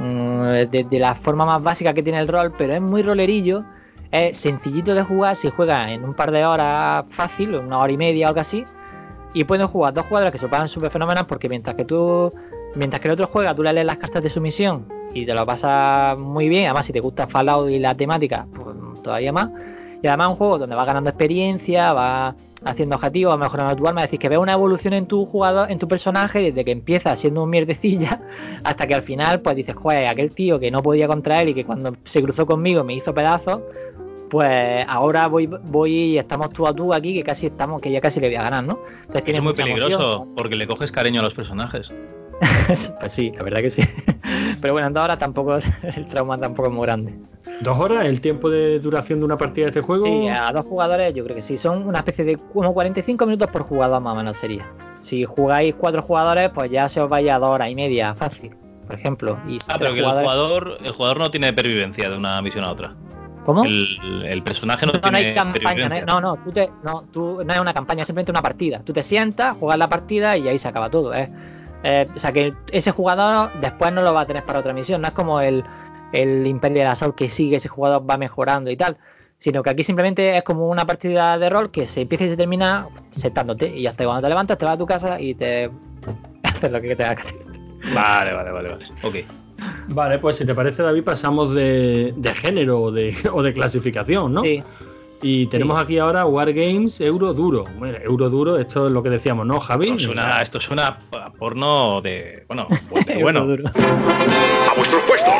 de, 0.00 0.86
de 0.90 0.98
la 0.98 1.14
forma 1.14 1.46
más 1.46 1.62
básica 1.62 1.94
que 1.94 2.02
tiene 2.02 2.18
el 2.18 2.28
rol, 2.28 2.52
pero 2.56 2.74
es 2.74 2.80
muy 2.80 3.02
rolerillo, 3.02 3.64
es 4.10 4.36
sencillito 4.36 4.94
de 4.94 5.02
jugar, 5.02 5.36
se 5.36 5.50
juega 5.50 5.92
en 5.92 6.04
un 6.04 6.14
par 6.14 6.30
de 6.30 6.44
horas 6.44 7.04
fácil, 7.08 7.54
una 7.54 7.78
hora 7.78 7.92
y 7.92 7.96
media 7.96 8.26
o 8.26 8.28
algo 8.28 8.40
así, 8.40 8.64
y 9.32 9.44
pueden 9.44 9.66
jugar 9.66 9.94
dos 9.94 10.06
jugadores 10.06 10.32
que 10.32 10.38
se 10.38 10.48
pagan 10.48 10.68
súper 10.68 10.90
fenómenos 10.90 11.26
porque 11.26 11.48
mientras 11.48 11.76
que 11.76 11.84
tú, 11.84 12.32
mientras 12.74 13.00
que 13.00 13.08
el 13.08 13.12
otro 13.12 13.26
juega, 13.26 13.54
tú 13.54 13.62
le 13.62 13.72
lees 13.72 13.86
las 13.86 13.98
cartas 13.98 14.22
de 14.22 14.30
su 14.30 14.40
misión 14.40 14.86
y 15.12 15.26
te 15.26 15.34
lo 15.34 15.44
pasas 15.44 16.18
muy 16.18 16.48
bien, 16.48 16.66
además 16.66 16.86
si 16.86 16.92
te 16.92 17.00
gusta 17.00 17.26
Fallout 17.26 17.70
y 17.70 17.78
la 17.78 17.96
temática, 17.96 18.46
pues 18.54 19.02
todavía 19.02 19.32
más. 19.32 19.50
Y 20.02 20.06
además 20.06 20.30
un 20.30 20.34
juego 20.36 20.58
donde 20.58 20.76
vas 20.76 20.86
ganando 20.86 21.08
experiencia, 21.10 21.92
vas 21.92 22.34
haciendo 22.64 22.96
objetivos, 22.96 23.38
mejorando 23.38 23.76
tu 23.76 23.86
arma, 23.86 24.00
es 24.00 24.06
decir, 24.06 24.20
que 24.20 24.28
ves 24.28 24.38
una 24.38 24.52
evolución 24.52 24.94
en 24.94 25.06
tu 25.06 25.24
jugador, 25.24 25.70
en 25.70 25.78
tu 25.78 25.88
personaje, 25.88 26.40
desde 26.40 26.64
que 26.64 26.70
empieza 26.70 27.14
siendo 27.16 27.42
un 27.42 27.50
mierdecilla, 27.50 28.20
hasta 28.64 28.86
que 28.86 28.94
al 28.94 29.02
final, 29.02 29.40
pues 29.40 29.56
dices, 29.56 29.74
joder, 29.74 30.08
aquel 30.08 30.34
tío 30.34 30.58
que 30.58 30.70
no 30.70 30.82
podía 30.82 31.06
contra 31.06 31.42
él 31.42 31.50
y 31.50 31.54
que 31.54 31.64
cuando 31.64 31.96
se 32.04 32.22
cruzó 32.22 32.46
conmigo 32.46 32.84
me 32.84 32.94
hizo 32.94 33.14
pedazos, 33.14 33.60
pues 34.30 34.84
ahora 34.88 35.28
voy, 35.28 35.46
voy 35.46 35.92
y 35.92 36.18
estamos 36.18 36.50
tú 36.50 36.66
a 36.66 36.74
tú 36.74 36.92
aquí, 36.92 37.14
que 37.14 37.22
casi 37.22 37.46
estamos, 37.46 37.80
que 37.80 37.90
ya 37.90 38.00
casi 38.00 38.20
le 38.20 38.28
voy 38.28 38.36
a 38.36 38.42
ganar, 38.42 38.64
¿no? 38.64 38.80
Entonces 39.06 39.36
es 39.36 39.42
muy 39.42 39.52
peligroso 39.52 39.94
emoción. 39.94 40.34
porque 40.34 40.56
le 40.56 40.66
coges 40.66 40.90
cariño 40.90 41.20
a 41.20 41.22
los 41.22 41.34
personajes. 41.34 41.92
pues 43.00 43.12
sí, 43.12 43.32
la 43.36 43.42
verdad 43.44 43.60
que 43.60 43.70
sí. 43.70 43.82
Pero 44.60 44.72
bueno, 44.72 44.88
en 44.88 44.94
dos 44.94 45.04
horas 45.04 45.18
tampoco, 45.18 45.56
el 45.96 46.06
trauma 46.06 46.38
tampoco 46.38 46.68
es 46.68 46.74
muy 46.74 46.86
grande. 46.86 47.14
¿Dos 47.60 47.78
horas 47.78 48.04
el 48.06 48.20
tiempo 48.20 48.50
de 48.50 48.80
duración 48.80 49.20
de 49.20 49.26
una 49.26 49.36
partida 49.38 49.66
de 49.66 49.70
este 49.70 49.80
juego? 49.80 50.04
Sí, 50.04 50.28
a 50.28 50.52
dos 50.52 50.66
jugadores 50.66 51.14
yo 51.14 51.24
creo 51.24 51.36
que 51.36 51.42
sí. 51.42 51.56
Son 51.56 51.86
una 51.86 51.98
especie 51.98 52.24
de 52.24 52.36
como 52.36 52.72
45 52.74 53.26
minutos 53.26 53.48
por 53.50 53.62
jugador 53.62 54.00
más 54.00 54.12
o 54.14 54.16
menos 54.16 54.36
sería. 54.36 54.66
Si 55.02 55.24
jugáis 55.24 55.74
cuatro 55.76 56.02
jugadores, 56.02 56.50
pues 56.50 56.70
ya 56.70 56.88
se 56.88 57.00
os 57.00 57.08
vaya 57.08 57.36
a 57.36 57.38
dos 57.38 57.48
horas 57.48 57.70
y 57.70 57.74
media, 57.74 58.14
fácil. 58.14 58.54
Por 58.86 58.96
ejemplo. 58.96 59.38
Y 59.46 59.58
Ah, 59.68 59.76
pero 59.78 59.92
que 59.94 60.00
el 60.00 60.04
jugador, 60.06 60.78
el 60.82 60.92
jugador 60.92 61.18
no 61.18 61.30
tiene 61.30 61.52
pervivencia 61.52 62.08
de 62.10 62.16
una 62.16 62.40
misión 62.42 62.64
a 62.64 62.70
otra. 62.72 62.94
¿Cómo? 63.44 63.64
El, 63.64 64.24
el 64.24 64.42
personaje 64.42 64.86
no, 64.86 64.92
No, 64.92 64.98
no 64.98 65.02
tiene 65.02 65.18
hay 65.18 65.34
campaña, 65.34 65.88
no, 65.88 65.94
hay- 65.94 66.02
no, 66.06 66.20
no, 66.20 66.36
tú 66.42 66.50
te, 66.50 66.70
no, 66.82 67.04
tú, 67.12 67.42
no 67.44 67.52
es 67.52 67.60
una 67.60 67.74
campaña, 67.74 68.00
es 68.00 68.06
simplemente 68.06 68.32
una 68.32 68.40
partida. 68.42 68.80
Tú 68.82 68.92
te 68.94 69.02
sientas, 69.02 69.56
juegas 69.58 69.78
la 69.78 69.88
partida 69.88 70.36
y 70.38 70.48
ahí 70.48 70.56
se 70.58 70.66
acaba 70.68 70.88
todo. 70.90 71.12
¿eh? 71.14 71.30
Eh, 71.84 72.08
o 72.14 72.18
sea 72.18 72.32
que 72.32 72.54
ese 72.72 72.90
jugador 72.90 73.50
después 73.60 73.92
no 73.92 74.02
lo 74.02 74.14
va 74.14 74.22
a 74.22 74.26
tener 74.26 74.44
para 74.44 74.58
otra 74.58 74.72
misión. 74.72 75.02
No 75.02 75.08
es 75.08 75.14
como 75.14 75.40
el, 75.40 75.62
el 76.12 76.46
Imperial 76.46 76.88
Assault 76.88 77.14
que 77.14 77.28
sigue, 77.28 77.56
ese 77.56 77.68
jugador 77.68 78.08
va 78.08 78.16
mejorando 78.16 78.70
y 78.70 78.76
tal. 78.76 78.96
Sino 79.38 79.62
que 79.62 79.70
aquí 79.70 79.84
simplemente 79.84 80.36
es 80.36 80.42
como 80.42 80.68
una 80.68 80.86
partida 80.86 81.38
de 81.38 81.50
rol 81.50 81.70
que 81.70 81.86
se 81.86 82.00
empieza 82.00 82.24
y 82.24 82.30
se 82.30 82.36
termina 82.36 82.88
sentándote. 83.10 83.68
Y 83.68 83.86
hasta 83.86 84.04
cuando 84.04 84.22
te 84.22 84.28
levantas, 84.30 84.56
te 84.56 84.64
vas 84.64 84.74
a 84.74 84.78
tu 84.78 84.86
casa 84.86 85.20
y 85.20 85.34
te 85.34 85.70
haces 86.42 86.70
lo 86.70 86.80
que 86.80 86.96
tengas 86.96 87.16
que 87.16 87.22
hacer. 87.22 87.94
Vale, 87.94 88.32
vale, 88.32 88.50
vale, 88.50 88.70
vale. 88.70 88.84
Ok. 89.02 89.16
Vale, 89.88 90.18
pues 90.18 90.36
si 90.36 90.46
te 90.46 90.54
parece, 90.54 90.82
David, 90.82 91.04
pasamos 91.04 91.52
de, 91.52 92.14
de 92.16 92.32
género 92.32 92.80
o 92.80 92.90
de, 92.90 93.14
o 93.32 93.42
de 93.42 93.52
clasificación, 93.52 94.32
¿no? 94.32 94.42
Sí. 94.42 94.62
Y 95.26 95.46
tenemos 95.46 95.80
aquí 95.80 95.98
ahora 95.98 96.26
Wargames 96.26 97.00
Euro 97.00 97.32
Duro. 97.32 97.64
Bueno, 97.78 97.96
Euro 98.04 98.28
Duro, 98.28 98.58
esto 98.58 98.88
es 98.88 98.92
lo 98.92 99.02
que 99.02 99.08
decíamos, 99.08 99.46
¿no, 99.46 99.58
Javi? 99.58 99.88
Esto 99.88 100.00
suena, 100.00 100.42
esto 100.42 100.60
suena 100.60 100.98
a 101.12 101.32
porno 101.32 102.02
de. 102.02 102.44
Bueno, 102.46 102.66
de 103.06 103.22
bueno. 103.22 103.46
Duro. 103.46 103.64
¡A 103.66 104.74
vuestros 104.76 105.02
puestos! 105.04 105.32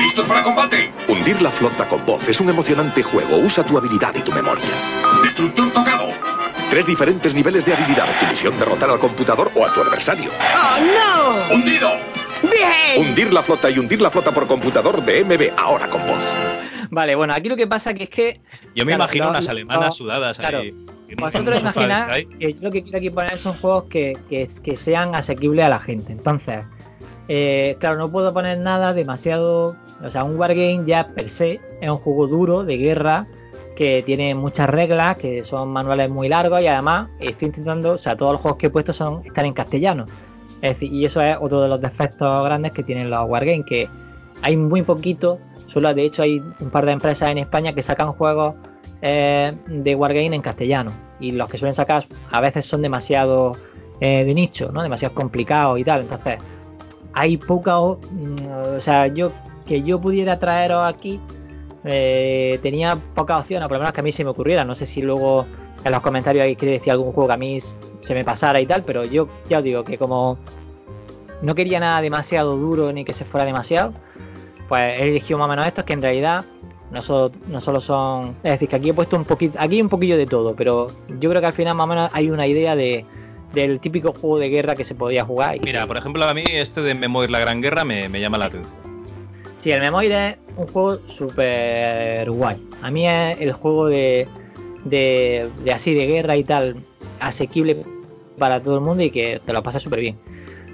¡Listos 0.00 0.26
para 0.26 0.42
combate! 0.42 0.90
Hundir 1.06 1.40
la 1.40 1.52
flota 1.52 1.88
con 1.88 2.04
voz 2.04 2.28
es 2.28 2.40
un 2.40 2.50
emocionante 2.50 3.00
juego. 3.00 3.36
Usa 3.36 3.64
tu 3.64 3.78
habilidad 3.78 4.12
y 4.16 4.22
tu 4.22 4.32
memoria. 4.32 4.64
¡Destructor 5.22 5.70
tocado! 5.70 6.08
Tres 6.68 6.84
diferentes 6.84 7.32
niveles 7.32 7.64
de 7.64 7.74
habilidad. 7.74 8.18
Tu 8.18 8.26
misión 8.26 8.58
derrotar 8.58 8.90
al 8.90 8.98
computador 8.98 9.52
o 9.54 9.64
a 9.64 9.72
tu 9.72 9.82
adversario. 9.82 10.32
¡Oh, 10.40 10.80
no! 10.80 11.54
¡Hundido! 11.54 11.90
¡Bien! 12.42 13.06
Hundir 13.06 13.32
la 13.32 13.44
flota 13.44 13.70
y 13.70 13.78
hundir 13.78 14.02
la 14.02 14.10
flota 14.10 14.32
por 14.32 14.48
computador 14.48 15.00
de 15.04 15.22
MB, 15.22 15.56
ahora 15.56 15.88
con 15.88 16.04
voz. 16.04 16.24
Vale, 16.90 17.14
bueno, 17.14 17.32
aquí 17.34 17.48
lo 17.48 17.56
que 17.56 17.66
pasa 17.66 17.94
que 17.94 18.04
es 18.04 18.10
que. 18.10 18.40
Yo 18.74 18.84
me 18.84 18.92
claro, 18.92 19.04
imagino 19.04 19.24
lo- 19.26 19.30
unas 19.30 19.44
lo- 19.44 19.50
alemanas 19.50 19.96
sudadas 19.96 20.38
claro. 20.38 20.58
ahí. 20.58 20.74
Vosotros 21.18 21.60
Sky. 21.60 22.26
que 22.38 22.52
yo 22.54 22.62
lo 22.62 22.70
que 22.72 22.82
quiero 22.82 22.98
aquí 22.98 23.10
poner 23.10 23.38
son 23.38 23.56
juegos 23.58 23.84
que, 23.84 24.18
que, 24.28 24.48
que 24.62 24.76
sean 24.76 25.14
asequibles 25.14 25.64
a 25.64 25.68
la 25.68 25.78
gente. 25.78 26.12
Entonces, 26.12 26.64
eh, 27.28 27.76
claro, 27.78 27.96
no 27.96 28.10
puedo 28.10 28.32
poner 28.34 28.58
nada 28.58 28.92
demasiado. 28.92 29.76
O 30.02 30.10
sea, 30.10 30.24
un 30.24 30.36
Wargame 30.36 30.82
ya 30.84 31.08
per 31.14 31.28
se 31.28 31.60
es 31.80 31.88
un 31.88 31.96
juego 31.98 32.26
duro 32.26 32.64
de 32.64 32.76
guerra 32.76 33.26
que 33.76 34.02
tiene 34.04 34.34
muchas 34.34 34.68
reglas, 34.68 35.16
que 35.16 35.44
son 35.44 35.68
manuales 35.68 36.10
muy 36.10 36.28
largos 36.28 36.60
y 36.62 36.66
además 36.66 37.08
estoy 37.20 37.46
intentando, 37.48 37.92
o 37.92 37.98
sea, 37.98 38.16
todos 38.16 38.32
los 38.32 38.40
juegos 38.40 38.58
que 38.58 38.66
he 38.66 38.70
puesto 38.70 38.92
son 38.92 39.22
están 39.24 39.46
en 39.46 39.52
castellano. 39.54 40.06
Es 40.62 40.74
decir, 40.76 40.92
y 40.92 41.04
eso 41.04 41.20
es 41.20 41.36
otro 41.40 41.62
de 41.62 41.68
los 41.68 41.80
defectos 41.80 42.44
grandes 42.44 42.72
que 42.72 42.82
tienen 42.82 43.10
los 43.10 43.28
Wargames, 43.28 43.64
que 43.66 43.88
hay 44.42 44.56
muy 44.56 44.82
poquito, 44.82 45.38
solo 45.66 45.92
de 45.92 46.02
hecho 46.02 46.22
hay 46.22 46.42
un 46.60 46.70
par 46.70 46.86
de 46.86 46.92
empresas 46.92 47.30
en 47.30 47.38
España 47.38 47.72
que 47.72 47.82
sacan 47.82 48.12
juegos 48.12 48.54
eh, 49.02 49.52
de 49.66 49.94
Wargame 49.94 50.34
en 50.34 50.42
castellano 50.42 50.92
y 51.20 51.32
los 51.32 51.48
que 51.48 51.58
suelen 51.58 51.74
sacar 51.74 52.04
a 52.30 52.40
veces 52.40 52.64
son 52.64 52.82
demasiado 52.82 53.52
eh, 54.00 54.24
de 54.24 54.34
nicho, 54.34 54.70
¿no? 54.72 54.82
Demasiado 54.82 55.14
complicados 55.14 55.78
y 55.78 55.84
tal. 55.84 56.02
Entonces, 56.02 56.38
hay 57.14 57.36
poca, 57.36 57.78
o 57.78 57.98
mm, 58.10 58.76
o 58.76 58.80
sea, 58.80 59.06
yo 59.06 59.32
que 59.66 59.82
yo 59.82 60.00
pudiera 60.00 60.38
traeros 60.38 60.86
aquí 60.86 61.20
eh, 61.84 62.58
tenía 62.62 62.96
pocas 63.14 63.40
opciones, 63.40 63.68
por 63.68 63.76
lo 63.76 63.80
menos 63.80 63.92
que 63.92 64.00
a 64.00 64.04
mí 64.04 64.12
se 64.12 64.24
me 64.24 64.30
ocurriera. 64.30 64.64
No 64.64 64.74
sé 64.74 64.86
si 64.86 65.02
luego 65.02 65.46
en 65.84 65.92
los 65.92 66.00
comentarios 66.00 66.44
hay 66.44 66.56
que 66.56 66.66
decir 66.66 66.92
algún 66.92 67.12
juego 67.12 67.28
que 67.28 67.34
a 67.34 67.36
mí 67.36 67.58
se 67.60 68.14
me 68.14 68.24
pasara 68.24 68.60
y 68.60 68.66
tal, 68.66 68.82
pero 68.82 69.04
yo 69.04 69.28
ya 69.48 69.58
os 69.58 69.64
digo 69.64 69.84
que 69.84 69.96
como 69.96 70.36
no 71.42 71.54
quería 71.54 71.80
nada 71.80 72.00
demasiado 72.00 72.56
duro 72.56 72.92
ni 72.92 73.04
que 73.04 73.12
se 73.12 73.24
fuera 73.24 73.46
demasiado, 73.46 73.92
pues 74.68 74.98
he 74.98 75.08
elegido 75.08 75.38
más 75.38 75.46
o 75.46 75.48
menos 75.50 75.66
estos 75.66 75.84
que 75.84 75.92
en 75.92 76.02
realidad 76.02 76.44
no 76.90 77.02
solo, 77.02 77.32
no 77.48 77.60
solo 77.60 77.80
son. 77.80 78.36
Es 78.42 78.52
decir, 78.52 78.68
que 78.68 78.76
aquí 78.76 78.90
he 78.90 78.94
puesto 78.94 79.16
un 79.16 79.24
poquito. 79.24 79.58
Aquí 79.60 79.80
un 79.80 79.88
poquillo 79.88 80.16
de 80.16 80.26
todo, 80.26 80.54
pero 80.54 80.88
yo 81.20 81.30
creo 81.30 81.40
que 81.40 81.46
al 81.46 81.52
final 81.52 81.74
más 81.74 81.84
o 81.84 81.88
menos 81.88 82.10
hay 82.12 82.30
una 82.30 82.46
idea 82.46 82.76
de, 82.76 83.04
del 83.52 83.80
típico 83.80 84.12
juego 84.12 84.38
de 84.38 84.48
guerra 84.48 84.74
que 84.74 84.84
se 84.84 84.94
podía 84.94 85.24
jugar. 85.24 85.56
Y 85.56 85.60
Mira, 85.60 85.86
por 85.86 85.96
ejemplo, 85.96 86.24
a 86.24 86.34
mí 86.34 86.44
este 86.46 86.82
de 86.82 86.94
Memoir 86.94 87.30
la 87.30 87.40
Gran 87.40 87.60
Guerra 87.60 87.84
me, 87.84 88.08
me 88.08 88.20
llama 88.20 88.38
la 88.38 88.46
atención. 88.46 88.74
Sí, 89.56 89.72
el 89.72 89.80
Memoir 89.80 90.12
es 90.12 90.36
un 90.56 90.66
juego 90.68 91.00
súper 91.06 92.30
guay. 92.30 92.62
A 92.82 92.90
mí 92.90 93.08
es 93.08 93.40
el 93.40 93.52
juego 93.52 93.88
de, 93.88 94.28
de, 94.84 95.50
de 95.64 95.72
así 95.72 95.94
de 95.94 96.06
guerra 96.06 96.36
y 96.36 96.44
tal, 96.44 96.76
asequible 97.20 97.84
para 98.38 98.62
todo 98.62 98.76
el 98.76 98.82
mundo 98.82 99.02
y 99.02 99.10
que 99.10 99.40
te 99.44 99.52
lo 99.52 99.62
pasas 99.62 99.82
súper 99.82 100.00
bien. 100.00 100.18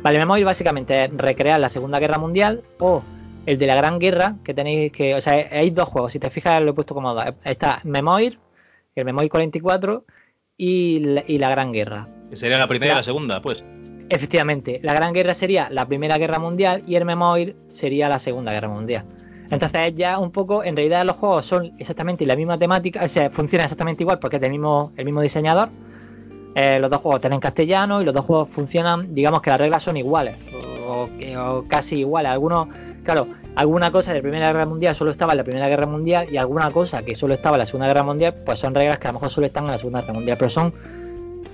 Vale, 0.03 0.19
Memoir 0.19 0.45
básicamente 0.45 1.05
es 1.05 1.11
recrear 1.17 1.61
la 1.61 1.69
Segunda 1.69 2.01
Guerra 2.01 2.19
Mundial 2.19 2.63
o 2.81 3.03
el 3.47 3.59
de 3.59 3.67
la 3.67 3.75
Gran 3.75 3.99
Guerra, 3.99 4.37
que 4.45 4.55
tenéis 4.55 4.93
que. 4.93 5.15
O 5.15 5.21
sea, 5.21 5.35
hay 5.51 5.71
dos 5.71 5.89
juegos, 5.89 6.13
si 6.13 6.19
te 6.19 6.31
fijas 6.31 6.63
lo 6.63 6.71
he 6.71 6.75
puesto 6.75 6.95
como 6.95 7.15
dos. 7.15 7.25
Está 7.45 7.81
Memoir, 7.85 8.39
el 8.95 9.05
Memoir 9.05 9.29
44 9.31 10.05
y 10.57 11.01
la, 11.01 11.25
y 11.27 11.39
la 11.39 11.51
Gran 11.51 11.73
Guerra. 11.73 12.07
Que 12.31 12.37
sería 12.37 12.59
la 12.59 12.67
primera 12.69 12.87
y 12.93 12.95
La- 12.95 13.01
la 13.01 13.05
segunda, 13.05 13.43
pues. 13.43 13.65
Efectivamente, 14.09 14.79
la 14.83 14.93
Gran 14.93 15.13
Guerra 15.15 15.33
sería 15.33 15.71
la 15.71 15.87
Primera 15.87 16.19
Guerra 16.19 16.39
Mundial 16.39 16.83
y 16.87 16.97
el 16.97 17.05
Memoir 17.05 17.57
sería 17.69 18.09
la 18.11 18.19
Segunda 18.19 18.53
Guerra 18.53 18.69
Mundial. 18.69 19.05
Entonces 19.51 19.95
ya 19.95 20.19
un 20.19 20.31
poco, 20.33 20.65
en 20.65 20.77
realidad 20.77 21.05
los 21.05 21.17
juegos 21.17 21.47
son 21.47 21.73
exactamente 21.79 22.25
la 22.27 22.37
misma 22.37 22.59
temática, 22.59 23.05
o 23.05 23.09
sea, 23.09 23.31
funcionan 23.31 23.65
exactamente 23.65 24.03
igual 24.03 24.19
porque 24.19 24.37
es 24.37 24.43
del 24.43 24.51
mismo, 24.51 24.93
el 24.97 25.05
mismo 25.05 25.21
diseñador. 25.21 25.69
Eh, 26.55 26.79
los 26.81 26.91
dos 26.91 27.01
juegos 27.01 27.19
están 27.21 27.33
en 27.33 27.41
castellano 27.41 28.01
y 28.03 28.05
los 28.05 28.15
dos 28.15 28.25
juegos 28.25 28.51
funcionan, 28.51 29.15
digamos 29.15 29.41
que 29.43 29.51
las 29.51 29.59
reglas 29.61 29.83
son 29.83 29.97
iguales, 29.97 30.37
o, 30.93 31.09
o 31.39 31.65
casi 31.69 32.01
iguales. 32.01 32.31
Algunos, 32.33 32.69
claro, 33.05 33.29
alguna 33.57 33.91
cosa 33.91 34.13
de 34.13 34.23
Primera 34.23 34.49
Guerra 34.49 34.67
Mundial 34.67 34.95
solo 34.95 35.11
estaba 35.11 35.33
en 35.33 35.39
la 35.39 35.45
Primera 35.45 35.69
Guerra 35.69 35.87
Mundial 35.87 36.29
y 36.31 36.37
alguna 36.37 36.71
cosa 36.71 37.03
que 37.03 37.15
solo 37.15 37.35
estaba 37.35 37.57
en 37.57 37.61
la 37.61 37.67
Segunda 37.67 37.87
Guerra 37.87 38.03
Mundial, 38.03 38.35
pues 38.45 38.59
son 38.59 38.75
reglas 38.75 38.99
que 38.99 39.09
a 39.09 39.11
lo 39.11 39.15
mejor 39.15 39.31
solo 39.31 39.47
están 39.47 39.65
en 39.65 39.71
la 39.73 39.79
Segunda 39.79 40.01
Guerra 40.01 40.15
Mundial, 40.15 40.37
pero 40.39 40.51
son 40.51 40.73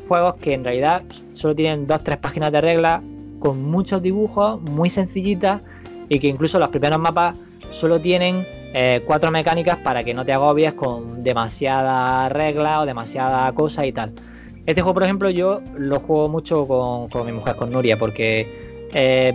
juegos 0.07 0.37
que 0.37 0.55
en 0.55 0.65
realidad 0.65 1.03
solo 1.33 1.55
tienen 1.55 1.87
dos 1.87 2.03
tres 2.03 2.19
páginas 2.19 2.53
de 2.53 2.61
reglas 2.61 3.03
con 3.39 3.63
muchos 3.63 4.03
dibujos, 4.03 4.61
muy 4.63 4.91
sencillitas 4.91 5.63
y 6.09 6.19
que 6.19 6.29
incluso 6.29 6.59
los 6.59 6.71
primeros 6.71 6.99
mapas 6.99 7.39
solo 7.71 8.01
tienen 8.01 8.47
eh, 8.75 9.03
cuatro 9.07 9.31
mecánicas 9.31 9.79
para 9.79 10.05
que 10.05 10.15
no 10.15 10.25
te 10.25 10.33
agobies 10.33 10.73
con 10.75 11.23
demasiada 11.23 12.29
regla 12.29 12.81
o 12.81 12.87
demasiada 12.87 13.53
cosa 13.53 13.87
y 13.87 13.93
tal. 13.93 14.13
Este 14.67 14.83
juego, 14.83 14.95
por 14.95 15.05
ejemplo, 15.05 15.31
yo 15.31 15.63
lo 15.77 15.99
juego 16.01 16.29
mucho 16.29 16.67
con, 16.67 17.09
con 17.09 17.25
mi 17.25 17.33
mujer, 17.33 17.57
con 17.57 17.71
Nuria, 17.71 17.99
porque 17.99 18.68
eh, 18.93 19.33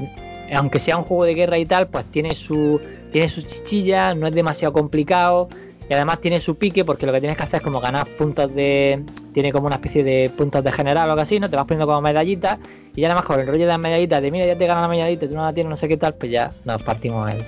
aunque 0.53 0.79
sea 0.79 0.97
un 0.97 1.03
juego 1.03 1.25
de 1.25 1.33
guerra 1.35 1.57
y 1.57 1.65
tal, 1.65 1.87
pues 1.87 2.05
tiene 2.05 2.35
su 2.35 2.79
tiene 3.11 3.29
sus 3.29 3.45
chichillas, 3.45 4.15
no 4.15 4.27
es 4.27 4.33
demasiado 4.33 4.73
complicado 4.73 5.47
y 5.89 5.93
además 5.93 6.19
tiene 6.21 6.39
su 6.39 6.55
pique 6.55 6.83
porque 6.85 7.05
lo 7.05 7.11
que 7.11 7.19
tienes 7.19 7.37
que 7.37 7.43
hacer 7.43 7.57
es 7.57 7.61
como 7.63 7.79
ganar 7.79 8.07
puntos 8.17 8.53
de 8.55 9.03
tiene 9.33 9.51
como 9.51 9.67
una 9.67 9.75
especie 9.75 10.03
de 10.03 10.31
puntos 10.35 10.63
de 10.63 10.71
general 10.71 11.07
o 11.09 11.11
algo 11.11 11.21
así, 11.21 11.39
no 11.39 11.49
te 11.49 11.55
vas 11.55 11.65
poniendo 11.65 11.85
como 11.85 12.01
medallitas 12.01 12.57
y 12.95 13.01
ya 13.01 13.07
nada 13.09 13.19
más 13.19 13.25
con 13.27 13.39
el 13.39 13.45
rollo 13.47 13.61
de 13.61 13.67
las 13.67 13.79
medallitas 13.79 14.21
de 14.21 14.31
mira 14.31 14.45
ya 14.47 14.57
te 14.57 14.65
gana 14.65 14.81
la 14.81 14.87
medallita, 14.87 15.27
tú 15.27 15.35
no 15.35 15.43
la 15.43 15.53
tienes, 15.53 15.69
no 15.69 15.75
sé 15.75 15.87
qué 15.87 15.97
tal, 15.97 16.15
pues 16.15 16.31
ya 16.31 16.51
nos 16.65 16.81
partimos 16.83 17.29
él. 17.31 17.43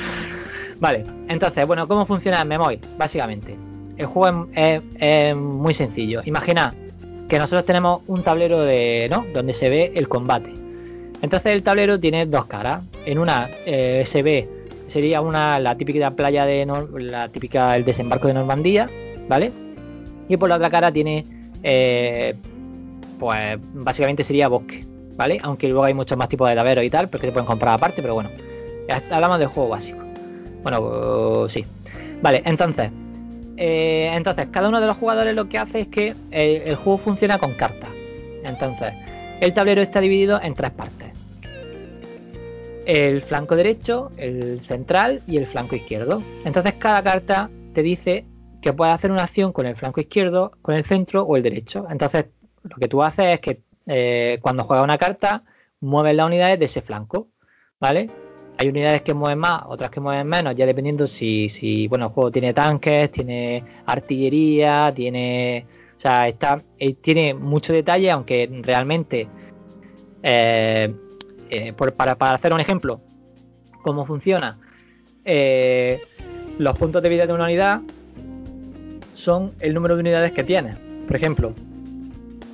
vale, 0.80 1.04
entonces, 1.28 1.66
bueno, 1.66 1.86
¿cómo 1.88 2.06
funciona 2.06 2.42
el 2.42 2.48
Memoy? 2.48 2.80
Básicamente, 2.98 3.56
el 3.96 4.06
juego 4.06 4.48
es, 4.54 4.80
es- 4.98 5.36
muy 5.36 5.74
sencillo. 5.74 6.22
Imagina 6.24 6.74
que 7.28 7.38
nosotros 7.38 7.64
tenemos 7.64 8.02
un 8.06 8.22
tablero 8.22 8.60
de, 8.60 9.06
¿no? 9.10 9.24
Donde 9.32 9.52
se 9.52 9.68
ve 9.68 9.92
el 9.94 10.08
combate. 10.08 10.52
Entonces 11.22 11.52
el 11.52 11.62
tablero 11.62 12.00
tiene 12.00 12.26
dos 12.26 12.46
caras. 12.46 12.82
En 13.04 13.18
una 13.18 13.50
eh, 13.66 14.02
se 14.06 14.22
ve, 14.22 14.48
sería 14.86 15.20
una 15.20 15.58
la 15.58 15.76
típica 15.76 16.10
playa 16.10 16.46
de 16.46 16.66
la 16.98 17.28
típica 17.28 17.76
el 17.76 17.84
desembarco 17.84 18.28
de 18.28 18.34
Normandía, 18.34 18.88
¿vale? 19.28 19.52
Y 20.28 20.36
por 20.36 20.48
la 20.48 20.56
otra 20.56 20.70
cara 20.70 20.92
tiene, 20.92 21.24
eh, 21.62 22.34
pues 23.18 23.58
básicamente 23.74 24.24
sería 24.24 24.48
bosque, 24.48 24.84
¿vale? 25.16 25.38
Aunque 25.42 25.68
luego 25.68 25.84
hay 25.84 25.94
muchos 25.94 26.16
más 26.16 26.28
tipos 26.28 26.48
de 26.48 26.54
tableros 26.54 26.84
y 26.84 26.90
tal, 26.90 27.08
porque 27.08 27.26
se 27.26 27.32
pueden 27.32 27.46
comprar 27.46 27.74
aparte, 27.74 28.00
pero 28.00 28.14
bueno, 28.14 28.30
hablamos 29.10 29.38
del 29.38 29.48
juego 29.48 29.68
básico. 29.70 29.98
Bueno, 30.62 31.48
sí. 31.48 31.64
Vale, 32.22 32.42
entonces, 32.44 32.90
eh, 33.56 34.10
entonces 34.14 34.48
cada 34.50 34.68
uno 34.68 34.80
de 34.80 34.86
los 34.86 34.96
jugadores 34.96 35.34
lo 35.34 35.48
que 35.48 35.58
hace 35.58 35.80
es 35.80 35.88
que 35.88 36.14
eh, 36.30 36.62
el 36.66 36.76
juego 36.76 36.98
funciona 36.98 37.38
con 37.38 37.54
cartas. 37.54 37.90
Entonces, 38.44 38.92
el 39.40 39.54
tablero 39.54 39.80
está 39.82 40.00
dividido 40.00 40.40
en 40.42 40.54
tres 40.54 40.70
partes. 40.70 41.09
El 42.92 43.22
flanco 43.22 43.54
derecho, 43.54 44.10
el 44.16 44.60
central 44.62 45.22
y 45.28 45.36
el 45.36 45.46
flanco 45.46 45.76
izquierdo. 45.76 46.24
Entonces 46.44 46.74
cada 46.74 47.04
carta 47.04 47.48
te 47.72 47.84
dice 47.84 48.26
que 48.60 48.72
puedes 48.72 48.92
hacer 48.92 49.12
una 49.12 49.22
acción 49.22 49.52
con 49.52 49.64
el 49.66 49.76
flanco 49.76 50.00
izquierdo, 50.00 50.50
con 50.60 50.74
el 50.74 50.84
centro 50.84 51.22
o 51.22 51.36
el 51.36 51.44
derecho. 51.44 51.86
Entonces 51.88 52.26
lo 52.64 52.74
que 52.78 52.88
tú 52.88 53.00
haces 53.00 53.26
es 53.34 53.38
que 53.38 53.60
eh, 53.86 54.40
cuando 54.42 54.64
juegas 54.64 54.82
una 54.82 54.98
carta, 54.98 55.44
mueves 55.78 56.16
las 56.16 56.26
unidades 56.26 56.58
de 56.58 56.64
ese 56.64 56.82
flanco. 56.82 57.28
¿Vale? 57.78 58.10
Hay 58.58 58.68
unidades 58.68 59.02
que 59.02 59.14
mueven 59.14 59.38
más, 59.38 59.62
otras 59.68 59.88
que 59.88 60.00
mueven 60.00 60.26
menos, 60.26 60.56
ya 60.56 60.66
dependiendo 60.66 61.06
si, 61.06 61.48
si 61.48 61.86
bueno, 61.86 62.06
el 62.06 62.12
juego 62.12 62.32
tiene 62.32 62.52
tanques, 62.52 63.12
tiene 63.12 63.62
artillería, 63.86 64.92
tiene. 64.92 65.64
O 65.96 66.00
sea, 66.00 66.26
está, 66.26 66.60
eh, 66.76 66.94
tiene 66.94 67.34
mucho 67.34 67.72
detalle, 67.72 68.10
aunque 68.10 68.50
realmente. 68.64 69.28
eh, 70.24 70.92
eh, 71.50 71.72
para, 71.96 72.12
hacer 72.34 72.52
un 72.52 72.60
ejemplo, 72.60 73.00
cómo 73.82 74.04
funciona. 74.06 74.58
eh, 75.24 76.00
los 76.58 76.76
puntos 76.76 77.02
de 77.02 77.08
vida 77.08 77.26
de 77.26 77.32
una 77.32 77.44
unidad 77.44 77.80
son 79.14 79.52
el 79.60 79.72
número 79.72 79.94
de 79.96 80.00
unidades 80.00 80.32
que 80.32 80.44
tiene. 80.44 80.74
Por 81.06 81.16
ejemplo, 81.16 81.54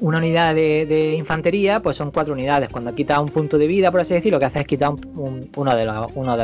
una 0.01 0.19
unidad 0.19 0.55
de, 0.55 1.15
infantería, 1.17 1.81
pues 1.81 1.97
son 1.97 2.11
cuatro 2.11 2.35
unidades. 2.35 2.69
Cuando 2.69 2.95
quitas 2.95 3.19
un 3.19 3.29
punto 3.31 3.59
de 3.59 3.67
vida, 3.67 3.91
por 3.91 4.01
así 4.01 4.15
decirlo, 4.15 4.37
lo 4.37 4.41
que 4.41 4.47
haces 4.47 4.61
es 4.61 4.67
quitar 4.67 4.91
un- 4.91 5.01
un- 5.17 5.51
uno, 5.57 5.77
de 5.77 5.85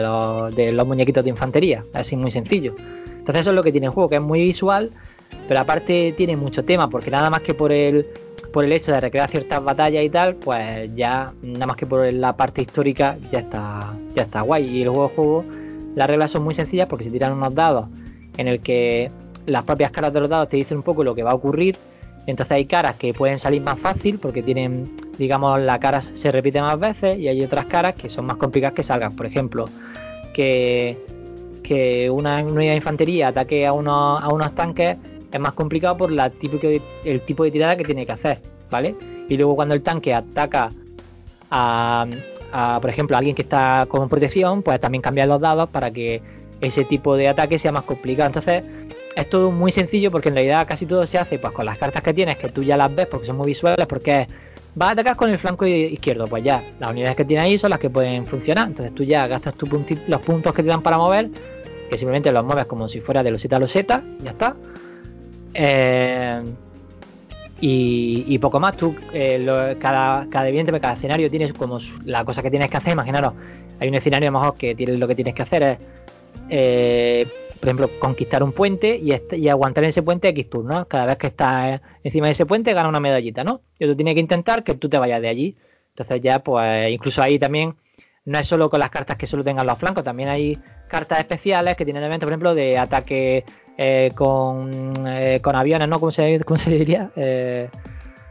los, 0.00 0.56
de, 0.56 0.66
de 0.66 0.72
los 0.72 0.86
muñequitos 0.86 1.22
de 1.22 1.30
infantería. 1.30 1.84
Así 1.92 2.16
muy 2.16 2.30
sencillo. 2.30 2.74
Entonces 3.18 3.42
eso 3.42 3.50
es 3.50 3.56
lo 3.56 3.62
que 3.62 3.70
tiene 3.70 3.86
el 3.86 3.92
juego, 3.92 4.08
que 4.08 4.16
es 4.16 4.22
muy 4.22 4.40
visual, 4.40 4.90
pero 5.46 5.60
aparte 5.60 6.12
tiene 6.16 6.36
mucho 6.36 6.64
tema, 6.64 6.88
porque 6.90 7.10
nada 7.10 7.30
más 7.30 7.42
que 7.42 7.54
por 7.54 7.70
el, 7.72 8.06
por 8.52 8.64
el 8.64 8.72
hecho 8.72 8.92
de 8.92 9.00
recrear 9.00 9.30
ciertas 9.30 9.62
batallas 9.64 10.04
y 10.04 10.10
tal, 10.10 10.34
pues 10.36 10.94
ya 10.94 11.32
nada 11.42 11.66
más 11.66 11.76
que 11.76 11.86
por 11.86 12.12
la 12.12 12.36
parte 12.36 12.62
histórica 12.62 13.16
ya 13.30 13.40
está, 13.40 13.94
ya 14.14 14.22
está 14.22 14.42
guay. 14.42 14.68
Y 14.68 14.82
el 14.82 14.90
juego, 14.90 15.08
juego, 15.08 15.44
las 15.94 16.08
reglas 16.08 16.30
son 16.30 16.44
muy 16.44 16.54
sencillas 16.54 16.86
porque 16.86 17.04
se 17.04 17.10
tiran 17.10 17.32
unos 17.32 17.54
dados 17.54 17.86
en 18.36 18.48
el 18.48 18.60
que 18.60 19.10
las 19.46 19.64
propias 19.64 19.90
caras 19.90 20.12
de 20.12 20.20
los 20.20 20.28
dados 20.28 20.48
te 20.48 20.56
dicen 20.56 20.78
un 20.78 20.82
poco 20.82 21.02
lo 21.02 21.14
que 21.14 21.22
va 21.22 21.32
a 21.32 21.34
ocurrir. 21.34 21.76
Entonces 22.26 22.52
hay 22.52 22.66
caras 22.66 22.94
que 22.96 23.12
pueden 23.12 23.38
salir 23.38 23.62
más 23.62 23.78
fácil 23.78 24.18
porque 24.18 24.42
tienen, 24.42 24.94
digamos, 25.18 25.60
la 25.60 25.80
cara 25.80 26.00
se 26.00 26.30
repite 26.30 26.60
más 26.60 26.78
veces 26.78 27.18
y 27.18 27.28
hay 27.28 27.42
otras 27.42 27.66
caras 27.66 27.94
que 27.94 28.08
son 28.08 28.26
más 28.26 28.36
complicadas 28.36 28.74
que 28.74 28.82
salgan. 28.82 29.16
Por 29.16 29.26
ejemplo, 29.26 29.64
que 30.32 30.96
que 31.62 32.10
una 32.10 32.42
unidad 32.44 32.72
de 32.72 32.76
infantería 32.76 33.28
ataque 33.28 33.66
a 33.66 33.72
unos, 33.72 34.22
a 34.22 34.28
unos 34.28 34.54
tanques 34.54 34.96
es 35.32 35.40
más 35.40 35.52
complicado 35.52 35.96
por 35.96 36.12
el 36.12 37.20
tipo 37.22 37.44
de 37.44 37.50
tirada 37.50 37.76
que 37.76 37.84
tiene 37.84 38.06
que 38.06 38.12
hacer, 38.12 38.40
¿vale? 38.70 38.94
Y 39.28 39.36
luego 39.36 39.56
cuando 39.56 39.74
el 39.74 39.82
tanque 39.82 40.12
ataca 40.14 40.70
a, 41.50 42.06
por 42.80 42.90
ejemplo, 42.90 43.16
a 43.16 43.18
alguien 43.18 43.34
que 43.34 43.42
está 43.42 43.86
con 43.88 44.08
protección, 44.08 44.62
pues 44.62 44.80
también 44.80 45.02
cambiar 45.02 45.28
los 45.28 45.40
dados 45.40 45.68
para 45.70 45.90
que 45.90 46.20
ese 46.60 46.84
tipo 46.84 47.16
de 47.16 47.28
ataque 47.28 47.58
sea 47.58 47.72
más 47.72 47.84
complicado. 47.84 48.28
Entonces, 48.28 48.62
es 49.16 49.28
todo 49.28 49.50
muy 49.50 49.72
sencillo 49.72 50.10
porque 50.10 50.28
en 50.28 50.34
realidad 50.34 50.66
casi 50.66 50.86
todo 50.86 51.06
se 51.06 51.18
hace 51.18 51.38
pues 51.38 51.52
con 51.52 51.66
las 51.66 51.76
cartas 51.76 52.02
que 52.02 52.14
tienes, 52.14 52.38
que 52.38 52.48
tú 52.48 52.62
ya 52.62 52.76
las 52.76 52.94
ves 52.94 53.06
porque 53.06 53.26
son 53.26 53.36
muy 53.36 53.46
visuales, 53.46 53.86
porque 53.86 54.26
vas 54.74 54.88
a 54.90 54.92
atacar 54.92 55.16
con 55.16 55.30
el 55.30 55.38
flanco 55.38 55.66
izquierdo, 55.66 56.26
pues 56.28 56.44
ya, 56.44 56.64
las 56.80 56.90
unidades 56.90 57.16
que 57.16 57.24
tienes 57.24 57.44
ahí 57.44 57.58
son 57.58 57.70
las 57.70 57.78
que 57.78 57.90
pueden 57.90 58.26
funcionar. 58.26 58.68
Entonces 58.68 58.94
tú 58.94 59.04
ya 59.04 59.26
gastas 59.26 59.54
tu 59.54 59.66
los 60.06 60.20
puntos 60.20 60.54
que 60.54 60.62
te 60.62 60.68
dan 60.68 60.82
para 60.82 60.96
mover, 60.96 61.28
que 61.90 61.98
simplemente 61.98 62.32
los 62.32 62.44
mueves 62.44 62.66
como 62.66 62.88
si 62.88 63.00
fuera 63.00 63.22
de 63.22 63.30
loseta 63.30 63.56
a 63.56 63.58
loseta, 63.58 64.02
ya 64.22 64.30
está. 64.30 64.56
Eh, 65.54 66.42
y, 67.64 68.38
poco 68.38 68.58
más, 68.58 68.76
tú, 68.76 68.96
eh, 69.12 69.76
cada, 69.78 70.26
cada 70.28 70.48
evidentemente, 70.48 70.82
cada 70.82 70.94
escenario 70.94 71.30
tienes 71.30 71.52
como 71.52 71.78
la 72.04 72.24
cosa 72.24 72.42
que 72.42 72.50
tienes 72.50 72.68
que 72.68 72.76
hacer, 72.76 72.92
imaginaros, 72.92 73.34
hay 73.78 73.88
un 73.88 73.94
escenario 73.94 74.28
a 74.28 74.32
lo 74.32 74.40
mejor 74.40 74.56
que 74.56 74.74
tienes, 74.74 74.98
lo 74.98 75.06
que 75.06 75.14
tienes 75.14 75.34
que 75.34 75.42
hacer 75.42 75.62
es 75.62 75.78
eh, 76.48 77.26
por 77.60 77.68
ejemplo, 77.68 77.90
conquistar 78.00 78.42
un 78.42 78.50
puente 78.50 79.00
y, 79.00 79.48
aguantar 79.48 79.84
en 79.84 79.90
ese 79.90 80.02
puente 80.02 80.28
X 80.28 80.50
turnos. 80.50 80.86
Cada 80.86 81.06
vez 81.06 81.16
que 81.16 81.28
estás 81.28 81.80
encima 82.02 82.26
de 82.26 82.32
ese 82.32 82.44
puente 82.44 82.74
gana 82.74 82.88
una 82.88 82.98
medallita, 82.98 83.44
¿no? 83.44 83.60
Y 83.78 83.86
tú 83.86 83.94
tienes 83.94 84.14
que 84.14 84.20
intentar 84.20 84.64
que 84.64 84.74
tú 84.74 84.88
te 84.88 84.98
vayas 84.98 85.22
de 85.22 85.28
allí. 85.28 85.56
Entonces 85.90 86.20
ya, 86.20 86.40
pues, 86.40 86.90
incluso 86.90 87.22
ahí 87.22 87.38
también 87.38 87.76
no 88.24 88.38
es 88.38 88.46
solo 88.46 88.68
con 88.68 88.80
las 88.80 88.90
cartas 88.90 89.16
que 89.16 89.28
solo 89.28 89.44
tengan 89.44 89.64
los 89.64 89.78
flancos, 89.78 90.02
también 90.02 90.28
hay 90.28 90.58
cartas 90.88 91.20
especiales 91.20 91.76
que 91.76 91.84
tienen 91.84 92.02
elementos, 92.02 92.26
por 92.26 92.32
ejemplo, 92.32 92.54
de 92.54 92.78
ataque 92.78 93.44
eh, 93.78 94.10
con, 94.14 94.92
eh, 95.06 95.40
con 95.42 95.56
aviones, 95.56 95.88
¿no? 95.88 95.98
¿Cómo 95.98 96.12
se, 96.12 96.40
cómo 96.44 96.58
se 96.58 96.70
diría? 96.70 97.10
Eh, 97.16 97.68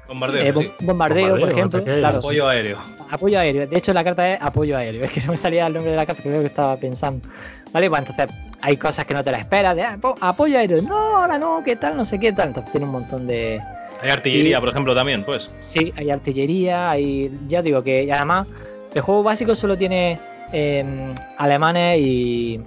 bombardeo, 0.07 0.63
bombardeo, 0.81 1.39
por 1.39 1.49
ejemplo. 1.49 1.83
Claro, 1.83 2.19
apoyo 2.19 2.47
aéreo. 2.47 2.77
Apoyo 3.09 3.39
aéreo. 3.39 3.67
De 3.67 3.77
hecho, 3.77 3.91
la 3.93 4.03
carta 4.03 4.33
es 4.33 4.41
apoyo 4.41 4.77
aéreo. 4.77 5.03
Es 5.05 5.11
que 5.11 5.21
no 5.21 5.31
me 5.31 5.37
salía 5.37 5.67
el 5.67 5.73
nombre 5.73 5.91
de 5.91 5.97
la 5.97 6.05
carta, 6.05 6.21
creo 6.21 6.39
que 6.39 6.47
estaba 6.47 6.77
pensando. 6.77 7.27
Vale, 7.71 7.89
pues 7.89 8.07
entonces 8.07 8.35
hay 8.61 8.77
cosas 8.77 9.05
que 9.05 9.13
no 9.13 9.23
te 9.23 9.31
las 9.31 9.41
esperas, 9.41 9.75
de 9.75 9.83
ah, 9.83 9.97
apoyo 10.21 10.57
aéreo, 10.57 10.81
no, 10.81 11.17
ahora 11.17 11.37
no, 11.37 11.63
qué 11.63 11.75
tal, 11.75 11.97
no 11.97 12.05
sé 12.05 12.19
qué 12.19 12.31
tal. 12.31 12.49
Entonces 12.49 12.71
tiene 12.71 12.85
un 12.85 12.91
montón 12.93 13.27
de. 13.27 13.59
Hay 14.01 14.09
artillería, 14.09 14.59
por 14.59 14.69
ejemplo, 14.69 14.95
también, 14.95 15.23
pues. 15.23 15.49
Sí, 15.59 15.93
hay 15.97 16.09
artillería, 16.09 16.91
hay. 16.91 17.31
Ya 17.47 17.61
digo 17.61 17.83
que 17.83 18.11
además 18.11 18.47
el 18.93 19.01
juego 19.01 19.23
básico 19.23 19.55
solo 19.55 19.77
tiene 19.77 20.19
em, 20.51 21.13
alemanes 21.37 21.99
y. 21.99 22.61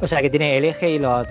O 0.00 0.06
sea, 0.06 0.20
que 0.20 0.30
tiene 0.30 0.56
el 0.56 0.64
eje 0.64 0.90
y 0.90 0.98
los. 0.98 1.26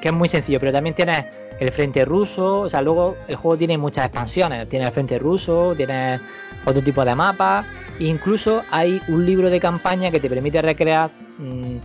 que 0.00 0.08
es 0.08 0.14
muy 0.14 0.28
sencillo, 0.28 0.58
pero 0.58 0.72
también 0.72 0.94
tiene 0.94 1.26
el 1.58 1.70
frente 1.72 2.04
ruso. 2.04 2.62
O 2.62 2.68
sea, 2.68 2.82
luego 2.82 3.16
el 3.28 3.36
juego 3.36 3.56
tiene 3.56 3.76
muchas 3.76 4.06
expansiones. 4.06 4.68
Tiene 4.68 4.86
el 4.86 4.92
frente 4.92 5.18
ruso, 5.18 5.74
tiene 5.76 6.18
otro 6.64 6.82
tipo 6.82 7.04
de 7.04 7.14
mapas. 7.14 7.66
incluso 7.98 8.62
hay 8.70 9.00
un 9.08 9.26
libro 9.26 9.50
de 9.50 9.60
campaña 9.60 10.10
que 10.10 10.20
te 10.20 10.28
permite 10.28 10.62
recrear. 10.62 11.10
Mm, 11.38 11.78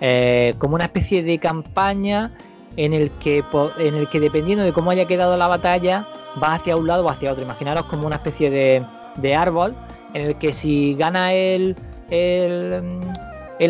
eh, 0.00 0.54
como 0.58 0.74
una 0.74 0.84
especie 0.84 1.22
de 1.22 1.38
campaña 1.38 2.30
en 2.76 2.92
el, 2.92 3.10
que, 3.12 3.42
en 3.78 3.94
el 3.94 4.08
que 4.08 4.20
dependiendo 4.20 4.64
de 4.64 4.72
cómo 4.72 4.90
haya 4.90 5.06
quedado 5.06 5.36
la 5.36 5.46
batalla, 5.46 6.06
va 6.42 6.54
hacia 6.54 6.76
un 6.76 6.86
lado 6.86 7.04
o 7.04 7.08
hacia 7.08 7.32
otro. 7.32 7.44
Imaginaros 7.44 7.86
como 7.86 8.06
una 8.06 8.16
especie 8.16 8.50
de, 8.50 9.34
árbol 9.34 9.74
en 10.14 10.22
el 10.22 10.34
que 10.36 10.52
si 10.52 10.94
gana 10.94 11.32
el, 11.32 11.76
el, 12.10 12.82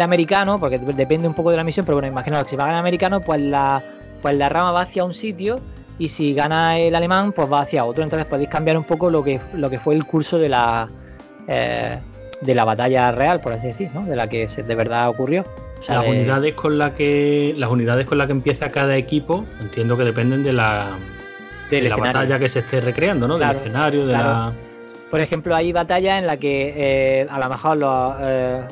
americano, 0.01 0.59
porque 0.59 0.79
depende 0.79 1.29
un 1.29 1.35
poco 1.35 1.51
de 1.51 1.57
la 1.57 1.65
misión, 1.65 1.85
pero 1.85 1.97
bueno, 1.97 2.09
imaginaros 2.09 2.47
que 2.47 2.51
si 2.51 2.57
va 2.57 2.65
a 2.65 2.67
ganar 2.67 2.79
el 2.79 2.87
americano, 2.87 3.21
pues 3.21 3.41
la, 3.41 3.83
pues 4.23 4.37
la 4.37 4.49
rama 4.49 4.73
va 4.73 4.83
hacia 4.83 5.05
un 5.05 5.15
sitio 5.15 5.57
y 5.99 6.09
si 6.09 6.35
gana 6.35 6.79
el 6.79 6.95
alemán, 6.95 7.33
pues 7.33 7.53
va 7.53 7.63
hacia 7.63 7.85
otro. 7.85 8.03
Entonces 8.03 8.27
podéis 8.27 8.49
cambiar 8.49 8.77
un 8.77 8.85
poco 8.85 9.11
lo 9.11 9.23
que, 9.23 9.41
lo 9.55 9.71
que 9.71 9.79
fue 9.79 9.95
el 9.95 10.05
curso 10.05 10.39
de 10.39 10.49
la, 10.49 10.89
eh, 11.49 11.99
de 12.41 12.55
la 12.55 12.65
batalla 12.65 13.13
real, 13.13 13.41
por 13.41 13.53
así 13.53 13.69
decir, 13.69 13.91
¿no? 13.95 14.05
de 14.05 14.17
la 14.17 14.29
que 14.29 14.47
de 14.47 14.75
verdad 14.75 15.09
ocurrió 15.09 15.45
las 15.87 16.07
unidades 16.07 16.55
con 16.55 16.79
la 16.79 16.95
que 16.95 17.55
las 17.59 17.71
unidades 17.71 18.07
con 18.07 18.17
la 18.17 18.25
que 18.25 18.33
empieza 18.33 18.71
cada 18.71 18.97
equipo 18.97 19.45
entiendo 19.61 19.99
que 19.99 20.05
dependen 20.05 20.43
de 20.43 20.55
la 20.55 20.87
de 21.69 21.83
la 21.83 21.97
batalla 21.97 22.39
que 22.39 22.49
se 22.49 22.61
esté 22.61 22.81
recreando, 22.81 23.29
¿no? 23.29 23.37
del 23.37 23.51
escenario, 23.51 24.07
de 24.07 24.15
la 24.15 24.53
por 25.15 25.21
ejemplo, 25.21 25.55
hay 25.55 25.71
batallas 25.71 26.21
en 26.21 26.27
las 26.27 26.39
que 26.39 26.75
eh, 26.77 27.27
a 27.31 27.39
lo 27.39 27.49
mejor 27.49 27.79
los, 27.79 28.15
eh, 28.21 28.63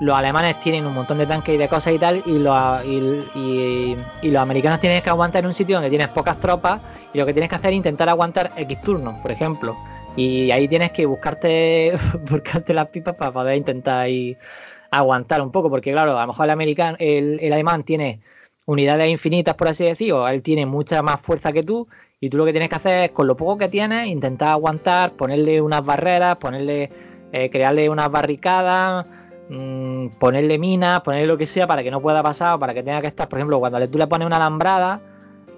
los 0.00 0.16
alemanes 0.16 0.58
tienen 0.60 0.86
un 0.86 0.94
montón 0.94 1.18
de 1.18 1.26
tanques 1.26 1.54
y 1.54 1.58
de 1.58 1.68
cosas 1.68 1.94
y 1.94 1.98
tal, 1.98 2.22
y 2.24 2.38
los, 2.38 2.84
y, 2.86 3.96
los 4.22 4.42
americanos 4.42 4.80
tienen 4.80 5.02
que 5.02 5.10
aguantar 5.10 5.44
en 5.44 5.48
un 5.48 5.54
sitio 5.54 5.76
donde 5.76 5.90
tienes 5.90 6.08
pocas 6.08 6.40
tropas, 6.40 6.80
y 7.12 7.18
lo 7.18 7.26
que 7.26 7.32
tienes 7.32 7.50
que 7.50 7.56
hacer 7.56 7.70
es 7.72 7.76
intentar 7.76 8.08
aguantar 8.08 8.50
X 8.56 8.80
turnos, 8.80 9.18
por 9.18 9.30
ejemplo. 9.30 9.76
Y 10.16 10.50
ahí 10.50 10.66
tienes 10.68 10.90
que 10.90 11.06
buscarte, 11.06 11.92
buscarte 12.30 12.74
las 12.74 12.88
pipas 12.88 13.14
para 13.14 13.32
poder 13.32 13.56
intentar 13.56 14.08
ir 14.08 14.38
aguantar 14.90 15.40
un 15.40 15.52
poco, 15.52 15.70
porque 15.70 15.92
claro, 15.92 16.18
a 16.18 16.22
lo 16.22 16.26
mejor 16.28 16.46
el 16.46 16.50
americano, 16.50 16.96
el, 16.98 17.38
el 17.40 17.52
alemán 17.52 17.84
tiene 17.84 18.20
unidades 18.66 19.08
infinitas, 19.10 19.54
por 19.54 19.68
así 19.68 19.84
decirlo, 19.84 20.26
él 20.28 20.42
tiene 20.42 20.66
mucha 20.66 21.02
más 21.02 21.20
fuerza 21.20 21.52
que 21.52 21.62
tú, 21.62 21.86
y 22.20 22.28
tú 22.28 22.38
lo 22.38 22.44
que 22.44 22.52
tienes 22.52 22.68
que 22.68 22.76
hacer 22.76 23.04
es, 23.04 23.10
con 23.10 23.26
lo 23.26 23.36
poco 23.36 23.58
que 23.58 23.68
tienes, 23.68 24.06
intentar 24.06 24.48
aguantar, 24.48 25.12
ponerle 25.12 25.60
unas 25.60 25.84
barreras, 25.84 26.36
ponerle, 26.38 26.90
eh, 27.32 27.50
crearle 27.50 27.88
unas 27.88 28.10
barricadas, 28.10 29.06
mmm, 29.50 30.08
ponerle 30.18 30.58
minas, 30.58 31.02
ponerle 31.02 31.26
lo 31.26 31.36
que 31.36 31.46
sea 31.46 31.66
para 31.66 31.82
que 31.82 31.90
no 31.90 32.00
pueda 32.00 32.22
pasar, 32.22 32.58
para 32.58 32.72
que 32.72 32.82
tenga 32.82 33.02
que 33.02 33.08
estar, 33.08 33.28
por 33.28 33.38
ejemplo, 33.38 33.58
cuando 33.58 33.86
tú 33.88 33.98
le 33.98 34.06
pones 34.06 34.24
una 34.24 34.36
alambrada, 34.36 35.00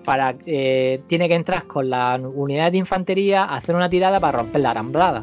para 0.04 0.34
eh, 0.46 1.00
tiene 1.06 1.28
que 1.28 1.36
entrar 1.36 1.64
con 1.64 1.88
la 1.88 2.18
unidad 2.20 2.72
de 2.72 2.78
infantería 2.78 3.44
a 3.44 3.54
hacer 3.54 3.76
una 3.76 3.88
tirada 3.88 4.18
para 4.18 4.38
romper 4.38 4.62
la 4.62 4.72
alambrada 4.72 5.22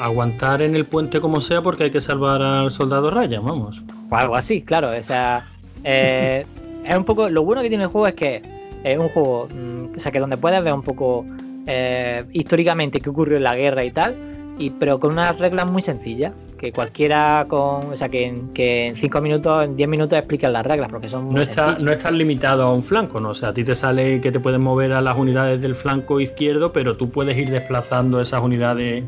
aguantar 0.00 0.62
en 0.62 0.74
el 0.74 0.86
puente 0.86 1.20
como 1.20 1.40
sea 1.40 1.62
porque 1.62 1.84
hay 1.84 1.90
que 1.90 2.00
salvar 2.00 2.40
al 2.40 2.70
soldado 2.70 3.10
Raya, 3.10 3.40
vamos. 3.40 3.82
O 4.10 4.16
algo 4.16 4.36
así, 4.36 4.62
claro. 4.62 4.90
O 4.90 5.02
sea, 5.02 5.46
eh, 5.82 6.46
es 6.84 6.96
un 6.96 7.04
poco. 7.04 7.28
Lo 7.28 7.44
bueno 7.44 7.62
que 7.62 7.68
tiene 7.68 7.84
el 7.84 7.90
juego 7.90 8.06
es 8.06 8.14
que 8.14 8.42
es 8.82 8.98
un 8.98 9.08
juego. 9.08 9.48
Mm, 9.52 9.96
o 9.96 9.98
sea, 9.98 10.12
que 10.12 10.20
donde 10.20 10.36
puedes 10.36 10.62
ver 10.62 10.72
un 10.72 10.82
poco 10.82 11.26
eh, 11.66 12.24
históricamente 12.32 13.00
qué 13.00 13.10
ocurrió 13.10 13.36
en 13.36 13.44
la 13.44 13.56
guerra 13.56 13.84
y 13.84 13.90
tal, 13.90 14.16
y, 14.58 14.70
pero 14.70 14.98
con 14.98 15.12
unas 15.12 15.38
reglas 15.38 15.70
muy 15.70 15.82
sencillas. 15.82 16.32
Que 16.58 16.72
cualquiera 16.72 17.44
con. 17.48 17.92
O 17.92 17.96
sea, 17.96 18.08
que 18.08 18.26
en, 18.26 18.54
que 18.54 18.86
en 18.86 18.96
5 18.96 19.20
minutos, 19.20 19.64
en 19.64 19.76
10 19.76 19.88
minutos 19.88 20.18
explican 20.18 20.52
las 20.52 20.64
reglas, 20.64 20.90
porque 20.90 21.08
son 21.08 21.30
no 21.30 21.40
está, 21.40 21.76
no 21.78 21.92
estás 21.92 22.12
limitado 22.12 22.62
a 22.62 22.72
un 22.72 22.82
flanco, 22.82 23.20
¿no? 23.20 23.30
O 23.30 23.34
sea, 23.34 23.50
a 23.50 23.54
ti 23.54 23.64
te 23.64 23.74
sale 23.74 24.20
que 24.20 24.32
te 24.32 24.40
pueden 24.40 24.62
mover 24.62 24.92
a 24.92 25.02
las 25.02 25.18
unidades 25.18 25.60
del 25.60 25.74
flanco 25.74 26.20
izquierdo, 26.20 26.72
pero 26.72 26.96
tú 26.96 27.10
puedes 27.10 27.36
ir 27.36 27.50
desplazando 27.50 28.20
esas 28.20 28.40
unidades 28.40 29.04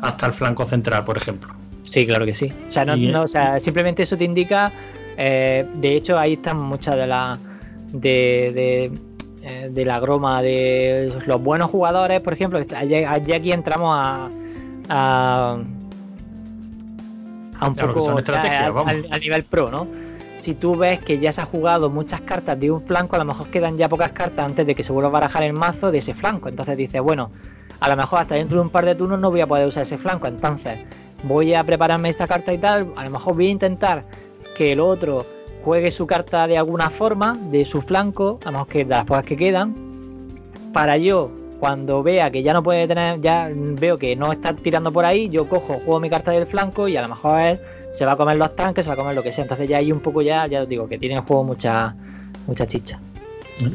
hasta 0.00 0.26
el 0.26 0.32
flanco 0.32 0.64
central, 0.64 1.04
por 1.04 1.16
ejemplo. 1.16 1.52
Sí, 1.82 2.06
claro 2.06 2.24
que 2.26 2.34
sí. 2.34 2.52
O 2.68 2.70
sea, 2.70 2.84
no, 2.84 3.22
o 3.22 3.26
sea 3.26 3.58
simplemente 3.60 4.02
eso 4.02 4.16
te 4.16 4.24
indica. 4.24 4.72
Eh, 5.16 5.66
de 5.74 5.96
hecho, 5.96 6.18
ahí 6.18 6.34
están 6.34 6.60
muchas 6.60 6.96
de 6.96 7.06
las. 7.06 7.38
De, 7.92 8.90
eh, 9.42 9.70
de, 9.70 9.84
la 9.84 9.98
groma 9.98 10.42
de 10.42 11.10
los 11.26 11.42
buenos 11.42 11.70
jugadores, 11.70 12.20
por 12.20 12.34
ejemplo. 12.34 12.60
Allí, 12.76 13.04
aquí 13.04 13.52
entramos 13.52 13.94
a. 13.98 14.28
a, 14.88 15.58
a 17.58 17.68
un 17.68 17.74
poco 17.74 18.10
al, 18.10 19.20
nivel 19.20 19.44
pro, 19.44 19.70
¿no? 19.70 19.86
Si 20.38 20.54
tú 20.54 20.76
ves 20.76 21.00
que 21.00 21.18
ya 21.18 21.32
se 21.32 21.40
ha 21.40 21.44
jugado 21.44 21.90
muchas 21.90 22.20
cartas 22.20 22.58
de 22.60 22.70
un 22.70 22.82
flanco, 22.82 23.16
a 23.16 23.18
lo 23.18 23.24
mejor 23.24 23.48
quedan 23.48 23.76
ya 23.76 23.88
pocas 23.88 24.12
cartas 24.12 24.46
antes 24.46 24.66
de 24.66 24.74
que 24.74 24.84
se 24.84 24.92
vuelva 24.92 25.08
a 25.08 25.12
barajar 25.12 25.42
el 25.42 25.52
mazo 25.52 25.90
de 25.90 25.98
ese 25.98 26.14
flanco. 26.14 26.48
Entonces 26.48 26.76
dices, 26.76 27.00
bueno, 27.02 27.30
a 27.80 27.88
lo 27.88 27.96
mejor 27.96 28.20
hasta 28.20 28.36
dentro 28.36 28.58
de 28.58 28.62
un 28.62 28.70
par 28.70 28.84
de 28.84 28.94
turnos 28.94 29.18
no 29.18 29.30
voy 29.30 29.40
a 29.40 29.46
poder 29.48 29.66
usar 29.66 29.82
ese 29.82 29.98
flanco. 29.98 30.28
Entonces, 30.28 30.78
voy 31.24 31.54
a 31.54 31.64
prepararme 31.64 32.08
esta 32.08 32.28
carta 32.28 32.52
y 32.52 32.58
tal. 32.58 32.92
A 32.96 33.04
lo 33.04 33.10
mejor 33.10 33.34
voy 33.34 33.48
a 33.48 33.50
intentar 33.50 34.04
que 34.56 34.72
el 34.72 34.80
otro 34.80 35.26
juegue 35.64 35.90
su 35.90 36.06
carta 36.06 36.46
de 36.46 36.56
alguna 36.56 36.88
forma, 36.90 37.36
de 37.50 37.64
su 37.64 37.82
flanco, 37.82 38.38
a 38.44 38.46
lo 38.46 38.52
mejor 38.52 38.68
que 38.68 38.84
de 38.84 38.90
las 38.90 39.04
pocas 39.04 39.24
que 39.24 39.36
quedan, 39.36 39.74
para 40.72 40.96
yo, 40.96 41.30
cuando 41.58 42.02
vea 42.02 42.30
que 42.30 42.42
ya 42.42 42.52
no 42.52 42.62
puede 42.62 42.86
tener, 42.86 43.20
ya 43.20 43.50
veo 43.52 43.98
que 43.98 44.14
no 44.16 44.32
está 44.32 44.54
tirando 44.54 44.92
por 44.92 45.04
ahí, 45.04 45.28
yo 45.28 45.48
cojo, 45.48 45.74
juego 45.74 46.00
mi 46.00 46.08
carta 46.08 46.30
del 46.30 46.46
flanco 46.46 46.88
y 46.88 46.96
a 46.96 47.02
lo 47.02 47.08
mejor 47.08 47.40
él 47.40 47.60
se 47.92 48.04
va 48.04 48.12
a 48.12 48.16
comer 48.16 48.36
los 48.36 48.54
tanques, 48.54 48.84
se 48.84 48.90
va 48.90 48.94
a 48.94 48.96
comer 48.96 49.14
lo 49.14 49.22
que 49.22 49.32
sea. 49.32 49.42
Entonces 49.42 49.68
ya 49.68 49.78
hay 49.78 49.90
un 49.90 50.00
poco 50.00 50.22
ya, 50.22 50.46
ya 50.46 50.62
os 50.62 50.68
digo, 50.68 50.88
que 50.88 50.98
tiene 50.98 51.16
el 51.16 51.22
juego 51.22 51.44
mucha, 51.44 51.96
mucha 52.46 52.66
chicha. 52.66 53.00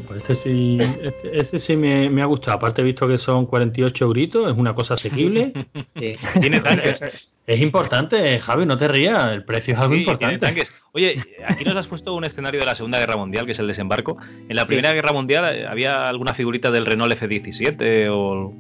Pues 0.07 0.19
este 0.19 0.35
sí, 0.35 0.79
este, 1.01 1.39
este 1.39 1.59
sí 1.59 1.75
me, 1.75 2.21
ha 2.21 2.25
gustado. 2.25 2.57
Aparte 2.57 2.81
he 2.81 2.85
visto 2.85 3.07
que 3.07 3.17
son 3.17 3.45
48 3.45 4.05
euritos, 4.05 4.51
es 4.51 4.57
una 4.57 4.73
cosa 4.73 4.93
asequible. 4.93 5.51
Tiene 6.39 6.59
tanques. 6.59 7.31
Es, 7.45 7.59
importante, 7.59 8.39
Javi, 8.39 8.65
no 8.65 8.77
te 8.77 8.87
rías, 8.87 9.33
el 9.33 9.43
precio 9.43 9.73
es 9.73 9.79
algo 9.79 9.95
importante. 9.95 10.65
Oye, 10.93 11.19
aquí 11.45 11.65
nos 11.65 11.75
has 11.75 11.87
puesto 11.87 12.13
un 12.13 12.23
escenario 12.23 12.59
de 12.59 12.65
la 12.65 12.75
Segunda 12.75 12.99
Guerra 12.99 13.17
Mundial, 13.17 13.45
que 13.45 13.51
es 13.51 13.59
el 13.59 13.67
desembarco. 13.67 14.17
En 14.47 14.55
la 14.55 14.65
Primera 14.65 14.93
Guerra 14.93 15.11
Mundial 15.11 15.55
eh, 15.55 15.67
había 15.67 16.07
alguna 16.07 16.33
figurita 16.33 16.71
del 16.71 16.85
Renault 16.85 17.11
F-17 17.13 18.07
o... 18.11 18.53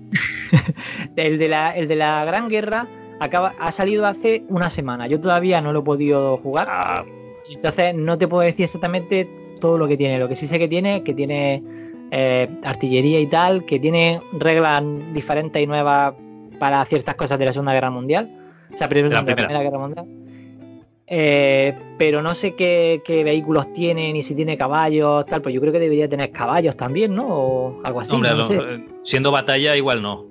el, 1.15 1.37
de 1.37 1.47
la, 1.47 1.71
el 1.71 1.87
de 1.87 1.95
la 1.95 2.25
Gran 2.25 2.49
Guerra 2.49 2.87
acaba, 3.19 3.53
ha 3.59 3.71
salido 3.71 4.05
hace 4.05 4.43
una 4.49 4.69
semana. 4.69 5.07
Yo 5.07 5.21
todavía 5.21 5.61
no 5.61 5.71
lo 5.71 5.79
he 5.79 5.83
podido 5.83 6.37
jugar. 6.37 6.67
Ah, 6.69 7.05
Entonces 7.49 7.95
no 7.95 8.17
te 8.17 8.27
puedo 8.27 8.43
decir 8.43 8.65
exactamente 8.65 9.29
todo 9.63 9.77
lo 9.77 9.87
que 9.87 9.95
tiene. 9.95 10.19
Lo 10.19 10.27
que 10.27 10.35
sí 10.35 10.45
sé 10.45 10.59
que 10.59 10.67
tiene 10.67 11.03
que 11.05 11.13
tiene 11.13 11.63
eh, 12.11 12.49
artillería 12.65 13.21
y 13.21 13.27
tal, 13.27 13.63
que 13.63 13.79
tiene 13.79 14.19
reglas 14.33 14.83
diferentes 15.13 15.63
y 15.63 15.65
nuevas 15.65 16.13
para 16.59 16.83
ciertas 16.83 17.15
cosas 17.15 17.39
de 17.39 17.45
la 17.45 17.53
Segunda 17.53 17.71
Guerra 17.71 17.89
Mundial. 17.89 18.29
O 18.73 18.75
sea, 18.75 18.89
primero 18.89 19.07
De 19.07 19.15
la 19.15 19.21
la 19.21 19.25
primera. 19.25 19.47
Primera 19.47 19.63
Guerra 19.63 19.79
Mundial. 19.79 20.05
Eh, 21.07 21.73
pero 21.97 22.21
no 22.21 22.35
sé 22.35 22.55
qué, 22.55 23.01
qué 23.05 23.23
vehículos 23.23 23.71
tiene, 23.71 24.11
ni 24.11 24.21
si 24.21 24.35
tiene 24.35 24.57
caballos, 24.57 25.25
tal. 25.27 25.41
Pues 25.41 25.55
yo 25.55 25.61
creo 25.61 25.71
que 25.71 25.79
debería 25.79 26.09
tener 26.09 26.31
caballos 26.31 26.75
también, 26.75 27.15
¿no? 27.15 27.25
O 27.25 27.81
algo 27.85 28.01
así. 28.01 28.13
Hombre, 28.13 28.31
no 28.31 28.37
lo 28.37 28.43
sé. 28.43 28.55
eh, 28.57 28.85
siendo 29.03 29.31
batalla, 29.31 29.77
igual 29.77 30.01
no. 30.01 30.25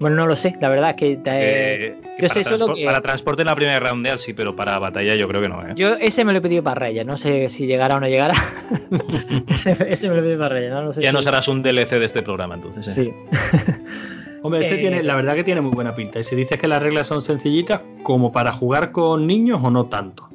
Bueno, 0.00 0.16
no 0.16 0.26
lo 0.26 0.34
sé, 0.34 0.56
la 0.60 0.68
verdad 0.70 0.90
es 0.90 0.96
que. 0.96 1.12
eh, 1.12 1.20
Eh, 1.26 1.96
yo 2.18 2.26
para 2.28 2.28
sé 2.28 2.42
solo 2.42 2.72
que- 2.74 2.84
Para 2.86 3.00
transporte 3.02 3.42
en 3.42 3.46
la 3.46 3.54
Primera 3.54 3.78
Guerra 3.78 3.92
Mundial 3.94 4.18
sí, 4.18 4.32
pero 4.32 4.56
para 4.56 4.78
batalla 4.78 5.14
yo 5.14 5.28
creo 5.28 5.42
que 5.42 5.48
no. 5.48 5.62
¿eh? 5.62 5.72
Yo 5.76 5.94
ese 6.00 6.24
me 6.24 6.32
lo 6.32 6.38
he 6.38 6.40
pedido 6.40 6.62
para 6.62 6.86
Reyes, 6.86 7.04
no 7.06 7.16
sé 7.18 7.48
si 7.50 7.66
llegará 7.66 7.96
o 7.96 8.00
no 8.00 8.08
llegará. 8.08 8.34
ese, 9.48 9.76
ese 9.88 10.08
me 10.08 10.14
lo 10.16 10.20
he 10.20 10.24
pedido 10.24 10.38
para 10.40 10.54
Reyes, 10.54 10.70
no, 10.72 10.82
No 10.82 10.92
sé 10.92 11.02
Ya 11.02 11.10
si- 11.10 11.14
nos 11.16 11.26
harás 11.26 11.48
un 11.48 11.62
DLC 11.62 11.98
de 11.98 12.06
este 12.06 12.22
programa 12.22 12.54
entonces. 12.54 12.96
¿eh? 12.98 13.04
Sí. 13.04 13.72
Hombre, 14.42 14.62
este 14.64 14.76
Eh, 14.76 14.78
tiene, 14.78 15.02
la 15.02 15.14
verdad 15.16 15.34
que 15.34 15.44
tiene 15.44 15.60
muy 15.60 15.72
buena 15.72 15.94
pinta. 15.94 16.18
Y 16.18 16.24
si 16.24 16.34
dices 16.34 16.58
que 16.58 16.66
las 16.66 16.82
reglas 16.82 17.06
son 17.06 17.20
sencillitas, 17.20 17.82
como 18.02 18.32
para 18.32 18.52
jugar 18.52 18.90
con 18.92 19.26
niños 19.26 19.60
o 19.62 19.70
no 19.70 19.84
tanto. 19.86 20.30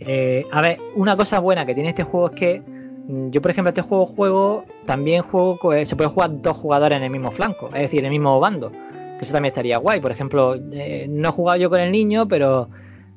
Eh, 0.00 0.44
a 0.50 0.60
ver, 0.60 0.78
una 0.96 1.16
cosa 1.16 1.38
buena 1.38 1.64
que 1.64 1.74
tiene 1.74 1.90
este 1.90 2.02
juego 2.02 2.30
es 2.30 2.34
que 2.34 2.62
yo, 3.30 3.42
por 3.42 3.50
ejemplo, 3.50 3.70
este 3.70 3.82
juego 3.82 4.06
juego, 4.06 4.64
también 4.84 5.22
juego, 5.22 5.72
eh, 5.72 5.84
se 5.86 5.96
puede 5.96 6.10
jugar 6.10 6.40
dos 6.42 6.56
jugadores 6.56 6.96
en 6.96 7.04
el 7.04 7.10
mismo 7.10 7.30
flanco, 7.30 7.68
es 7.68 7.82
decir, 7.82 8.00
en 8.00 8.06
el 8.06 8.10
mismo 8.12 8.38
bando, 8.38 8.70
que 8.70 9.22
eso 9.22 9.32
también 9.32 9.50
estaría 9.50 9.78
guay. 9.78 10.00
Por 10.00 10.12
ejemplo, 10.12 10.54
eh, 10.72 11.06
no 11.08 11.28
he 11.28 11.32
jugado 11.32 11.58
yo 11.58 11.70
con 11.70 11.80
el 11.80 11.90
niño, 11.90 12.28
pero 12.28 12.68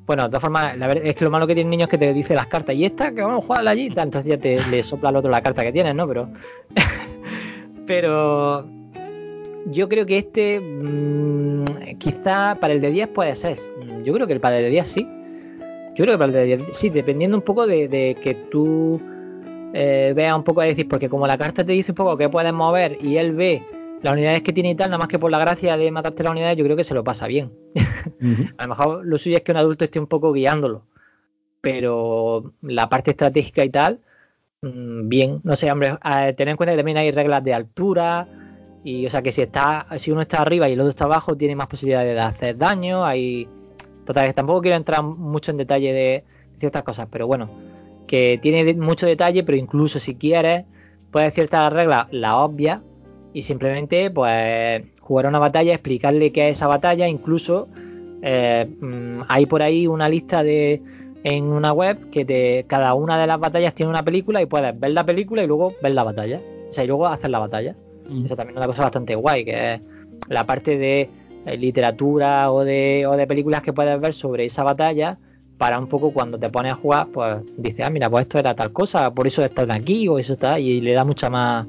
bueno, 0.06 0.24
de 0.24 0.28
todas 0.28 0.42
formas, 0.42 0.76
la 0.76 0.86
verdad 0.86 1.06
es 1.06 1.14
que 1.14 1.24
lo 1.24 1.30
malo 1.30 1.46
que 1.46 1.54
tiene 1.54 1.68
el 1.68 1.70
niño 1.70 1.84
es 1.84 1.90
que 1.90 1.98
te 1.98 2.12
dice 2.12 2.34
las 2.34 2.46
cartas, 2.46 2.74
y 2.76 2.84
esta, 2.84 3.14
que 3.14 3.22
vamos 3.22 3.44
a 3.44 3.46
jugarla 3.46 3.70
allí, 3.70 3.86
entonces 3.86 4.24
ya 4.24 4.38
te 4.38 4.60
le 4.70 4.82
sopla 4.82 5.10
al 5.10 5.16
otro 5.16 5.30
la 5.30 5.42
carta 5.42 5.62
que 5.62 5.72
tienes, 5.72 5.94
¿no? 5.94 6.08
Pero, 6.08 6.28
pero 7.86 8.66
yo 9.66 9.88
creo 9.88 10.06
que 10.06 10.18
este, 10.18 10.60
mm, 10.60 11.64
quizá 11.98 12.58
para 12.60 12.74
el 12.74 12.80
de 12.80 12.90
10 12.90 13.08
puede 13.08 13.34
ser. 13.34 13.56
Yo 14.02 14.12
creo 14.12 14.26
que 14.26 14.40
para 14.40 14.58
el 14.58 14.64
de 14.64 14.70
10 14.70 14.88
sí. 14.88 15.08
Yo 15.94 16.04
creo 16.04 16.14
que 16.14 16.18
para 16.18 16.26
el 16.26 16.32
de 16.32 16.56
10 16.56 16.68
sí, 16.72 16.90
dependiendo 16.90 17.36
un 17.36 17.42
poco 17.42 17.66
de 17.66 18.18
que 18.20 18.34
tú 18.50 19.00
eh, 19.76 20.12
veas 20.14 20.36
un 20.36 20.44
poco 20.44 20.60
de 20.60 20.68
decir, 20.68 20.88
porque 20.88 21.08
como 21.08 21.26
la 21.26 21.36
carta 21.36 21.64
te 21.64 21.72
dice 21.72 21.90
un 21.90 21.96
poco 21.96 22.16
qué 22.16 22.28
puedes 22.28 22.52
mover 22.52 22.96
y 23.00 23.16
él 23.16 23.32
ve 23.34 23.66
las 24.02 24.12
unidades 24.12 24.42
que 24.42 24.52
tiene 24.52 24.70
y 24.70 24.74
tal, 24.76 24.88
nada 24.88 24.98
más 24.98 25.08
que 25.08 25.18
por 25.18 25.32
la 25.32 25.38
gracia 25.40 25.76
de 25.76 25.90
matarte 25.90 26.22
las 26.22 26.30
unidades, 26.30 26.56
yo 26.56 26.64
creo 26.64 26.76
que 26.76 26.84
se 26.84 26.94
lo 26.94 27.02
pasa 27.02 27.26
bien. 27.26 27.52
A 28.56 28.62
lo 28.62 28.68
mejor 28.68 29.04
lo 29.04 29.18
suyo 29.18 29.36
es 29.36 29.42
que 29.42 29.50
un 29.50 29.58
adulto 29.58 29.84
esté 29.84 29.98
un 29.98 30.06
poco 30.06 30.32
guiándolo. 30.32 30.86
Pero 31.60 32.52
la 32.62 32.88
parte 32.88 33.10
estratégica 33.10 33.64
y 33.64 33.70
tal, 33.70 34.00
mm, 34.62 35.08
bien. 35.08 35.40
No 35.42 35.56
sé, 35.56 35.72
hombre, 35.72 35.98
tener 36.36 36.50
en 36.50 36.56
cuenta 36.56 36.72
que 36.72 36.76
también 36.76 36.98
hay 36.98 37.10
reglas 37.10 37.42
de 37.42 37.54
altura. 37.54 38.28
Y 38.84 39.06
o 39.06 39.10
sea 39.10 39.22
que 39.22 39.32
si 39.32 39.42
está, 39.42 39.86
si 39.96 40.12
uno 40.12 40.20
está 40.20 40.42
arriba 40.42 40.68
y 40.68 40.74
el 40.74 40.80
otro 40.80 40.90
está 40.90 41.04
abajo, 41.04 41.36
tiene 41.36 41.56
más 41.56 41.66
posibilidades 41.66 42.14
de 42.14 42.20
hacer 42.20 42.56
daño. 42.56 43.04
Hay. 43.04 43.48
Total, 44.04 44.28
que 44.28 44.34
tampoco 44.34 44.60
quiero 44.60 44.76
entrar 44.76 45.02
mucho 45.02 45.50
en 45.50 45.56
detalle 45.56 45.92
de 45.92 46.24
ciertas 46.58 46.82
cosas, 46.82 47.08
pero 47.10 47.26
bueno, 47.26 47.48
que 48.06 48.38
tiene 48.40 48.74
mucho 48.74 49.06
detalle, 49.06 49.42
pero 49.44 49.56
incluso 49.58 49.98
si 49.98 50.14
quieres, 50.14 50.64
puedes 51.10 51.34
ciertas 51.34 51.72
reglas, 51.72 52.06
las 52.10 52.34
obvias, 52.34 52.80
y 53.32 53.42
simplemente 53.42 54.10
pues 54.10 54.84
jugar 55.00 55.26
una 55.26 55.38
batalla, 55.38 55.74
explicarle 55.74 56.32
qué 56.32 56.48
es 56.48 56.58
esa 56.58 56.66
batalla, 56.66 57.08
incluso 57.08 57.68
eh, 58.22 58.66
mm, 58.80 59.22
hay 59.28 59.46
por 59.46 59.62
ahí 59.62 59.86
una 59.86 60.08
lista 60.08 60.42
de 60.42 60.82
en 61.24 61.44
una 61.44 61.72
web 61.72 62.10
que 62.10 62.24
te, 62.24 62.64
cada 62.68 62.94
una 62.94 63.18
de 63.18 63.26
las 63.26 63.40
batallas 63.40 63.74
tiene 63.74 63.90
una 63.90 64.02
película 64.02 64.42
y 64.42 64.46
puedes 64.46 64.78
ver 64.78 64.92
la 64.92 65.04
película 65.04 65.42
y 65.42 65.46
luego 65.46 65.74
ver 65.82 65.92
la 65.94 66.04
batalla. 66.04 66.40
O 66.68 66.72
sea, 66.72 66.84
y 66.84 66.86
luego 66.86 67.06
hacer 67.06 67.30
la 67.30 67.38
batalla. 67.38 67.74
Eso 68.24 68.36
también 68.36 68.56
es 68.56 68.58
una 68.58 68.66
cosa 68.66 68.82
bastante 68.82 69.14
guay, 69.14 69.44
que 69.44 69.74
es 69.74 69.80
la 70.28 70.44
parte 70.44 70.76
de 70.76 71.08
eh, 71.46 71.56
literatura 71.56 72.52
o 72.52 72.62
de, 72.62 73.06
o 73.06 73.16
de 73.16 73.26
películas 73.26 73.62
que 73.62 73.72
puedes 73.72 73.98
ver 74.00 74.12
sobre 74.12 74.44
esa 74.44 74.64
batalla 74.64 75.18
para 75.64 75.78
un 75.78 75.86
poco 75.86 76.12
cuando 76.12 76.38
te 76.38 76.50
pones 76.50 76.72
a 76.72 76.74
jugar, 76.74 77.06
pues 77.10 77.38
dices, 77.56 77.86
ah, 77.86 77.88
mira, 77.88 78.10
pues 78.10 78.26
esto 78.26 78.38
era 78.38 78.54
tal 78.54 78.70
cosa, 78.70 79.14
por 79.14 79.26
eso 79.26 79.42
está 79.42 79.64
aquí 79.72 80.06
o 80.08 80.18
eso 80.18 80.34
está, 80.34 80.60
y 80.60 80.82
le 80.82 80.92
da 80.92 81.06
mucha 81.06 81.30
más, 81.30 81.66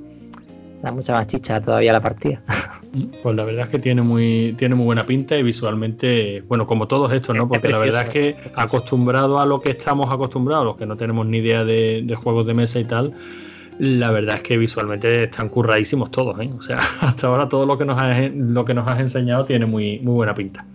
da 0.84 0.91
mucha 0.91 1.14
más 1.14 1.28
chicha 1.28 1.62
todavía 1.62 1.91
a 1.91 1.93
la 1.93 2.02
partida. 2.02 2.41
Pues 3.24 3.36
la 3.36 3.43
verdad 3.43 3.64
es 3.64 3.70
que 3.70 3.80
tiene 3.80 4.02
muy, 4.02 4.56
tiene 4.58 4.74
muy 4.74 4.86
buena 4.86 5.06
pinta 5.06 5.38
y 5.38 5.43
visualmente, 5.43 6.41
bueno, 6.48 6.66
como 6.66 6.88
todos 6.88 7.12
estos, 7.12 7.36
¿no? 7.36 7.46
Porque 7.46 7.68
la 7.68 7.80
precioso, 7.80 8.06
verdad 8.06 8.08
es 8.08 8.14
que 8.14 8.52
acostumbrado 8.56 9.38
a 9.38 9.46
lo 9.46 9.60
que 9.60 9.72
estamos 9.72 10.10
acostumbrados, 10.10 10.66
los 10.66 10.78
que 10.78 10.86
no 10.86 10.96
tenemos 10.96 11.26
ni 11.26 11.39
idea 11.39 11.66
de, 11.66 12.04
de 12.06 12.16
juegos 12.16 12.48
de 12.48 12.54
mesa 12.54 12.80
y 12.80 12.86
tal, 12.86 13.14
la 13.80 14.12
verdad 14.12 14.38
es 14.38 14.43
que 14.43 14.58
visualmente 14.58 15.26
están 15.26 15.50
curradísimos 15.50 16.10
todos, 16.12 16.39
¿eh? 16.39 16.50
O 16.58 16.62
sea, 16.62 16.80
hasta 17.02 17.28
ahora 17.28 17.50
todo 17.50 17.66
lo 17.66 17.78
que 17.78 17.84
nos 17.84 18.02
has, 18.02 18.32
lo 18.34 18.64
que 18.64 18.74
nos 18.74 18.88
has 18.88 19.00
enseñado 19.02 19.43
tiene 19.43 19.66
muy, 19.66 20.00
muy 20.00 20.14
buena 20.14 20.34
pinta. 20.34 20.66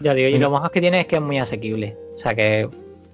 Ya 0.00 0.14
digo, 0.14 0.28
y 0.28 0.38
lo 0.38 0.50
mejor 0.50 0.70
que 0.70 0.80
tiene 0.80 1.00
es 1.00 1.06
que 1.06 1.16
es 1.16 1.22
muy 1.22 1.38
asequible. 1.38 1.96
O 2.14 2.18
sea 2.18 2.34
que 2.34 2.68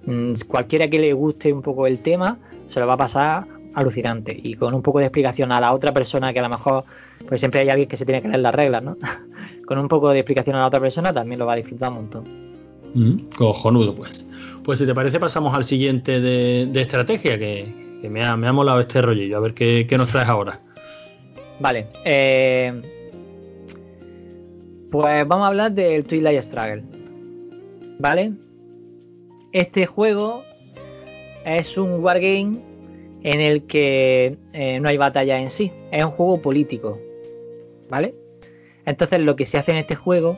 mm, 0.05 0.33
cualquiera 0.47 0.87
que 0.89 0.99
le 0.99 1.13
guste 1.13 1.51
un 1.53 1.61
poco 1.61 1.87
el 1.87 1.99
tema, 2.01 2.37
se 2.67 2.79
lo 2.79 2.87
va 2.87 2.93
a 2.93 2.97
pasar 2.97 3.45
alucinante. 3.73 4.37
Y 4.41 4.55
con 4.55 4.73
un 4.73 4.81
poco 4.81 4.99
de 4.99 5.05
explicación 5.05 5.51
a 5.51 5.59
la 5.61 5.73
otra 5.73 5.93
persona 5.93 6.33
que 6.33 6.39
a 6.39 6.43
lo 6.43 6.49
mejor, 6.49 6.83
pues 7.27 7.39
siempre 7.41 7.61
hay 7.61 7.69
alguien 7.69 7.87
que 7.89 7.97
se 7.97 8.05
tiene 8.05 8.21
que 8.21 8.27
leer 8.27 8.41
las 8.41 8.53
reglas, 8.55 8.83
¿no? 8.83 8.97
con 9.65 9.77
un 9.77 9.87
poco 9.87 10.09
de 10.11 10.19
explicación 10.19 10.55
a 10.55 10.59
la 10.59 10.67
otra 10.67 10.79
persona 10.79 11.13
también 11.13 11.39
lo 11.39 11.45
va 11.45 11.53
a 11.53 11.57
disfrutar 11.57 11.89
un 11.89 11.95
montón. 11.95 12.23
Mm, 12.93 13.17
cojonudo, 13.37 13.95
pues. 13.95 14.25
Pues 14.63 14.79
si 14.79 14.85
te 14.85 14.93
parece, 14.93 15.19
pasamos 15.19 15.55
al 15.55 15.63
siguiente 15.63 16.21
de, 16.21 16.67
de 16.71 16.81
estrategia, 16.81 17.37
que, 17.39 17.99
que 18.01 18.09
me, 18.09 18.23
ha, 18.23 18.37
me 18.37 18.47
ha 18.47 18.53
molado 18.53 18.79
este 18.79 19.01
rollillo. 19.01 19.37
A 19.37 19.39
ver 19.39 19.53
qué, 19.53 19.85
qué 19.87 19.97
nos 19.97 20.09
traes 20.09 20.29
ahora. 20.29 20.59
Vale. 21.59 21.87
eh, 22.05 22.81
pues 24.93 25.27
vamos 25.27 25.45
a 25.45 25.47
hablar 25.47 25.71
del 25.71 26.05
Twilight 26.05 26.43
Struggle. 26.43 26.83
¿Vale? 27.97 28.31
Este 29.51 29.87
juego 29.87 30.43
es 31.45 31.79
un 31.79 31.93
wargame 31.93 32.59
en 33.23 33.41
el 33.41 33.65
que 33.65 34.37
eh, 34.53 34.79
no 34.79 34.89
hay 34.89 34.97
batalla 34.97 35.39
en 35.39 35.49
sí. 35.49 35.73
Es 35.91 36.05
un 36.05 36.11
juego 36.11 36.39
político. 36.43 36.99
¿Vale? 37.89 38.13
Entonces 38.85 39.19
lo 39.21 39.35
que 39.35 39.45
se 39.45 39.57
hace 39.57 39.71
en 39.71 39.77
este 39.77 39.95
juego 39.95 40.37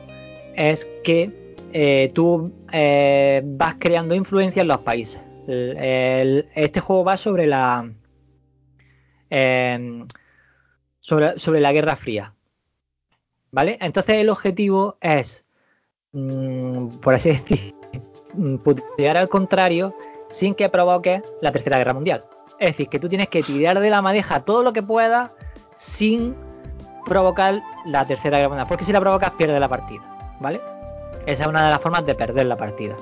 es 0.54 0.86
que 1.04 1.54
eh, 1.74 2.10
tú 2.14 2.50
eh, 2.72 3.42
vas 3.44 3.74
creando 3.78 4.14
influencia 4.14 4.62
en 4.62 4.68
los 4.68 4.78
países. 4.78 5.20
Este 5.46 6.80
juego 6.80 7.04
va 7.04 7.18
sobre 7.18 7.46
la... 7.46 7.92
sobre, 11.00 11.38
sobre 11.38 11.60
la 11.60 11.72
Guerra 11.74 11.94
Fría. 11.94 12.35
¿Vale? 13.56 13.78
Entonces 13.80 14.16
el 14.16 14.28
objetivo 14.28 14.98
es, 15.00 15.46
mm, 16.12 16.88
por 17.00 17.14
así 17.14 17.30
decir, 17.30 17.74
mm, 18.34 18.56
putear 18.56 19.16
al 19.16 19.30
contrario 19.30 19.94
sin 20.28 20.54
que 20.54 20.68
provoque 20.68 21.22
la 21.40 21.52
Tercera 21.52 21.78
Guerra 21.78 21.94
Mundial. 21.94 22.26
Es 22.58 22.72
decir, 22.72 22.90
que 22.90 22.98
tú 22.98 23.08
tienes 23.08 23.28
que 23.28 23.42
tirar 23.42 23.80
de 23.80 23.88
la 23.88 24.02
madeja 24.02 24.40
todo 24.40 24.62
lo 24.62 24.74
que 24.74 24.82
puedas 24.82 25.30
sin 25.74 26.36
provocar 27.06 27.62
la 27.86 28.04
Tercera 28.04 28.36
Guerra 28.36 28.48
Mundial. 28.50 28.66
Porque 28.68 28.84
si 28.84 28.92
la 28.92 29.00
provocas 29.00 29.30
pierdes 29.30 29.58
la 29.58 29.70
partida. 29.70 30.02
¿Vale? 30.38 30.60
Esa 31.24 31.44
es 31.44 31.48
una 31.48 31.64
de 31.64 31.70
las 31.70 31.80
formas 31.80 32.04
de 32.04 32.14
perder 32.14 32.44
la 32.44 32.58
partida. 32.58 32.94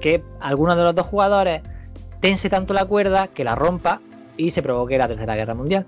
Que 0.00 0.22
alguno 0.38 0.76
de 0.76 0.84
los 0.84 0.94
dos 0.94 1.06
jugadores 1.06 1.62
tense 2.20 2.48
tanto 2.48 2.74
la 2.74 2.84
cuerda 2.84 3.26
que 3.26 3.42
la 3.42 3.56
rompa 3.56 4.00
y 4.36 4.52
se 4.52 4.62
provoque 4.62 4.98
la 4.98 5.08
Tercera 5.08 5.34
Guerra 5.34 5.54
Mundial. 5.54 5.84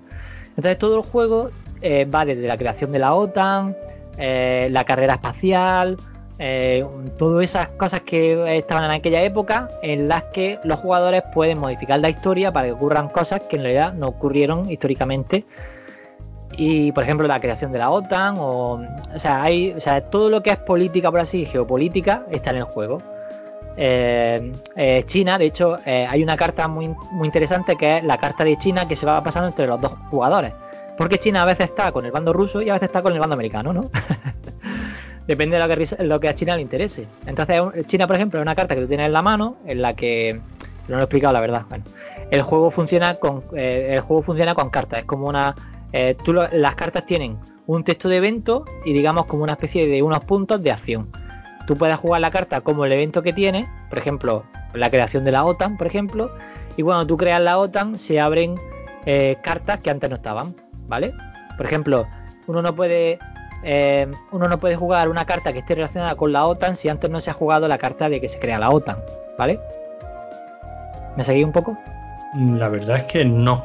Entonces 0.49 0.77
todo 0.77 0.97
el 0.97 1.03
juego 1.03 1.51
eh, 1.81 2.03
va 2.03 2.25
desde 2.25 2.45
la 2.45 2.57
creación 2.57 2.91
de 2.91 2.99
la 2.99 3.13
OTAN, 3.13 3.77
eh, 4.19 4.67
la 4.71 4.83
carrera 4.83 5.15
espacial, 5.15 5.97
eh, 6.37 6.85
todas 7.17 7.43
esas 7.43 7.69
cosas 7.69 8.01
que 8.01 8.57
estaban 8.57 8.83
en 8.85 8.91
aquella 8.91 9.21
época 9.23 9.67
en 9.81 10.07
las 10.07 10.23
que 10.25 10.59
los 10.63 10.79
jugadores 10.79 11.23
pueden 11.33 11.59
modificar 11.59 11.99
la 11.99 12.09
historia 12.09 12.51
para 12.51 12.67
que 12.67 12.73
ocurran 12.73 13.09
cosas 13.09 13.41
que 13.41 13.55
en 13.55 13.63
realidad 13.63 13.93
no 13.93 14.07
ocurrieron 14.07 14.69
históricamente. 14.69 15.45
Y 16.57 16.91
por 16.91 17.03
ejemplo 17.03 17.27
la 17.27 17.39
creación 17.39 17.71
de 17.71 17.79
la 17.79 17.89
OTAN, 17.89 18.35
o, 18.37 18.81
o 19.13 19.19
sea, 19.19 19.43
hay, 19.43 19.71
o 19.71 19.79
sea, 19.79 20.01
todo 20.01 20.29
lo 20.29 20.43
que 20.43 20.51
es 20.51 20.57
política 20.57 21.09
por 21.09 21.19
así, 21.19 21.45
geopolítica, 21.45 22.25
está 22.31 22.51
en 22.51 22.57
el 22.57 22.63
juego. 22.63 23.01
Eh, 23.81 24.51
eh, 24.75 25.03
China, 25.05 25.37
de 25.37 25.45
hecho, 25.45 25.77
eh, 25.85 26.05
hay 26.09 26.21
una 26.21 26.35
carta 26.35 26.67
muy, 26.67 26.93
muy 27.11 27.27
interesante 27.27 27.77
que 27.77 27.99
es 27.99 28.03
la 28.03 28.17
carta 28.17 28.43
de 28.43 28.57
China 28.57 28.85
que 28.85 28.97
se 28.97 29.05
va 29.05 29.23
pasando 29.23 29.47
entre 29.47 29.67
los 29.67 29.79
dos 29.79 29.93
jugadores. 30.09 30.53
Porque 30.99 31.17
China 31.17 31.43
a 31.43 31.45
veces 31.45 31.69
está 31.69 31.93
con 31.93 32.05
el 32.05 32.11
bando 32.11 32.33
ruso 32.33 32.61
y 32.61 32.69
a 32.69 32.73
veces 32.73 32.89
está 32.89 33.01
con 33.01 33.13
el 33.13 33.19
bando 33.19 33.33
americano, 33.33 33.71
¿no? 33.71 33.89
Depende 35.27 35.57
de 35.57 36.03
lo 36.03 36.19
que, 36.19 36.27
a 36.27 36.35
China 36.35 36.57
le 36.57 36.61
interese. 36.61 37.07
Entonces, 37.25 37.61
China, 37.87 38.05
por 38.05 38.17
ejemplo, 38.17 38.37
es 38.37 38.41
una 38.41 38.53
carta 38.53 38.75
que 38.75 38.81
tú 38.81 38.87
tienes 38.87 39.05
en 39.05 39.13
la 39.13 39.21
mano 39.21 39.55
en 39.65 39.81
la 39.81 39.95
que. 39.95 40.41
No 40.89 40.95
lo 40.95 40.99
he 40.99 41.03
explicado 41.03 41.31
la 41.31 41.39
verdad. 41.39 41.65
Bueno, 41.69 41.85
el 42.29 42.41
juego 42.41 42.69
funciona 42.69 43.15
con. 43.15 43.45
eh, 43.55 43.91
el 43.93 44.01
juego 44.01 44.23
funciona 44.23 44.53
con 44.53 44.69
cartas. 44.69 44.99
Es 44.99 45.05
como 45.05 45.29
una. 45.29 45.55
eh, 45.93 46.17
tú 46.21 46.33
las 46.33 46.75
cartas 46.75 47.05
tienen 47.05 47.37
un 47.65 47.85
texto 47.85 48.09
de 48.09 48.17
evento 48.17 48.65
y 48.83 48.91
digamos 48.91 49.25
como 49.25 49.43
una 49.43 49.53
especie 49.53 49.87
de 49.87 50.03
unos 50.03 50.19
puntos 50.25 50.61
de 50.61 50.73
acción. 50.73 51.09
Tú 51.65 51.77
puedes 51.77 51.97
jugar 51.97 52.19
la 52.19 52.31
carta 52.31 52.59
como 52.59 52.83
el 52.83 52.91
evento 52.91 53.21
que 53.21 53.31
tiene. 53.31 53.69
Por 53.87 53.99
ejemplo, 53.99 54.43
la 54.73 54.89
creación 54.89 55.23
de 55.23 55.31
la 55.31 55.45
OTAN, 55.45 55.77
por 55.77 55.87
ejemplo, 55.87 56.29
y 56.75 56.83
cuando 56.83 57.07
tú 57.07 57.15
creas 57.15 57.39
la 57.39 57.57
OTAN 57.57 57.97
se 57.97 58.19
abren 58.19 58.55
eh, 59.05 59.37
cartas 59.41 59.79
que 59.79 59.91
antes 59.91 60.09
no 60.09 60.17
estaban, 60.17 60.55
¿vale? 60.89 61.13
Por 61.55 61.65
ejemplo, 61.65 62.07
uno 62.47 62.61
no 62.61 62.73
puede 62.73 63.19
eh, 63.63 64.07
uno 64.31 64.47
no 64.47 64.57
puede 64.57 64.75
jugar 64.75 65.09
una 65.09 65.25
carta 65.25 65.53
que 65.53 65.59
esté 65.59 65.75
relacionada 65.75 66.15
con 66.15 66.31
la 66.31 66.45
OTAN 66.45 66.75
si 66.75 66.89
antes 66.89 67.09
no 67.09 67.21
se 67.21 67.29
ha 67.29 67.33
jugado 67.33 67.67
la 67.67 67.77
carta 67.77 68.09
de 68.09 68.19
que 68.19 68.27
se 68.27 68.39
crea 68.39 68.57
la 68.57 68.69
OTAN, 68.69 68.97
¿vale? 69.37 69.59
¿Me 71.15 71.23
seguí 71.23 71.43
un 71.43 71.51
poco? 71.51 71.77
Mm, 72.33 72.57
La 72.57 72.69
verdad 72.69 72.97
es 72.97 73.03
que 73.03 73.25
no. 73.25 73.63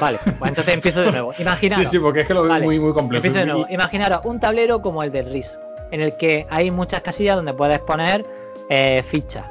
Vale, 0.00 0.18
pues 0.24 0.34
entonces 0.48 0.74
empiezo 0.74 1.00
de 1.00 1.12
nuevo. 1.12 1.32
Imaginaros. 1.38 1.86
Sí, 1.86 1.92
sí, 1.92 1.98
porque 1.98 2.20
es 2.20 2.26
que 2.26 2.34
lo 2.34 2.42
veo 2.42 2.50
Vale, 2.50 2.64
muy, 2.64 2.80
muy 2.80 2.92
complejo. 2.92 3.24
Empiezo 3.24 3.46
de 3.46 3.52
nuevo. 3.52 3.70
Imaginaros 3.70 4.24
un 4.24 4.40
tablero 4.40 4.82
como 4.82 5.02
el 5.02 5.12
del 5.12 5.30
RIS, 5.32 5.60
en 5.92 6.00
el 6.00 6.16
que 6.16 6.46
hay 6.50 6.70
muchas 6.70 7.02
casillas 7.02 7.36
donde 7.36 7.54
puedes 7.54 7.78
poner 7.80 8.26
eh, 8.68 9.02
fichas, 9.04 9.44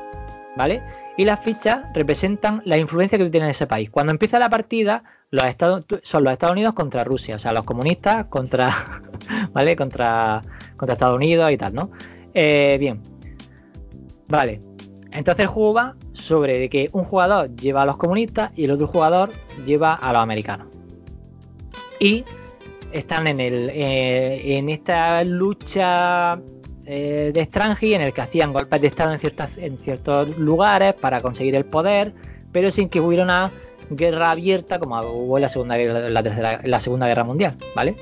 ¿vale? 0.57 0.83
Y 1.15 1.23
las 1.23 1.39
fichas 1.39 1.79
representan 1.93 2.61
la 2.65 2.77
influencia 2.77 3.17
que 3.17 3.23
tú 3.23 3.31
tienes 3.31 3.47
en 3.47 3.51
ese 3.51 3.67
país. 3.67 3.89
Cuando 3.89 4.11
empieza 4.11 4.37
la 4.37 4.49
partida, 4.49 5.03
son 6.03 6.23
los 6.23 6.33
Estados 6.33 6.53
Unidos 6.53 6.73
contra 6.73 7.03
Rusia, 7.03 7.35
o 7.35 7.39
sea, 7.39 7.53
los 7.53 7.63
comunistas 7.63 8.25
contra, 8.25 8.71
¿vale? 9.53 9.75
Contra, 9.75 10.41
contra 10.77 10.93
Estados 10.93 11.15
Unidos 11.15 11.51
y 11.51 11.57
tal, 11.57 11.73
¿no? 11.73 11.91
Eh, 12.33 12.77
bien, 12.79 13.01
vale. 14.27 14.61
Entonces 15.11 15.43
el 15.43 15.47
juego 15.47 15.73
va 15.73 15.95
sobre 16.11 16.59
de 16.59 16.69
que 16.69 16.89
un 16.91 17.05
jugador 17.05 17.55
lleva 17.55 17.83
a 17.83 17.85
los 17.85 17.97
comunistas 17.97 18.51
y 18.55 18.65
el 18.65 18.71
otro 18.71 18.87
jugador 18.87 19.31
lleva 19.65 19.93
a 19.93 20.11
los 20.11 20.21
americanos. 20.21 20.67
Y 21.99 22.25
están 22.91 23.27
en, 23.27 23.39
el, 23.39 23.69
eh, 23.69 24.57
en 24.57 24.69
esta 24.69 25.23
lucha 25.23 26.39
eh, 26.85 27.31
de 27.33 27.41
Strange 27.41 27.95
en 27.95 28.01
el 28.01 28.13
que 28.13 28.21
hacían 28.21 28.53
golpes 28.53 28.81
de 28.81 28.87
estado 28.87 29.13
en, 29.13 29.19
ciertas, 29.19 29.57
en 29.57 29.77
ciertos 29.77 30.37
lugares 30.37 30.93
para 30.93 31.21
conseguir 31.21 31.55
el 31.55 31.65
poder, 31.65 32.13
pero 32.51 32.69
sin 32.69 32.89
que 32.89 32.99
hubiera 32.99 33.23
una 33.23 33.51
guerra 33.89 34.31
abierta 34.31 34.79
como 34.79 34.99
hubo 35.01 35.37
en 35.37 35.41
la 35.41 35.49
segunda, 35.49 35.77
Guerra- 35.77 36.09
la 36.09 36.23
tercera, 36.23 36.61
la 36.63 36.79
segunda 36.79 37.07
guerra 37.07 37.23
mundial, 37.23 37.57
¿vale? 37.75 37.95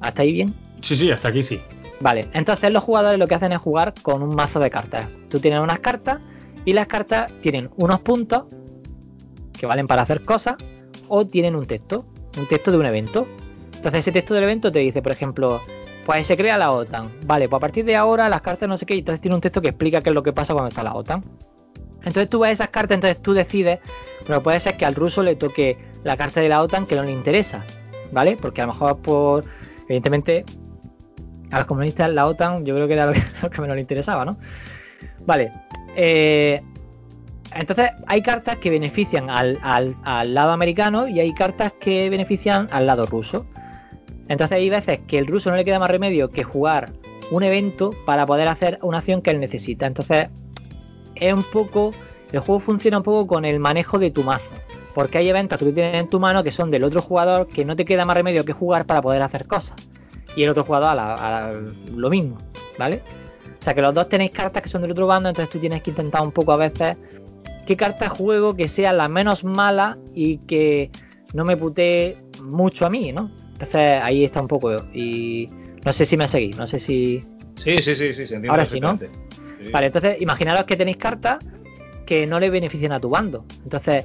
¿Hasta 0.00 0.22
ahí 0.22 0.32
bien? 0.32 0.54
Sí, 0.80 0.96
sí, 0.96 1.10
hasta 1.10 1.28
aquí 1.28 1.42
sí. 1.42 1.60
Vale, 2.00 2.26
entonces 2.32 2.72
los 2.72 2.82
jugadores 2.82 3.18
lo 3.18 3.28
que 3.28 3.34
hacen 3.36 3.52
es 3.52 3.58
jugar 3.58 3.94
con 4.02 4.22
un 4.22 4.34
mazo 4.34 4.58
de 4.58 4.70
cartas. 4.70 5.16
Tú 5.28 5.38
tienes 5.38 5.60
unas 5.60 5.78
cartas 5.78 6.18
y 6.64 6.72
las 6.72 6.88
cartas 6.88 7.30
tienen 7.40 7.70
unos 7.76 8.00
puntos 8.00 8.44
que 9.56 9.66
valen 9.66 9.86
para 9.86 10.02
hacer 10.02 10.24
cosas 10.24 10.56
o 11.08 11.24
tienen 11.26 11.54
un 11.54 11.64
texto, 11.64 12.04
un 12.36 12.46
texto 12.46 12.72
de 12.72 12.78
un 12.78 12.86
evento. 12.86 13.28
Entonces 13.76 14.00
ese 14.00 14.12
texto 14.12 14.34
del 14.34 14.44
evento 14.44 14.72
te 14.72 14.80
dice, 14.80 15.00
por 15.02 15.12
ejemplo, 15.12 15.60
pues 16.04 16.26
se 16.26 16.36
crea 16.36 16.58
la 16.58 16.72
OTAN. 16.72 17.08
Vale, 17.26 17.48
pues 17.48 17.58
a 17.58 17.60
partir 17.60 17.84
de 17.84 17.94
ahora 17.94 18.28
las 18.28 18.40
cartas 18.40 18.68
no 18.68 18.76
sé 18.76 18.86
qué, 18.86 18.96
y 18.96 18.98
entonces 19.00 19.20
tiene 19.20 19.36
un 19.36 19.40
texto 19.40 19.60
que 19.62 19.68
explica 19.68 20.00
qué 20.00 20.08
es 20.10 20.14
lo 20.14 20.24
que 20.24 20.32
pasa 20.32 20.52
cuando 20.54 20.68
está 20.70 20.82
la 20.82 20.94
OTAN. 20.94 21.22
Entonces 22.04 22.28
tú 22.28 22.40
ves 22.40 22.52
esas 22.52 22.68
cartas, 22.68 22.96
entonces 22.96 23.22
tú 23.22 23.32
decides, 23.32 23.78
pero 24.26 24.42
puede 24.42 24.58
ser 24.60 24.76
que 24.76 24.84
al 24.84 24.94
ruso 24.94 25.22
le 25.22 25.36
toque 25.36 25.78
la 26.04 26.16
carta 26.16 26.40
de 26.40 26.48
la 26.48 26.60
OTAN 26.62 26.86
que 26.86 26.96
no 26.96 27.04
le 27.04 27.12
interesa, 27.12 27.64
¿vale? 28.10 28.36
Porque 28.40 28.60
a 28.62 28.66
lo 28.66 28.72
mejor 28.72 28.98
por, 28.98 29.44
evidentemente, 29.84 30.44
a 31.50 31.58
los 31.58 31.66
comunistas 31.66 32.10
la 32.12 32.26
OTAN 32.26 32.64
yo 32.64 32.74
creo 32.74 32.86
que 32.88 32.94
era 32.94 33.06
lo 33.06 33.12
que, 33.12 33.20
lo 33.56 33.62
menos 33.62 33.76
le 33.76 33.82
interesaba, 33.82 34.24
¿no? 34.24 34.36
Vale. 35.26 35.52
eh, 35.96 36.60
entonces 37.54 37.90
hay 38.06 38.22
cartas 38.22 38.56
que 38.56 38.70
benefician 38.70 39.28
al, 39.28 39.58
al- 39.62 39.94
al 40.04 40.32
lado 40.32 40.52
americano 40.52 41.06
y 41.06 41.20
hay 41.20 41.34
cartas 41.34 41.72
que 41.78 42.08
benefician 42.08 42.66
al 42.72 42.86
lado 42.86 43.04
ruso. 43.04 43.44
Entonces 44.28 44.56
hay 44.56 44.70
veces 44.70 45.00
que 45.06 45.18
el 45.18 45.26
ruso 45.26 45.50
no 45.50 45.56
le 45.56 45.64
queda 45.64 45.78
más 45.78 45.90
remedio 45.90 46.30
que 46.30 46.44
jugar 46.44 46.92
un 47.30 47.42
evento 47.42 47.90
para 48.06 48.24
poder 48.24 48.48
hacer 48.48 48.78
una 48.80 48.98
acción 48.98 49.20
que 49.20 49.30
él 49.32 49.38
necesita. 49.40 49.86
Entonces 49.86 50.28
es 51.28 51.34
un 51.34 51.44
poco... 51.44 51.92
El 52.32 52.40
juego 52.40 52.60
funciona 52.60 52.96
un 52.98 53.02
poco 53.02 53.26
con 53.26 53.44
el 53.44 53.60
manejo 53.60 53.98
de 53.98 54.10
tu 54.10 54.22
mazo. 54.24 54.48
Porque 54.94 55.18
hay 55.18 55.28
eventos 55.28 55.58
que 55.58 55.64
tú 55.66 55.72
tienes 55.72 55.96
en 56.00 56.08
tu 56.08 56.18
mano 56.20 56.42
que 56.42 56.50
son 56.52 56.70
del 56.70 56.84
otro 56.84 57.00
jugador 57.02 57.46
que 57.46 57.64
no 57.64 57.76
te 57.76 57.84
queda 57.84 58.04
más 58.04 58.16
remedio 58.16 58.44
que 58.44 58.52
jugar 58.52 58.84
para 58.86 59.00
poder 59.02 59.22
hacer 59.22 59.46
cosas 59.46 59.76
y 60.36 60.42
el 60.44 60.50
otro 60.50 60.64
jugador 60.64 60.88
a, 60.90 60.94
la- 60.94 61.14
a 61.14 61.30
la- 61.52 61.60
lo 61.94 62.08
mismo, 62.10 62.38
¿vale? 62.78 63.02
O 63.58 63.62
sea 63.62 63.74
que 63.74 63.80
los 63.82 63.92
dos 63.94 64.08
tenéis 64.08 64.32
cartas 64.32 64.62
que 64.62 64.68
son 64.68 64.82
del 64.82 64.90
otro 64.90 65.06
bando, 65.06 65.28
entonces 65.30 65.50
tú 65.50 65.58
tienes 65.58 65.82
que 65.82 65.90
intentar 65.90 66.22
un 66.22 66.32
poco 66.32 66.52
a 66.52 66.56
veces 66.56 66.96
qué 67.66 67.76
carta 67.76 68.08
juego 68.08 68.54
que 68.54 68.66
sea 68.68 68.92
la 68.92 69.08
menos 69.08 69.44
mala 69.44 69.98
y 70.14 70.38
que 70.38 70.90
no 71.32 71.44
me 71.44 71.56
putee 71.56 72.16
mucho 72.42 72.84
a 72.86 72.90
mí, 72.90 73.12
¿no? 73.12 73.30
Entonces 73.52 74.02
ahí 74.02 74.24
está 74.24 74.40
un 74.42 74.48
poco 74.48 74.72
y 74.92 75.48
no 75.84 75.92
sé 75.92 76.04
si 76.04 76.16
me 76.16 76.28
seguís, 76.28 76.56
no 76.56 76.66
sé 76.66 76.78
si... 76.78 77.24
Sí, 77.56 77.76
sí, 77.82 77.94
sí, 77.94 78.12
sí, 78.12 78.26
se 78.26 78.34
entiende 78.34 78.48
Ahora 78.48 78.64
sí, 78.64 78.80
¿no? 78.80 78.98
Sí. 79.64 79.70
Vale, 79.70 79.86
entonces 79.86 80.20
imaginaros 80.20 80.64
que 80.64 80.76
tenéis 80.76 80.96
cartas 80.96 81.38
que 82.06 82.26
no 82.26 82.40
le 82.40 82.50
benefician 82.50 82.92
a 82.92 83.00
tu 83.00 83.08
bando. 83.08 83.44
Entonces, 83.64 84.04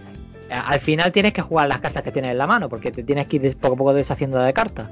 al 0.50 0.80
final 0.80 1.12
tienes 1.12 1.34
que 1.34 1.42
jugar 1.42 1.68
las 1.68 1.80
cartas 1.80 2.04
que 2.04 2.12
tienes 2.12 2.32
en 2.32 2.38
la 2.38 2.48
mano, 2.48 2.70
porque 2.70 2.92
te 2.92 3.04
tienes 3.04 3.28
que 3.28 3.38
ir 3.38 3.58
poco 3.58 3.74
a 3.74 3.78
poco 3.78 3.94
deshaciendo 3.94 4.40
de 4.40 4.54
cartas. 4.54 4.92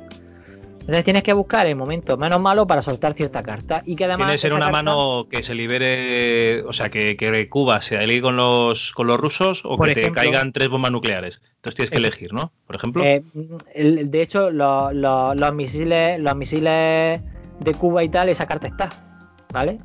Entonces 0.81 1.03
tienes 1.03 1.23
que 1.23 1.33
buscar 1.33 1.65
el 1.65 1.75
momento 1.75 2.15
menos 2.15 2.39
malo 2.39 2.67
para 2.67 2.83
soltar 2.83 3.13
cierta 3.13 3.41
carta. 3.41 3.81
Y 3.87 3.95
que 3.95 4.05
además. 4.05 4.27
Tiene 4.27 4.33
que 4.33 4.37
ser 4.37 4.53
una 4.53 4.65
carta- 4.65 4.71
mano 4.83 5.27
que 5.31 5.41
se 5.41 5.55
libere, 5.55 6.61
o 6.63 6.73
sea, 6.73 6.89
que, 6.89 7.17
que 7.17 7.49
Cuba 7.49 7.81
se 7.81 7.97
alíe 7.97 8.21
con 8.21 8.35
los, 8.35 8.91
con 8.91 9.07
los 9.07 9.19
rusos 9.19 9.61
o 9.65 9.77
Por 9.77 9.87
que 9.87 9.93
ejemplo. 9.99 10.21
te 10.21 10.29
caigan 10.29 10.51
tres 10.53 10.69
bombas 10.69 10.91
nucleares. 10.91 11.41
Entonces 11.55 11.75
tienes 11.75 11.89
que 11.89 11.97
Eso. 11.97 12.05
elegir, 12.07 12.33
¿no? 12.33 12.51
Por 12.67 12.75
ejemplo. 12.75 13.03
Eh, 13.03 13.23
de 13.73 14.21
hecho, 14.21 14.51
lo- 14.51 14.91
lo- 14.93 15.33
los 15.33 15.53
misiles. 15.55 16.19
Los 16.19 16.35
misiles 16.35 17.19
de 17.59 17.73
Cuba 17.73 18.03
y 18.03 18.09
tal, 18.09 18.29
esa 18.29 18.45
carta 18.45 18.67
está. 18.67 18.89
¿Vale? 19.53 19.77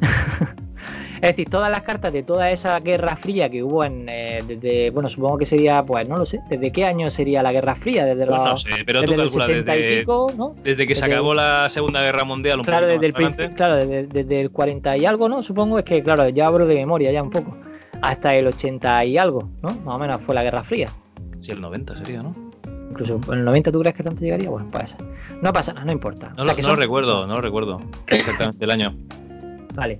es 1.16 1.20
decir, 1.22 1.48
todas 1.48 1.70
las 1.70 1.82
cartas 1.82 2.12
de 2.12 2.22
toda 2.22 2.50
esa 2.50 2.78
guerra 2.80 3.16
fría 3.16 3.48
que 3.48 3.62
hubo 3.62 3.84
en. 3.84 4.06
eh, 4.08 4.42
desde. 4.46 4.90
Bueno, 4.90 5.08
supongo 5.08 5.38
que 5.38 5.46
sería, 5.46 5.84
pues 5.84 6.08
no 6.08 6.16
lo 6.16 6.26
sé. 6.26 6.40
¿Desde 6.48 6.70
qué 6.72 6.84
año 6.84 7.08
sería 7.10 7.42
la 7.42 7.52
guerra 7.52 7.74
fría? 7.74 8.04
Desde 8.04 8.26
Pues 8.26 8.38
no 8.38 8.46
los. 8.48 8.62
sé, 8.62 8.70
pero 8.84 9.00
tú 9.02 9.10
desde 9.10 9.14
el 9.14 9.20
calculas 9.28 9.46
60 9.46 9.76
y 9.76 9.82
desde, 9.82 10.00
pico, 10.00 10.32
¿no? 10.36 10.54
desde 10.62 10.86
que 10.86 10.94
se 10.94 11.02
desde- 11.02 11.14
acabó 11.14 11.34
la 11.34 11.68
Segunda 11.70 12.02
Guerra 12.02 12.24
Mundial. 12.24 12.58
Un 12.60 12.64
Claro, 12.64 12.86
desde 12.86 13.06
el 13.06 13.14
adelante. 13.14 13.50
claro, 13.56 13.76
desde, 13.76 14.06
desde 14.06 14.40
el 14.40 14.50
40 14.50 14.96
y 14.98 15.06
algo, 15.06 15.28
¿no? 15.28 15.42
Supongo 15.42 15.78
es 15.78 15.84
que, 15.84 16.02
claro, 16.02 16.28
ya 16.28 16.46
abro 16.46 16.66
de 16.66 16.74
memoria 16.74 17.10
ya 17.12 17.22
un 17.22 17.30
poco. 17.30 17.56
Hasta 18.02 18.34
el 18.34 18.46
80 18.46 19.04
y 19.06 19.16
algo, 19.16 19.48
¿no? 19.62 19.70
Más 19.70 19.96
o 19.96 19.98
menos 19.98 20.20
fue 20.22 20.34
la 20.34 20.42
Guerra 20.42 20.62
Fría. 20.62 20.90
Sí, 21.40 21.50
el 21.52 21.60
90 21.62 21.96
sería, 21.96 22.22
¿no? 22.22 22.32
Incluso 22.90 23.18
en 23.28 23.38
el 23.38 23.44
90 23.44 23.72
tú 23.72 23.80
crees 23.80 23.94
que 23.94 24.02
tanto 24.02 24.20
llegaría, 24.22 24.48
bueno, 24.50 24.68
puede 24.68 24.86
ser. 24.86 25.00
No 25.42 25.52
pasa 25.52 25.72
nada, 25.72 25.86
no 25.86 25.92
importa. 25.92 26.28
No, 26.36 26.42
O 26.42 26.44
sea, 26.44 26.52
lo- 26.52 26.56
que 26.56 26.62
no 26.62 26.68
son- 26.68 26.76
lo 26.76 26.80
recuerdo, 26.82 27.20
son- 27.20 27.28
no 27.28 27.34
lo 27.36 27.40
recuerdo 27.40 27.80
exactamente 28.06 28.64
el 28.64 28.70
año. 28.70 28.94
Vale. 29.76 29.98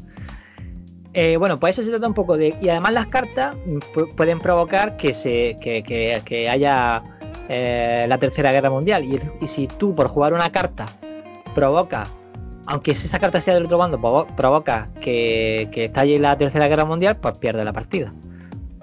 Eh, 1.13 1.37
bueno, 1.39 1.59
pues 1.59 1.79
eso 1.79 1.83
se 1.85 1.91
trata 1.91 2.07
un 2.09 2.15
poco 2.15 2.37
de. 2.37 2.57
Y 2.61 2.69
además 2.69 2.93
las 2.93 3.07
cartas 3.07 3.57
pu- 3.95 4.15
pueden 4.15 4.39
provocar 4.39 4.97
que 4.97 5.15
se. 5.15 5.57
que, 5.61 5.83
que- 5.83 6.21
que 6.25 6.49
haya 6.49 7.03
eh, 7.49 8.07
la 8.09 8.19
tercera 8.19 8.53
guerra 8.53 8.71
mundial. 8.71 9.05
Y, 9.05 9.47
si 9.47 9.67
tú 9.67 9.95
por 9.95 10.09
jugar 10.09 10.35
una 10.35 10.51
carta 10.51 10.87
provoca. 11.55 12.07
Aunque 12.69 12.91
esa 12.91 13.21
carta 13.21 13.41
sea 13.41 13.55
del 13.55 13.67
otro 13.67 13.79
bando, 13.79 13.97
provo- 13.99 14.27
provoca 14.35 14.91
que, 15.01 15.69
que 15.71 15.85
estalle 15.85 16.19
la 16.19 16.37
tercera 16.37 16.67
guerra 16.67 16.85
mundial, 16.85 17.17
pues 17.17 17.39
pierde 17.39 17.65
la 17.65 17.73
partida. 17.73 18.13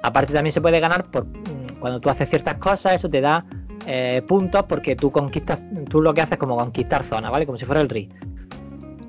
Aparte 0.02 0.32
también 0.34 0.54
se 0.54 0.62
puede 0.62 0.80
ganar 0.80 1.04
por 1.12 1.26
mm, 1.26 1.80
cuando 1.82 2.00
tú 2.00 2.10
haces 2.10 2.30
ciertas 2.30 2.56
cosas, 2.60 2.94
eso 2.94 3.10
te 3.10 3.20
da 3.20 3.46
eh, 3.86 4.22
puntos 4.26 4.64
porque 4.70 4.96
tú 4.96 5.12
conquistas, 5.12 5.62
tú 5.90 6.02
lo 6.02 6.14
que 6.14 6.22
haces 6.22 6.34
es 6.34 6.38
como 6.40 6.56
conquistar 6.56 7.04
zonas, 7.04 7.30
¿vale? 7.30 7.46
Como 7.46 7.58
si 7.58 7.66
fuera 7.66 7.82
el 7.82 7.90
RI 7.90 8.08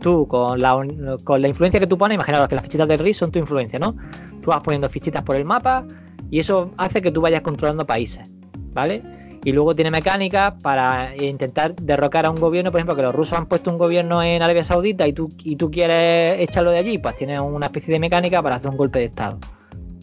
tú 0.04 0.28
con 0.28 0.60
la, 0.60 1.48
influencia 1.48 1.80
que 1.80 1.86
tú 1.86 1.96
pones, 1.96 2.16
imaginaros 2.16 2.46
que 2.46 2.56
las 2.56 2.62
fichitas 2.62 2.86
del 2.86 2.98
RIS 2.98 3.16
son 3.16 3.32
tu 3.32 3.38
influencia, 3.38 3.78
¿no? 3.78 3.96
Tú 4.42 4.50
vas 4.50 4.62
poniendo 4.62 4.86
fichitas 4.90 5.22
por 5.22 5.34
el 5.34 5.46
mapa 5.46 5.86
y 6.30 6.40
eso 6.40 6.70
hace 6.76 7.00
que 7.00 7.10
tú 7.10 7.22
vayas 7.22 7.40
controlando 7.40 7.86
países, 7.86 8.30
¿vale? 8.74 9.02
Y 9.44 9.52
luego 9.52 9.74
tiene 9.74 9.90
mecánicas 9.90 10.62
para 10.62 11.16
intentar 11.16 11.74
derrocar 11.74 12.26
a 12.26 12.30
un 12.30 12.38
gobierno, 12.38 12.70
por 12.70 12.80
ejemplo, 12.80 12.94
que 12.94 13.00
los 13.00 13.14
rusos 13.14 13.38
han 13.38 13.46
puesto 13.46 13.70
un 13.70 13.78
gobierno 13.78 14.22
en 14.22 14.42
Arabia 14.42 14.62
Saudita 14.62 15.08
y 15.08 15.14
tú, 15.14 15.30
y 15.42 15.56
tú 15.56 15.70
quieres 15.70 16.38
echarlo 16.38 16.70
de 16.70 16.78
allí, 16.78 16.98
pues 16.98 17.16
tienes 17.16 17.40
una 17.40 17.66
especie 17.66 17.90
de 17.90 17.98
mecánica 17.98 18.42
para 18.42 18.56
hacer 18.56 18.70
un 18.70 18.76
golpe 18.76 18.98
de 18.98 19.06
estado, 19.06 19.38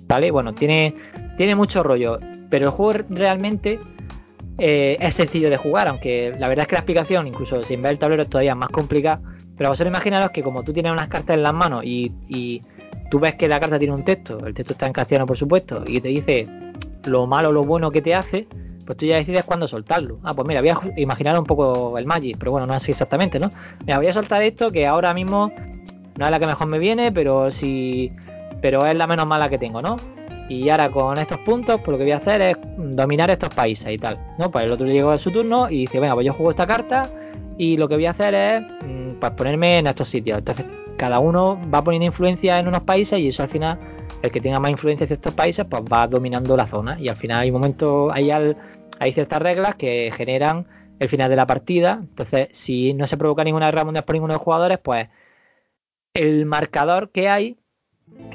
¿vale? 0.08 0.32
Bueno, 0.32 0.52
tiene, 0.52 0.96
tiene 1.38 1.54
mucho 1.54 1.84
rollo, 1.84 2.18
pero 2.50 2.66
el 2.66 2.72
juego 2.72 3.06
realmente 3.10 3.78
eh, 4.58 4.98
es 5.00 5.14
sencillo 5.14 5.52
de 5.52 5.58
jugar, 5.58 5.88
aunque 5.88 6.34
la 6.40 6.48
verdad 6.48 6.64
es 6.64 6.68
que 6.70 6.76
la 6.76 6.80
explicación, 6.80 7.28
incluso 7.28 7.62
sin 7.62 7.84
ver 7.84 7.92
el 7.92 8.00
tablero, 8.00 8.24
es 8.24 8.30
todavía 8.30 8.56
más 8.56 8.70
complicada. 8.70 9.22
Pero 9.62 9.70
vosotros 9.70 9.92
imaginaros 9.92 10.32
que 10.32 10.42
como 10.42 10.64
tú 10.64 10.74
tienes 10.74 10.92
unas 10.92 11.08
cartas 11.08 11.36
en 11.36 11.44
las 11.44 11.54
manos 11.54 11.82
y, 11.84 12.62
tú 13.12 13.20
ves 13.20 13.36
que 13.36 13.48
la 13.48 13.60
carta 13.60 13.78
tiene 13.78 13.94
un 13.94 14.04
texto, 14.04 14.40
el 14.44 14.56
texto 14.56 14.74
está 14.74 14.88
en 14.88 14.94
castellano 14.94 15.28
por 15.28 15.38
supuesto, 15.38 15.84
y 15.86 16.02
te 16.02 16.08
dice 16.08 16.46
lo 17.06 17.28
malo 17.28 17.50
o 17.50 17.52
lo 17.52 17.62
bueno 17.64 17.92
que 17.92 18.02
te 18.02 18.16
hace, 18.16 18.48
pues 18.88 18.98
tú 18.98 19.06
ya 19.06 19.18
decides 19.18 19.44
cuándo 19.44 19.68
soltarlo. 19.68 20.18
Ah, 20.24 20.34
pues 20.34 20.48
mira, 20.48 20.62
voy 20.62 20.70
a 20.72 20.80
imaginar 20.98 21.38
un 21.38 21.46
poco 21.46 21.96
el 22.00 22.08
Magic, 22.08 22.38
pero 22.40 22.50
bueno, 22.50 22.66
no 22.66 22.74
así 22.74 22.90
exactamente, 22.90 23.40
¿no? 23.40 23.52
Mira, 23.86 24.00
voy 24.00 24.08
a 24.08 24.14
soltar 24.14 24.42
esto 24.42 24.72
que 24.72 24.88
ahora 24.88 25.14
mismo 25.14 25.52
no 26.18 26.26
es 26.26 26.32
la 26.32 26.40
que 26.40 26.48
mejor 26.48 26.66
me 26.66 26.80
viene, 26.80 27.12
pero 27.12 27.52
si. 27.52 28.12
Pero 28.64 28.88
es 28.88 28.96
la 28.96 29.06
menos 29.06 29.28
mala 29.28 29.48
que 29.48 29.60
tengo, 29.60 29.80
¿no? 29.80 29.98
Y 30.50 30.70
ahora 30.70 30.90
con 30.90 31.20
estos 31.20 31.38
puntos, 31.38 31.80
pues 31.82 31.92
lo 31.92 31.98
que 32.00 32.06
voy 32.06 32.14
a 32.14 32.18
hacer 32.18 32.42
es 32.42 32.58
dominar 32.96 33.30
estos 33.30 33.50
países 33.50 33.94
y 33.94 34.00
tal. 34.00 34.18
¿No? 34.40 34.50
Pues 34.50 34.66
el 34.66 34.72
otro 34.72 34.88
le 34.88 34.94
llegó 34.94 35.12
a 35.12 35.20
su 35.20 35.30
turno 35.30 35.70
y 35.70 35.82
dice, 35.82 36.00
venga, 36.00 36.16
pues 36.16 36.26
yo 36.26 36.34
juego 36.34 36.50
esta 36.50 36.66
carta 36.66 37.12
y 37.62 37.78
lo 37.78 37.88
que 37.88 37.94
voy 37.94 38.08
a 38.08 38.10
hacer 38.10 38.34
es 38.34 38.62
mm, 38.88 39.20
pues 39.20 39.32
ponerme 39.34 39.78
en 39.78 39.86
estos 39.86 40.08
sitios. 40.08 40.40
Entonces 40.40 40.66
cada 40.98 41.20
uno 41.20 41.60
va 41.72 41.84
poniendo 41.84 42.08
influencia 42.08 42.58
en 42.58 42.68
unos 42.68 42.82
países 42.82 43.20
y 43.20 43.28
eso 43.28 43.44
al 43.44 43.50
final, 43.50 43.78
el 44.24 44.32
que 44.32 44.42
tenga 44.42 44.60
más 44.60 44.72
influencia 44.72 45.04
en 45.04 45.10
ciertos 45.10 45.36
países, 45.36 45.64
pues 45.70 45.84
va 45.84 46.08
dominando 46.08 46.58
la 46.58 46.66
zona. 46.66 47.00
Y 47.00 47.08
al 47.08 47.18
final 47.18 47.42
hay 47.42 47.52
momentos, 47.52 48.12
hay, 48.16 48.32
hay 48.32 49.14
ciertas 49.14 49.40
reglas 49.40 49.76
que 49.76 50.12
generan 50.12 50.66
el 50.98 51.08
final 51.08 51.30
de 51.30 51.36
la 51.36 51.46
partida. 51.46 52.00
Entonces, 52.02 52.48
si 52.52 52.96
no 52.96 53.06
se 53.06 53.16
provoca 53.16 53.44
ninguna 53.44 53.68
guerra 53.68 53.86
mundial 53.86 54.06
por 54.06 54.16
ninguno 54.16 54.34
de 54.34 54.38
los 54.38 54.44
jugadores, 54.44 54.80
pues 54.80 55.08
el 56.16 56.48
marcador 56.48 57.12
que 57.12 57.30
hay 57.30 57.58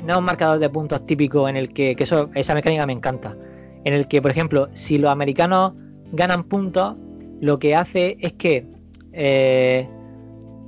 no 0.04 0.12
es 0.12 0.18
un 0.18 0.24
marcador 0.24 0.60
de 0.60 0.70
puntos 0.70 1.04
típico 1.04 1.48
en 1.48 1.56
el 1.56 1.72
que, 1.72 1.96
que 1.96 2.04
eso, 2.04 2.30
esa 2.36 2.54
mecánica 2.54 2.86
me 2.86 2.92
encanta. 2.92 3.36
En 3.84 3.92
el 3.92 4.06
que, 4.06 4.22
por 4.22 4.30
ejemplo, 4.30 4.68
si 4.74 4.98
los 4.98 5.10
americanos 5.10 5.72
ganan 6.12 6.44
puntos, 6.44 6.94
lo 7.40 7.58
que 7.58 7.74
hace 7.74 8.18
es 8.20 8.32
que 8.34 8.75
eh, 9.16 9.88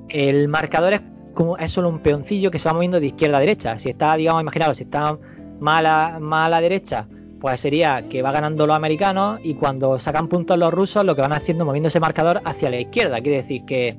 el 0.08 0.48
marcador 0.48 0.94
es 0.94 1.02
como 1.34 1.56
es 1.56 1.70
solo 1.70 1.88
un 1.88 2.00
peoncillo 2.00 2.50
que 2.50 2.58
se 2.58 2.68
va 2.68 2.74
moviendo 2.74 2.98
de 2.98 3.06
izquierda 3.06 3.36
a 3.36 3.40
derecha. 3.40 3.78
Si 3.78 3.90
está, 3.90 4.16
digamos, 4.16 4.42
imaginaros, 4.42 4.78
si 4.78 4.84
está 4.84 5.16
más 5.60 5.78
a 5.78 5.82
la, 5.82 6.18
más 6.20 6.46
a 6.46 6.48
la 6.48 6.60
derecha, 6.60 7.06
pues 7.40 7.60
sería 7.60 8.08
que 8.08 8.22
va 8.22 8.32
ganando 8.32 8.66
los 8.66 8.74
americanos 8.74 9.38
y 9.44 9.54
cuando 9.54 9.98
sacan 9.98 10.28
puntos 10.28 10.58
los 10.58 10.72
rusos, 10.72 11.04
lo 11.04 11.14
que 11.14 11.20
van 11.20 11.32
haciendo 11.32 11.64
moviendo 11.64 11.88
ese 11.88 12.00
marcador 12.00 12.40
hacia 12.44 12.70
la 12.70 12.80
izquierda. 12.80 13.20
Quiere 13.20 13.36
decir 13.38 13.64
que 13.66 13.96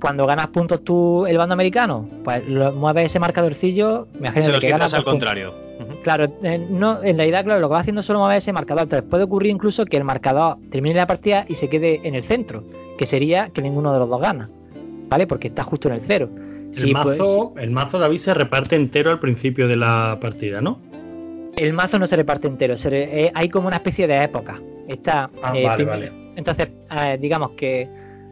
cuando 0.00 0.26
ganas 0.26 0.48
puntos 0.48 0.84
tú, 0.84 1.24
el 1.26 1.38
bando 1.38 1.54
americano, 1.54 2.06
pues 2.24 2.46
lo, 2.46 2.72
mueves 2.72 3.06
ese 3.06 3.18
marcadorcillo, 3.18 4.06
me 4.18 4.30
Se 4.42 4.52
los 4.52 4.60
que 4.60 4.68
ganas 4.68 4.92
al 4.92 5.04
contrario. 5.04 5.54
Claro, 6.02 6.30
eh, 6.42 6.58
no, 6.68 7.02
en 7.02 7.16
realidad, 7.16 7.44
claro, 7.44 7.60
lo 7.60 7.68
que 7.68 7.72
va 7.72 7.80
haciendo 7.80 8.00
es 8.00 8.06
solo 8.06 8.18
mover 8.18 8.36
ese 8.36 8.52
marcador. 8.52 8.82
Entonces 8.82 9.08
puede 9.08 9.24
ocurrir 9.24 9.50
incluso 9.50 9.86
que 9.86 9.96
el 9.96 10.04
marcador 10.04 10.58
termine 10.70 10.96
la 10.96 11.06
partida 11.06 11.46
y 11.48 11.54
se 11.54 11.70
quede 11.70 12.00
en 12.04 12.14
el 12.14 12.22
centro, 12.22 12.64
que 12.98 13.06
sería 13.06 13.48
que 13.50 13.62
ninguno 13.62 13.92
de 13.92 13.98
los 13.98 14.08
dos 14.08 14.20
gana, 14.20 14.50
¿vale? 15.08 15.26
Porque 15.26 15.48
está 15.48 15.62
justo 15.64 15.88
en 15.88 15.94
el 15.94 16.00
cero. 16.02 16.28
El, 16.34 16.92
pues, 16.92 17.18
mazo, 17.18 17.54
el 17.56 17.70
mazo 17.70 17.98
David 17.98 18.18
se 18.18 18.34
reparte 18.34 18.74
entero 18.76 19.10
al 19.10 19.20
principio 19.20 19.68
de 19.68 19.76
la 19.76 20.18
partida, 20.20 20.60
¿no? 20.60 20.80
el 21.56 21.72
mazo 21.72 22.00
no 22.00 22.06
se 22.08 22.16
reparte 22.16 22.48
entero, 22.48 22.76
se 22.76 22.90
re- 22.90 23.26
eh, 23.26 23.30
hay 23.32 23.48
como 23.48 23.68
una 23.68 23.76
especie 23.76 24.08
de 24.08 24.24
época. 24.24 24.60
Está, 24.88 25.30
Ah, 25.40 25.56
eh, 25.56 25.62
vale, 25.64 25.84
vale. 25.84 26.12
Entonces, 26.34 26.68
eh, 26.90 27.16
digamos 27.20 27.52
que 27.52 27.82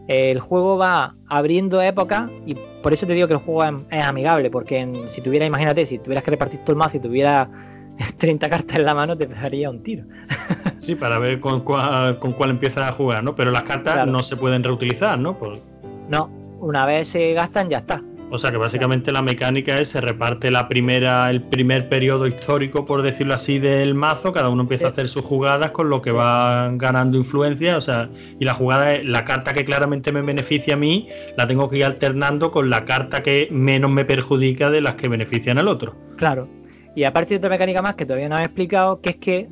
eh, 0.08 0.32
el 0.32 0.40
juego 0.40 0.76
va 0.76 1.14
abriendo 1.28 1.80
épocas 1.80 2.28
y 2.46 2.56
por 2.82 2.92
eso 2.92 3.06
te 3.06 3.12
digo 3.12 3.28
que 3.28 3.34
el 3.34 3.38
juego 3.38 3.62
es, 3.62 3.72
es 3.92 4.02
amigable, 4.02 4.50
porque 4.50 4.78
en- 4.78 5.08
si 5.08 5.20
tuviera, 5.20 5.46
imagínate, 5.46 5.86
si 5.86 5.98
tuvieras 5.98 6.24
que 6.24 6.32
repartir 6.32 6.58
todo 6.60 6.72
el 6.72 6.78
mazo 6.78 6.96
y 6.96 7.00
tuviera 7.00 7.48
30 8.18 8.48
cartas 8.48 8.76
en 8.76 8.84
la 8.86 8.94
mano, 8.96 9.16
te 9.16 9.28
pegaría 9.28 9.70
un 9.70 9.84
tiro. 9.84 10.04
Sí, 10.82 10.96
para 10.96 11.18
ver 11.20 11.38
con 11.38 11.60
cuál, 11.60 12.18
con 12.18 12.32
cuál 12.32 12.50
empiezas 12.50 12.88
a 12.88 12.92
jugar, 12.92 13.22
¿no? 13.22 13.36
Pero 13.36 13.52
las 13.52 13.62
cartas 13.62 13.94
Claro. 13.94 14.10
no 14.10 14.20
se 14.22 14.36
pueden 14.36 14.64
reutilizar, 14.64 15.16
¿no? 15.18 15.38
Por- 15.38 15.60
No, 16.08 16.28
una 16.60 16.84
vez 16.86 17.06
se 17.08 17.32
gastan, 17.34 17.70
ya 17.70 17.78
está. 17.78 18.02
o 18.34 18.38
sea 18.38 18.50
que 18.50 18.56
básicamente 18.56 19.12
la 19.12 19.20
mecánica 19.20 19.78
es 19.78 19.90
se 19.90 20.00
reparte 20.00 20.50
la 20.50 20.66
primera, 20.66 21.28
el 21.30 21.42
primer 21.42 21.88
periodo 21.90 22.26
histórico, 22.26 22.84
por 22.86 23.02
decirlo 23.02 23.34
así, 23.34 23.58
del 23.58 23.94
mazo, 23.94 24.32
cada 24.32 24.48
uno 24.48 24.62
empieza 24.62 24.86
a 24.86 24.88
hacer 24.88 25.06
sus 25.06 25.22
jugadas 25.24 25.70
con 25.70 25.88
lo 25.90 26.00
que 26.02 26.10
va 26.12 26.68
ganando 26.76 27.18
influencia, 27.18 27.76
o 27.76 27.80
sea, 27.82 28.08
y 28.40 28.44
la 28.46 28.54
jugada 28.54 28.94
es 28.94 29.04
la 29.04 29.24
carta 29.26 29.52
que 29.52 29.64
claramente 29.66 30.10
me 30.12 30.22
beneficia 30.22 30.74
a 30.74 30.76
mí, 30.78 31.08
la 31.36 31.46
tengo 31.46 31.68
que 31.68 31.76
ir 31.76 31.84
alternando 31.84 32.50
con 32.50 32.70
la 32.70 32.84
carta 32.86 33.22
que 33.22 33.48
menos 33.52 33.90
me 33.90 34.04
perjudica 34.06 34.70
de 34.70 34.80
las 34.80 34.94
que 34.94 35.08
benefician 35.08 35.58
al 35.58 35.68
otro. 35.68 35.94
Claro. 36.16 36.48
Y 36.96 37.04
aparte 37.04 37.34
de 37.34 37.36
otra 37.38 37.50
mecánica 37.50 37.82
más 37.82 37.94
que 37.96 38.06
todavía 38.06 38.30
no 38.30 38.38
he 38.38 38.44
explicado, 38.44 39.00
que 39.02 39.10
es 39.10 39.16
que 39.16 39.48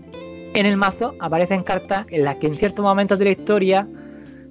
en 0.55 0.67
el 0.67 0.77
mazo 0.77 1.15
aparecen 1.21 1.63
cartas 1.63 2.07
en 2.11 2.25
las 2.25 2.37
que 2.37 2.47
en 2.49 2.55
ciertos 2.55 2.83
momentos 2.85 3.19
de 3.19 3.25
la 3.27 3.31
historia, 3.33 3.89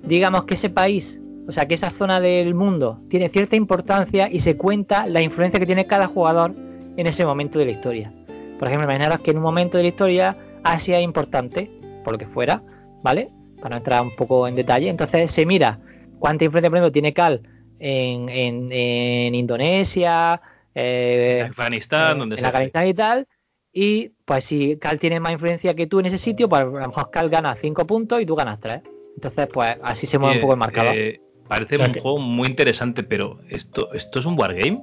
digamos 0.03 0.45
que 0.45 0.53
ese 0.53 0.69
país, 0.69 1.21
o 1.47 1.51
sea, 1.51 1.67
que 1.67 1.73
esa 1.73 1.89
zona 1.89 2.19
del 2.21 2.53
mundo 2.55 2.99
tiene 3.09 3.29
cierta 3.29 3.55
importancia 3.55 4.29
y 4.31 4.39
se 4.39 4.55
cuenta 4.55 5.07
la 5.07 5.21
influencia 5.21 5.59
que 5.59 5.65
tiene 5.65 5.85
cada 5.87 6.07
jugador 6.07 6.55
en 6.95 7.07
ese 7.07 7.25
momento 7.25 7.59
de 7.59 7.65
la 7.65 7.71
historia. 7.71 8.13
Por 8.57 8.67
ejemplo, 8.67 8.85
imaginaros 8.85 9.19
que 9.21 9.31
en 9.31 9.37
un 9.37 9.43
momento 9.43 9.77
de 9.77 9.83
la 9.83 9.89
historia 9.89 10.37
Asia 10.63 10.97
es 10.99 11.03
importante, 11.03 11.71
por 12.03 12.13
lo 12.13 12.17
que 12.19 12.27
fuera, 12.27 12.61
¿vale? 13.03 13.29
Para 13.61 13.71
no 13.71 13.77
entrar 13.77 14.01
un 14.01 14.15
poco 14.15 14.47
en 14.47 14.55
detalle. 14.55 14.89
Entonces 14.89 15.31
se 15.31 15.45
mira 15.45 15.79
cuánta 16.19 16.43
influencia, 16.45 16.69
por 16.69 16.77
ejemplo, 16.77 16.91
tiene 16.91 17.13
Cal 17.13 17.41
en, 17.79 18.27
en- 18.29 18.69
en 18.71 19.35
Indonesia, 19.35 20.41
eh, 20.75 21.39
En 21.45 21.51
Afganistán, 21.51 22.15
eh, 22.17 22.19
donde 22.19 22.35
en. 22.37 22.45
Afganistán 22.45 22.87
y 22.87 22.93
tal. 22.93 23.27
Y 23.71 24.11
pues 24.25 24.45
si 24.45 24.77
Cal 24.77 24.99
tiene 24.99 25.19
más 25.19 25.31
influencia 25.33 25.75
que 25.75 25.87
tú 25.87 25.99
en 25.99 26.07
ese 26.07 26.17
sitio, 26.17 26.49
pues 26.49 26.61
a 26.61 26.65
lo 26.65 26.71
mejor 26.87 27.11
Cal 27.11 27.29
gana 27.29 27.55
5 27.55 27.85
puntos 27.85 28.21
y 28.21 28.25
tú 28.25 28.35
ganas 28.35 28.59
3. 28.59 28.81
Entonces, 29.15 29.47
pues 29.53 29.77
así 29.83 30.07
se 30.07 30.17
mueve 30.17 30.35
Eh, 30.35 30.37
un 30.37 30.41
poco 30.41 30.53
el 30.53 30.59
marcador. 30.59 30.93
eh, 30.95 31.21
parece 31.47 31.75
O 31.75 31.77
sea 31.77 31.87
un 31.87 31.91
que- 31.93 32.01
juego 32.01 32.19
muy 32.19 32.47
interesante, 32.47 33.03
pero 33.03 33.39
¿esto, 33.49 33.91
¿esto 33.93 34.19
es 34.19 34.25
un 34.25 34.39
wargame? 34.39 34.81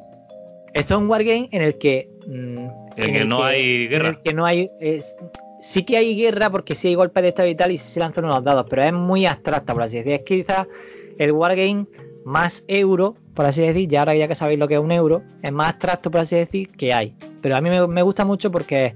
Esto 0.75 0.95
es 0.95 1.01
un 1.01 1.09
wargame 1.09 1.49
en 1.53 1.63
el 1.63 1.79
que. 1.79 2.09
mm, 2.27 2.59
En 2.99 3.05
el 3.05 3.13
que 3.13 3.25
no 3.25 3.45
hay 3.45 3.85
En 3.85 3.91
guerra. 3.91 4.09
el 4.11 4.23
que 4.23 4.33
no 4.35 4.47
hay. 4.47 4.71
es- 4.81 5.17
sí 5.61 5.85
que 5.85 5.97
hay 5.97 6.17
guerra 6.17 6.51
porque 6.51 6.75
sí 6.75 6.89
hay 6.89 6.95
golpes 6.95 7.23
de 7.23 7.29
estado 7.31 7.49
y 7.49 7.55
tal 7.55 7.71
y 7.73 7.77
sí 7.79 7.89
se 7.89 8.01
lanzan 8.01 8.25
unos 8.25 8.43
dados, 8.45 8.67
pero 8.71 8.83
es 8.85 8.93
muy 8.93 9.27
abstracta, 9.27 9.73
por 9.75 9.83
así 9.83 9.97
decir. 9.99 10.13
Es 10.13 10.21
quizás 10.23 10.67
el 11.19 11.33
wargame 11.33 11.87
más 12.25 12.65
euro, 12.69 13.17
por 13.37 13.45
así 13.47 13.63
decir, 13.63 13.89
ya 13.89 14.01
ahora 14.01 14.15
ya 14.17 14.27
que 14.27 14.35
sabéis 14.35 14.59
lo 14.59 14.67
que 14.67 14.75
es 14.75 14.81
un 14.81 14.91
euro, 14.91 15.23
es 15.43 15.53
más 15.53 15.69
abstracto, 15.69 16.11
por 16.11 16.23
así 16.23 16.35
decir, 16.37 16.71
que 16.71 16.93
hay. 16.93 17.15
Pero 17.43 17.55
a 17.55 17.61
mí 17.61 17.71
me, 17.71 17.87
me 17.87 18.03
gusta 18.03 18.25
mucho 18.25 18.51
porque, 18.51 18.95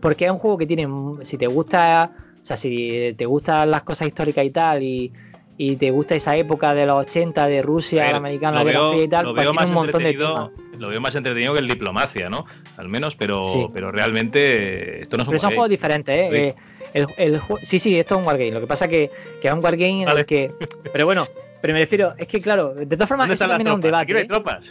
porque 0.00 0.26
es 0.26 0.30
un 0.30 0.38
juego 0.38 0.58
que 0.58 0.66
tiene, 0.66 0.86
si 1.22 1.38
te 1.38 1.46
gusta, 1.46 2.10
o 2.42 2.44
sea, 2.44 2.56
si 2.56 3.14
te 3.16 3.24
gustan 3.24 3.70
las 3.70 3.82
cosas 3.82 4.08
históricas 4.08 4.44
y 4.44 4.50
tal, 4.50 4.82
y, 4.82 5.12
y 5.56 5.76
te 5.76 5.90
gusta 5.90 6.14
esa 6.14 6.36
época 6.36 6.74
de 6.74 6.84
los 6.86 7.06
80 7.06 7.46
de 7.46 7.62
Rusia, 7.62 8.02
ver, 8.02 8.10
la 8.12 8.18
americana, 8.18 8.58
la 8.58 8.64
Guerra 8.64 8.80
veo, 8.80 8.90
Fría 8.90 9.04
y 9.04 9.08
tal, 9.08 9.24
lo 9.26 9.34
pues 9.34 9.44
veo 9.44 9.54
más 9.54 9.68
un 9.68 9.74
montón 9.74 10.02
de 10.02 10.12
temas. 10.12 10.50
lo 10.78 10.88
veo 10.88 11.00
más 11.00 11.14
entretenido 11.14 11.54
que 11.54 11.60
el 11.60 11.68
diplomacia, 11.68 12.28
¿no? 12.28 12.44
Al 12.76 12.88
menos, 12.88 13.14
pero, 13.14 13.40
Sí. 13.42 13.66
pero 13.72 13.90
realmente 13.90 15.00
esto 15.02 15.16
no 15.16 15.22
es 15.22 15.28
un 15.28 15.32
Pero 15.32 15.40
son 15.40 15.50
juegos 15.52 15.70
diferentes, 15.70 16.14
¿eh? 16.14 16.28
Sí. 16.30 16.36
Eh, 16.36 16.54
el, 16.94 17.06
el 17.34 17.40
sí, 17.62 17.78
sí, 17.78 17.98
esto 17.98 18.14
es 18.16 18.20
un 18.20 18.26
wargame. 18.26 18.50
Lo 18.52 18.60
que 18.60 18.66
pasa 18.66 18.86
que, 18.88 19.10
que 19.40 19.48
es 19.48 19.54
un 19.54 19.62
wargame 19.62 20.00
en 20.02 20.06
Vale. 20.06 20.20
el 20.20 20.26
que. 20.26 20.52
Pero 20.92 21.04
bueno, 21.06 21.26
pero 21.66 21.74
me 21.74 21.80
refiero, 21.80 22.14
es 22.16 22.28
que 22.28 22.40
claro, 22.40 22.74
de 22.74 22.86
todas 22.86 23.08
formas, 23.08 23.26
¿Dónde 23.26 23.34
eso 23.34 23.48
también 23.48 23.66
es 23.68 23.74
un 23.74 23.80
tropas? 23.80 24.02
Aquí 24.02 24.12
no 24.12 24.18
hay 24.18 24.26
debate. 24.26 24.60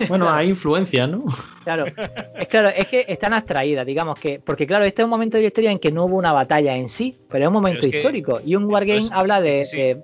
¿eh? 0.00 0.06
Bueno, 0.08 0.28
hay 0.28 0.48
influencia, 0.48 1.06
¿no? 1.06 1.24
Claro, 1.62 1.86
es 1.86 2.48
claro, 2.48 2.68
es 2.76 2.88
que 2.88 3.04
están 3.08 3.32
abstraídas, 3.32 3.86
digamos 3.86 4.18
que, 4.18 4.40
porque 4.44 4.66
claro, 4.66 4.84
este 4.84 5.02
es 5.02 5.04
un 5.04 5.10
momento 5.10 5.36
de 5.36 5.44
la 5.44 5.46
historia 5.46 5.70
en 5.70 5.78
que 5.78 5.92
no 5.92 6.04
hubo 6.06 6.16
una 6.16 6.32
batalla 6.32 6.76
en 6.76 6.88
sí, 6.88 7.16
pero 7.30 7.44
es 7.44 7.48
un 7.48 7.54
momento 7.54 7.88
que- 7.88 7.96
histórico. 7.98 8.40
Y 8.44 8.56
un 8.56 8.64
wargame 8.64 8.94
Entonces, 8.94 9.16
habla 9.16 9.40
de, 9.40 9.64
sí, 9.64 9.70
sí. 9.76 9.76
de- 9.82 10.02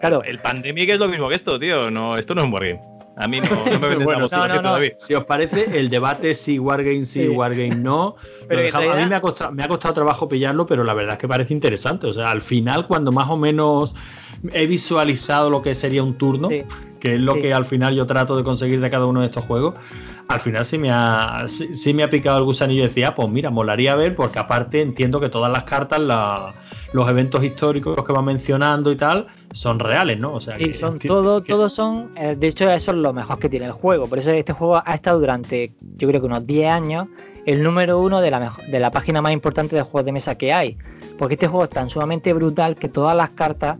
claro, 0.00 0.22
El 0.24 0.38
Pandemic 0.38 0.88
es 0.88 0.98
lo 0.98 1.08
mismo 1.08 1.28
que 1.28 1.34
esto, 1.34 1.58
tío. 1.58 1.90
No, 1.90 2.16
esto 2.16 2.34
no 2.34 2.40
es 2.40 2.46
un 2.46 2.52
wargame. 2.54 2.80
A 3.16 3.28
mí 3.28 3.40
no, 3.40 3.46
no 3.70 3.78
me 3.78 3.88
vendes 3.88 4.04
Bueno, 4.06 4.26
la 4.32 4.48
no. 4.60 4.72
David. 4.72 4.94
Si 4.98 5.14
os 5.14 5.24
parece, 5.24 5.78
el 5.78 5.88
debate 5.88 6.34
si 6.34 6.58
Wargame 6.58 7.04
sí, 7.04 7.20
Sí. 7.22 7.28
Wargame 7.28 7.76
no. 7.76 8.16
Pero 8.48 8.60
dejamos- 8.62 8.92
a 8.92 8.96
mí 8.96 9.06
me 9.06 9.14
ha, 9.14 9.20
costado, 9.20 9.52
me 9.52 9.62
ha 9.62 9.68
costado 9.68 9.94
trabajo 9.94 10.28
pillarlo, 10.28 10.66
pero 10.66 10.82
la 10.82 10.94
verdad 10.94 11.12
es 11.12 11.18
que 11.20 11.28
parece 11.28 11.52
interesante. 11.52 12.08
O 12.08 12.12
sea, 12.12 12.32
al 12.32 12.42
final, 12.42 12.88
cuando 12.88 13.12
más 13.12 13.28
o 13.30 13.36
menos 13.36 13.94
he 14.52 14.66
visualizado 14.66 15.50
lo 15.50 15.62
que 15.62 15.74
sería 15.74 16.02
un 16.02 16.14
turno, 16.14 16.48
Sí. 16.48 16.62
que 17.00 17.14
es 17.14 17.20
lo 17.20 17.34
Sí. 17.34 17.42
que 17.42 17.54
al 17.54 17.64
final 17.64 17.94
yo 17.94 18.06
trato 18.06 18.36
de 18.36 18.44
conseguir 18.44 18.80
de 18.80 18.90
cada 18.90 19.06
uno 19.06 19.20
de 19.20 19.26
estos 19.26 19.44
juegos, 19.44 19.74
al 20.28 20.40
final 20.40 20.64
sí 20.64 20.78
me 20.78 20.90
ha, 20.90 21.44
sí, 21.46 21.74
sí 21.74 21.92
me 21.92 22.02
ha 22.02 22.08
picado 22.10 22.38
el 22.38 22.44
gusanillo 22.44 22.84
y 22.84 22.86
decía, 22.86 23.08
"Ah, 23.08 23.14
pues 23.14 23.28
mira, 23.28 23.50
molaría 23.50 23.94
ver, 23.94 24.14
porque 24.16 24.38
aparte 24.38 24.80
entiendo 24.80 25.20
que 25.20 25.28
todas 25.28 25.52
las 25.52 25.64
cartas, 25.64 26.00
la- 26.00 26.54
los 26.94 27.08
eventos 27.08 27.44
históricos 27.44 27.96
que 28.04 28.12
va 28.12 28.22
mencionando 28.22 28.90
y 28.90 28.96
tal, 28.96 29.26
son 29.52 29.78
reales, 29.80 30.18
¿no? 30.18 30.32
O 30.32 30.40
sea, 30.40 30.56
Sí, 30.56 30.66
que- 30.66 30.72
son 30.72 30.98
todos, 30.98 31.42
que- 31.42 31.52
todos 31.52 31.72
son. 31.74 32.10
eh, 32.16 32.36
de 32.38 32.46
hecho, 32.48 32.70
eso 32.70 32.92
es 32.92 32.96
lo 32.96 33.12
mejor 33.12 33.38
que 33.38 33.48
tiene 33.48 33.66
el 33.66 33.72
juego. 33.72 34.06
Por 34.06 34.18
eso 34.18 34.30
este 34.30 34.52
juego 34.52 34.80
ha 34.84 34.94
estado 34.94 35.18
durante, 35.18 35.72
yo 35.96 36.08
creo 36.08 36.20
que 36.20 36.26
unos 36.26 36.46
10 36.46 36.70
años, 36.70 37.08
el 37.44 37.62
número 37.62 37.98
uno 37.98 38.20
de 38.22 38.30
la, 38.30 38.52
de 38.68 38.80
la 38.80 38.90
página 38.90 39.20
más 39.20 39.32
importante 39.32 39.76
de 39.76 39.82
juegos 39.82 40.06
de 40.06 40.12
mesa 40.12 40.36
que 40.36 40.52
hay. 40.54 40.78
Porque 41.18 41.34
este 41.34 41.46
juego 41.48 41.64
es 41.64 41.70
tan 41.70 41.90
sumamente 41.90 42.32
brutal 42.32 42.74
que 42.76 42.88
todas 42.88 43.14
las 43.14 43.30
cartas 43.30 43.76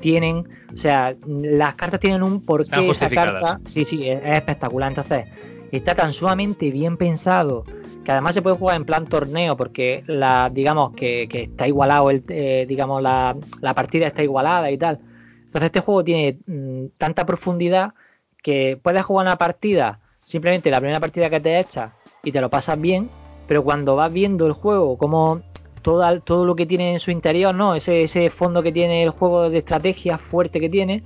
tienen. 0.00 0.48
O 0.72 0.76
sea, 0.76 1.14
las 1.26 1.74
cartas 1.74 2.00
tienen 2.00 2.22
un 2.22 2.40
porqué 2.40 2.90
esa 2.90 3.08
carta. 3.08 3.60
Sí, 3.64 3.84
sí, 3.84 4.08
es, 4.08 4.20
es 4.22 4.32
espectacular. 4.32 4.90
Entonces, 4.90 5.28
está 5.70 5.94
tan 5.94 6.12
sumamente 6.12 6.70
bien 6.70 6.96
pensado 6.96 7.64
que 8.04 8.12
además 8.12 8.34
se 8.34 8.42
puede 8.42 8.56
jugar 8.56 8.76
en 8.76 8.84
plan 8.84 9.06
torneo 9.06 9.56
porque 9.56 10.02
la 10.06 10.50
digamos 10.52 10.94
que, 10.94 11.28
que 11.28 11.42
está 11.42 11.68
igualado 11.68 12.10
el 12.10 12.24
eh, 12.28 12.64
digamos 12.68 13.02
la, 13.02 13.36
la 13.60 13.74
partida 13.74 14.06
está 14.06 14.22
igualada 14.22 14.70
y 14.70 14.78
tal 14.78 14.98
entonces 15.44 15.66
este 15.66 15.80
juego 15.80 16.02
tiene 16.02 16.38
mm, 16.46 16.86
tanta 16.98 17.26
profundidad 17.26 17.94
que 18.42 18.78
puedes 18.82 19.04
jugar 19.04 19.26
una 19.26 19.36
partida 19.36 20.00
simplemente 20.24 20.70
la 20.70 20.80
primera 20.80 21.00
partida 21.00 21.30
que 21.30 21.40
te 21.40 21.58
echas 21.58 21.92
y 22.22 22.32
te 22.32 22.40
lo 22.40 22.50
pasas 22.50 22.80
bien 22.80 23.10
pero 23.46 23.62
cuando 23.62 23.96
vas 23.96 24.12
viendo 24.12 24.46
el 24.46 24.52
juego 24.52 24.96
como 24.96 25.42
todo, 25.82 26.20
todo 26.20 26.44
lo 26.44 26.56
que 26.56 26.66
tiene 26.66 26.92
en 26.92 27.00
su 27.00 27.10
interior 27.10 27.54
no 27.54 27.74
ese, 27.74 28.02
ese 28.02 28.30
fondo 28.30 28.62
que 28.62 28.72
tiene 28.72 29.02
el 29.02 29.10
juego 29.10 29.50
de 29.50 29.58
estrategia 29.58 30.18
fuerte 30.18 30.60
que 30.60 30.68
tiene 30.68 31.02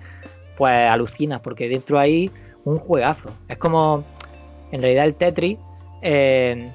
pues 0.56 0.88
alucinas 0.88 1.40
porque 1.40 1.68
dentro 1.68 1.98
hay 1.98 2.30
un 2.64 2.78
juegazo. 2.78 3.30
Es 3.48 3.58
como 3.58 4.04
en 4.70 4.82
realidad 4.82 5.04
el 5.06 5.14
Tetris 5.14 5.58
eh, 6.02 6.68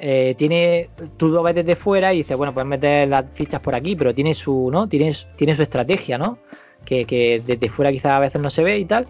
eh, 0.00 0.34
tiene 0.38 0.90
tú 1.16 1.28
lo 1.28 1.42
ves 1.42 1.54
desde 1.54 1.76
fuera 1.76 2.12
y 2.12 2.18
dices 2.18 2.36
bueno 2.36 2.54
puedes 2.54 2.68
meter 2.68 3.08
las 3.08 3.26
fichas 3.32 3.60
por 3.60 3.74
aquí 3.74 3.96
pero 3.96 4.14
tiene 4.14 4.32
su 4.32 4.70
no 4.70 4.88
tiene, 4.88 5.12
tiene 5.36 5.54
su 5.54 5.62
estrategia 5.62 6.16
no 6.16 6.38
que, 6.84 7.04
que 7.04 7.42
desde 7.44 7.68
fuera 7.68 7.92
quizás 7.92 8.12
a 8.12 8.18
veces 8.18 8.40
no 8.40 8.50
se 8.50 8.62
ve 8.62 8.78
y 8.78 8.84
tal. 8.84 9.06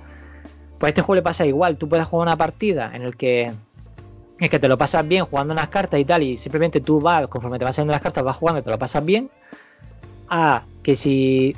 Pues 0.78 0.88
a 0.88 0.90
este 0.90 1.02
juego 1.02 1.16
le 1.16 1.22
pasa 1.22 1.46
igual. 1.46 1.76
Tú 1.76 1.88
puedes 1.88 2.06
jugar 2.06 2.26
una 2.26 2.36
partida 2.36 2.90
en 2.94 3.02
el 3.02 3.16
que 3.16 3.52
es 4.40 4.50
que 4.50 4.58
te 4.58 4.68
lo 4.68 4.78
pasas 4.78 5.06
bien 5.06 5.26
jugando 5.26 5.52
unas 5.52 5.68
cartas 5.68 6.00
y 6.00 6.04
tal, 6.04 6.22
y 6.22 6.36
simplemente 6.36 6.80
tú 6.80 7.00
vas, 7.00 7.28
conforme 7.28 7.58
te 7.58 7.64
vas 7.64 7.76
saliendo 7.76 7.92
las 7.92 8.02
cartas, 8.02 8.24
vas 8.24 8.36
jugando 8.36 8.60
y 8.60 8.62
te 8.62 8.70
lo 8.70 8.78
pasas 8.78 9.04
bien. 9.04 9.30
A 10.28 10.64
que 10.82 10.96
si 10.96 11.54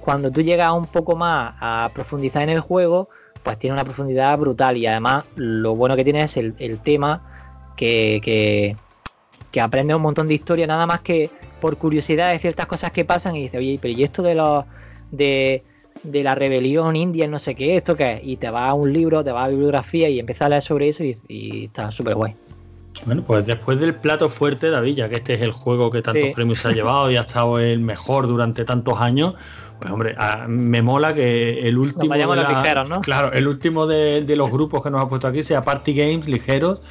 cuando 0.00 0.30
tú 0.30 0.42
llegas 0.42 0.72
un 0.72 0.86
poco 0.86 1.14
más 1.14 1.54
a 1.60 1.90
profundizar 1.94 2.42
en 2.42 2.50
el 2.50 2.60
juego, 2.60 3.08
pues 3.42 3.58
tiene 3.58 3.74
una 3.74 3.84
profundidad 3.84 4.36
brutal. 4.38 4.76
Y 4.76 4.86
además, 4.86 5.26
lo 5.36 5.76
bueno 5.76 5.94
que 5.96 6.04
tiene 6.04 6.22
es 6.22 6.36
el, 6.36 6.54
el 6.58 6.80
tema 6.80 7.22
que, 7.76 8.20
que, 8.22 8.76
que 9.52 9.60
aprende 9.60 9.94
un 9.94 10.02
montón 10.02 10.26
de 10.26 10.34
historia, 10.34 10.66
nada 10.66 10.86
más 10.86 11.00
que 11.00 11.30
por 11.60 11.76
curiosidad 11.76 12.32
de 12.32 12.38
ciertas 12.38 12.66
cosas 12.66 12.90
que 12.92 13.04
pasan 13.04 13.36
y 13.36 13.42
dice, 13.42 13.58
oye, 13.58 13.78
pero 13.80 13.94
¿y 13.94 14.02
esto 14.02 14.22
de 14.22 14.34
los 14.34 14.64
de, 15.10 15.62
de 16.02 16.22
la 16.22 16.34
rebelión 16.34 16.96
india, 16.96 17.26
no 17.26 17.38
sé 17.38 17.54
qué, 17.54 17.76
esto 17.76 17.96
qué 17.96 18.14
es? 18.14 18.20
Y 18.24 18.36
te 18.36 18.50
va 18.50 18.68
a 18.68 18.74
un 18.74 18.92
libro, 18.92 19.22
te 19.24 19.32
va 19.32 19.44
a 19.44 19.48
bibliografía 19.48 20.08
y 20.08 20.18
empiezas 20.18 20.46
a 20.46 20.48
leer 20.50 20.62
sobre 20.62 20.88
eso 20.88 21.04
y, 21.04 21.16
y 21.28 21.64
está 21.66 21.90
súper 21.90 22.14
guay. 22.14 22.34
Bueno, 23.04 23.22
pues 23.24 23.46
después 23.46 23.78
del 23.78 23.94
plato 23.94 24.28
fuerte, 24.28 24.70
David, 24.70 24.96
ya 24.96 25.08
que 25.08 25.16
este 25.16 25.34
es 25.34 25.42
el 25.42 25.52
juego 25.52 25.90
que 25.90 26.02
tantos 26.02 26.24
Sí. 26.24 26.32
premios 26.34 26.66
ha 26.66 26.72
llevado 26.72 27.10
y 27.10 27.16
ha 27.16 27.20
estado 27.20 27.60
el 27.60 27.78
mejor 27.78 28.26
durante 28.26 28.64
tantos 28.64 29.00
años, 29.00 29.34
pues 29.78 29.90
hombre, 29.90 30.14
a- 30.18 30.46
me 30.48 30.82
mola 30.82 31.14
que 31.14 31.60
el 31.68 31.78
último. 31.78 32.08
vayamos 32.08 32.36
de 32.36 32.42
los 32.42 32.50
ligeros, 32.52 32.88
¿no? 32.88 33.00
Claro, 33.00 33.32
el 33.32 33.46
último 33.46 33.86
de, 33.86 34.22
de 34.22 34.36
los 34.36 34.50
grupos 34.50 34.82
que 34.82 34.90
nos 34.90 35.00
ha 35.00 35.08
puesto 35.08 35.28
aquí 35.28 35.42
sea 35.44 35.62
Party 35.62 35.94
Games 35.94 36.26
ligeros. 36.28 36.82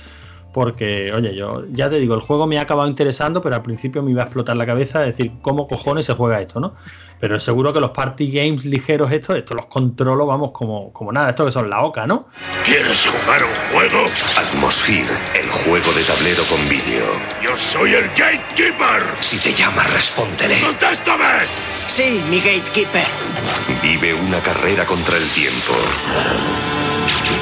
Porque, 0.54 1.12
oye, 1.14 1.36
yo 1.36 1.64
ya 1.72 1.88
te 1.90 2.00
digo, 2.00 2.16
el 2.16 2.22
juego 2.22 2.48
me 2.48 2.58
ha 2.58 2.62
acabado 2.62 2.88
interesando, 2.90 3.42
pero 3.44 3.56
al 3.56 3.62
principio 3.62 4.02
me 4.02 4.10
iba 4.12 4.22
a 4.24 4.26
explotar 4.26 4.56
la 4.58 4.66
cabeza, 4.66 5.02
decir, 5.02 5.34
¿cómo 5.42 5.68
cojones 5.68 6.06
se 6.06 6.14
juega 6.14 6.42
esto, 6.42 6.60
no? 6.60 6.74
Pero 7.20 7.40
seguro 7.40 7.74
que 7.74 7.80
los 7.80 7.92
party 7.92 8.32
games 8.32 8.66
ligeros 8.66 9.12
estos, 9.12 9.38
estos 9.38 9.58
los 9.58 9.66
controlo, 9.68 10.26
vamos, 10.26 10.52
como, 10.52 10.94
como 10.94 11.12
nada, 11.12 11.30
estos 11.30 11.48
que 11.48 11.52
son 11.52 11.70
la 11.70 11.82
oca, 11.82 12.06
¿no? 12.06 12.28
¿Quieres 12.66 13.06
jugar 13.06 13.44
un 13.44 13.76
juego? 13.76 14.06
Atmosphere, 14.38 15.08
el 15.36 15.50
juego 15.50 15.92
de 15.94 16.04
tablero 16.04 16.44
con 16.44 16.70
vídeo. 16.70 17.06
Yo 17.44 17.58
soy 17.58 17.94
el 17.94 18.08
Gatekeeper. 18.10 19.04
Si 19.20 19.38
te 19.38 19.54
llama, 19.54 19.84
respóndele. 19.84 20.60
¡Contéstame! 20.62 21.26
Sí, 21.88 22.22
mi 22.30 22.42
gatekeeper. 22.42 23.08
Vive 23.82 24.14
una 24.14 24.40
carrera 24.40 24.86
contra 24.86 25.18
el 25.18 25.28
tiempo. 25.30 25.74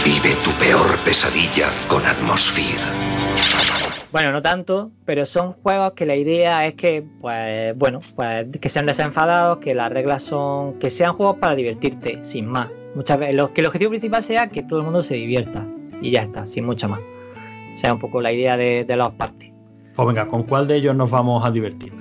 Vive 0.04 0.36
tu 0.44 0.52
peor 0.52 0.98
pesadilla 1.00 1.68
con 1.88 2.06
Atmosphere. 2.06 2.80
Bueno, 4.16 4.32
no 4.32 4.42
tanto, 4.42 4.92
pero 5.04 5.26
son 5.26 5.52
juegos 5.62 5.92
que 5.92 6.06
la 6.06 6.16
idea 6.16 6.66
es 6.66 6.76
que, 6.76 7.04
pues, 7.20 7.78
bueno, 7.78 8.00
pues 8.16 8.48
que 8.62 8.70
sean 8.70 8.86
desenfadados, 8.86 9.58
que 9.58 9.76
las 9.76 9.92
reglas 9.92 10.24
son, 10.24 10.80
que 10.80 10.90
sean 10.90 11.12
juegos 11.16 11.36
para 11.36 11.54
divertirte, 11.54 12.24
sin 12.24 12.46
más. 12.46 12.70
Muchas 12.96 13.18
veces, 13.20 13.36
lo- 13.36 13.52
que 13.54 13.60
el 13.60 13.68
objetivo 13.68 13.90
principal 13.90 14.24
sea 14.24 14.48
que 14.48 14.64
todo 14.64 14.80
el 14.80 14.86
mundo 14.86 15.04
se 15.04 15.16
divierta 15.16 15.68
y 16.02 16.12
ya 16.12 16.22
está, 16.22 16.48
sin 16.48 16.66
mucho 16.66 16.88
más. 16.88 17.02
O 17.74 17.78
sea, 17.78 17.92
un 17.92 18.00
poco 18.00 18.22
la 18.22 18.32
idea 18.32 18.56
de, 18.56 18.86
de 18.86 18.96
los 18.96 19.10
parties. 19.16 19.52
Pues 19.94 20.08
venga, 20.08 20.26
¿con 20.28 20.44
cuál 20.44 20.66
de 20.70 20.78
ellos 20.78 20.96
nos 20.96 21.12
vamos 21.12 21.44
a 21.44 21.52
divertir? 21.52 21.92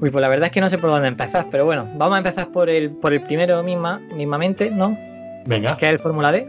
Uy, 0.00 0.08
pues 0.08 0.22
la 0.22 0.28
verdad 0.28 0.46
es 0.46 0.50
que 0.52 0.62
no 0.62 0.70
sé 0.70 0.78
por 0.78 0.88
dónde 0.88 1.08
empezar, 1.08 1.48
pero 1.50 1.66
bueno, 1.66 1.86
vamos 1.98 2.14
a 2.14 2.18
empezar 2.20 2.52
por 2.52 2.70
el, 2.70 2.90
por 2.92 3.12
el 3.12 3.20
primero 3.22 3.62
misma, 3.62 3.98
mismamente, 4.16 4.70
¿no? 4.70 4.96
Venga. 5.44 5.76
Que 5.76 5.88
es 5.88 5.92
el 5.92 5.98
Fórmula 5.98 6.32
D. 6.32 6.48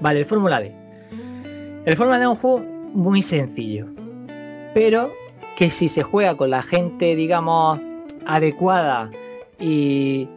Vale, 0.00 0.20
el 0.20 0.26
Fórmula 0.26 0.60
D. 0.60 0.72
El 1.86 1.96
Fórmula 1.96 2.18
D 2.18 2.22
es 2.24 2.30
un 2.30 2.36
juego 2.36 2.73
muy 2.94 3.22
sencillo, 3.22 3.86
pero 4.72 5.12
que 5.56 5.70
si 5.70 5.88
se 5.88 6.02
juega 6.02 6.36
con 6.36 6.50
la 6.50 6.62
gente, 6.62 7.14
digamos, 7.16 7.80
adecuada 8.26 9.10
y 9.58 10.28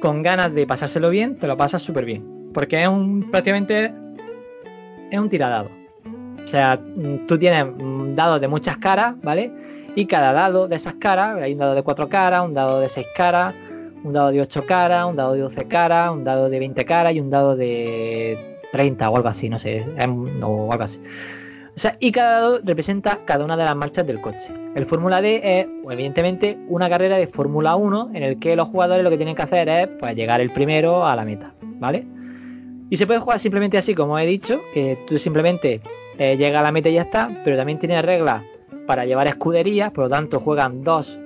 con 0.00 0.22
ganas 0.22 0.52
de 0.54 0.66
pasárselo 0.66 1.10
bien, 1.10 1.36
te 1.36 1.46
lo 1.46 1.56
pasas 1.56 1.82
súper 1.82 2.04
bien. 2.04 2.50
Porque 2.52 2.82
es 2.82 2.88
un 2.88 3.30
prácticamente 3.30 3.92
es 5.10 5.18
un 5.18 5.28
tiradado. 5.28 5.70
O 6.42 6.46
sea, 6.46 6.76
mm, 6.76 7.26
tú 7.26 7.38
tienes 7.38 7.64
mm, 7.64 8.14
dados 8.14 8.40
de 8.40 8.48
muchas 8.48 8.78
caras, 8.78 9.14
¿vale? 9.22 9.52
Y 9.94 10.06
cada 10.06 10.32
dado 10.32 10.68
de 10.68 10.76
esas 10.76 10.94
caras, 10.94 11.40
hay 11.40 11.52
un 11.52 11.58
dado 11.58 11.74
de 11.74 11.82
4 11.82 12.08
caras, 12.08 12.44
un 12.44 12.54
dado 12.54 12.80
de 12.80 12.88
6 12.88 13.06
caras, 13.14 13.54
un 14.04 14.12
dado 14.12 14.30
de 14.30 14.40
8 14.40 14.66
caras, 14.66 15.06
un 15.06 15.16
dado 15.16 15.34
de 15.34 15.40
12 15.40 15.66
caras, 15.66 16.10
un 16.10 16.24
dado 16.24 16.48
de 16.48 16.58
20 16.58 16.84
caras 16.84 17.14
y 17.14 17.20
un 17.20 17.30
dado 17.30 17.56
de 17.56 18.49
30 18.72 19.10
o 19.10 19.16
algo 19.16 19.28
así, 19.28 19.48
no 19.48 19.58
sé, 19.58 19.84
em, 19.98 20.42
o 20.42 20.70
algo 20.72 20.84
así. 20.84 21.00
O 21.74 21.78
sea, 21.78 21.96
y 22.00 22.12
cada 22.12 22.40
dado 22.40 22.60
representa 22.64 23.20
cada 23.24 23.44
una 23.44 23.56
de 23.56 23.64
las 23.64 23.76
marchas 23.76 24.06
del 24.06 24.20
coche. 24.20 24.52
El 24.74 24.84
Fórmula 24.86 25.22
D 25.22 25.40
es, 25.42 25.66
evidentemente, 25.90 26.58
una 26.68 26.88
carrera 26.88 27.16
de 27.16 27.26
Fórmula 27.26 27.76
1 27.76 28.10
en 28.12 28.22
el 28.22 28.38
que 28.38 28.56
los 28.56 28.68
jugadores 28.68 29.04
lo 29.04 29.10
que 29.10 29.16
tienen 29.16 29.34
que 29.34 29.42
hacer 29.42 29.68
es 29.68 29.88
pues, 29.98 30.14
llegar 30.14 30.40
el 30.40 30.52
primero 30.52 31.06
a 31.06 31.16
la 31.16 31.24
meta, 31.24 31.54
¿vale? 31.78 32.06
Y 32.90 32.96
se 32.96 33.06
puede 33.06 33.20
jugar 33.20 33.38
simplemente 33.38 33.78
así, 33.78 33.94
como 33.94 34.18
he 34.18 34.26
dicho, 34.26 34.60
que 34.74 34.98
tú 35.06 35.18
simplemente 35.18 35.80
eh, 36.18 36.36
llegas 36.36 36.60
a 36.60 36.64
la 36.64 36.72
meta 36.72 36.88
y 36.88 36.94
ya 36.94 37.02
está, 37.02 37.30
pero 37.44 37.56
también 37.56 37.78
tiene 37.78 38.02
reglas 38.02 38.42
para 38.86 39.06
llevar 39.06 39.28
escuderías, 39.28 39.92
por 39.92 40.04
lo 40.04 40.10
tanto 40.10 40.40
juegan 40.40 40.82
dos 40.82 41.18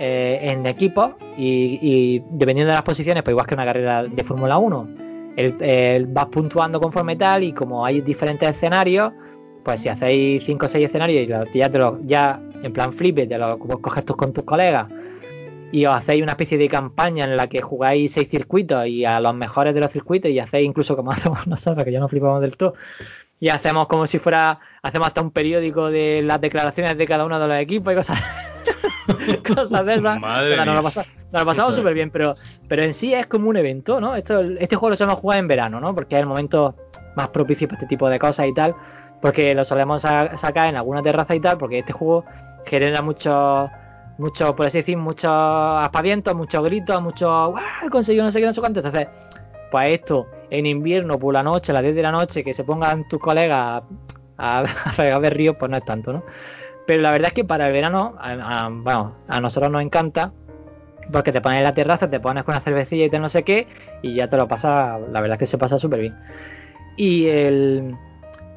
eh, 0.00 0.38
en 0.40 0.66
equipo 0.66 1.14
y, 1.36 1.78
y 1.82 2.22
dependiendo 2.30 2.70
de 2.70 2.74
las 2.74 2.82
posiciones, 2.82 3.22
pues 3.22 3.32
igual 3.32 3.46
que 3.46 3.54
una 3.54 3.66
carrera 3.66 4.04
de 4.04 4.24
Fórmula 4.24 4.56
1, 4.56 4.88
el, 5.40 5.62
el- 5.62 6.06
vas 6.06 6.26
puntuando 6.26 6.80
conforme 6.80 7.16
tal 7.16 7.42
y 7.44 7.52
como 7.52 7.84
hay 7.84 8.00
diferentes 8.00 8.48
escenarios, 8.48 9.12
pues 9.64 9.80
si 9.80 9.88
hacéis 9.88 10.44
5 10.44 10.66
o 10.66 10.68
6 10.68 10.86
escenarios 10.86 11.24
y 11.52 11.58
ya, 11.58 11.70
te 11.70 11.78
lo- 11.78 11.98
ya 12.04 12.40
en 12.62 12.72
plan 12.72 12.92
flip, 12.92 13.16
te 13.28 13.38
lo 13.38 13.58
coges 13.58 14.04
tú 14.04 14.14
con 14.16 14.32
tus 14.32 14.44
colegas 14.44 14.86
y 15.72 15.86
os 15.86 15.94
hacéis 15.96 16.22
una 16.22 16.32
especie 16.32 16.58
de 16.58 16.68
campaña 16.68 17.24
en 17.24 17.36
la 17.36 17.46
que 17.46 17.60
jugáis 17.62 18.12
seis 18.12 18.28
circuitos 18.28 18.86
y 18.88 19.04
a 19.04 19.20
los 19.20 19.34
mejores 19.34 19.72
de 19.72 19.80
los 19.80 19.90
circuitos 19.92 20.30
y 20.30 20.38
hacéis 20.40 20.66
incluso 20.66 20.96
como 20.96 21.12
hacemos 21.12 21.46
nosotros, 21.46 21.84
que 21.84 21.92
ya 21.92 22.00
no 22.00 22.08
flipamos 22.08 22.40
del 22.40 22.56
todo, 22.56 22.74
y 23.38 23.48
hacemos 23.50 23.86
como 23.86 24.06
si 24.06 24.18
fuera, 24.18 24.58
hacemos 24.82 25.06
hasta 25.08 25.22
un 25.22 25.30
periódico 25.30 25.88
de 25.90 26.22
las 26.22 26.40
declaraciones 26.40 26.98
de 26.98 27.06
cada 27.06 27.24
uno 27.24 27.38
de 27.38 27.46
los 27.48 27.56
equipos 27.58 27.92
y 27.92 27.96
cosas, 27.96 28.20
cosas 29.54 29.86
de 29.86 29.94
esas. 29.94 30.20
Madre 30.20 30.56
Nada, 30.56 30.64
nos, 30.66 30.96
lo 30.96 31.02
nos 31.32 31.44
pasamos 31.44 31.74
súper 31.74 31.94
bien, 31.94 32.10
pero, 32.10 32.34
pero 32.68 32.82
en 32.82 32.94
sí 32.94 33.14
es 33.14 33.26
como 33.26 33.48
un 33.48 33.56
evento, 33.56 34.00
¿no? 34.00 34.14
Esto, 34.16 34.40
este 34.40 34.76
juego 34.76 34.90
lo 34.90 34.96
solemos 34.96 35.20
jugar 35.20 35.38
en 35.38 35.48
verano, 35.48 35.80
¿no? 35.80 35.94
Porque 35.94 36.16
es 36.16 36.20
el 36.20 36.26
momento 36.26 36.74
más 37.16 37.28
propicio 37.28 37.68
para 37.68 37.76
este 37.78 37.86
tipo 37.86 38.08
de 38.08 38.18
cosas 38.18 38.46
y 38.46 38.54
tal, 38.54 38.74
porque 39.20 39.54
lo 39.54 39.64
solemos 39.64 40.02
sa- 40.02 40.36
sacar 40.36 40.68
en 40.68 40.76
alguna 40.76 41.02
terraza 41.02 41.34
y 41.34 41.40
tal, 41.40 41.58
porque 41.58 41.78
este 41.80 41.92
juego 41.92 42.24
genera 42.66 43.02
muchos 43.02 43.70
mucho, 44.18 44.54
por 44.54 44.66
así 44.66 44.78
decir, 44.78 44.98
muchos 44.98 45.30
aspavientos, 45.32 46.34
muchos 46.34 46.62
gritos, 46.62 47.00
muchos 47.00 47.28
¡guau! 47.50 47.64
He 47.86 47.88
conseguido 47.88 48.24
no 48.24 48.30
sé 48.30 48.38
qué, 48.40 48.46
no 48.46 48.52
sé 48.52 48.60
cuánto. 48.60 48.80
Entonces, 48.80 49.08
pues 49.70 49.98
esto, 49.98 50.26
en 50.50 50.66
invierno, 50.66 51.18
por 51.18 51.32
la 51.32 51.42
noche, 51.42 51.72
a 51.72 51.74
las 51.76 51.82
10 51.82 51.94
de 51.94 52.02
la 52.02 52.12
noche, 52.12 52.44
que 52.44 52.52
se 52.52 52.64
pongan 52.64 53.08
tus 53.08 53.18
colegas 53.18 53.82
a, 54.36 54.64
a, 54.98 55.02
a 55.14 55.18
ver 55.18 55.34
ríos, 55.34 55.56
pues 55.58 55.70
no 55.70 55.76
es 55.78 55.84
tanto, 55.86 56.12
¿no? 56.12 56.22
Pero 56.90 57.02
la 57.02 57.12
verdad 57.12 57.28
es 57.28 57.34
que 57.34 57.44
para 57.44 57.68
el 57.68 57.72
verano, 57.72 58.16
a, 58.18 58.68
bueno, 58.68 59.14
a 59.28 59.40
nosotros 59.40 59.70
nos 59.70 59.80
encanta, 59.80 60.32
porque 61.12 61.30
te 61.30 61.40
pones 61.40 61.58
en 61.58 61.62
la 61.62 61.72
terraza, 61.72 62.10
te 62.10 62.18
pones 62.18 62.42
con 62.42 62.52
una 62.52 62.60
cervecilla 62.60 63.04
y 63.04 63.08
te 63.08 63.20
no 63.20 63.28
sé 63.28 63.44
qué, 63.44 63.68
y 64.02 64.16
ya 64.16 64.28
te 64.28 64.36
lo 64.36 64.48
pasa, 64.48 64.98
la 64.98 65.20
verdad 65.20 65.36
es 65.36 65.38
que 65.38 65.46
se 65.46 65.56
pasa 65.56 65.78
súper 65.78 66.00
bien. 66.00 66.18
Y 66.96 67.28
el, 67.28 67.96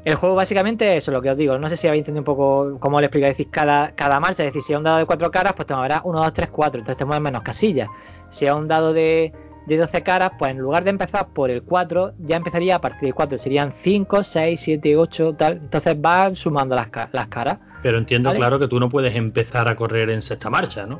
el 0.03 0.15
juego 0.15 0.34
básicamente 0.34 0.97
es 0.97 1.03
eso, 1.03 1.11
lo 1.11 1.22
que 1.22 1.30
os 1.30 1.38
digo. 1.38 1.60
No 1.60 1.69
sé 1.69 1.77
si 1.77 1.88
habéis 1.88 2.01
entendido 2.01 2.22
un 2.22 2.26
poco 2.26 2.80
cómo 2.80 2.99
le 2.99 3.05
explico. 3.05 3.27
Cada, 3.51 3.91
cada 3.91 4.19
marcha, 4.19 4.41
es 4.41 4.47
decir, 4.47 4.64
si 4.64 4.73
es 4.73 4.77
un 4.80 4.84
dado 4.84 4.97
de 4.97 5.05
cuatro 5.05 5.30
caras, 5.30 5.53
pues 5.55 5.68
te 5.68 5.76
moverás 5.76 6.01
1, 6.03 6.19
2, 6.19 6.34
3, 6.34 6.49
4. 6.49 6.80
Entonces 6.80 6.97
te 6.97 7.05
mueves 7.05 7.22
menos 7.22 7.43
casillas. 7.43 7.88
Si 8.30 8.47
es 8.47 8.51
un 8.51 8.68
dado 8.68 8.93
de, 8.93 9.31
de 9.68 9.77
12 9.77 10.02
caras, 10.03 10.31
pues 10.38 10.52
en 10.52 10.60
lugar 10.60 10.84
de 10.84 10.90
empezar 10.90 11.27
por 11.34 11.49
el 11.49 11.64
4, 11.64 12.14
ya 12.19 12.35
empezaría 12.35 12.76
a 12.76 12.81
partir 12.81 13.02
del 13.03 13.14
4. 13.14 13.38
Serían 13.38 13.72
5, 13.72 14.23
6, 14.23 14.60
7, 14.60 14.98
8, 14.98 15.35
tal. 15.38 15.53
Entonces 15.53 15.99
vas 16.02 16.38
sumando 16.40 16.76
las, 16.76 16.88
las 17.11 17.27
caras. 17.27 17.60
Pero 17.81 17.98
entiendo, 17.98 18.30
¿Vale? 18.30 18.40
claro, 18.40 18.60
que 18.60 18.68
tú 18.68 18.80
no 18.80 18.90
puedes 18.90 19.15
empezar 19.15 19.68
a 19.68 19.76
correr 19.76 20.10
en 20.10 20.22
sexta 20.22 20.49
marcha, 20.49 20.85
¿no? 20.85 20.99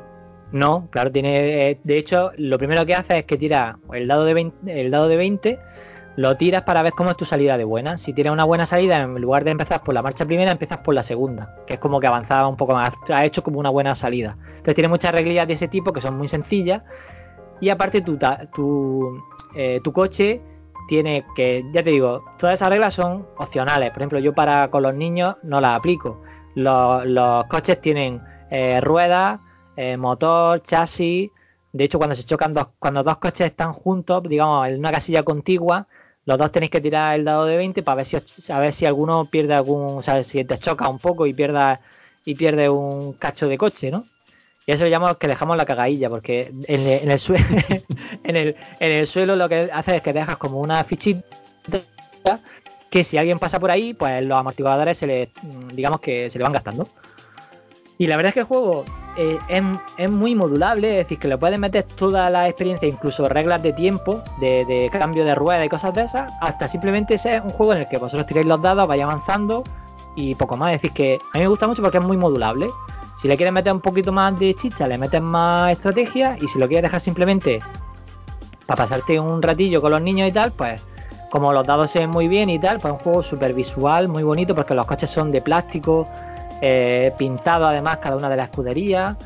No, 0.52 0.88
claro, 0.90 1.10
tiene. 1.10 1.70
eh, 1.70 1.80
De 1.82 1.98
hecho, 1.98 2.30
lo 2.36 2.58
primero 2.58 2.86
que 2.86 2.94
hace 2.94 3.18
es 3.18 3.24
que 3.24 3.36
tira 3.36 3.78
el 3.92 4.06
dado 4.06 4.24
de 4.24 4.34
20, 4.34 4.80
el 4.80 4.90
dado 4.90 5.08
de 5.08 5.16
20 5.16 5.58
lo 6.16 6.36
tiras 6.36 6.62
para 6.62 6.80
ver 6.82 6.92
cómo 6.92 7.10
es 7.10 7.16
tu 7.16 7.24
salida 7.24 7.58
de 7.58 7.64
buena. 7.64 7.96
Si 7.96 8.12
tienes 8.12 8.32
una 8.32 8.44
buena 8.44 8.66
salida, 8.66 9.00
en 9.00 9.14
lugar 9.20 9.42
de 9.42 9.50
empezar 9.50 9.82
por 9.82 9.94
la 9.94 10.00
marcha 10.02 10.24
primera, 10.24 10.52
empiezas 10.52 10.78
por 10.78 10.94
la 10.94 11.02
segunda, 11.02 11.56
que 11.66 11.74
es 11.74 11.80
como 11.80 11.98
que 11.98 12.06
avanzaba 12.06 12.46
un 12.46 12.56
poco 12.56 12.72
más. 12.74 12.94
Ha 13.12 13.24
hecho 13.24 13.42
como 13.42 13.58
una 13.58 13.70
buena 13.70 13.96
salida. 13.96 14.36
Entonces 14.46 14.76
tiene 14.76 14.86
muchas 14.86 15.10
reglillas 15.10 15.48
de 15.48 15.54
ese 15.54 15.66
tipo 15.66 15.92
que 15.92 16.00
son 16.00 16.16
muy 16.16 16.28
sencillas. 16.28 16.82
Y 17.60 17.68
aparte 17.70 18.00
tu, 18.02 18.18
tu, 18.52 19.22
eh, 19.54 19.80
tu 19.82 19.92
coche 19.92 20.40
tiene 20.88 21.24
que, 21.34 21.64
ya 21.72 21.82
te 21.82 21.90
digo, 21.90 22.24
todas 22.38 22.54
esas 22.54 22.68
reglas 22.68 22.94
son 22.94 23.26
opcionales. 23.38 23.90
Por 23.90 23.98
ejemplo, 24.02 24.18
yo 24.18 24.34
para 24.34 24.70
con 24.70 24.82
los 24.82 24.94
niños 24.94 25.36
no 25.42 25.60
las 25.60 25.76
aplico. 25.76 26.20
Los, 26.54 27.06
los 27.06 27.46
coches 27.46 27.80
tienen 27.80 28.20
eh, 28.50 28.80
ruedas, 28.80 29.40
eh, 29.76 29.96
motor, 29.96 30.62
chasis. 30.62 31.30
De 31.72 31.84
hecho, 31.84 31.98
cuando 31.98 32.14
se 32.14 32.24
chocan 32.24 32.54
dos, 32.54 32.68
cuando 32.78 33.02
dos 33.02 33.18
coches 33.18 33.46
están 33.48 33.72
juntos, 33.72 34.22
digamos, 34.24 34.68
en 34.68 34.78
una 34.78 34.92
casilla 34.92 35.22
contigua, 35.24 35.88
los 36.26 36.38
dos 36.38 36.50
tenéis 36.52 36.70
que 36.70 36.80
tirar 36.80 37.16
el 37.18 37.24
dado 37.24 37.44
de 37.46 37.56
20 37.56 37.82
para 37.82 37.96
ver 37.96 38.06
si, 38.06 38.16
a 38.52 38.58
ver 38.60 38.72
si 38.72 38.86
alguno 38.86 39.24
pierde 39.24 39.54
algún, 39.54 39.98
o 39.98 40.02
sea, 40.02 40.22
si 40.22 40.44
te 40.44 40.58
choca 40.58 40.88
un 40.88 40.98
poco 40.98 41.26
y 41.26 41.34
pierda 41.34 41.80
y 42.24 42.34
pierde 42.34 42.68
un 42.68 43.12
cacho 43.14 43.48
de 43.48 43.58
coche, 43.58 43.90
¿no? 43.90 44.04
Y 44.66 44.72
eso 44.72 44.84
le 44.84 44.90
llamamos 44.90 45.18
que 45.18 45.28
dejamos 45.28 45.56
la 45.56 45.66
cagadilla, 45.66 46.08
porque 46.08 46.52
en, 46.66 46.80
el- 46.80 47.02
en 47.02 47.10
el, 47.10 47.18
sue- 47.20 47.38
en 48.24 48.36
el, 48.36 48.56
en 48.80 48.92
el 48.92 49.06
suelo 49.06 49.36
lo 49.36 49.48
que 49.48 49.68
hace 49.72 49.96
es 49.96 50.02
que 50.02 50.12
dejas 50.12 50.36
como 50.38 50.60
una 50.60 50.82
fichita 50.84 51.22
que 52.90 53.02
si 53.04 53.18
alguien 53.18 53.38
pasa 53.38 53.58
por 53.58 53.70
ahí, 53.70 53.92
pues 53.92 54.22
los 54.24 54.38
amortiguadores 54.38 54.96
se 54.96 55.06
le, 55.06 55.30
digamos 55.72 56.00
que 56.00 56.30
se 56.30 56.38
le 56.38 56.44
van 56.44 56.52
gastando. 56.52 56.86
Y 57.98 58.06
la 58.06 58.16
verdad 58.16 58.28
es 58.28 58.34
que 58.34 58.40
el 58.40 58.46
juego 58.46 58.84
eh, 59.16 59.38
es, 59.48 59.62
es 59.98 60.10
muy 60.10 60.34
modulable, 60.34 60.90
es 60.90 60.96
decir, 61.04 61.18
que 61.18 61.28
le 61.28 61.36
puedes 61.38 61.58
meter 61.58 61.82
toda 61.84 62.30
la 62.30 62.48
experiencia, 62.48 62.88
incluso 62.88 63.28
reglas 63.28 63.62
de 63.62 63.72
tiempo, 63.72 64.22
de, 64.40 64.88
cambio 64.92 65.24
de 65.24 65.34
rueda 65.34 65.64
y 65.64 65.68
cosas 65.68 65.92
de 65.94 66.02
esas, 66.02 66.32
hasta 66.40 66.66
simplemente 66.68 67.18
ser 67.18 67.42
un 67.42 67.50
juego 67.50 67.72
en 67.72 67.80
el 67.80 67.88
que 67.88 67.98
vosotros 67.98 68.26
tiráis 68.26 68.46
los 68.46 68.60
dados, 68.62 68.86
vais 68.88 69.02
avanzando 69.02 69.62
y 70.16 70.34
poco 70.34 70.56
más. 70.56 70.72
Es 70.72 70.82
decir, 70.82 70.92
que 70.92 71.14
a 71.32 71.38
mí 71.38 71.44
me 71.44 71.48
gusta 71.48 71.66
mucho 71.68 71.82
porque 71.82 71.98
es 71.98 72.04
muy 72.04 72.16
modulable. 72.16 72.68
Si 73.14 73.28
le 73.28 73.36
quieres 73.36 73.52
meter 73.52 73.72
un 73.72 73.80
poquito 73.80 74.12
más 74.12 74.38
de 74.38 74.54
chicha, 74.54 74.88
le 74.88 74.98
metes 74.98 75.20
más 75.20 75.72
estrategia. 75.72 76.36
Y 76.40 76.48
si 76.48 76.58
lo 76.58 76.66
quieres 76.66 76.82
dejar 76.82 77.00
simplemente 77.00 77.60
para 78.66 78.82
pasarte 78.82 79.20
un 79.20 79.40
ratillo 79.40 79.80
con 79.80 79.92
los 79.92 80.02
niños 80.02 80.28
y 80.28 80.32
tal, 80.32 80.52
pues 80.52 80.82
como 81.30 81.52
los 81.52 81.66
dados 81.66 81.90
se 81.90 82.00
ven 82.00 82.10
muy 82.10 82.28
bien 82.28 82.48
y 82.50 82.58
tal, 82.58 82.78
pues 82.78 82.92
es 82.92 82.98
un 82.98 83.04
juego 83.04 83.22
súper 83.22 83.54
visual, 83.54 84.08
muy 84.08 84.22
bonito, 84.22 84.54
porque 84.54 84.74
los 84.74 84.86
coches 84.86 85.10
son 85.10 85.32
de 85.32 85.42
plástico, 85.42 86.06
eh, 86.60 87.12
pintado 87.18 87.66
además 87.66 87.98
cada 87.98 88.16
una 88.16 88.28
de 88.28 88.36
las 88.36 88.50
escuderías. 88.50 89.16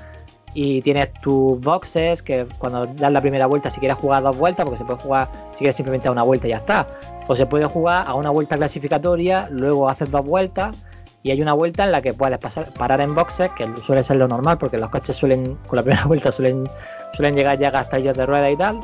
Y 0.55 0.81
tienes 0.83 1.13
tus 1.21 1.61
boxes 1.61 2.23
que 2.23 2.47
cuando 2.59 2.87
das 2.87 3.13
la 3.13 3.21
primera 3.21 3.47
vuelta, 3.47 3.71
si 3.71 3.79
quieres 3.79 3.99
jugar 3.99 4.23
dos 4.23 4.37
vueltas, 4.39 4.65
porque 4.65 4.79
se 4.79 4.85
puede 4.85 4.99
jugar 4.99 5.31
si 5.53 5.59
quieres 5.59 5.77
simplemente 5.77 6.09
a 6.09 6.11
una 6.11 6.23
vuelta 6.23 6.47
y 6.47 6.51
ya 6.51 6.57
está. 6.57 6.89
O 7.29 7.37
se 7.37 7.47
puede 7.47 7.67
jugar 7.67 8.05
a 8.07 8.15
una 8.15 8.31
vuelta 8.31 8.57
clasificatoria, 8.57 9.49
luego 9.51 9.89
haces 9.89 10.11
dos 10.11 10.25
vueltas 10.25 10.88
y 11.29 11.31
hay 11.31 11.43
una 11.43 11.53
vuelta 11.53 11.85
en 11.85 11.93
la 11.93 12.01
que 12.01 12.15
puedes 12.15 12.39
pasar, 12.39 12.73
parar 12.73 13.03
en 13.03 13.15
boxes, 13.15 13.51
que 13.53 13.69
suele 13.85 14.03
ser 14.03 14.17
lo 14.17 14.27
normal, 14.27 14.57
porque 14.57 14.79
los 14.79 14.89
coches 14.89 15.15
suelen, 15.15 15.57
con 15.67 15.77
la 15.77 15.83
primera 15.83 16.05
vuelta 16.07 16.33
suelen, 16.33 16.67
suelen 17.13 17.37
llegar 17.37 17.59
ya 17.59 17.71
gastallos 17.71 18.17
de 18.17 18.25
rueda 18.25 18.51
y 18.51 18.57
tal. 18.57 18.81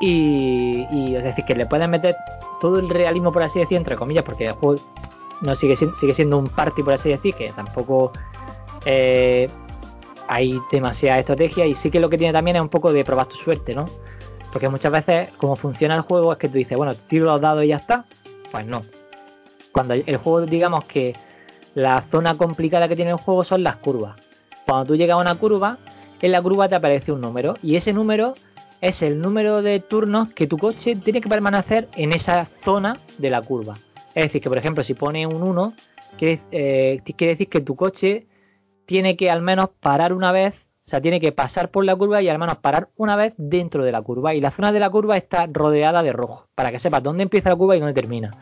Y, 0.00 0.86
y, 0.92 1.16
es 1.16 1.24
decir, 1.24 1.44
que 1.44 1.56
le 1.56 1.66
pueden 1.66 1.90
meter 1.90 2.14
todo 2.60 2.78
el 2.78 2.88
realismo, 2.88 3.32
por 3.32 3.42
así 3.42 3.58
decir, 3.58 3.78
entre 3.78 3.96
comillas, 3.96 4.22
porque 4.22 4.46
el 4.46 4.52
juego 4.52 4.80
no 5.40 5.56
sigue, 5.56 5.74
sigue 5.74 6.14
siendo 6.14 6.38
un 6.38 6.46
party, 6.46 6.84
por 6.84 6.94
así 6.94 7.08
decir, 7.08 7.34
que 7.34 7.50
tampoco 7.50 8.12
eh, 8.84 9.50
hay 10.28 10.56
demasiada 10.70 11.18
estrategia. 11.18 11.66
Y 11.66 11.74
sí 11.74 11.90
que 11.90 11.98
lo 11.98 12.08
que 12.08 12.16
tiene 12.16 12.32
también 12.32 12.58
es 12.58 12.62
un 12.62 12.68
poco 12.68 12.92
de 12.92 13.04
probar 13.04 13.26
tu 13.26 13.34
suerte, 13.34 13.74
¿no? 13.74 13.86
Porque 14.52 14.68
muchas 14.68 14.92
veces, 14.92 15.30
como 15.36 15.56
funciona 15.56 15.96
el 15.96 16.02
juego, 16.02 16.30
es 16.30 16.38
que 16.38 16.48
tú 16.48 16.58
dices, 16.58 16.78
bueno, 16.78 16.94
tiro 16.94 17.24
los 17.24 17.40
dados 17.40 17.64
y 17.64 17.68
ya 17.68 17.78
está. 17.78 18.04
Pues 18.52 18.66
no. 18.66 18.82
Cuando 19.72 19.94
el 19.94 20.16
juego, 20.16 20.46
digamos 20.46 20.84
que 20.84 21.14
la 21.74 22.00
zona 22.02 22.36
complicada 22.36 22.88
que 22.88 22.96
tiene 22.96 23.12
el 23.12 23.16
juego 23.16 23.44
son 23.44 23.62
las 23.62 23.76
curvas. 23.76 24.16
Cuando 24.66 24.86
tú 24.86 24.96
llegas 24.96 25.14
a 25.14 25.20
una 25.20 25.34
curva, 25.34 25.78
en 26.20 26.32
la 26.32 26.42
curva 26.42 26.68
te 26.68 26.74
aparece 26.74 27.12
un 27.12 27.20
número. 27.20 27.54
Y 27.62 27.76
ese 27.76 27.92
número 27.92 28.34
es 28.80 29.02
el 29.02 29.20
número 29.20 29.62
de 29.62 29.80
turnos 29.80 30.32
que 30.32 30.46
tu 30.46 30.58
coche 30.58 30.96
tiene 30.96 31.20
que 31.20 31.28
permanecer 31.28 31.88
en 31.96 32.12
esa 32.12 32.44
zona 32.44 32.98
de 33.18 33.30
la 33.30 33.42
curva. 33.42 33.76
Es 34.14 34.24
decir, 34.24 34.40
que 34.40 34.48
por 34.48 34.58
ejemplo, 34.58 34.82
si 34.82 34.94
pone 34.94 35.26
un 35.26 35.42
1, 35.42 35.74
quiere, 36.18 36.40
eh, 36.50 37.00
quiere 37.16 37.34
decir 37.34 37.48
que 37.48 37.60
tu 37.60 37.76
coche 37.76 38.26
tiene 38.86 39.16
que 39.16 39.30
al 39.30 39.42
menos 39.42 39.70
parar 39.80 40.12
una 40.12 40.32
vez, 40.32 40.70
o 40.86 40.90
sea, 40.90 41.00
tiene 41.00 41.20
que 41.20 41.30
pasar 41.30 41.70
por 41.70 41.84
la 41.84 41.94
curva 41.94 42.20
y 42.22 42.28
al 42.28 42.38
menos 42.38 42.56
parar 42.56 42.90
una 42.96 43.14
vez 43.14 43.34
dentro 43.36 43.84
de 43.84 43.92
la 43.92 44.02
curva. 44.02 44.34
Y 44.34 44.40
la 44.40 44.50
zona 44.50 44.72
de 44.72 44.80
la 44.80 44.90
curva 44.90 45.16
está 45.16 45.46
rodeada 45.46 46.02
de 46.02 46.12
rojo, 46.12 46.48
para 46.54 46.72
que 46.72 46.78
sepas 46.78 47.02
dónde 47.02 47.22
empieza 47.22 47.50
la 47.50 47.56
curva 47.56 47.76
y 47.76 47.80
dónde 47.80 47.94
termina. 47.94 48.32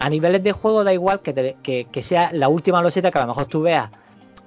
A 0.00 0.08
niveles 0.08 0.42
de 0.42 0.52
juego 0.52 0.84
da 0.84 0.92
igual 0.92 1.20
que, 1.20 1.32
te, 1.32 1.56
que, 1.62 1.86
que 1.90 2.02
sea 2.02 2.30
la 2.32 2.48
última 2.48 2.82
loseta 2.82 3.10
que 3.10 3.18
a 3.18 3.22
lo 3.22 3.28
mejor 3.28 3.46
tú 3.46 3.62
veas 3.62 3.90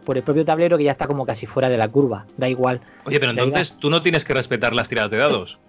por 0.06 0.18
el 0.18 0.23
propio 0.23 0.45
tablero 0.45 0.78
que 0.78 0.84
ya 0.86 0.91
está 0.91 1.07
como 1.07 1.26
casi 1.26 1.45
fuera 1.45 1.69
de 1.69 1.78
la 1.78 1.88
curva. 1.88 2.26
Da 2.38 2.49
igual. 2.49 2.82
Oye, 3.06 3.19
pero 3.19 3.32
entonces 3.32 3.78
tú 3.78 3.90
no 3.90 4.02
tienes 4.02 4.26
que 4.26 4.34
respetar 4.34 4.73
las 4.73 4.90
tiradas 4.90 5.11
de 5.11 5.18
dados. 5.18 5.60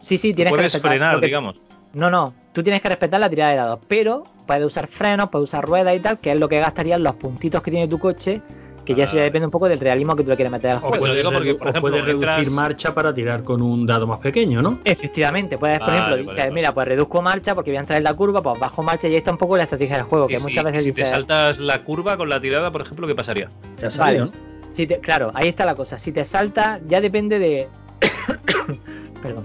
Sí, 0.00 0.16
sí, 0.18 0.34
tienes 0.34 0.52
puedes 0.52 0.72
que 0.72 0.76
respetar. 0.76 0.90
frenar, 0.90 1.20
digamos. 1.20 1.60
No, 1.92 2.10
no, 2.10 2.34
tú 2.52 2.62
tienes 2.62 2.82
que 2.82 2.88
respetar 2.88 3.18
la 3.18 3.30
tirada 3.30 3.50
de 3.50 3.56
dados, 3.56 3.80
pero 3.88 4.24
puedes 4.46 4.64
usar 4.64 4.88
frenos, 4.88 5.30
puedes 5.30 5.44
usar 5.48 5.64
ruedas 5.64 5.96
y 5.96 6.00
tal, 6.00 6.18
que 6.18 6.32
es 6.32 6.36
lo 6.36 6.48
que 6.48 6.60
gastarían 6.60 7.02
los 7.02 7.14
puntitos 7.14 7.62
que 7.62 7.70
tiene 7.70 7.88
tu 7.88 7.98
coche, 7.98 8.42
que 8.88 8.94
ya 8.94 9.04
eso 9.04 9.16
ya 9.16 9.22
depende 9.22 9.44
un 9.46 9.50
poco 9.50 9.68
del 9.68 9.78
realismo 9.78 10.16
que 10.16 10.24
tú 10.24 10.30
le 10.30 10.36
quieres 10.36 10.50
meter 10.50 10.70
al 10.70 10.76
O 10.78 10.80
juego. 10.80 10.98
puedes, 11.00 11.16
digo 11.18 11.30
porque, 11.30 11.54
por 11.54 11.66
o 11.66 11.70
ejemplo, 11.70 11.90
puedes 11.90 12.04
reducir 12.06 12.28
entras- 12.28 12.50
marcha 12.52 12.94
para 12.94 13.12
tirar 13.14 13.42
con 13.42 13.60
un 13.60 13.84
dado 13.84 14.06
más 14.06 14.18
pequeño, 14.20 14.62
¿no? 14.62 14.78
Efectivamente, 14.82 15.58
puedes, 15.58 15.78
por 15.78 15.88
Vale, 15.88 15.98
ejemplo, 15.98 16.16
vale, 16.16 16.22
dices, 16.22 16.38
vale. 16.38 16.50
mira, 16.52 16.72
pues 16.72 16.88
reduzco 16.88 17.20
marcha 17.20 17.54
porque 17.54 17.70
voy 17.70 17.76
a 17.76 17.80
entrar 17.80 17.98
en 17.98 18.04
la 18.04 18.14
curva, 18.14 18.42
pues 18.42 18.58
bajo 18.58 18.82
marcha 18.82 19.06
y 19.08 19.10
ahí 19.10 19.16
está 19.18 19.30
un 19.30 19.36
poco 19.36 19.58
la 19.58 19.64
estrategia 19.64 19.96
del 19.96 20.06
juego, 20.06 20.26
que 20.26 20.38
si, 20.38 20.44
muchas 20.44 20.64
veces 20.64 20.84
si 20.84 20.92
te 20.92 21.04
saltas 21.04 21.58
la 21.58 21.82
curva 21.84 22.16
con 22.16 22.30
la 22.30 22.40
tirada, 22.40 22.70
por 22.72 22.80
ejemplo, 22.80 23.06
¿qué 23.06 23.14
pasaría? 23.14 23.50
Te 23.78 23.86
ha 23.86 23.90
salido, 23.90 24.26
Vale. 24.26 24.38
¿no? 24.38 24.48
Si 24.72 24.86
te- 24.86 25.00
claro, 25.00 25.32
ahí 25.34 25.48
está 25.48 25.66
la 25.66 25.74
cosa. 25.74 25.98
Si 25.98 26.10
te 26.12 26.24
salta, 26.24 26.80
ya 26.86 27.00
depende 27.02 27.38
de. 27.38 27.68
Perdón. 29.22 29.44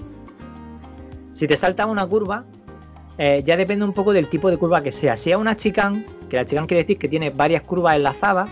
Si 1.34 1.48
te 1.48 1.58
salta 1.58 1.86
una 1.86 2.06
curva, 2.06 2.46
eh, 3.18 3.42
ya 3.46 3.58
depende 3.58 3.84
un 3.86 3.94
poco 3.94 4.14
del 4.14 4.28
tipo 4.30 4.50
de 4.50 4.58
curva 4.58 4.82
que 4.82 4.92
sea. 4.92 5.18
Si 5.18 5.32
es 5.32 5.38
una 5.38 5.56
chicane, 5.56 6.06
que 6.30 6.38
la 6.38 6.46
chicane 6.46 6.68
quiere 6.68 6.84
decir 6.84 6.98
que 6.98 7.08
tiene 7.10 7.30
varias 7.30 7.64
curvas 7.64 7.96
enlazadas, 7.98 8.50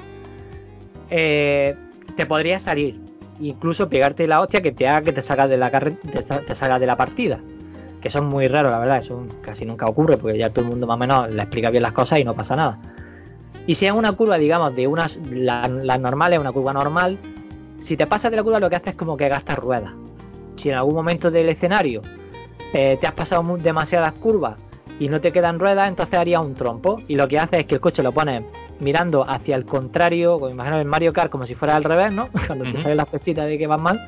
eh, 1.11 1.75
te 2.15 2.25
podría 2.25 2.57
salir. 2.57 2.99
Incluso 3.39 3.89
pegarte 3.89 4.27
la 4.27 4.41
hostia 4.41 4.61
que 4.61 4.71
te 4.71 4.87
haga 4.87 5.01
que 5.03 5.13
te 5.13 5.21
salgas 5.21 5.49
de 5.49 5.57
la 5.57 5.71
carre- 5.71 5.97
te, 6.11 6.25
sa- 6.25 6.41
te 6.41 6.55
salgas 6.55 6.79
de 6.79 6.87
la 6.87 6.95
partida. 6.97 7.39
Que 8.01 8.09
son 8.09 8.25
muy 8.25 8.47
raros, 8.47 8.71
la 8.71 8.79
verdad. 8.79 8.97
Eso 8.97 9.23
casi 9.41 9.65
nunca 9.65 9.85
ocurre, 9.85 10.17
porque 10.17 10.37
ya 10.37 10.49
todo 10.49 10.65
el 10.65 10.71
mundo 10.71 10.87
más 10.87 10.95
o 10.95 10.97
menos 10.97 11.29
le 11.31 11.41
explica 11.41 11.69
bien 11.69 11.83
las 11.83 11.91
cosas 11.91 12.17
y 12.19 12.23
no 12.23 12.33
pasa 12.35 12.55
nada. 12.55 12.79
Y 13.67 13.75
si 13.75 13.85
es 13.85 13.91
una 13.91 14.11
curva, 14.13 14.37
digamos, 14.37 14.75
de 14.75 14.87
unas. 14.87 15.19
La, 15.29 15.67
la 15.67 15.97
normal 15.99 16.33
es 16.33 16.39
una 16.39 16.51
curva 16.51 16.73
normal. 16.73 17.19
Si 17.79 17.95
te 17.97 18.07
pasas 18.07 18.31
de 18.31 18.37
la 18.37 18.43
curva, 18.43 18.59
lo 18.59 18.69
que 18.69 18.75
haces 18.75 18.89
es 18.89 18.95
como 18.95 19.17
que 19.17 19.27
gastas 19.29 19.57
ruedas. 19.59 19.91
Si 20.55 20.69
en 20.69 20.75
algún 20.75 20.93
momento 20.95 21.31
del 21.31 21.49
escenario 21.49 22.01
eh, 22.73 22.97
te 23.01 23.07
has 23.07 23.13
pasado 23.13 23.43
demasiadas 23.57 24.13
curvas 24.13 24.55
y 24.99 25.07
no 25.07 25.19
te 25.21 25.31
quedan 25.31 25.57
ruedas, 25.59 25.87
entonces 25.87 26.17
haría 26.19 26.39
un 26.39 26.53
trompo. 26.53 27.01
Y 27.07 27.15
lo 27.15 27.27
que 27.27 27.39
hace 27.39 27.59
es 27.61 27.65
que 27.65 27.75
el 27.75 27.81
coche 27.81 28.03
lo 28.03 28.11
pones 28.11 28.43
mirando 28.81 29.23
hacia 29.29 29.55
el 29.55 29.65
contrario, 29.65 30.37
como 30.39 30.49
imagino 30.51 30.79
en 30.79 30.87
Mario 30.87 31.13
Kart, 31.13 31.31
como 31.31 31.45
si 31.45 31.55
fuera 31.55 31.75
al 31.75 31.83
revés, 31.83 32.11
¿no? 32.11 32.29
Cuando 32.47 32.65
te 32.65 32.71
Ujú. 32.71 32.79
sale 32.79 32.95
la 32.95 33.05
flechita 33.05 33.45
de 33.45 33.57
que 33.57 33.67
vas 33.67 33.79
mal. 33.81 33.99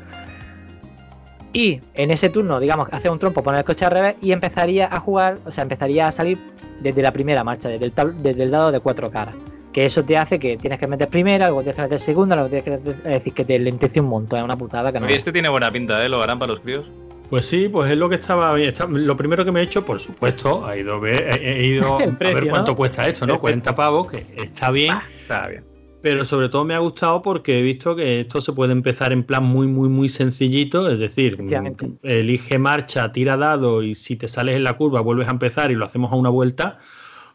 Y 1.53 1.79
en 1.93 2.09
ese 2.09 2.29
turno, 2.29 2.59
digamos, 2.59 2.87
hace 2.91 3.09
un 3.09 3.19
trompo, 3.19 3.43
poner 3.43 3.59
el 3.59 3.65
coche 3.65 3.85
al 3.85 3.91
revés 3.91 4.15
y 4.21 4.31
empezaría 4.31 4.87
a 4.91 4.99
jugar, 4.99 5.37
o 5.45 5.51
sea, 5.51 5.61
empezaría 5.61 6.07
a 6.07 6.11
salir 6.11 6.39
desde 6.81 7.01
la 7.03 7.13
primera 7.13 7.43
marcha, 7.43 7.69
desde 7.69 7.85
el, 7.85 7.93
tab- 7.93 8.13
desde 8.15 8.43
el 8.43 8.51
dado 8.51 8.71
de 8.71 8.79
cuatro 8.79 9.11
caras. 9.11 9.35
Que 9.71 9.85
eso 9.85 10.03
te 10.03 10.17
hace 10.17 10.39
que 10.39 10.57
tienes 10.57 10.79
que 10.79 10.87
meter 10.87 11.07
primera, 11.09 11.45
luego 11.47 11.61
tienes 11.61 11.75
que 11.75 11.81
meter 11.83 11.99
segunda, 11.99 12.35
luego 12.35 12.49
tienes 12.49 12.63
que 12.63 12.71
meter, 12.71 12.95
es 13.05 13.13
decir, 13.13 13.33
que 13.33 13.45
te 13.45 13.57
lentece 13.59 13.99
un 14.01 14.07
montón, 14.07 14.39
es 14.39 14.45
una 14.45 14.55
putada 14.57 14.91
que 14.91 14.99
no. 14.99 15.05
Oye, 15.05 15.15
este 15.15 15.31
tiene 15.31 15.49
buena 15.49 15.69
pinta, 15.71 16.03
¿eh? 16.03 16.09
Lo 16.09 16.21
harán 16.23 16.39
para 16.39 16.51
los 16.51 16.59
críos. 16.59 16.89
Pues 17.29 17.45
sí, 17.47 17.67
pues 17.67 17.91
es 17.91 17.97
lo 17.97 18.09
que 18.09 18.15
estaba, 18.15 18.59
está- 18.59 18.85
Lo 18.87 19.17
primero 19.17 19.43
que 19.43 19.51
me 19.51 19.61
he 19.61 19.63
hecho, 19.63 19.83
por 19.85 19.99
supuesto, 19.99 20.65
ha 20.65 20.77
ido 20.77 20.93
a 20.93 20.99
ver, 20.99 21.39
he, 21.41 21.61
he 21.61 21.65
ido 21.67 21.97
a 21.99 22.05
ver 22.19 22.47
cuánto 22.49 22.71
¿no? 22.71 22.75
cuesta 22.77 23.07
esto, 23.07 23.25
¿no? 23.25 23.35
El 23.35 23.39
40 23.41 23.73
pavos, 23.75 24.07
que 24.11 24.25
está 24.37 24.69
bien. 24.71 24.95
Está 25.17 25.47
bien. 25.47 25.63
Pero 26.01 26.25
sobre 26.25 26.49
todo 26.49 26.65
me 26.65 26.73
ha 26.73 26.79
gustado 26.79 27.21
porque 27.21 27.59
he 27.59 27.61
visto 27.61 27.95
que 27.95 28.19
esto 28.19 28.41
se 28.41 28.51
puede 28.51 28.73
empezar 28.73 29.13
en 29.13 29.23
plan 29.23 29.43
muy, 29.45 29.67
muy, 29.67 29.87
muy 29.87 30.09
sencillito. 30.09 30.89
Es 30.91 30.99
decir, 30.99 31.41
mm, 31.41 31.95
elige 32.03 32.59
marcha, 32.59 33.13
tira 33.13 33.37
dado 33.37 33.81
y 33.83 33.95
si 33.95 34.17
te 34.17 34.27
sales 34.27 34.57
en 34.57 34.65
la 34.65 34.73
curva 34.75 34.99
vuelves 34.99 35.29
a 35.29 35.31
empezar 35.31 35.71
y 35.71 35.75
lo 35.75 35.85
hacemos 35.85 36.11
a 36.11 36.15
una 36.15 36.29
vuelta. 36.29 36.77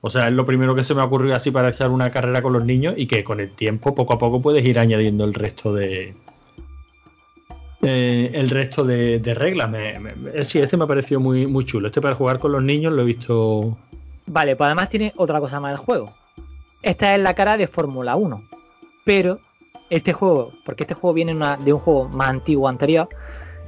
O 0.03 0.11
sea, 0.11 0.29
es 0.29 0.35
lo 0.35 0.45
primero 0.45 0.75
que 0.75 0.85
se 0.85 0.95
me 0.95 1.01
ha 1.01 1.05
ocurrido 1.07 1.35
así 1.35 1.51
para 1.51 1.71
echar 1.71 1.91
una 1.91 2.11
carrera 2.11 2.43
con 2.43 2.53
los 2.53 2.65
niños 2.65 2.93
y 2.97 3.07
que 3.07 3.25
con 3.25 3.41
el 3.41 3.49
tiempo, 3.51 3.95
poco 3.95 4.13
a 4.13 4.19
poco, 4.19 4.43
puedes 4.43 4.63
ir 4.65 4.79
añadiendo 4.79 5.25
el 5.25 5.33
resto 5.33 5.73
de. 5.73 6.15
Eh, 7.83 8.31
el 8.35 8.51
resto 8.51 8.85
de, 8.85 9.19
de 9.21 9.35
reglas. 9.35 9.71
Me- 9.71 9.99
me- 9.99 10.15
me- 10.15 10.45
sí, 10.45 10.59
este 10.59 10.77
me 10.77 10.85
ha 10.85 10.87
parecido 10.87 11.21
muy, 11.21 11.47
muy 11.47 11.65
chulo. 11.65 11.89
Este 11.89 12.01
para 12.01 12.15
jugar 12.15 12.39
con 12.39 12.53
los 12.53 12.63
niños 12.63 12.93
lo 12.93 13.03
he 13.03 13.05
visto. 13.05 13.77
Vale, 14.27 14.57
pues 14.57 14.67
además 14.67 14.89
tiene 14.91 15.13
otra 15.17 15.41
cosa 15.41 15.61
más 15.61 15.73
del 15.73 15.79
juego. 15.79 16.13
Esta 16.83 17.15
es 17.15 17.21
la 17.21 17.35
cara 17.35 17.57
de 17.57 17.67
Fórmula 17.67 18.17
1. 18.17 18.43
Pero 19.05 19.41
este 19.91 20.13
juego, 20.13 20.53
porque 20.65 20.83
este 20.85 20.95
juego 20.95 21.15
viene 21.15 21.33
una- 21.35 21.57
de 21.57 21.73
un 21.73 21.81
juego 21.81 22.09
más 22.09 22.29
antiguo 22.29 22.69
anterior, 22.69 23.09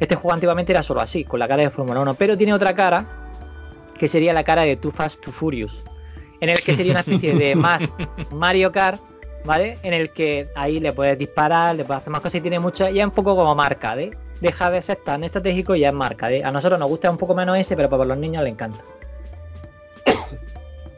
este 0.01 0.15
juego 0.17 0.33
antiguamente 0.35 0.73
era 0.73 0.83
solo 0.83 1.01
así, 1.01 1.25
con 1.25 1.39
la 1.41 1.49
cara 1.49 1.63
de 1.63 1.71
Fórmula 1.71 2.01
1, 2.01 2.15
pero 2.15 2.37
tiene 2.37 2.53
otra 2.53 2.75
cara, 2.75 3.07
que 3.99 4.09
sería 4.09 4.33
la 4.33 4.45
cara 4.45 4.63
de 4.63 4.77
Too 4.77 4.91
Fast, 4.91 5.21
Too 5.23 5.33
Furious, 5.33 5.85
en 6.41 6.49
el 6.51 6.63
que 6.63 6.75
sería 6.75 6.93
una 6.93 7.01
especie 7.01 7.35
de 7.35 7.55
más 7.57 7.95
Mario 8.31 8.71
Kart, 8.73 9.01
¿vale? 9.45 9.79
En 9.83 9.95
el 9.95 10.11
que 10.11 10.49
ahí 10.55 10.81
le 10.81 10.93
puedes 10.93 11.19
disparar, 11.19 11.75
le 11.77 11.85
puedes 11.85 12.01
hacer 12.01 12.11
más 12.11 12.21
cosas 12.21 12.37
y 12.37 12.41
tiene 12.41 12.59
mucho, 12.61 12.89
ya 12.89 13.03
es 13.03 13.07
un 13.07 13.13
poco 13.15 13.35
como 13.37 13.55
marca, 13.55 13.97
¿de? 13.97 14.17
Deja 14.41 14.71
de 14.71 14.81
ser 14.83 14.97
tan 15.05 15.23
estratégico 15.25 15.75
y 15.75 15.81
ya 15.81 15.89
es 15.89 15.95
marca, 15.95 16.29
¿de? 16.29 16.45
A 16.45 16.51
nosotros 16.51 16.79
nos 16.79 16.89
gusta 16.89 17.11
un 17.11 17.19
poco 17.19 17.35
menos 17.35 17.57
ese, 17.59 17.77
pero 17.77 17.89
para 17.91 18.05
los 18.05 18.17
niños 18.19 18.43
les 18.45 18.53
encanta. 18.53 18.81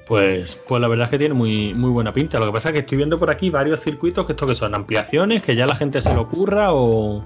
Pues, 0.07 0.57
pues 0.69 0.81
la 0.83 0.89
verdad 0.89 1.05
es 1.05 1.11
que 1.11 1.19
tiene 1.19 1.33
muy, 1.35 1.73
muy 1.73 1.89
buena 1.91 2.13
pinta. 2.13 2.39
Lo 2.39 2.47
que 2.47 2.53
pasa 2.53 2.69
es 2.69 2.73
que 2.75 2.79
estoy 2.81 2.99
viendo 2.99 3.19
por 3.19 3.31
aquí 3.31 3.49
varios 3.51 3.81
circuitos 3.81 4.27
que 4.27 4.33
esto 4.33 4.47
que 4.47 4.55
son 4.55 4.75
ampliaciones, 4.75 5.43
que 5.43 5.55
ya 5.57 5.65
la 5.67 5.75
gente 5.75 6.03
se 6.03 6.13
lo 6.13 6.23
ocurra 6.23 6.75
o. 6.75 7.25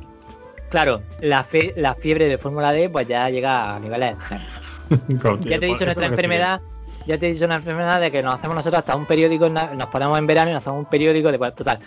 Claro, 0.68 1.00
la, 1.20 1.42
fe- 1.42 1.72
la 1.76 1.94
fiebre 1.94 2.28
de 2.28 2.38
Fórmula 2.38 2.70
D 2.72 2.88
pues 2.90 3.08
ya 3.08 3.28
llega 3.30 3.74
a 3.74 3.80
niveles. 3.80 4.14
Ya 5.40 5.58
te 5.58 5.66
he 5.66 5.70
dicho, 5.70 5.84
nuestra 5.84 6.06
enfermedad 6.06 6.60
Ya 7.06 7.16
te 7.18 7.26
he 7.28 7.32
dicho 7.32 7.44
una 7.44 7.56
enfermedad 7.56 8.00
de 8.00 8.10
que 8.10 8.22
nos 8.22 8.34
hacemos 8.34 8.56
nosotros 8.56 8.80
hasta 8.80 8.96
un 8.96 9.06
periódico, 9.06 9.48
nos 9.48 9.86
ponemos 9.86 10.18
en 10.18 10.26
verano 10.26 10.50
y 10.50 10.54
nos 10.54 10.62
hacemos 10.62 10.80
un 10.80 10.86
periódico 10.86 11.30
de 11.30 11.38
total. 11.52 11.78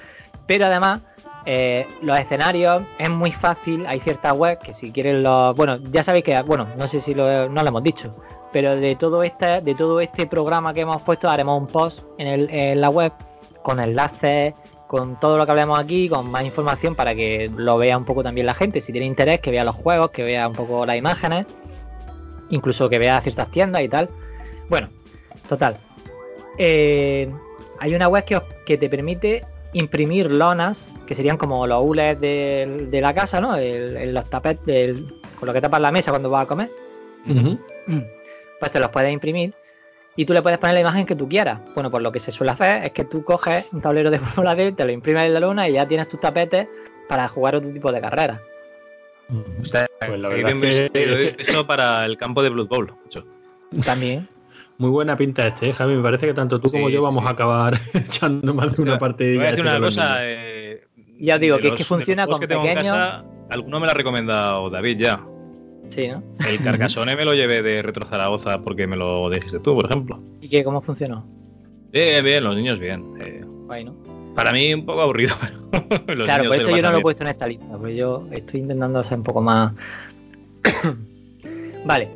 Pero 0.47 0.65
además, 0.65 1.01
eh, 1.45 1.85
los 2.01 2.17
escenarios 2.17 2.83
es 2.97 3.09
muy 3.09 3.31
fácil, 3.31 3.85
hay 3.85 3.99
ciertas 3.99 4.33
webs 4.37 4.61
que 4.63 4.73
si 4.73 4.91
quieren 4.91 5.21
los. 5.23 5.55
Bueno, 5.55 5.77
ya 5.91 6.03
sabéis 6.03 6.23
que, 6.23 6.41
bueno, 6.43 6.67
no 6.77 6.87
sé 6.87 6.99
si 7.01 7.13
no 7.13 7.47
lo 7.49 7.67
hemos 7.67 7.83
dicho, 7.83 8.15
pero 8.51 8.75
de 8.75 8.95
todo 8.95 9.23
este, 9.23 9.61
de 9.61 9.75
todo 9.75 9.99
este 9.99 10.25
programa 10.25 10.73
que 10.73 10.81
hemos 10.81 11.01
puesto, 11.01 11.29
haremos 11.29 11.59
un 11.59 11.67
post 11.67 12.03
en, 12.17 12.27
el- 12.27 12.49
en 12.49 12.81
la 12.81 12.89
web 12.89 13.11
con 13.61 13.79
enlaces, 13.79 14.53
con 14.87 15.19
todo 15.19 15.37
lo 15.37 15.45
que 15.45 15.51
hablemos 15.51 15.77
aquí, 15.77 16.09
con 16.09 16.31
más 16.31 16.43
información 16.43 16.95
para 16.95 17.13
que 17.13 17.51
lo 17.55 17.77
vea 17.77 17.97
un 17.97 18.05
poco 18.05 18.23
también 18.23 18.47
la 18.47 18.53
gente. 18.55 18.81
Si 18.81 18.91
tiene 18.91 19.05
interés, 19.05 19.39
que 19.39 19.51
vea 19.51 19.63
los 19.63 19.75
juegos, 19.75 20.09
que 20.11 20.23
vea 20.23 20.47
un 20.47 20.55
poco 20.55 20.85
las 20.85 20.95
imágenes, 20.97 21.45
incluso 22.49 22.89
que 22.89 22.97
vea 22.97 23.21
ciertas 23.21 23.49
tiendas 23.51 23.83
y 23.83 23.89
tal. 23.89 24.09
Bueno, 24.69 24.89
total. 25.49 25.75
Eh, 26.57 27.29
hay 27.79 27.95
una 27.95 28.07
web 28.07 28.23
que, 28.23 28.37
os- 28.37 28.43
que 28.65 28.77
te 28.77 28.89
permite 28.89 29.45
imprimir 29.73 30.31
lonas, 30.31 30.89
que 31.05 31.15
serían 31.15 31.37
como 31.37 31.65
los 31.67 31.83
hules 31.83 32.19
de, 32.19 32.87
de 32.89 33.01
la 33.01 33.13
casa, 33.13 33.41
¿no? 33.41 33.55
El- 33.55 33.97
el- 33.97 34.13
los 34.13 34.29
tapetes, 34.29 34.67
el- 34.89 35.05
con 35.39 35.47
lo 35.47 35.53
que 35.53 35.61
tapas 35.61 35.81
la 35.81 35.91
mesa 35.91 36.11
cuando 36.11 36.29
vas 36.29 36.43
a 36.43 36.47
comer. 36.47 36.69
Pues 38.59 38.71
te 38.71 38.79
los 38.79 38.89
puedes 38.89 39.11
imprimir 39.13 39.53
y 40.15 40.25
tú 40.25 40.33
le 40.33 40.41
puedes 40.41 40.59
poner 40.59 40.73
la 40.73 40.81
imagen 40.81 41.05
que 41.05 41.15
tú 41.15 41.29
quieras. 41.29 41.59
Bueno, 41.75 41.89
pues 41.89 42.03
lo 42.03 42.11
que 42.11 42.19
se 42.19 42.31
suele 42.31 42.51
hacer 42.51 42.83
es 42.83 42.91
que 42.91 43.05
tú 43.05 43.23
coges 43.23 43.71
un 43.71 43.81
tablero 43.81 44.11
de 44.11 44.19
Fórmula 44.19 44.55
D, 44.55 44.71
te 44.73 44.85
lo 44.85 44.91
imprimes 44.91 45.27
en 45.27 45.33
la 45.33 45.39
luna 45.39 45.67
y 45.69 45.73
ya 45.73 45.87
tienes 45.87 46.09
tus 46.09 46.19
tapetes 46.19 46.67
para 47.07 47.27
jugar 47.27 47.55
otro 47.55 47.71
tipo 47.71 47.91
de 47.91 48.01
carreras. 48.01 48.39
Está 49.63 49.85
Pues 50.05 50.19
la 50.19 50.29
verdad 50.29 50.53
bien 50.55 50.63
es 50.65 50.89
que- 50.91 50.99
vestido, 50.99 51.35
eso 51.51 51.65
para 51.67 52.05
el 52.05 52.17
campo 52.17 52.43
de 52.43 52.49
Blood 52.49 52.67
Bowl. 52.67 52.93
macho. 53.05 53.23
También. 53.85 54.27
Muy 54.79 54.89
buena 54.89 55.15
pinta 55.15 55.45
este, 55.45 55.69
¿eh, 55.69 55.73
Javi. 55.73 55.95
Me 55.95 56.01
parece 56.01 56.25
que 56.25 56.33
tanto 56.33 56.59
tú 56.59 56.71
como 56.71 56.89
yo 56.89 57.03
vamos 57.03 57.21
sí. 57.21 57.27
a 57.27 57.31
acabar 57.31 57.77
echando 57.93 58.53
más 58.53 58.75
de 58.75 58.81
una 58.81 58.93
Te 58.93 58.99
partida. 58.99 59.35
voy 59.37 59.45
a 59.45 59.49
decir 59.51 59.65
una 59.65 59.79
cosa. 59.79 60.17
eh, 60.21 60.81
Ya 61.19 61.37
digo, 61.37 61.57
que 61.59 61.67
es 61.67 61.73
que 61.75 61.83
funciona 61.83 62.25
con 62.25 62.39
que 62.39 62.47
pequeños. 62.47 62.73
casa, 62.87 63.23
alguno 63.49 63.79
me 63.79 63.85
lo 63.85 63.91
ha 63.91 63.95
recomendado 63.95 64.69
David 64.69 64.97
ya. 64.99 65.21
Sí, 65.89 66.07
¿no? 66.07 66.23
El 66.47 66.61
Carcassonne 66.63 67.15
me 67.15 67.25
lo 67.25 67.33
llevé 67.33 67.61
de 67.61 67.81
Retro 67.81 68.05
Zaragoza 68.05 68.61
porque 68.61 68.87
me 68.87 68.95
lo 68.95 69.29
dijiste 69.29 69.59
tú, 69.59 69.75
por 69.75 69.85
ejemplo. 69.85 70.21
¿Y 70.39 70.47
qué, 70.47 70.63
cómo 70.63 70.81
funcionó? 70.81 71.25
Bien, 71.91 72.23
bien, 72.23 72.43
los 72.43 72.55
niños 72.55 72.79
bien. 72.79 73.03
eh, 73.19 73.43
Guay, 73.65 73.83
¿no? 73.85 73.95
para 74.35 74.53
mí 74.53 74.73
un 74.73 74.85
poco 74.85 75.01
aburrido, 75.01 75.35
pero 76.05 76.23
claro, 76.23 76.45
por 76.45 76.55
eso 76.55 76.73
yo 76.73 76.81
no 76.81 76.91
lo 76.93 76.99
he 76.99 77.01
puesto 77.01 77.23
en 77.23 77.29
esta 77.29 77.45
lista, 77.47 77.77
porque 77.77 77.95
yo 77.95 78.25
estoy 78.31 78.61
intentando 78.61 79.03
ser 79.03 79.17
un 79.17 79.23
poco 79.25 79.41
más. 79.41 79.73
vale, 81.85 82.09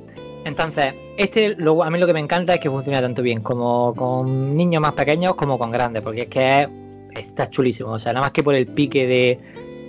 entonces, 0.45 0.94
este 1.18 1.56
luego 1.57 1.84
a 1.84 1.90
mí 1.90 1.99
lo 1.99 2.06
que 2.07 2.14
me 2.14 2.20
encanta 2.20 2.53
es 2.56 2.60
que 2.60 2.70
funciona 2.70 3.02
tanto 3.02 3.22
bien 3.22 3.41
como 3.41 3.94
con 3.95 4.56
niños 4.56 4.82
más 4.82 4.94
pequeños 4.94 5.36
como 5.36 5.57
con 5.57 5.72
grandes, 5.72 6.02
porque 6.02 6.24
es 6.24 6.28
que 6.28 6.61
es- 6.64 6.70
está 7.28 7.49
chulísimo. 7.49 7.91
O 7.91 7.99
sea, 7.99 8.14
nada 8.14 8.26
más 8.26 8.32
que 8.32 8.44
por 8.44 8.56
el 8.56 8.68
pique 8.68 9.06
de 9.07 9.40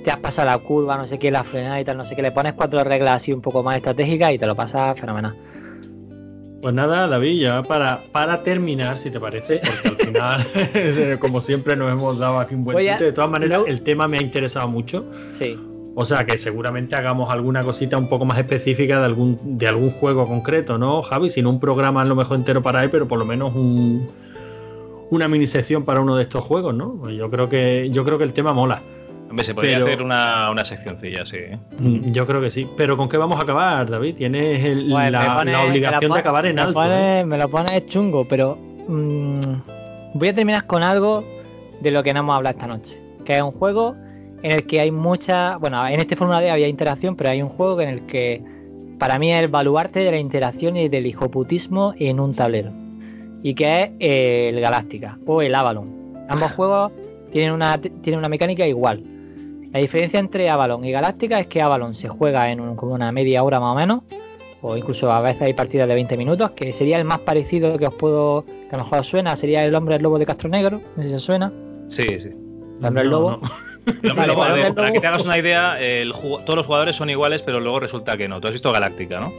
te 0.05 0.11
has 0.11 0.19
pasado 0.19 0.51
la 0.51 0.59
curva, 0.59 0.97
no 0.99 1.07
sé 1.07 1.19
qué, 1.19 1.31
la 1.31 1.45
frenada 1.45 1.81
y 1.81 1.85
tal, 1.85 1.97
no 1.97 2.05
sé 2.05 2.15
qué, 2.15 2.21
le 2.23 2.31
pones 2.33 2.53
cuatro 2.53 2.85
reglas 2.85 3.17
así 3.23 3.33
un 3.33 3.41
poco 3.41 3.63
más 3.63 3.77
estratégicas 3.79 4.33
y 4.33 4.39
te 4.39 4.47
lo 4.47 4.55
pasas 4.55 5.01
fenomenal. 5.01 5.35
Pues 6.61 6.75
nada, 6.75 7.07
David, 7.07 7.41
ya 7.41 7.63
para, 7.63 8.01
para 8.13 8.43
terminar, 8.43 8.97
si 8.97 9.11
te 9.11 9.21
parece, 9.21 9.61
porque 9.83 9.89
al 9.89 9.97
final, 9.97 11.19
como 11.21 11.41
siempre, 11.41 11.77
nos 11.77 11.91
hemos 11.93 12.19
dado 12.19 12.39
aquí 12.39 12.55
un 12.55 12.65
buen 12.65 12.77
a-. 12.89 12.99
De 12.99 13.13
todas 13.13 13.31
maneras, 13.31 13.63
el 13.67 13.83
tema 13.83 14.09
me 14.09 14.19
ha 14.19 14.23
interesado 14.23 14.69
mucho. 14.69 15.05
Sí. 15.31 15.59
O 15.97 16.05
sea 16.05 16.27
que 16.27 16.37
seguramente 16.39 16.97
hagamos 16.97 17.31
alguna 17.33 17.63
cosita 17.63 17.97
un 17.97 18.09
poco 18.09 18.25
más 18.25 18.39
específica 18.39 18.99
de 18.99 19.05
algún, 19.05 19.39
de 19.59 19.69
algún 19.69 19.91
juego 19.91 20.27
concreto, 20.27 20.77
¿no, 20.77 21.03
Javi? 21.03 21.29
Si 21.29 21.41
no 21.41 21.51
un 21.51 21.61
programa 21.61 22.03
a 22.03 22.05
lo 22.05 22.17
mejor 22.17 22.37
entero 22.37 22.63
para 22.63 22.83
él, 22.83 22.91
pero 22.91 23.07
por 23.07 23.19
lo 23.19 23.25
menos 23.25 23.55
un, 23.55 24.09
una 25.11 25.29
mini 25.29 25.47
sección 25.47 25.85
para 25.85 26.01
uno 26.01 26.17
de 26.17 26.23
estos 26.23 26.43
juegos, 26.43 26.75
¿no? 26.75 26.95
Pues 26.99 27.17
Yo 27.17 27.31
creo 27.31 27.49
que, 27.49 27.91
yo 27.93 28.05
creo 28.05 28.19
que 28.19 28.25
el 28.25 28.33
tema 28.33 28.53
mola. 28.53 28.83
Hombre, 29.31 29.45
se 29.45 29.55
podría 29.55 29.77
Pero- 29.79 29.87
hacer 29.87 30.03
una, 30.03 30.51
una 30.51 30.65
seccioncilla, 30.65 31.25
sí. 31.27 31.37
¿eh? 31.39 31.59
Mm, 31.79 32.11
Yo 32.13 32.27
creo 32.27 32.41
que 32.41 32.51
sí. 32.51 32.69
Pero 32.77 32.97
¿con 32.97 33.09
qué 33.09 33.17
vamos 33.17 33.39
a 33.39 33.43
acabar, 33.43 33.89
David? 33.89 34.17
Tienes 34.17 34.65
el- 34.65 34.89
Pues 34.91 35.11
la, 35.13 35.37
pone- 35.39 35.53
la 35.53 35.63
obligación 35.65 36.09
pone- 36.09 36.15
de 36.15 36.21
acabar 36.21 36.47
en 36.47 36.55
me 36.57 36.61
alto. 36.61 36.75
pone- 36.75 37.21
¿eh? 37.21 37.25
Me 37.25 37.39
lo 37.39 37.49
pones 37.49 37.87
chungo, 37.87 38.27
pero 38.29 38.57
mm, 38.89 39.39
voy 40.15 40.29
a 40.29 40.35
terminar 40.35 40.67
con 40.67 40.83
algo 40.83 41.25
de 41.81 41.91
lo 41.93 42.03
que 42.03 42.13
no 42.13 42.21
hemos 42.21 42.37
hablado 42.37 42.57
esta 42.57 42.67
noche. 42.69 43.01
Que 43.25 43.37
es 43.37 43.43
un 43.43 43.51
juego 43.53 43.97
en 44.45 44.53
el 44.53 44.67
que 44.67 44.79
hay 44.81 44.91
mucha. 44.93 45.57
Bueno, 45.57 45.85
en 45.89 45.99
este 46.01 46.15
Fórmula 46.17 46.41
D 46.41 46.51
había 46.51 46.69
interacción, 46.69 47.17
pero 47.17 47.31
hay 47.31 47.43
un 47.43 47.49
juego 47.49 47.81
en 47.81 47.89
el 47.89 48.07
que 48.07 48.43
para 48.99 49.19
mí 49.19 49.33
es 49.33 49.43
el 49.43 49.49
baluarte 49.49 50.01
de 50.01 50.11
la 50.13 50.19
interacción 50.19 50.77
y 50.77 50.89
del 50.89 51.07
hijoputismo 51.07 51.95
en 51.99 52.21
un 52.21 52.35
tablero. 52.35 52.71
Y 53.43 53.55
que 53.55 53.83
es 53.83 53.91
eh, 54.01 54.51
el 54.55 54.61
Galáctica 54.61 55.19
o 55.27 55.43
el 55.43 55.55
Avalon. 55.55 55.89
Ambos 56.29 56.53
juegos 56.53 56.93
tienen 57.31 57.53
una, 57.53 57.79
tienen 57.81 58.19
una 58.19 58.29
mecánica 58.29 58.67
igual. 58.67 59.03
La 59.73 59.81
diferencia 59.81 60.21
entre 60.21 60.49
Avalon 60.49 60.85
y 60.85 60.93
Galáctica 60.93 61.41
es 61.41 61.49
que 61.49 61.61
Avalon 61.61 61.95
se 61.95 62.09
juega 62.09 62.51
en 62.53 62.61
un- 62.61 62.77
como 62.77 62.95
una 62.95 63.11
media 63.13 63.43
hora 63.43 63.59
más 63.61 63.73
o 63.73 63.75
menos, 63.75 64.03
o 64.63 64.77
incluso 64.77 65.11
a 65.13 65.21
veces 65.21 65.43
hay 65.43 65.53
partidas 65.53 65.89
de 65.89 65.95
20 65.95 66.17
minutos, 66.17 66.53
que 66.53 66.73
sería 66.73 66.97
el 66.99 67.05
más 67.05 67.19
parecido 67.19 67.77
que 67.77 67.87
os 67.89 67.95
puedo, 67.95 68.45
que 68.47 68.69
a 68.75 68.79
lo 68.79 68.85
mejor 68.85 69.01
os 69.01 69.09
suena, 69.09 69.35
sería 69.37 69.65
el 69.65 69.75
hombre 69.75 69.99
lobo 69.99 70.19
de 70.19 70.25
Castro 70.27 70.49
Negro, 70.49 70.81
no 70.97 71.03
sé 71.03 71.09
si 71.09 71.15
os 71.17 71.23
suena. 71.25 71.53
Sí, 71.89 72.05
sí. 72.19 72.29
El 72.81 72.87
hombre 72.87 73.05
No, 73.05 73.11
lobo. 73.11 73.31
no. 73.33 73.41
Vale, 74.15 74.35
para 74.35 74.55
ver, 74.55 74.93
que 74.93 75.01
te 75.01 75.07
hagas 75.07 75.25
una 75.25 75.39
idea, 75.39 75.81
el 75.81 76.13
todos 76.13 76.57
los 76.57 76.67
jugadores 76.67 76.97
son 76.97 77.11
iguales, 77.11 77.43
pero 77.43 77.61
luego 77.61 77.81
resulta 77.81 78.17
que 78.17 78.29
no. 78.29 78.41
Tú 78.41 78.49
has 78.49 78.53
visto 78.53 78.73
Galáctica, 78.73 79.21
¿no? 79.21 79.33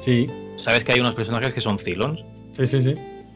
Sí, 0.00 0.28
Sabes 0.56 0.84
que 0.84 0.92
hay 0.92 1.00
unos 1.00 1.14
personajes 1.14 1.54
que 1.54 1.60
son 1.60 1.78
Cylons. 1.78 2.20
sí, 2.52 2.66
sí, 2.66 2.82
sí. 2.82 2.94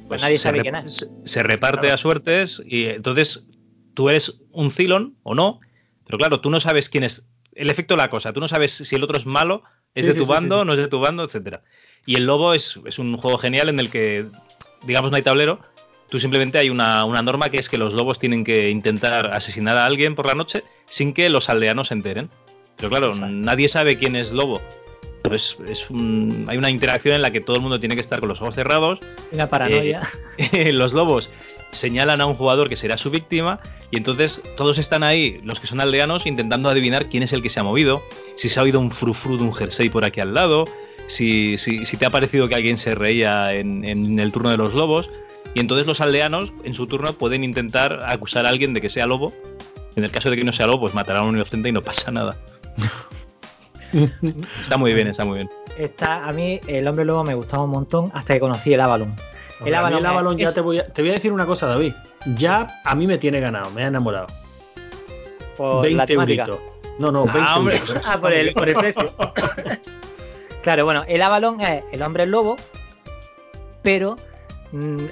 Pues 0.09 0.20
nadie 0.20 0.39
sabe 0.39 0.61
quién 0.61 0.74
es. 0.74 1.15
Se, 1.24 1.43
reparte 1.43 1.91
a 1.91 1.97
suertes 1.97 2.62
y 2.66 2.85
entonces 2.87 3.49
tú 3.95 4.11
eres 4.11 4.43
un 4.51 4.70
Cylon 4.70 5.16
o 5.23 5.35
no, 5.35 5.61
pero 6.07 6.19
claro, 6.19 6.41
tú 6.41 6.51
no 6.51 6.61
sabes 6.61 6.89
quién 6.91 7.05
es. 7.05 7.27
El 7.55 7.70
efecto 7.70 7.95
de 7.95 7.99
la 7.99 8.11
cosa, 8.11 8.33
tú 8.33 8.41
no 8.41 8.49
sabes 8.49 8.73
si 8.73 8.95
el 8.97 9.03
otro 9.05 9.16
es 9.16 9.24
malo, 9.27 9.62
es 9.95 10.05
Sí, 10.05 10.11
de 10.12 10.19
tu 10.19 10.24
sí, 10.24 10.31
bando, 10.31 10.57
sí, 10.57 10.61
sí. 10.61 10.66
no 10.66 10.73
es 10.73 10.79
de 10.79 10.89
tu 10.89 11.01
bando, 11.01 11.24
etcétera. 11.24 11.62
Y 12.05 12.16
el 12.16 12.27
lobo 12.27 12.53
es, 12.55 12.79
es 12.85 12.99
un 12.99 13.16
juego 13.16 13.39
genial 13.39 13.69
en 13.69 13.79
el 13.81 13.91
que, 13.91 14.27
digamos, 14.85 15.11
no 15.11 15.16
hay 15.16 15.23
tablero. 15.23 15.61
Tú 16.12 16.18
simplemente 16.20 16.59
hay 16.59 16.68
una, 16.68 17.06
una 17.06 17.22
norma 17.22 17.48
que 17.48 17.56
es 17.56 17.70
que 17.70 17.78
los 17.78 17.94
lobos 17.94 18.18
tienen 18.18 18.44
que 18.44 18.68
intentar 18.68 19.28
asesinar 19.32 19.78
a 19.78 19.86
alguien 19.86 20.14
por 20.14 20.26
la 20.26 20.34
noche 20.34 20.62
sin 20.84 21.14
que 21.14 21.30
los 21.30 21.48
aldeanos 21.48 21.89
se 21.89 21.94
enteren. 21.94 22.28
Pero 22.76 22.90
claro, 22.90 23.06
Exacto. 23.12 23.32
nadie 23.34 23.66
sabe 23.70 23.97
quién 23.97 24.14
es 24.14 24.30
lobo. 24.30 24.60
Pues 25.22 25.56
es 25.66 25.89
un- 25.89 26.44
hay 26.51 26.59
una 26.59 26.68
interacción 26.68 27.14
en 27.14 27.22
la 27.22 27.30
que 27.30 27.40
todo 27.40 27.56
el 27.56 27.62
mundo 27.62 27.80
tiene 27.80 27.94
que 27.94 28.02
estar 28.02 28.20
con 28.20 28.28
los 28.28 28.43
ojos 28.43 28.55
cerrados 28.55 29.01
Una 29.30 29.48
paranoia. 29.48 30.02
los 30.72 30.93
lobos 30.93 31.30
señalan 31.70 32.20
a 32.20 32.26
un 32.26 32.34
jugador 32.34 32.68
que 32.68 32.76
será 32.76 32.98
su 32.98 33.09
víctima 33.09 33.60
y 33.90 33.97
entonces 33.97 34.43
todos 34.59 34.76
están 34.76 35.02
ahí, 35.05 35.40
los 35.44 35.60
que 35.60 35.66
son 35.66 35.80
aldeanos, 35.80 36.26
intentando 36.26 36.68
adivinar 36.68 37.06
quién 37.09 37.22
es 37.22 37.32
el 37.32 37.40
que 37.40 37.48
se 37.48 37.59
ha 37.60 37.62
movido, 37.62 38.02
si 38.36 38.51
se 38.51 38.60
ha 38.60 38.64
oído 38.64 38.80
un 38.80 38.90
frufru 38.90 39.39
de 39.39 39.44
un 39.44 39.55
jersey 39.55 39.89
por 39.89 40.05
aquí 40.05 40.20
al 40.20 40.34
lado, 40.34 40.66
si, 41.06 41.56
si- 41.56 41.86
si 41.86 41.97
te 41.97 42.05
ha 42.05 42.10
parecido 42.10 42.48
que 42.51 42.55
alguien 42.55 42.76
se 42.76 42.94
reía 42.94 43.55
en, 43.55 43.86
en 43.86 44.18
el 44.18 44.30
turno 44.30 44.51
de 44.51 44.59
los 44.59 44.74
lobos 44.74 45.09
y 45.55 45.61
entonces 45.61 45.87
los 45.87 46.01
aldeanos 46.01 46.53
en 46.65 46.74
su 46.74 46.87
turno 46.87 47.12
pueden 47.15 47.45
intentar 47.45 48.01
acusar 48.07 48.47
a 48.47 48.49
alguien 48.49 48.73
de 48.74 48.81
que 48.81 48.91
sea 48.91 49.07
lobo. 49.07 49.33
En 49.97 50.05
el 50.05 50.11
caso 50.11 50.31
de 50.31 50.37
que 50.37 50.45
no 50.45 50.53
sea 50.53 50.66
lobo, 50.66 50.81
pues 50.81 50.95
matará 50.95 51.20
a 51.20 51.23
un 51.24 51.37
inocente 51.37 51.69
y 51.69 51.73
no 51.73 51.83
pasa 51.83 52.11
nada. 52.11 52.37
está 54.61 54.77
muy 54.77 54.95
bien, 54.95 55.09
está 55.09 55.24
muy 55.24 55.37
bien. 55.39 55.51
Está, 55.77 56.27
a 56.27 56.33
mí 56.33 56.61
el 56.66 56.87
hombre 56.89 57.05
lobo 57.05 57.24
me 57.24 57.35
gustaba 57.35 57.65
un 57.65 57.70
montón 57.70 58.11
hasta 58.15 58.35
que 58.35 58.41
conocí 58.41 58.73
el 58.73 58.81
Avalon. 58.81 59.15
El 59.65 59.74
Avalon, 59.74 59.99
el 60.01 60.07
Avalon 60.07 60.39
ya 60.39 60.49
es- 60.49 60.55
te 60.55 60.61
voy, 60.61 60.79
a, 60.79 60.87
te 60.89 61.03
voy 61.03 61.11
a 61.11 61.15
decir 61.15 61.33
una 61.33 61.47
cosa, 61.47 61.66
David. 61.66 61.93
Ya 62.37 62.66
a 62.85 62.95
mí 62.95 63.07
me 63.07 63.19
tiene 63.19 63.41
ganado, 63.41 63.70
me 63.70 63.85
ha 63.85 63.89
enamorado. 63.89 64.27
por 65.57 65.77
la 65.77 65.83
20 65.83 66.07
temática. 66.07 66.45
euritos. 66.45 66.61
No, 66.99 67.12
no, 67.12 67.24
20 67.24 67.41
Ah, 67.47 67.59
hombre. 67.59 67.77
euros. 67.77 68.01
Ah, 68.07 68.19
por 68.20 68.33
el, 68.33 68.53
por 68.53 68.69
el 68.69 68.74
precio. 68.74 69.15
claro, 70.62 70.85
bueno, 70.85 71.05
el 71.07 71.20
Avalon 71.23 71.61
es 71.61 71.85
el 71.93 72.03
hombre 72.03 72.27
lobo, 72.27 72.57
pero 73.83 74.16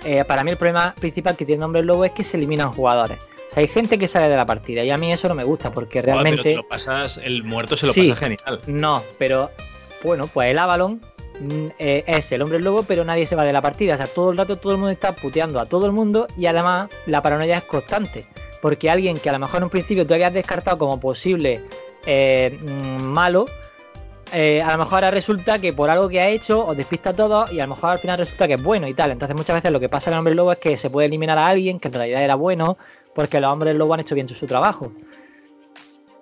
eh, 0.04 0.24
para 0.26 0.42
mí 0.44 0.50
el 0.50 0.56
problema 0.56 0.94
principal 0.98 1.36
que 1.36 1.44
tiene 1.44 1.58
el 1.60 1.64
hombre 1.64 1.82
lobo 1.82 2.04
es 2.04 2.12
que 2.12 2.24
se 2.24 2.36
eliminan 2.36 2.72
jugadores. 2.72 3.18
O 3.50 3.52
sea, 3.54 3.60
hay 3.62 3.68
gente 3.68 3.98
que 3.98 4.06
sale 4.08 4.28
de 4.28 4.36
la 4.36 4.46
partida 4.46 4.84
y 4.84 4.90
a 4.90 4.98
mí 4.98 5.12
eso 5.12 5.28
no 5.28 5.34
me 5.34 5.44
gusta 5.44 5.72
porque 5.72 6.00
pero 6.02 6.14
realmente 6.14 6.42
te 6.42 6.56
lo 6.56 6.66
pasas, 6.68 7.18
el 7.22 7.42
muerto 7.42 7.76
se 7.76 7.86
lo 7.86 7.92
Sí. 7.92 8.08
pasa 8.10 8.20
genial. 8.20 8.60
no, 8.66 9.02
pero 9.18 9.50
bueno, 10.04 10.28
pues 10.32 10.50
el 10.50 10.58
Avalon 10.58 11.00
mm, 11.40 11.66
eh, 11.78 12.04
es 12.06 12.30
el 12.32 12.42
hombre 12.42 12.60
lobo, 12.60 12.84
pero 12.84 13.04
nadie 13.04 13.26
se 13.26 13.34
va 13.36 13.44
de 13.44 13.52
la 13.52 13.60
partida. 13.60 13.94
O 13.94 13.96
sea, 13.96 14.06
todo 14.06 14.30
el 14.30 14.38
rato 14.38 14.56
todo 14.56 14.72
el 14.72 14.78
mundo 14.78 14.92
está 14.92 15.14
puteando 15.16 15.58
a 15.60 15.66
todo 15.66 15.86
el 15.86 15.92
mundo 15.92 16.26
y 16.38 16.46
además 16.46 16.88
la 17.06 17.22
paranoia 17.22 17.58
es 17.58 17.64
constante. 17.64 18.24
Porque 18.62 18.88
alguien 18.90 19.16
que 19.18 19.30
a 19.30 19.32
lo 19.32 19.38
mejor 19.38 19.58
en 19.58 19.64
un 19.64 19.70
principio 19.70 20.06
tú 20.06 20.14
habías 20.14 20.32
descartado 20.34 20.78
como 20.78 21.00
posible 21.00 21.60
eh, 22.06 22.58
mm, 22.62 23.02
malo, 23.02 23.46
eh, 24.32 24.62
a 24.62 24.72
lo 24.72 24.78
mejor 24.78 24.96
ahora 24.96 25.10
resulta 25.10 25.58
que 25.58 25.72
por 25.72 25.90
algo 25.90 26.08
que 26.08 26.20
ha 26.20 26.28
hecho 26.28 26.64
os 26.64 26.76
despista 26.76 27.10
a 27.10 27.12
todos 27.14 27.52
y 27.52 27.60
a 27.60 27.66
lo 27.66 27.74
mejor 27.74 27.90
al 27.90 27.98
final 27.98 28.18
resulta 28.18 28.46
que 28.46 28.54
es 28.54 28.62
bueno 28.62 28.86
y 28.86 28.94
tal. 28.94 29.10
Entonces 29.10 29.36
muchas 29.36 29.56
veces 29.56 29.72
lo 29.72 29.80
que 29.80 29.88
pasa 29.88 30.10
en 30.10 30.14
el 30.14 30.18
hombre 30.18 30.34
lobo 30.34 30.52
es 30.52 30.58
que 30.58 30.76
se 30.76 30.90
puede 30.90 31.06
eliminar 31.06 31.38
a 31.38 31.48
alguien 31.48 31.80
que 31.80 31.88
en 31.88 31.94
realidad 31.94 32.22
era 32.22 32.34
bueno 32.34 32.78
porque 33.14 33.40
los 33.40 33.52
hombres 33.52 33.74
lobo 33.74 33.94
han 33.94 34.00
hecho 34.00 34.14
bien 34.14 34.28
su 34.28 34.46
trabajo. 34.46 34.92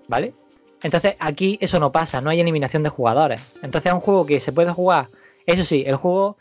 ¿Vale? 0.07 0.35
Entonces 0.83 1.17
aquí 1.19 1.59
eso 1.61 1.79
no 1.79 1.93
pasa, 1.93 2.21
no 2.21 2.31
hay 2.31 2.41
eliminación 2.41 2.83
de 2.83 2.89
jugadores. 2.89 3.41
Entonces 3.63 3.91
es 3.91 3.95
un 3.95 4.01
juego 4.01 4.25
que 4.27 4.41
se 4.41 4.53
puede 4.53 4.73
jugar. 4.73 5.09
Eso 5.47 5.65
sí, 5.65 5.85
el 5.87 5.97
juego 5.97 6.37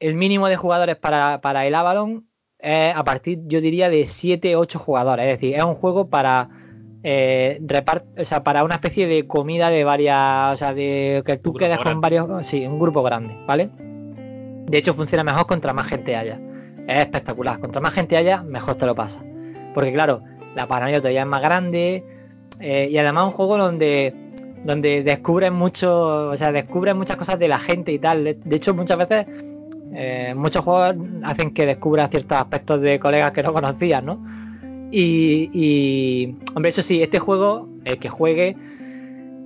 el 0.00 0.14
mínimo 0.14 0.48
de 0.48 0.56
jugadores 0.56 0.96
para, 0.96 1.40
para 1.40 1.66
el 1.66 1.74
Avalon 1.74 2.28
es 2.58 2.94
a 2.94 3.04
partir, 3.04 3.40
yo 3.46 3.60
diría, 3.60 3.88
de 3.88 4.06
7, 4.06 4.56
8 4.56 4.78
jugadores. 4.78 5.26
Es 5.26 5.32
decir, 5.38 5.56
es 5.56 5.64
un 5.64 5.74
juego 5.74 6.08
para 6.08 6.50
eh, 7.02 7.60
repart 7.64 8.04
o 8.18 8.24
sea, 8.24 8.42
para 8.42 8.64
una 8.64 8.74
especie 8.76 9.06
de 9.06 9.26
comida 9.26 9.70
de 9.70 9.84
varias. 9.84 10.52
O 10.52 10.56
sea, 10.56 10.74
de 10.74 11.22
que 11.24 11.36
tú 11.36 11.54
quedes 11.54 11.78
con 11.78 12.00
varios. 12.00 12.46
Sí, 12.46 12.66
un 12.66 12.78
grupo 12.78 13.02
grande, 13.02 13.36
¿vale? 13.46 13.70
De 14.66 14.78
hecho, 14.78 14.94
funciona 14.94 15.24
mejor 15.24 15.46
contra 15.46 15.72
más 15.72 15.86
gente 15.86 16.16
haya. 16.16 16.40
Es 16.86 16.98
espectacular. 16.98 17.58
Contra 17.60 17.80
más 17.80 17.94
gente 17.94 18.16
haya, 18.16 18.42
mejor 18.42 18.76
te 18.76 18.86
lo 18.86 18.94
pasa. 18.94 19.22
Porque, 19.74 19.92
claro, 19.92 20.22
la 20.54 20.66
paranoia 20.66 20.98
todavía 20.98 21.22
es 21.22 21.26
más 21.26 21.42
grande. 21.42 22.04
eh, 22.60 22.88
y 22.90 22.98
además 22.98 23.26
un 23.26 23.30
juego 23.32 23.56
donde 23.56 24.14
donde 24.64 25.04
descubres 25.04 25.52
mucho, 25.52 26.30
o 26.30 26.36
sea, 26.36 26.50
descubres 26.50 26.94
muchas 26.94 27.16
cosas 27.16 27.38
de 27.38 27.48
la 27.48 27.58
gente 27.58 27.92
y 27.92 27.98
tal. 27.98 28.24
De, 28.24 28.34
de 28.34 28.56
hecho, 28.56 28.74
muchas 28.74 28.98
veces 28.98 29.26
eh, 29.94 30.34
muchos 30.36 30.64
juegos 30.64 30.96
hacen 31.22 31.52
que 31.52 31.66
descubras 31.66 32.10
ciertos 32.10 32.38
aspectos 32.38 32.80
de 32.80 32.98
colegas 32.98 33.32
que 33.32 33.42
no 33.42 33.52
conocías, 33.52 34.02
¿no? 34.02 34.22
Y, 34.90 35.50
y, 35.52 36.34
hombre, 36.54 36.70
eso 36.70 36.82
sí, 36.82 37.02
este 37.02 37.18
juego, 37.18 37.68
el 37.84 37.98
que 37.98 38.08
juegue, 38.08 38.56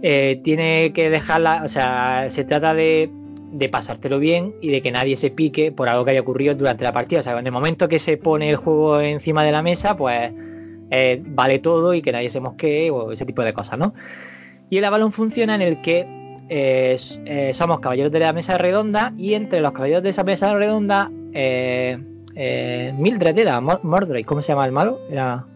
eh, 0.02 0.40
tiene 0.43 0.93
que 0.93 1.10
dejarla, 1.10 1.62
o 1.64 1.69
sea, 1.69 2.27
se 2.28 2.44
trata 2.44 2.74
de, 2.74 3.10
de 3.52 3.69
pasártelo 3.69 4.19
bien 4.19 4.55
y 4.60 4.70
de 4.70 4.82
que 4.82 4.90
nadie 4.90 5.14
se 5.16 5.31
pique 5.31 5.70
por 5.73 5.89
algo 5.89 6.05
que 6.05 6.12
haya 6.12 6.20
ocurrido 6.20 6.55
durante 6.55 6.85
la 6.85 6.93
partida. 6.93 7.20
O 7.20 7.23
sea, 7.23 7.39
en 7.39 7.47
el 7.47 7.52
momento 7.52 7.89
que 7.89 7.98
se 7.98 8.16
pone 8.16 8.51
el 8.51 8.56
juego 8.56 9.01
encima 9.01 9.44
de 9.44 9.52
la 9.52 9.62
mesa, 9.62 9.97
pues 9.97 10.32
eh, 10.90 11.23
vale 11.24 11.59
todo 11.59 11.94
y 11.94 12.02
que 12.02 12.12
nadie 12.12 12.31
se 12.31 12.40
mosquee 12.40 12.90
o 12.90 13.12
ese 13.12 13.27
tipo 13.27 13.43
de 13.43 13.52
cosas, 13.52 13.78
¿no? 13.78 13.94
Y 14.70 14.78
el 14.78 14.85
Avalon 14.85 15.12
funciona 15.12 15.55
en 15.55 15.62
el 15.62 15.81
que 15.82 16.06
eh, 16.48 17.51
somos 17.55 17.81
caballeros 17.81 18.10
de 18.10 18.19
la 18.19 18.32
mesa 18.32 18.59
redonda 18.59 19.12
y 19.16 19.35
entre 19.35 19.60
los 19.60 19.73
caballeros 19.73 20.02
de 20.02 20.10
esa 20.10 20.24
mesa 20.24 20.55
redonda, 20.55 21.10
eh, 22.34 22.92
Mildred 22.96 23.36
era, 23.38 23.60
Mor 23.60 23.80
Mordred, 23.84 24.24
¿cómo 24.24 24.42
se 24.42 24.48
llama 24.52 24.66
el 24.66 24.72
malo? 24.72 24.98
Era 25.10 25.46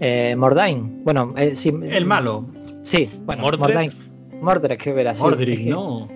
eh, 0.00 0.34
Mordain. 0.36 1.02
Bueno, 1.04 1.34
eh, 1.36 1.54
sí, 1.54 1.72
El 1.88 2.04
malo. 2.06 2.46
Sí, 2.82 3.08
bueno, 3.24 3.42
¿Mordred? 3.42 3.60
Mordain. 3.60 3.92
Mordred, 4.40 4.78
creo 4.78 4.94
que 4.94 5.00
era 5.00 5.12
así. 5.12 5.24
Es 5.26 5.36
que- 5.36 5.70
¿no? 5.70 6.06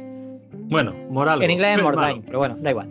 Bueno, 0.71 0.93
Moral. 1.11 1.43
En 1.43 1.51
inglés 1.51 1.77
es 1.79 1.83
Mordain, 1.83 2.23
pero 2.23 2.39
bueno, 2.39 2.57
da 2.61 2.71
igual. 2.71 2.89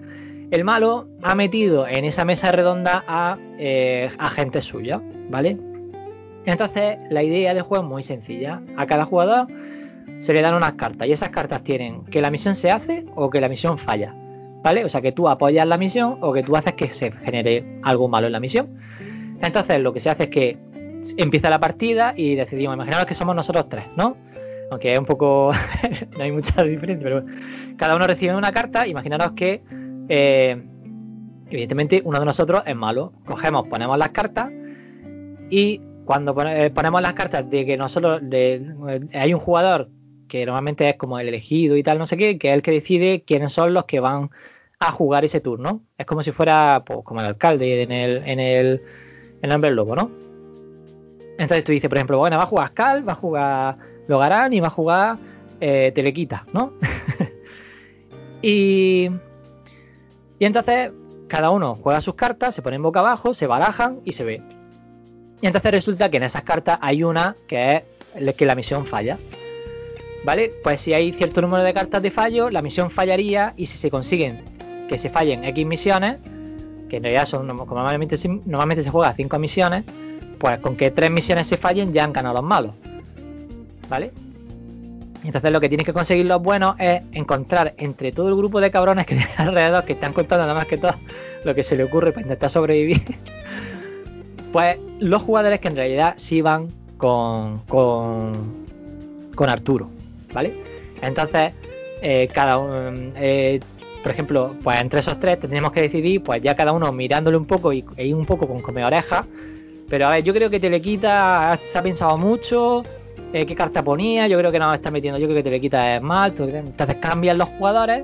El 0.49 0.63
malo 0.63 1.07
ha 1.23 1.35
metido 1.35 1.87
en 1.87 2.05
esa 2.05 2.23
mesa 2.25 2.51
redonda 2.51 3.03
a 3.07 3.37
eh, 3.59 4.09
agentes 4.17 4.63
suyos, 4.63 5.01
¿vale? 5.29 5.57
Entonces, 6.45 6.97
la 7.09 7.21
idea 7.21 7.53
del 7.53 7.63
juego 7.63 7.83
es 7.83 7.89
muy 7.89 8.01
sencilla. 8.03 8.61
A 8.77 8.85
cada 8.87 9.03
jugador 9.03 9.47
se 10.19 10.33
le 10.33 10.41
dan 10.41 10.55
unas 10.55 10.73
cartas 10.73 11.07
y 11.07 11.11
esas 11.11 11.29
cartas 11.29 11.63
tienen 11.63 12.03
que 12.05 12.21
la 12.21 12.31
misión 12.31 12.55
se 12.55 12.71
hace 12.71 13.05
o 13.15 13.29
que 13.29 13.41
la 13.41 13.49
misión 13.49 13.77
falla, 13.77 14.15
¿vale? 14.67 14.83
O 14.83 14.89
sea, 14.89 14.99
que 14.99 15.13
tú 15.13 15.29
apoyas 15.29 15.65
la 15.65 15.77
misión 15.77 16.17
o 16.19 16.33
que 16.33 16.43
tú 16.43 16.57
haces 16.57 16.73
que 16.73 16.91
se 16.91 17.09
genere 17.09 17.63
algo 17.83 18.09
malo 18.09 18.27
en 18.27 18.33
la 18.33 18.41
misión. 18.41 18.75
Entonces, 19.41 19.79
lo 19.79 19.93
que 19.93 20.01
se 20.01 20.09
hace 20.09 20.23
es 20.23 20.29
que 20.29 20.57
empieza 21.15 21.49
la 21.49 21.57
partida 21.57 22.13
y 22.17 22.35
decidimos, 22.35 22.75
imaginaos 22.75 23.05
que 23.05 23.15
somos 23.15 23.33
nosotros 23.33 23.69
tres, 23.69 23.85
¿no? 23.95 24.17
Aunque 24.69 24.93
es 24.93 24.99
un 24.99 25.05
poco. 25.05 25.53
no 26.17 26.21
hay 26.21 26.33
mucha 26.33 26.63
diferencia, 26.63 27.01
pero 27.01 27.21
bueno. 27.21 27.39
cada 27.77 27.95
uno 27.95 28.07
recibe 28.07 28.35
una 28.35 28.51
carta. 28.51 28.85
Imaginaros 28.85 29.31
que, 29.37 29.63
eh, 30.09 30.61
evidentemente, 31.49 32.01
uno 32.03 32.19
de 32.19 32.25
nosotros 32.25 32.63
es 32.65 32.75
malo. 32.75 33.13
Cogemos, 33.25 33.69
ponemos 33.69 33.97
las 33.97 34.09
cartas 34.09 34.51
y 35.49 35.79
cuando 36.03 36.35
eh, 36.45 36.71
ponemos 36.71 37.01
las 37.01 37.13
cartas 37.13 37.49
de 37.49 37.65
que 37.65 37.77
nosotros. 37.77 38.21
eh, 38.29 38.61
hay 39.13 39.33
un 39.33 39.39
jugador 39.39 39.89
que 40.27 40.45
normalmente 40.45 40.89
es 40.89 40.97
como 40.97 41.19
el 41.19 41.29
elegido 41.29 41.77
y 41.77 41.83
tal, 41.83 41.97
no 41.99 42.05
sé 42.05 42.17
qué, 42.17 42.37
que 42.37 42.49
es 42.49 42.53
el 42.53 42.61
que 42.61 42.71
decide 42.71 43.23
quiénes 43.25 43.53
son 43.53 43.73
los 43.73 43.85
que 43.85 44.01
van 44.01 44.29
a 44.79 44.91
jugar 44.91 45.25
ese 45.25 45.41
turno. 45.41 45.81
Es 45.97 46.05
como 46.05 46.23
si 46.23 46.31
fuera 46.31 46.83
pues, 46.85 46.99
como 47.03 47.19
el 47.21 47.27
alcalde 47.27 47.83
en 47.83 47.91
el, 47.91 48.17
en 48.25 48.39
el, 48.39 48.81
en 49.41 49.49
el 49.49 49.51
hombre 49.55 49.71
lobo, 49.71 49.95
¿no? 49.95 50.11
Entonces 51.39 51.63
tú 51.63 51.71
dices, 51.71 51.89
por 51.89 51.97
ejemplo, 51.97 52.17
bueno, 52.17 52.37
va 52.37 52.43
a 52.43 52.47
jugar 52.47 52.73
Cal, 52.73 53.07
va 53.07 53.11
a 53.13 53.15
jugar 53.15 53.75
Logarán 54.07 54.53
y 54.53 54.59
va 54.59 54.67
a 54.67 54.71
jugar 54.71 55.17
eh, 55.59 55.91
Telequita, 55.93 56.45
¿no? 56.53 56.73
y, 58.41 59.09
y 60.39 60.45
entonces 60.45 60.91
cada 61.27 61.49
uno 61.51 61.75
juega 61.75 62.01
sus 62.01 62.15
cartas, 62.15 62.55
se 62.55 62.61
ponen 62.61 62.81
boca 62.81 62.99
abajo, 62.99 63.33
se 63.33 63.47
barajan 63.47 63.99
y 64.05 64.13
se 64.13 64.23
ve. 64.23 64.41
Y 65.41 65.47
entonces 65.47 65.71
resulta 65.71 66.09
que 66.09 66.17
en 66.17 66.23
esas 66.23 66.43
cartas 66.43 66.79
hay 66.81 67.03
una 67.03 67.35
que 67.47 67.83
es 68.15 68.21
la- 68.23 68.33
que 68.33 68.45
la 68.45 68.55
misión 68.55 68.85
falla. 68.85 69.17
¿Vale? 70.23 70.51
Pues 70.63 70.81
si 70.81 70.93
hay 70.93 71.13
cierto 71.13 71.41
número 71.41 71.63
de 71.63 71.73
cartas 71.73 72.01
de 72.01 72.09
fallo, 72.11 72.49
la 72.49 72.61
misión 72.61 72.89
fallaría 72.89 73.53
y 73.55 73.67
si 73.67 73.77
se 73.77 73.91
consiguen 73.91 74.56
que 74.87 74.97
se 74.97 75.09
fallen 75.09 75.43
X 75.43 75.65
misiones, 75.65 76.17
que 76.89 76.97
en 76.97 77.03
realidad 77.03 77.25
son 77.25 77.47
como 77.47 77.75
normalmente, 77.75 78.15
normalmente 78.45 78.83
se 78.83 78.89
juega 78.89 79.13
5 79.13 79.39
misiones, 79.39 79.83
pues 80.37 80.59
con 80.59 80.75
que 80.75 80.91
3 80.91 81.11
misiones 81.11 81.47
se 81.47 81.57
fallen 81.57 81.93
ya 81.93 82.03
han 82.03 82.13
ganado 82.13 82.35
los 82.35 82.43
malos. 82.43 82.75
¿Vale? 83.89 84.11
Entonces 85.23 85.51
lo 85.51 85.59
que 85.59 85.67
tienes 85.67 85.85
que 85.85 85.93
conseguir 85.93 86.25
los 86.25 86.41
buenos 86.41 86.75
es 86.79 87.01
encontrar 87.11 87.73
entre 87.77 88.11
todo 88.11 88.29
el 88.29 88.35
grupo 88.35 88.61
de 88.61 88.71
cabrones 88.71 89.05
que 89.05 89.15
tienes 89.17 89.39
alrededor, 89.39 89.83
que 89.83 89.93
están 89.93 90.13
contando 90.13 90.43
nada 90.43 90.53
más 90.53 90.65
que 90.65 90.77
todo 90.77 90.93
lo 91.43 91.53
que 91.53 91.63
se 91.63 91.75
le 91.75 91.83
ocurre 91.83 92.11
para 92.11 92.21
intentar 92.21 92.49
sobrevivir, 92.49 93.01
pues 94.53 94.77
los 94.99 95.21
jugadores 95.21 95.59
que 95.59 95.67
en 95.67 95.75
realidad 95.75 96.13
sí 96.17 96.41
van 96.41 96.69
con, 96.97 97.59
con, 97.67 98.65
con 99.35 99.49
Arturo, 99.49 99.89
¿vale? 100.33 100.53
Entonces, 101.01 101.53
eh, 102.01 102.27
cada 102.33 102.59
eh, 103.15 103.59
por 104.03 104.11
ejemplo, 104.11 104.55
pues 104.63 104.79
entre 104.79 104.99
esos 104.99 105.19
tres 105.19 105.39
tendríamos 105.39 105.71
que 105.71 105.81
decidir, 105.81 106.23
pues 106.23 106.41
ya 106.41 106.55
cada 106.55 106.71
uno 106.71 106.91
mirándole 106.91 107.37
un 107.37 107.45
poco 107.45 107.73
y, 107.73 107.83
y 107.97 108.13
un 108.13 108.25
poco 108.25 108.47
con 108.47 108.61
come 108.61 108.83
oreja. 108.83 109.25
Pero 109.89 110.07
a 110.07 110.11
ver, 110.11 110.23
yo 110.23 110.33
creo 110.33 110.49
que 110.49 110.59
Telequita 110.59 111.59
se 111.65 111.77
ha 111.77 111.81
pensado 111.81 112.17
mucho. 112.17 112.83
eh, 113.33 113.45
qué 113.45 113.55
carta 113.55 113.83
ponía, 113.83 114.27
yo 114.27 114.37
creo 114.37 114.51
que 114.51 114.59
no 114.59 114.73
está 114.73 114.91
metiendo, 114.91 115.19
yo 115.19 115.27
creo 115.27 115.37
que 115.37 115.43
Telequita 115.43 115.95
es 115.95 116.01
mal. 116.01 116.33
Entonces 116.37 116.95
cambian 116.95 117.37
los 117.37 117.49
jugadores. 117.49 118.03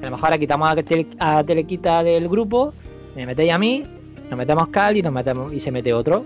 A 0.00 0.04
lo 0.04 0.10
mejor 0.12 0.26
ahora 0.26 0.38
quitamos 0.38 0.70
a 1.18 1.44
Telequita 1.44 2.02
del 2.02 2.28
grupo, 2.28 2.72
me 3.14 3.26
metéis 3.26 3.52
a 3.52 3.58
mí, 3.58 3.84
nos 4.30 4.38
metemos 4.38 4.68
Cal 4.68 4.96
y 4.96 5.02
nos 5.02 5.12
metemos 5.12 5.52
y 5.52 5.60
se 5.60 5.70
mete 5.70 5.92
otro. 5.92 6.24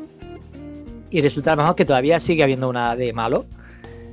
Y 1.11 1.21
resulta 1.21 1.53
a 1.53 1.57
lo 1.57 1.63
mejor 1.63 1.77
que 1.77 1.85
todavía 1.85 2.21
sigue 2.21 2.43
habiendo 2.43 2.69
una 2.69 2.95
de 2.95 3.13
malo. 3.13 3.47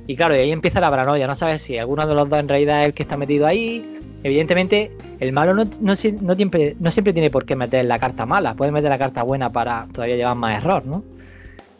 Y 0.06 0.16
claro, 0.16 0.34
y 0.34 0.38
ahí 0.40 0.50
empieza 0.50 0.80
la 0.80 0.90
paranoia, 0.90 1.28
no 1.28 1.36
sabes 1.36 1.62
si 1.62 1.78
alguno 1.78 2.06
de 2.06 2.14
los 2.14 2.28
dos 2.28 2.40
en 2.40 2.48
realidad 2.48 2.82
es 2.82 2.86
el 2.86 2.94
que 2.94 3.04
está 3.04 3.16
metido 3.16 3.46
ahí. 3.46 3.86
Evidentemente, 4.22 4.92
el 5.20 5.32
malo 5.32 5.54
no, 5.54 5.64
no, 5.80 5.96
si- 5.96 6.12
no 6.12 6.34
siempre, 6.34 6.76
tiene 7.12 7.30
por 7.30 7.44
qué 7.44 7.56
meter 7.56 7.84
la 7.84 7.98
carta 7.98 8.24
mala, 8.26 8.54
puede 8.54 8.70
meter 8.70 8.90
la 8.90 8.98
carta 8.98 9.22
buena 9.22 9.50
para 9.50 9.86
todavía 9.92 10.16
llevar 10.16 10.36
más 10.36 10.58
error, 10.58 10.86
¿no? 10.86 11.02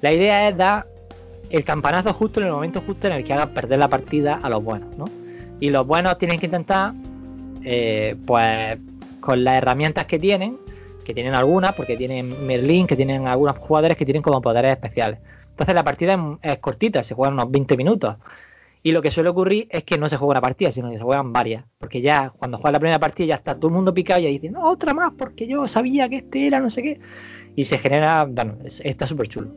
La 0.00 0.12
idea 0.12 0.48
es 0.48 0.56
dar 0.56 0.86
el 1.50 1.64
campanazo 1.64 2.12
justo 2.12 2.40
en 2.40 2.46
el 2.46 2.52
momento 2.52 2.82
justo 2.84 3.06
en 3.06 3.12
el 3.12 3.24
que 3.24 3.32
haga 3.32 3.46
perder 3.46 3.78
la 3.78 3.88
partida 3.88 4.40
a 4.42 4.48
los 4.48 4.64
buenos, 4.64 4.96
¿no? 4.96 5.04
Y 5.60 5.70
los 5.70 5.86
buenos 5.86 6.18
tienen 6.18 6.40
que 6.40 6.46
intentar, 6.46 6.94
eh, 7.62 8.16
pues, 8.26 8.78
con 9.20 9.44
las 9.44 9.54
herramientas 9.58 10.06
que 10.06 10.18
tienen, 10.18 10.56
que 11.04 11.14
tienen 11.14 11.34
algunas, 11.34 11.74
porque 11.74 11.96
tienen 11.96 12.44
Merlin, 12.46 12.86
que 12.86 12.96
tienen 12.96 13.28
algunos 13.28 13.56
jugadores 13.58 13.96
que 13.96 14.04
tienen 14.04 14.22
como 14.22 14.42
poderes 14.42 14.72
especiales. 14.72 15.20
Entonces 15.50 15.74
la 15.74 15.84
partida 15.84 16.14
es, 16.42 16.52
es 16.52 16.58
cortita, 16.58 17.04
se 17.04 17.14
juegan 17.14 17.34
unos 17.34 17.50
20 17.50 17.76
minutos. 17.76 18.16
Y 18.84 18.90
lo 18.92 19.00
que 19.00 19.10
suele 19.12 19.28
ocurrir 19.30 19.68
es 19.70 19.84
que 19.84 19.96
no 19.96 20.08
se 20.08 20.16
juega 20.16 20.32
una 20.32 20.40
partida, 20.40 20.72
sino 20.72 20.90
que 20.90 20.96
se 20.98 21.02
juegan 21.04 21.32
varias. 21.32 21.64
Porque 21.78 22.00
ya 22.00 22.30
cuando 22.36 22.56
juegas 22.58 22.72
la 22.72 22.80
primera 22.80 22.98
partida 22.98 23.26
ya 23.26 23.34
está 23.36 23.54
todo 23.54 23.68
el 23.68 23.74
mundo 23.74 23.94
picado 23.94 24.18
y 24.20 24.24
ya 24.24 24.28
dice, 24.30 24.50
no, 24.50 24.68
otra 24.68 24.92
más, 24.92 25.12
porque 25.16 25.46
yo 25.46 25.68
sabía 25.68 26.08
que 26.08 26.16
este 26.16 26.46
era 26.48 26.58
no 26.60 26.68
sé 26.68 26.82
qué. 26.82 27.00
Y 27.54 27.64
se 27.64 27.78
genera, 27.78 28.24
bueno, 28.24 28.56
es- 28.64 28.80
está 28.84 29.06
súper 29.06 29.28
chulo. 29.28 29.50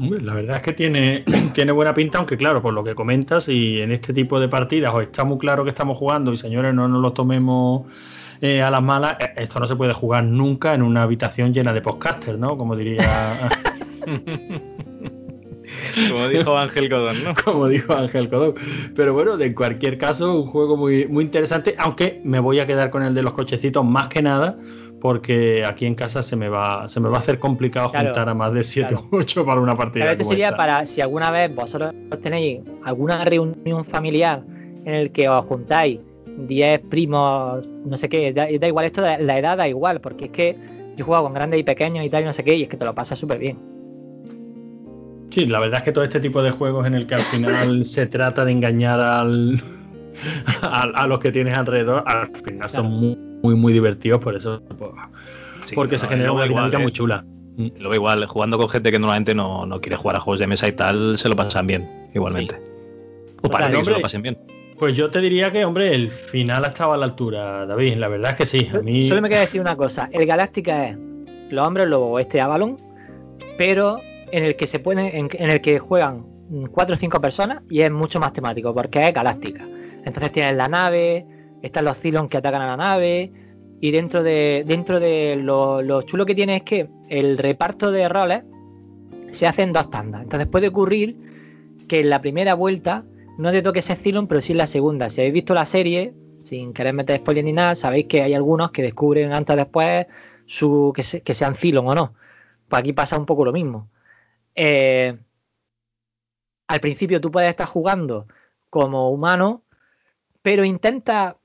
La 0.00 0.34
verdad 0.34 0.56
es 0.56 0.62
que 0.62 0.72
tiene, 0.72 1.24
tiene 1.54 1.70
buena 1.70 1.94
pinta, 1.94 2.18
aunque 2.18 2.36
claro, 2.36 2.60
por 2.60 2.74
lo 2.74 2.82
que 2.82 2.96
comentas, 2.96 3.48
y 3.48 3.80
en 3.80 3.92
este 3.92 4.12
tipo 4.12 4.40
de 4.40 4.48
partidas 4.48 4.92
os 4.92 5.02
está 5.04 5.22
muy 5.22 5.38
claro 5.38 5.62
que 5.62 5.70
estamos 5.70 5.96
jugando 5.96 6.32
y 6.32 6.36
señores, 6.36 6.74
no 6.74 6.88
nos 6.88 7.00
lo 7.00 7.12
tomemos 7.12 7.82
eh, 8.40 8.60
a 8.60 8.70
las 8.72 8.82
malas, 8.82 9.16
eh, 9.20 9.30
esto 9.36 9.60
no 9.60 9.68
se 9.68 9.76
puede 9.76 9.92
jugar 9.92 10.24
nunca 10.24 10.74
en 10.74 10.82
una 10.82 11.04
habitación 11.04 11.54
llena 11.54 11.72
de 11.72 11.80
podcasters, 11.80 12.36
¿no? 12.40 12.58
Como 12.58 12.74
diría, 12.74 13.04
Como 16.10 16.28
dijo 16.28 16.56
Ángel 16.56 16.88
Codón, 16.88 17.24
¿no? 17.24 17.34
como 17.44 17.68
dijo 17.68 17.94
Ángel 17.94 18.28
Codón. 18.28 18.54
Pero 18.94 19.12
bueno, 19.12 19.36
de 19.36 19.54
cualquier 19.54 19.98
caso, 19.98 20.40
un 20.40 20.46
juego 20.46 20.76
muy, 20.76 21.06
muy 21.06 21.24
interesante, 21.24 21.74
aunque 21.78 22.20
me 22.24 22.40
voy 22.40 22.60
a 22.60 22.66
quedar 22.66 22.90
con 22.90 23.02
el 23.02 23.14
de 23.14 23.22
los 23.22 23.32
cochecitos 23.32 23.84
más 23.84 24.08
que 24.08 24.22
nada, 24.22 24.58
porque 25.00 25.64
aquí 25.66 25.86
en 25.86 25.94
casa 25.94 26.22
se 26.22 26.34
me 26.36 26.48
va, 26.48 26.88
se 26.88 26.98
me 27.00 27.08
va 27.08 27.16
a 27.16 27.18
hacer 27.18 27.38
complicado 27.38 27.90
Claro, 27.90 28.06
juntar 28.06 28.28
a 28.28 28.34
más 28.34 28.52
de 28.52 28.64
7 28.64 28.88
claro. 28.88 29.08
o 29.12 29.16
8 29.18 29.44
para 29.44 29.60
una 29.60 29.76
partida. 29.76 30.04
Pero 30.04 30.12
esto 30.12 30.24
sería 30.24 30.46
esta. 30.46 30.56
para 30.56 30.86
si 30.86 31.00
alguna 31.00 31.30
vez 31.30 31.54
vosotros 31.54 31.92
tenéis 32.22 32.60
alguna 32.84 33.24
reunión 33.24 33.84
familiar 33.84 34.42
en 34.84 34.94
el 34.94 35.10
que 35.10 35.28
os 35.28 35.44
juntáis 35.44 36.00
10 36.38 36.80
primos, 36.90 37.66
no 37.84 37.96
sé 37.98 38.08
qué, 38.08 38.32
da, 38.32 38.46
da 38.58 38.66
igual 38.66 38.86
esto, 38.86 39.02
de 39.02 39.18
la 39.22 39.38
edad 39.38 39.56
da 39.56 39.68
igual, 39.68 40.00
porque 40.00 40.26
es 40.26 40.30
que 40.30 40.56
yo 40.96 41.02
he 41.02 41.02
jugado 41.02 41.24
con 41.24 41.34
grandes 41.34 41.60
y 41.60 41.62
pequeños 41.64 42.04
y 42.04 42.10
tal, 42.10 42.22
y 42.22 42.26
no 42.26 42.32
sé 42.32 42.44
qué, 42.44 42.54
y 42.54 42.62
es 42.62 42.68
que 42.68 42.76
te 42.76 42.84
lo 42.84 42.94
pasas 42.94 43.18
súper 43.18 43.38
bien. 43.38 43.73
Sí, 45.34 45.46
la 45.46 45.58
verdad 45.58 45.78
es 45.78 45.82
que 45.82 45.90
todo 45.90 46.04
este 46.04 46.20
tipo 46.20 46.44
de 46.44 46.52
juegos 46.52 46.86
en 46.86 46.94
el 46.94 47.08
que 47.08 47.16
al 47.16 47.22
final 47.22 47.84
se 47.84 48.06
trata 48.06 48.44
de 48.44 48.52
engañar 48.52 49.00
al, 49.00 49.60
a, 50.62 50.82
a 50.82 51.06
los 51.08 51.18
que 51.18 51.32
tienes 51.32 51.56
alrededor, 51.56 52.04
al 52.06 52.30
final 52.36 52.68
son 52.68 52.86
muy, 52.86 53.18
muy, 53.42 53.56
muy 53.56 53.72
divertidos, 53.72 54.20
por 54.20 54.36
eso. 54.36 54.62
Sí, 55.62 55.74
porque 55.74 55.96
no, 55.96 55.98
se 55.98 56.06
eh, 56.06 56.08
genera 56.08 56.30
una 56.30 56.44
dinámica 56.44 56.78
eh, 56.78 56.82
muy 56.82 56.92
chula. 56.92 57.24
Lo 57.56 57.88
veo 57.88 57.96
igual, 57.96 58.24
jugando 58.26 58.58
con 58.58 58.68
gente 58.68 58.92
que 58.92 58.98
normalmente 59.00 59.34
no, 59.34 59.66
no 59.66 59.80
quiere 59.80 59.96
jugar 59.96 60.14
a 60.14 60.20
juegos 60.20 60.38
de 60.38 60.46
mesa 60.46 60.68
y 60.68 60.72
tal, 60.72 61.18
se 61.18 61.28
lo 61.28 61.34
pasan 61.34 61.66
bien, 61.66 62.08
igualmente. 62.14 62.60
O 63.42 63.50
parece 63.50 63.78
que 63.78 63.84
se 63.86 63.90
lo 63.90 64.00
pasen 64.00 64.22
bien. 64.22 64.38
Pues 64.78 64.94
yo 64.94 65.10
te 65.10 65.20
diría 65.20 65.50
que, 65.50 65.64
hombre, 65.64 65.96
el 65.96 66.12
final 66.12 66.64
ha 66.64 66.68
estado 66.68 66.92
a 66.92 66.96
la 66.96 67.06
altura, 67.06 67.66
David. 67.66 67.96
La 67.96 68.06
verdad 68.06 68.30
es 68.30 68.36
que 68.36 68.46
sí. 68.46 68.68
A 68.72 68.78
mí. 68.82 69.02
Solo 69.02 69.20
me 69.20 69.28
queda 69.28 69.40
decir 69.40 69.60
una 69.60 69.74
cosa. 69.74 70.08
El 70.12 70.26
Galáctica 70.26 70.90
es 70.90 70.98
los 71.50 71.66
hombres 71.66 71.88
lobo 71.88 72.12
o 72.12 72.18
este 72.20 72.40
Avalon, 72.40 72.76
pero 73.58 74.00
en 74.36 74.44
el 74.44 74.56
que 74.56 74.66
se 74.66 74.78
pone, 74.80 75.18
en, 75.18 75.28
en 75.32 75.50
el 75.50 75.60
que 75.60 75.78
juegan 75.78 76.24
cuatro 76.70 76.94
o 76.94 76.96
cinco 76.98 77.20
personas 77.20 77.62
y 77.70 77.80
es 77.82 77.90
mucho 77.90 78.20
más 78.20 78.32
temático 78.32 78.74
porque 78.74 79.08
es 79.08 79.14
Galáctica. 79.14 79.66
Entonces 80.04 80.32
tienes 80.32 80.56
la 80.56 80.68
nave, 80.68 81.26
están 81.62 81.84
los 81.84 81.98
Cylons 81.98 82.28
que 82.28 82.36
atacan 82.38 82.62
a 82.62 82.66
la 82.66 82.76
nave 82.76 83.32
y 83.80 83.90
dentro 83.90 84.22
de 84.22 84.64
dentro 84.66 85.00
de 85.00 85.36
lo, 85.36 85.82
lo 85.82 86.02
chulo 86.02 86.26
que 86.26 86.34
tiene 86.34 86.56
es 86.56 86.62
que 86.62 86.88
el 87.08 87.38
reparto 87.38 87.90
de 87.90 88.08
roles 88.08 88.42
se 89.30 89.46
hace 89.46 89.62
en 89.62 89.72
dos 89.72 89.90
tandas. 89.90 90.22
Entonces 90.22 90.48
puede 90.48 90.68
ocurrir 90.68 91.16
que 91.88 92.00
en 92.00 92.10
la 92.10 92.20
primera 92.20 92.54
vuelta 92.54 93.04
no 93.38 93.50
te 93.50 93.62
toque 93.62 93.80
ese 93.80 93.96
Cylon, 93.96 94.26
pero 94.26 94.40
sí 94.40 94.52
en 94.52 94.58
la 94.58 94.66
segunda. 94.66 95.08
Si 95.08 95.20
habéis 95.20 95.34
visto 95.34 95.54
la 95.54 95.64
serie, 95.64 96.14
sin 96.44 96.72
querer 96.72 96.92
meter 96.94 97.18
spoiler 97.18 97.44
ni 97.44 97.52
nada, 97.52 97.74
sabéis 97.74 98.06
que 98.06 98.22
hay 98.22 98.34
algunos 98.34 98.70
que 98.70 98.82
descubren 98.82 99.32
antes 99.32 99.54
o 99.54 99.56
después 99.56 100.06
su, 100.46 100.92
que, 100.94 101.02
se- 101.02 101.22
que 101.22 101.34
sean 101.34 101.54
Cylon 101.54 101.88
o 101.88 101.94
no. 101.94 102.14
Pues 102.68 102.80
aquí 102.80 102.92
pasa 102.92 103.18
un 103.18 103.26
poco 103.26 103.44
lo 103.44 103.52
mismo. 103.52 103.88
Eh, 104.54 105.18
al 106.66 106.80
principio 106.80 107.20
tú 107.20 107.30
puedes 107.30 107.50
estar 107.50 107.66
jugando 107.66 108.26
como 108.70 109.10
humano, 109.10 109.62
pero 110.42 110.64
intenta 110.64 111.38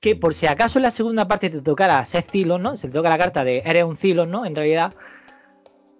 que 0.00 0.16
por 0.16 0.34
si 0.34 0.46
acaso 0.46 0.78
en 0.78 0.84
la 0.84 0.90
segunda 0.90 1.26
parte 1.26 1.50
te 1.50 1.62
tocara 1.62 2.04
ser 2.04 2.22
Cylon, 2.22 2.62
¿no? 2.62 2.76
Se 2.76 2.88
te 2.88 2.94
toca 2.94 3.08
la 3.08 3.18
carta 3.18 3.44
de 3.44 3.62
eres 3.64 3.84
un 3.84 3.96
Cylon, 3.96 4.30
¿no? 4.30 4.44
En 4.46 4.54
realidad, 4.54 4.94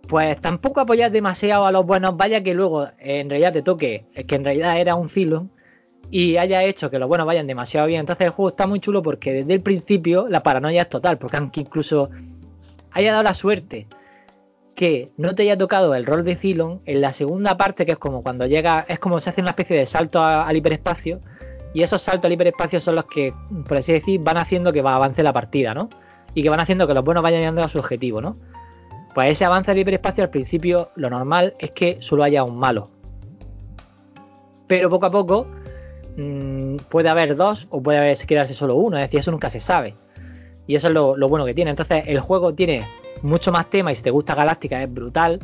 pues 0.08 0.40
tampoco 0.40 0.80
apoyas 0.80 1.10
demasiado 1.12 1.66
a 1.66 1.72
los 1.72 1.84
buenos, 1.86 2.16
vaya 2.16 2.42
que 2.42 2.54
luego 2.54 2.88
en 2.98 3.30
realidad 3.30 3.52
te 3.52 3.62
toque 3.62 4.06
que 4.26 4.34
en 4.34 4.44
realidad 4.44 4.78
era 4.78 4.94
un 4.94 5.08
Cylon 5.08 5.50
y 6.10 6.36
haya 6.36 6.62
hecho 6.62 6.90
que 6.90 6.98
los 6.98 7.08
buenos 7.08 7.26
vayan 7.26 7.46
demasiado 7.46 7.86
bien. 7.86 8.00
Entonces 8.00 8.26
el 8.26 8.32
juego 8.32 8.50
está 8.50 8.66
muy 8.66 8.80
chulo 8.80 9.02
porque 9.02 9.32
desde 9.32 9.54
el 9.54 9.62
principio 9.62 10.28
la 10.28 10.42
paranoia 10.42 10.82
es 10.82 10.88
total, 10.88 11.18
porque 11.18 11.36
aunque 11.36 11.60
incluso 11.60 12.10
haya 12.92 13.12
dado 13.12 13.24
la 13.24 13.34
suerte 13.34 13.86
que 14.76 15.10
no 15.16 15.34
te 15.34 15.42
haya 15.42 15.58
tocado 15.58 15.94
el 15.96 16.06
rol 16.06 16.22
de 16.22 16.36
Cylon, 16.36 16.82
en 16.84 17.00
la 17.00 17.12
segunda 17.12 17.56
parte, 17.56 17.84
que 17.86 17.92
es 17.92 17.98
como 17.98 18.22
cuando 18.22 18.46
llega, 18.46 18.84
es 18.88 18.98
como 19.00 19.18
se 19.18 19.30
hace 19.30 19.40
una 19.40 19.50
especie 19.50 19.76
de 19.76 19.86
salto 19.86 20.22
al 20.22 20.54
hiperespacio, 20.56 21.20
y 21.74 21.82
esos 21.82 22.00
saltos 22.02 22.26
al 22.26 22.32
hiperespacio 22.32 22.80
son 22.80 22.94
los 22.94 23.06
que, 23.06 23.32
por 23.66 23.78
así 23.78 23.92
decir, 23.92 24.20
van 24.20 24.36
haciendo 24.36 24.72
que 24.72 24.82
va- 24.82 24.94
avance 24.94 25.22
la 25.22 25.32
partida, 25.32 25.74
¿no? 25.74 25.88
Y 26.34 26.42
que 26.42 26.50
van 26.50 26.60
haciendo 26.60 26.86
que 26.86 26.94
los 26.94 27.04
buenos 27.04 27.22
vayan 27.22 27.40
llegando 27.40 27.64
a 27.64 27.68
su 27.68 27.78
objetivo, 27.78 28.20
¿no? 28.20 28.36
Pues 29.14 29.30
ese 29.30 29.44
avance 29.46 29.70
al 29.70 29.78
hiperespacio 29.78 30.22
al 30.22 30.30
principio 30.30 30.90
lo 30.94 31.08
normal 31.10 31.54
es 31.58 31.70
que 31.70 31.96
solo 32.00 32.22
haya 32.22 32.44
un 32.44 32.58
malo. 32.58 32.90
Pero 34.66 34.90
poco 34.90 35.06
a 35.06 35.10
poco 35.10 35.46
mm, 36.18 36.76
puede 36.90 37.08
haber 37.08 37.34
dos 37.36 37.66
o 37.70 37.82
puede 37.82 38.14
quedarse 38.26 38.52
solo 38.52 38.74
uno, 38.74 38.98
es 38.98 39.04
decir, 39.04 39.20
eso 39.20 39.30
nunca 39.30 39.48
se 39.48 39.60
sabe. 39.60 39.94
Y 40.66 40.74
eso 40.74 40.88
es 40.88 40.92
lo 40.94 41.28
bueno 41.28 41.46
que 41.46 41.54
tiene. 41.54 41.70
Entonces 41.70 42.04
el 42.06 42.20
juego 42.20 42.52
tiene 42.54 42.82
mucho 43.22 43.52
más 43.52 43.68
tema 43.70 43.92
y 43.92 43.94
si 43.94 44.02
te 44.02 44.10
gusta 44.10 44.34
Galáctica 44.34 44.82
es 44.82 44.92
brutal. 44.92 45.40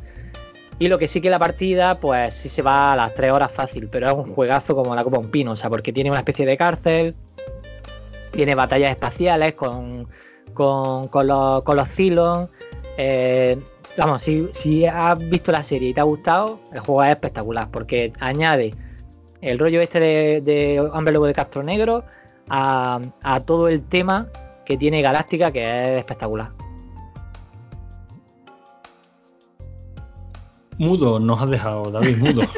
Y 0.79 0.89
lo 0.89 0.99
que 0.99 1.07
sí 1.07 1.21
que 1.21 1.31
la 1.31 1.39
partida, 1.39 2.01
pues 2.01 2.35
sí 2.35 2.49
se 2.49 2.63
va 2.63 2.93
a 2.93 2.97
las 2.97 3.15
3 3.15 3.31
horas 3.33 3.53
fácil, 3.53 3.89
pero 3.89 4.09
es 4.09 4.15
un 4.15 4.35
juegazo 4.35 4.75
como 4.75 4.95
la 4.95 5.05
Copa 5.05 5.19
un 5.19 5.31
Pino, 5.31 5.53
o 5.53 5.57
sea, 5.57 5.71
porque 5.71 5.93
tiene 5.93 6.11
una 6.11 6.21
especie 6.21 6.45
de 6.45 6.57
cárcel, 6.57 7.15
tiene 8.33 8.55
batallas 8.55 8.91
espaciales 8.91 9.55
con, 9.55 10.09
con, 10.55 11.27
los, 11.27 11.63
con 11.63 11.79
eh, 12.99 13.59
vamos, 13.97 14.23
si, 14.23 14.49
si 14.51 14.85
has 14.85 15.19
visto 15.31 15.53
la 15.53 15.63
serie 15.63 15.91
y 15.91 15.95
te 15.95 16.01
ha 16.01 16.05
gustado, 16.05 16.59
el 16.73 16.81
juego 16.81 17.05
es 17.05 17.11
espectacular, 17.11 17.71
porque 17.71 18.13
añade 18.19 18.75
el 19.41 19.59
rollo 19.59 19.81
este 19.81 20.01
de, 20.01 20.41
de 20.41 20.81
Hombre 20.81 21.15
Lobo 21.15 21.27
de 21.27 21.35
Castro 21.35 21.63
Negro 21.63 22.05
a 22.49 23.01
todo 23.47 23.69
el 23.69 23.83
tema 23.85 24.29
que 24.65 24.77
tiene 24.77 25.01
Galáctica, 25.01 25.53
que 25.53 25.95
es 25.95 25.99
espectacular. 26.01 26.51
Mudo 30.83 31.21
nos 31.21 31.41
has 31.41 31.49
dejado, 31.49 31.93
David, 31.93 32.17
mudo. 32.19 32.43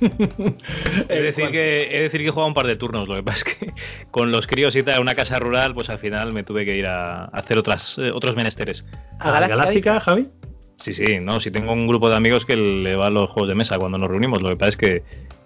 Es 0.00 1.22
decir, 1.22 1.50
que, 1.50 1.88
es 1.90 2.02
decir, 2.02 2.20
que 2.20 2.28
he 2.28 2.30
jugado 2.30 2.46
un 2.46 2.54
par 2.54 2.68
de 2.68 2.76
turnos. 2.76 3.08
Lo 3.08 3.16
que 3.16 3.22
pasa 3.24 3.38
es 3.38 3.44
que 3.44 3.74
con 4.12 4.30
los 4.30 4.46
críos 4.46 4.76
y 4.76 4.82
tal, 4.82 4.96
en 4.96 5.00
una 5.00 5.16
casa 5.16 5.40
rural, 5.40 5.74
pues 5.74 5.90
al 5.90 5.98
final 5.98 6.32
me 6.32 6.44
tuve 6.44 6.64
que 6.64 6.76
ir 6.76 6.86
a 6.86 7.24
hacer 7.26 7.58
otras, 7.58 7.98
eh, 7.98 8.12
otros 8.12 8.36
menesteres. 8.36 8.84
¿A 9.18 9.32
Galáctica, 9.32 9.56
Galáctica, 9.56 10.00
Javi? 10.00 10.28
Sí, 10.76 10.94
sí, 10.94 11.18
no, 11.20 11.40
si 11.40 11.50
tengo 11.50 11.72
un 11.72 11.88
grupo 11.88 12.08
de 12.10 12.16
amigos 12.16 12.44
que 12.44 12.56
le 12.56 12.94
van 12.94 13.14
los 13.14 13.30
juegos 13.30 13.48
de 13.48 13.56
mesa 13.56 13.76
cuando 13.78 13.98
nos 13.98 14.08
reunimos. 14.08 14.40
Lo 14.40 14.50
que 14.50 14.56
pasa 14.56 14.70
es 14.70 14.76
que, 14.76 15.02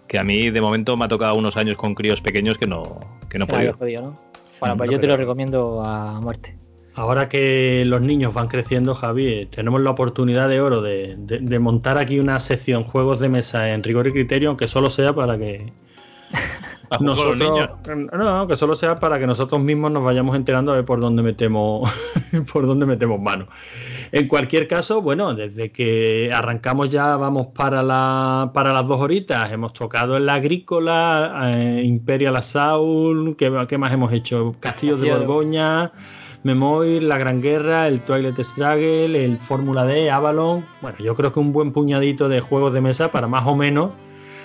que 0.07 0.19
a 0.19 0.25
mí 0.25 0.51
de 0.51 0.61
momento 0.61 0.97
me 0.97 1.07
ha 1.07 1.09
tocado 1.09 1.35
unos 1.35 1.57
años 1.57 1.79
con 1.79 1.95
críos 1.95 2.21
pequeños 2.21 2.59
que 2.59 2.67
no, 2.67 3.01
que 3.31 3.39
no 3.39 3.45
he 3.45 3.49
podido. 3.49 4.17
Bueno, 4.61 4.77
pues 4.77 4.91
yo 4.91 5.01
te 5.01 5.07
lo 5.07 5.17
recomiendo 5.17 5.83
a 5.83 6.21
muerte. 6.21 6.57
Ahora 6.95 7.29
que 7.29 7.85
los 7.87 8.01
niños 8.03 8.35
van 8.35 8.49
creciendo, 8.49 8.95
Javi, 8.95 9.27
eh, 9.27 9.49
tenemos 9.51 9.81
la 9.81 9.91
oportunidad 9.91 10.49
de 10.49 10.61
oro 10.61 10.83
de, 10.83 11.15
de- 11.19 11.39
de 11.41 11.59
montar 11.59 11.97
aquí 11.99 12.19
una 12.19 12.39
sección 12.41 12.85
juegos 12.85 13.19
de 13.21 13.29
mesa 13.31 13.71
en 13.73 13.83
rigor 13.83 14.07
y 14.09 14.13
criterio, 14.13 14.51
aunque 14.51 14.69
solo 14.69 14.91
sea 14.91 15.15
para 15.15 15.39
que 15.39 15.73
nosotros, 17.01 17.71
no, 18.13 18.47
que 18.47 18.57
solo 18.57 18.75
sea 18.75 19.01
para 19.01 19.19
que 19.19 19.27
nosotros 19.27 19.61
mismos 19.63 19.91
nos 19.91 20.03
vayamos 20.05 20.37
enterando 20.37 20.73
a 20.73 20.77
ver 20.77 20.85
por 20.85 21.01
dónde 21.01 21.23
metemos, 21.23 21.91
por 22.53 22.67
dónde 22.67 22.85
metemos 22.85 23.19
mano. 23.21 23.47
En 24.13 24.29
cualquier 24.29 24.67
caso, 24.69 25.01
bueno, 25.01 25.33
desde 25.33 25.73
que 25.73 26.31
arrancamos 26.35 26.91
ya 26.91 27.17
vamos 27.17 27.47
para 27.55 27.83
la 27.83 28.51
para 28.53 28.75
las 28.75 28.87
dos 28.87 29.01
horitas. 29.01 29.51
Hemos 29.51 29.73
tocado 29.73 30.19
en 30.19 30.27
la 30.27 30.35
agrícola, 30.35 31.55
eh, 31.55 31.83
Imperial 31.87 32.37
Assault, 32.37 33.39
¿qué, 33.39 33.51
qué 33.67 33.79
más 33.79 33.91
hemos 33.95 34.13
hecho? 34.13 34.53
Castillos 34.61 35.01
de 35.01 35.07
Castillo 35.09 35.19
de- 35.21 35.27
Borgoña, 35.27 35.93
Memoir, 36.43 37.03
La 37.03 37.19
Gran 37.19 37.41
Guerra, 37.41 37.87
el 37.89 38.01
Twilight 38.01 38.39
Struggle, 38.41 39.25
el 39.25 39.39
Fórmula 39.39 39.85
D, 39.85 40.11
Avalon. 40.11 40.65
Bueno, 40.81 40.99
yo 40.99 41.15
creo 41.15 41.33
que 41.33 41.41
un 41.41 41.53
buen 41.53 41.73
puñadito 41.73 42.29
de 42.29 42.41
juegos 42.41 42.73
de 42.73 42.81
mesa 42.81 43.11
para 43.13 43.29
más 43.29 43.47
o 43.47 43.55
menos 43.55 43.91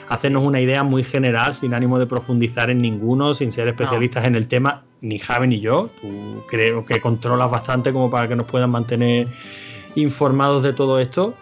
hacernos 0.10 0.44
una 0.44 0.61
idea 0.61 0.84
muy 0.84 1.03
general, 1.03 1.53
sin 1.53 1.74
ánimo 1.74 1.99
de 1.99 2.07
profundizar 2.07 2.69
en 2.69 2.80
ninguno, 2.80 3.34
sin 3.34 3.52
ser 3.52 3.68
especialistas 3.68 4.26
en 4.26 4.36
el 4.36 4.48
tema, 4.48 4.84
ni 5.02 5.19
Javi 5.19 5.48
ni 5.48 5.60
yo. 5.60 5.90
Tú 6.02 6.44
creo 6.48 6.86
que 6.86 7.02
controlas 7.02 7.52
bastante 7.52 7.91
como 7.91 8.10
para 8.10 8.28
que 8.28 8.36
nos 8.36 8.45
puedan 8.45 8.69
mantener 8.69 9.28
informados 9.95 10.64
de 10.64 10.74
todo 10.74 10.99
esto. 10.99 11.34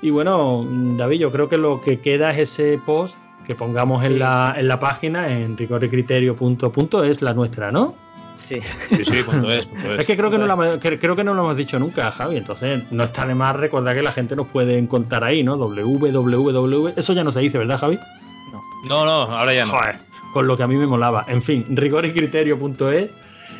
Y 0.00 0.10
bueno, 0.10 0.64
David, 0.96 1.18
yo 1.18 1.32
creo 1.32 1.48
que 1.48 1.56
lo 1.56 1.80
que 1.80 1.98
queda 1.98 2.30
es 2.30 2.38
ese 2.38 2.78
post 2.84 3.16
que 3.44 3.54
pongamos 3.54 4.04
en, 4.04 4.18
la, 4.18 4.54
en 4.56 4.68
la 4.68 4.78
página, 4.78 5.32
en 5.32 5.56
rigorycriterio.punto, 5.56 7.02
es 7.02 7.22
la 7.22 7.32
nuestra, 7.34 7.72
¿no? 7.72 7.94
Sí. 8.38 8.60
Sí, 8.62 9.04
sí, 9.04 9.22
punto 9.30 9.52
es, 9.52 9.66
punto 9.66 9.92
es. 9.94 10.00
Es 10.00 10.06
que 10.06 10.16
creo 10.16 10.30
que, 10.30 10.38
no 10.38 10.46
lo, 10.46 10.54
hemos- 10.54 10.78
que- 10.78 10.98
creo 10.98 11.14
que 11.16 11.24
no 11.24 11.34
lo 11.34 11.42
hemos 11.42 11.56
dicho 11.56 11.78
nunca, 11.78 12.10
Javi. 12.12 12.36
Entonces, 12.36 12.84
no 12.90 13.04
está 13.04 13.26
de 13.26 13.34
más 13.34 13.54
recordar 13.56 13.94
que 13.94 14.02
la 14.02 14.12
gente 14.12 14.34
nos 14.36 14.46
puede 14.46 14.78
encontrar 14.78 15.24
ahí, 15.24 15.42
¿no? 15.42 15.56
www. 15.58 16.92
Eso 16.96 17.12
ya 17.12 17.24
no 17.24 17.32
se 17.32 17.40
dice, 17.40 17.58
¿verdad, 17.58 17.78
Javi? 17.78 17.98
No, 18.88 19.04
no, 19.04 19.22
ahora 19.36 19.52
ya 19.52 19.66
no. 19.66 19.72
Joder, 19.72 19.96
con 20.32 20.46
lo 20.46 20.56
que 20.56 20.62
a 20.62 20.66
mí 20.68 20.76
me 20.76 20.86
molaba. 20.86 21.24
En 21.28 21.42
fin, 21.42 21.64
rigorycriterio.es. 21.68 23.10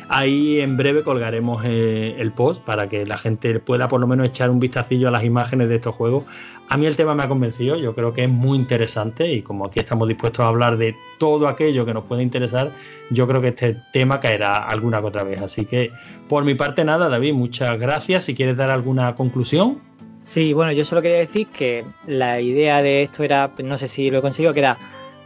Ahí 0.07 0.59
en 0.59 0.75
breve 0.77 1.03
colgaremos 1.03 1.63
eh, 1.65 2.15
el 2.17 2.31
post 2.31 2.63
para 2.63 2.89
que 2.89 3.05
la 3.05 3.17
gente 3.17 3.59
pueda 3.59 3.87
por 3.87 3.99
lo 4.01 4.07
menos 4.07 4.27
echar 4.27 4.49
un 4.49 4.59
vistacillo 4.59 5.07
a 5.07 5.11
las 5.11 5.23
imágenes 5.23 5.69
de 5.69 5.75
estos 5.75 5.93
juegos. 5.95 6.23
A 6.67 6.77
mí 6.77 6.85
el 6.85 6.95
tema 6.95 7.13
me 7.15 7.23
ha 7.23 7.27
convencido, 7.27 7.75
yo 7.75 7.93
creo 7.95 8.13
que 8.13 8.23
es 8.23 8.29
muy 8.29 8.57
interesante 8.57 9.31
y 9.31 9.41
como 9.41 9.65
aquí 9.65 9.79
estamos 9.79 10.07
dispuestos 10.07 10.43
a 10.45 10.47
hablar 10.49 10.77
de 10.77 10.95
todo 11.19 11.47
aquello 11.47 11.85
que 11.85 11.93
nos 11.93 12.05
puede 12.05 12.23
interesar, 12.23 12.71
yo 13.11 13.27
creo 13.27 13.41
que 13.41 13.49
este 13.49 13.77
tema 13.93 14.19
caerá 14.19 14.63
alguna 14.67 14.99
que 15.01 15.07
otra 15.07 15.23
vez. 15.23 15.39
Así 15.41 15.65
que 15.65 15.91
por 16.27 16.43
mi 16.43 16.55
parte 16.55 16.83
nada, 16.83 17.09
David, 17.09 17.33
muchas 17.33 17.77
gracias. 17.79 18.25
Si 18.25 18.35
quieres 18.35 18.57
dar 18.57 18.69
alguna 18.69 19.15
conclusión. 19.15 19.79
Sí, 20.21 20.53
bueno, 20.53 20.71
yo 20.71 20.85
solo 20.85 21.01
quería 21.01 21.17
decir 21.19 21.47
que 21.47 21.85
la 22.05 22.39
idea 22.41 22.81
de 22.83 23.01
esto 23.03 23.23
era, 23.23 23.51
no 23.63 23.77
sé 23.77 23.87
si 23.87 24.11
lo 24.11 24.19
he 24.19 24.21
conseguido, 24.21 24.53
que 24.53 24.59
era 24.59 24.77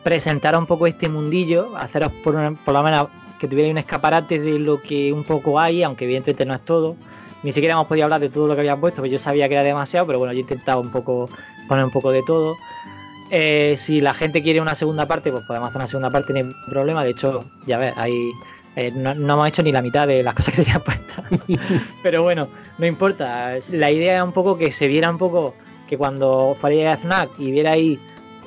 presentar 0.03 0.57
un 0.57 0.65
poco 0.65 0.87
este 0.87 1.09
mundillo, 1.09 1.75
haceros 1.75 2.11
por, 2.23 2.35
una- 2.35 2.53
por 2.53 2.73
lo 2.73 2.83
menos 2.83 3.07
que 3.43 3.49
tuvierais 3.49 3.73
un 3.73 3.77
escaparate 3.77 4.39
de 4.39 4.57
lo 4.57 4.81
que 4.81 5.11
un 5.11 5.25
poco 5.25 5.59
hay, 5.59 5.83
aunque 5.83 6.05
evidentemente 6.05 6.45
no 6.45 6.53
es 6.53 6.61
todo. 6.61 6.95
Ni 7.43 7.51
siquiera 7.51 7.73
hemos 7.73 7.87
podido 7.87 8.05
hablar 8.05 8.21
de 8.21 8.29
todo 8.29 8.47
lo 8.47 8.55
que 8.55 8.61
habían 8.61 8.79
puesto, 8.79 9.01
porque 9.01 9.09
yo 9.09 9.19
sabía 9.19 9.49
que 9.49 9.55
era 9.55 9.63
demasiado, 9.63 10.07
pero 10.07 10.17
bueno, 10.17 10.31
yo 10.31 10.37
he 10.37 10.41
intentado 10.43 10.79
un 10.79 10.89
poco 10.93 11.29
poner 11.67 11.83
un 11.83 11.91
poco 11.91 12.11
de 12.11 12.23
todo. 12.25 12.55
Eh, 13.31 13.75
si 13.77 13.99
la 13.99 14.13
gente 14.13 14.41
quiere 14.41 14.61
una 14.61 14.75
segunda 14.75 15.05
parte, 15.07 15.29
pues 15.29 15.43
podemos 15.45 15.67
hacer 15.67 15.77
una 15.77 15.87
segunda 15.87 16.09
parte, 16.09 16.31
no 16.31 16.39
hay 16.39 16.55
problema. 16.69 17.03
De 17.03 17.09
hecho, 17.09 17.43
ya 17.67 17.77
ves, 17.77 17.93
ahí 17.97 18.31
eh, 18.77 18.93
no, 18.95 19.13
no 19.13 19.33
hemos 19.33 19.49
hecho 19.49 19.61
ni 19.61 19.73
la 19.73 19.81
mitad 19.81 20.07
de 20.07 20.23
las 20.23 20.33
cosas 20.35 20.55
que 20.55 20.63
tenían 20.63 20.81
puestas. 20.81 21.25
Pero 22.01 22.23
bueno, 22.23 22.47
no 22.77 22.85
importa. 22.85 23.55
La 23.71 23.91
idea 23.91 24.15
es 24.15 24.23
un 24.23 24.31
poco 24.31 24.57
que 24.57 24.71
se 24.71 24.87
viera 24.87 25.09
un 25.09 25.17
poco 25.17 25.53
que 25.89 25.97
cuando 25.97 26.55
fuera 26.57 26.93
a 26.93 26.97
Snack 26.97 27.31
y 27.39 27.51
viera 27.51 27.71
ahí 27.71 27.99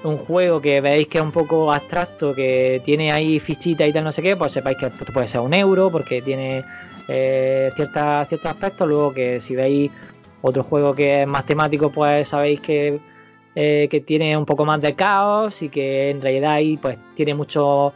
un 0.04 0.18
juego 0.18 0.60
que 0.60 0.80
veis 0.80 1.08
que 1.08 1.18
es 1.18 1.24
un 1.24 1.32
poco 1.32 1.72
abstracto, 1.72 2.34
que 2.34 2.80
tiene 2.84 3.12
ahí 3.12 3.40
fichitas 3.40 3.88
y 3.88 3.92
tal, 3.92 4.04
no 4.04 4.12
sé 4.12 4.22
qué, 4.22 4.36
pues 4.36 4.52
sepáis 4.52 4.76
que 4.78 4.90
puede 4.90 5.28
ser 5.28 5.40
un 5.40 5.54
euro, 5.54 5.90
porque 5.90 6.22
tiene 6.22 6.64
eh, 7.08 7.70
ciertas, 7.74 8.28
ciertos 8.28 8.50
aspectos. 8.50 8.88
Luego 8.88 9.12
que 9.12 9.40
si 9.40 9.54
veis 9.54 9.90
otro 10.42 10.62
juego 10.62 10.94
que 10.94 11.22
es 11.22 11.28
más 11.28 11.44
temático, 11.46 11.90
pues 11.90 12.28
sabéis 12.28 12.60
que, 12.60 13.00
eh, 13.54 13.88
que 13.90 14.00
tiene 14.00 14.36
un 14.36 14.46
poco 14.46 14.64
más 14.64 14.80
de 14.80 14.94
caos 14.94 15.62
y 15.62 15.68
que 15.68 16.10
en 16.10 16.20
realidad 16.20 16.52
ahí 16.52 16.76
pues 16.76 16.98
tiene 17.14 17.34
mucho, 17.34 17.92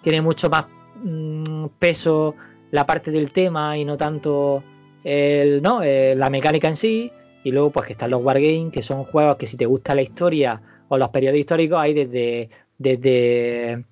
tiene 0.00 0.20
mucho 0.20 0.48
más 0.48 0.66
mm, 1.02 1.66
peso 1.78 2.34
la 2.70 2.86
parte 2.86 3.10
del 3.10 3.30
tema 3.32 3.76
y 3.76 3.84
no 3.84 3.96
tanto 3.96 4.62
el, 5.04 5.62
¿no? 5.62 5.82
Eh, 5.82 6.14
la 6.16 6.30
mecánica 6.30 6.68
en 6.68 6.76
sí. 6.76 7.12
Y 7.44 7.52
luego 7.52 7.70
pues 7.70 7.86
que 7.86 7.92
están 7.92 8.10
los 8.10 8.22
Wargames, 8.22 8.72
que 8.72 8.80
son 8.80 9.04
juegos 9.04 9.36
que 9.36 9.46
si 9.46 9.58
te 9.58 9.66
gusta 9.66 9.94
la 9.94 10.00
historia 10.00 10.60
los 10.98 11.08
periodos 11.10 11.38
históricos 11.38 11.78
hay 11.78 11.94
desde, 11.94 12.50
desde 12.78 13.84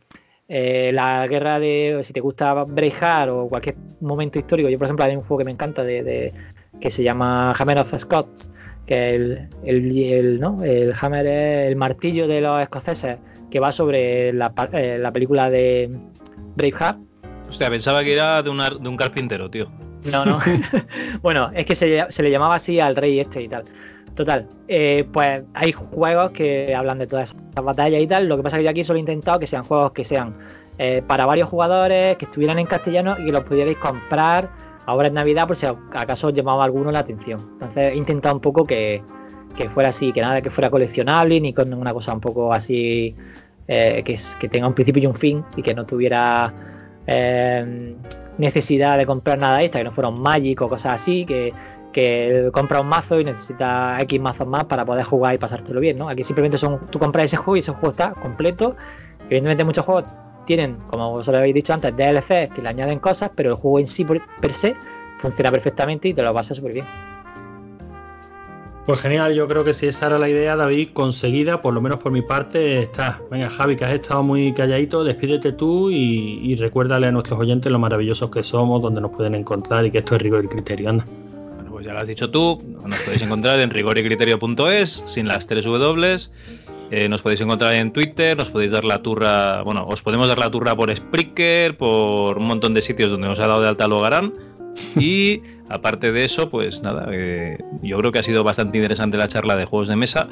eh, 0.49 0.91
la 0.93 1.27
guerra 1.27 1.59
de, 1.59 2.01
si 2.03 2.13
te 2.13 2.21
gusta 2.21 2.53
brejar 2.65 3.31
o 3.31 3.49
cualquier 3.49 3.77
momento 4.01 4.39
histórico, 4.39 4.69
yo 4.69 4.79
por 4.79 4.87
ejemplo 4.87 5.05
hay 5.05 5.17
un 5.17 5.23
juego 5.23 5.39
que 5.39 5.45
me 5.45 5.51
encanta 5.51 5.83
de, 5.83 6.03
de 6.03 6.35
que 6.81 6.91
se 6.91 7.03
llama 7.03 7.53
Hammer 7.53 7.79
of 7.79 7.95
Scots, 7.97 8.51
que 8.87 9.15
el, 9.15 9.49
el, 9.65 9.97
el, 9.99 10.41
¿no? 10.41 10.63
el 10.63 10.93
Hammer 11.01 11.27
es 11.27 11.69
el 11.69 11.77
martillo 11.77 12.27
de 12.27 12.41
los 12.41 12.61
escoceses, 12.61 13.19
que 13.51 13.61
va 13.61 13.71
sobre 13.71 14.33
la, 14.33 14.53
eh, 14.73 14.99
la 15.01 15.13
película 15.13 15.51
de 15.51 15.91
Braveheart. 16.57 16.99
Hostia, 17.49 17.71
pensaba 17.71 18.03
que 18.03 18.15
era 18.15 18.43
de, 18.43 18.51
una, 18.51 18.71
de 18.71 18.89
un 18.89 18.97
carpintero, 18.97 19.51
tío. 19.51 19.71
No, 20.11 20.25
no. 20.25 20.39
bueno, 21.23 21.51
es 21.55 21.67
que 21.67 21.75
se, 21.75 22.05
se, 22.09 22.23
le 22.23 22.31
llamaba 22.31 22.57
así 22.57 22.81
al 22.81 22.97
rey 22.97 23.21
este 23.21 23.43
y 23.43 23.49
tal. 23.49 23.65
Total, 24.15 24.47
eh, 24.69 25.07
pues 25.11 25.43
hay 25.55 25.73
juegos 25.73 26.33
que 26.33 26.75
hablan 26.75 26.99
de 26.99 27.07
todas 27.07 27.31
esas 27.31 27.65
batallas 27.65 28.01
y 28.01 28.07
tal. 28.07 28.29
Lo 28.29 28.37
que 28.37 28.43
pasa 28.43 28.57
es 28.57 28.61
que 28.61 28.65
yo 28.65 28.71
aquí 28.71 28.85
solo 28.85 28.99
he 28.99 29.01
intentado 29.01 29.39
que 29.39 29.47
sean 29.47 29.63
juegos 29.63 29.93
que 29.93 30.05
sean 30.05 30.35
eh, 30.79 31.03
para 31.07 31.25
varios 31.25 31.49
jugadores, 31.49 32.17
que 32.17 32.27
estuvieran 32.27 32.59
en 32.59 32.67
castellano 32.67 33.17
y 33.19 33.27
que 33.27 33.33
los 33.33 33.45
pudierais 33.45 33.77
comprar 33.79 34.51
ahora 34.85 35.09
en 35.09 35.15
Navidad 35.15 35.47
por 35.47 35.57
si 35.57 35.67
acaso 35.67 36.29
os 36.29 36.35
llamaba 36.35 36.65
alguno 36.65 36.93
la 36.93 36.99
atención. 36.99 37.41
Entonces 37.55 37.93
he 37.93 37.97
intentado 37.97 38.35
un 38.35 38.41
poco 38.41 38.67
que, 38.67 39.03
que 39.57 39.69
fuera 39.71 39.91
así, 39.91 40.13
que 40.13 40.21
nada 40.21 40.43
que 40.43 40.51
fuera 40.51 40.71
coleccionable 40.71 41.41
ni 41.41 41.53
con 41.53 41.73
una 41.73 41.93
cosa 41.93 42.13
un 42.13 42.21
poco 42.21 42.53
así 42.53 43.15
eh, 43.69 44.03
que, 44.05 44.49
tenga 44.49 44.67
un 44.67 44.75
principio 44.75 45.03
y 45.03 45.07
un 45.07 45.15
fin 45.15 45.45
y 45.57 45.63
que 45.63 45.75
no 45.75 45.87
tuviera 45.87 46.53
eh, 47.07 47.95
necesidad 48.39 48.99
de 48.99 49.07
comprar 49.07 49.39
nada 49.39 49.63
extra, 49.63 49.81
que 49.81 49.85
no 49.85 49.93
fuera 49.93 50.09
un 50.09 50.21
Magic 50.21 50.61
o 50.63 50.69
cosas 50.69 51.01
así, 51.01 51.25
que, 51.25 51.53
que 51.93 52.51
compra 52.53 52.81
un 52.81 52.89
mazo 52.89 53.21
y 53.21 53.25
necesita 53.25 54.01
X 54.03 54.21
mazos 54.21 54.47
más 54.47 54.65
para 54.65 54.85
poder 54.85 55.05
jugar 55.05 55.35
y 55.35 55.39
pasártelo 55.39 55.81
bien, 55.81 55.99
¿no? 55.99 56.09
Aquí 56.09 56.25
simplemente 56.25 56.59
son, 56.59 56.79
tú 56.91 56.99
compras 56.99 57.27
ese 57.27 57.37
juego 57.37 57.57
y 57.57 57.59
ese 57.61 57.73
juego 57.73 57.91
está 57.91 58.13
completo. 58.15 58.77
Evidentemente 59.25 59.65
muchos 59.65 59.85
juegos 59.85 60.05
tienen, 60.47 60.77
como 60.89 61.13
os 61.13 61.27
lo 61.29 61.37
habéis 61.37 61.55
dicho 61.55 61.73
antes, 61.73 61.97
DLC 61.97 62.51
que 62.53 62.63
le 62.63 62.69
añaden 62.69 62.99
cosas, 62.99 63.31
pero 63.35 63.51
el 63.51 63.57
juego 63.57 63.79
en 63.79 63.87
sí 63.87 64.05
per 64.05 64.53
se 64.53 64.75
funciona 65.19 65.51
perfectamente 65.51 66.09
y 66.09 66.15
te 66.15 66.23
lo 66.23 66.35
pasa 66.35 66.55
súper 66.55 66.73
bien. 66.73 66.87
Pues 68.85 69.01
genial, 69.01 69.33
yo 69.35 69.47
creo 69.47 69.63
que 69.63 69.75
si 69.75 69.87
esa 69.87 70.07
era 70.07 70.19
la 70.19 70.29
idea, 70.29 70.57
David, 70.57 70.89
conseguida, 70.93 71.63
por 71.63 71.73
lo 71.73 71.81
menos 71.81 71.99
por 71.99 72.11
mi 72.11 72.21
parte, 72.21 72.83
está. 72.83 73.21
Venga, 73.31 73.49
Javi, 73.49 73.77
que 73.77 73.85
has 73.85 73.95
estado 73.95 74.25
muy 74.25 74.53
calladito, 74.53 75.05
despídete 75.05 75.53
tú 75.53 75.89
y, 75.89 76.57
recuérdale 76.57 77.07
a 77.07 77.13
nuestros 77.13 77.39
oyentes 77.39 77.71
lo 77.71 77.79
maravillosos 77.79 78.29
que 78.31 78.43
somos, 78.43 78.83
donde 78.83 79.01
nos 79.01 79.13
pueden 79.13 79.37
encontrar 79.37 79.87
y 79.87 79.93
que 79.93 79.99
esto 79.99 80.17
es 80.17 80.23
rigor 80.23 80.45
y 80.45 80.49
criterio. 80.49 80.89
Anda. 80.89 81.05
Pues 81.83 81.89
ya 81.89 81.95
lo 81.95 81.99
has 81.99 82.07
dicho 82.07 82.31
tú, 82.31 82.63
nos 82.87 83.01
podéis 83.01 83.23
encontrar 83.23 83.59
en 83.59 83.71
rigoricriterio.es, 83.71 85.03
sin 85.09 85.27
las 85.27 85.49
tres 85.49 85.65
W. 85.65 86.17
Eh, 86.93 87.09
nos 87.09 87.23
podéis 87.23 87.41
encontrar 87.41 87.75
en 87.75 87.93
Twitter, 87.93 88.37
nos 88.37 88.51
podéis 88.51 88.71
dar 88.71 88.85
la 88.85 89.03
turra, 89.03 89.63
bueno, 89.63 89.85
os 89.89 90.01
podemos 90.01 90.29
dar 90.29 90.39
la 90.39 90.49
turra 90.49 90.77
por 90.77 90.95
Spreaker, 90.95 91.77
por 91.77 92.39
un 92.39 92.45
montón 92.45 92.73
de 92.73 92.83
sitios 92.83 93.11
donde 93.11 93.27
nos 93.27 93.41
ha 93.41 93.49
dado 93.49 93.63
de 93.63 93.69
alta 93.69 93.89
Logarán. 93.89 94.33
Y 94.97 95.43
aparte 95.69 96.13
de 96.13 96.25
eso, 96.25 96.51
pues 96.51 96.85
nada, 96.85 97.09
eh, 97.11 97.59
yo 97.83 97.99
creo 97.99 98.13
que 98.13 98.21
ha 98.21 98.23
sido 98.23 98.45
bastante 98.45 98.79
interesante 98.79 99.17
la 99.17 99.27
charla 99.27 99.57
de 99.57 99.65
juegos 99.65 99.89
de 99.89 99.97
mesa. 99.97 100.29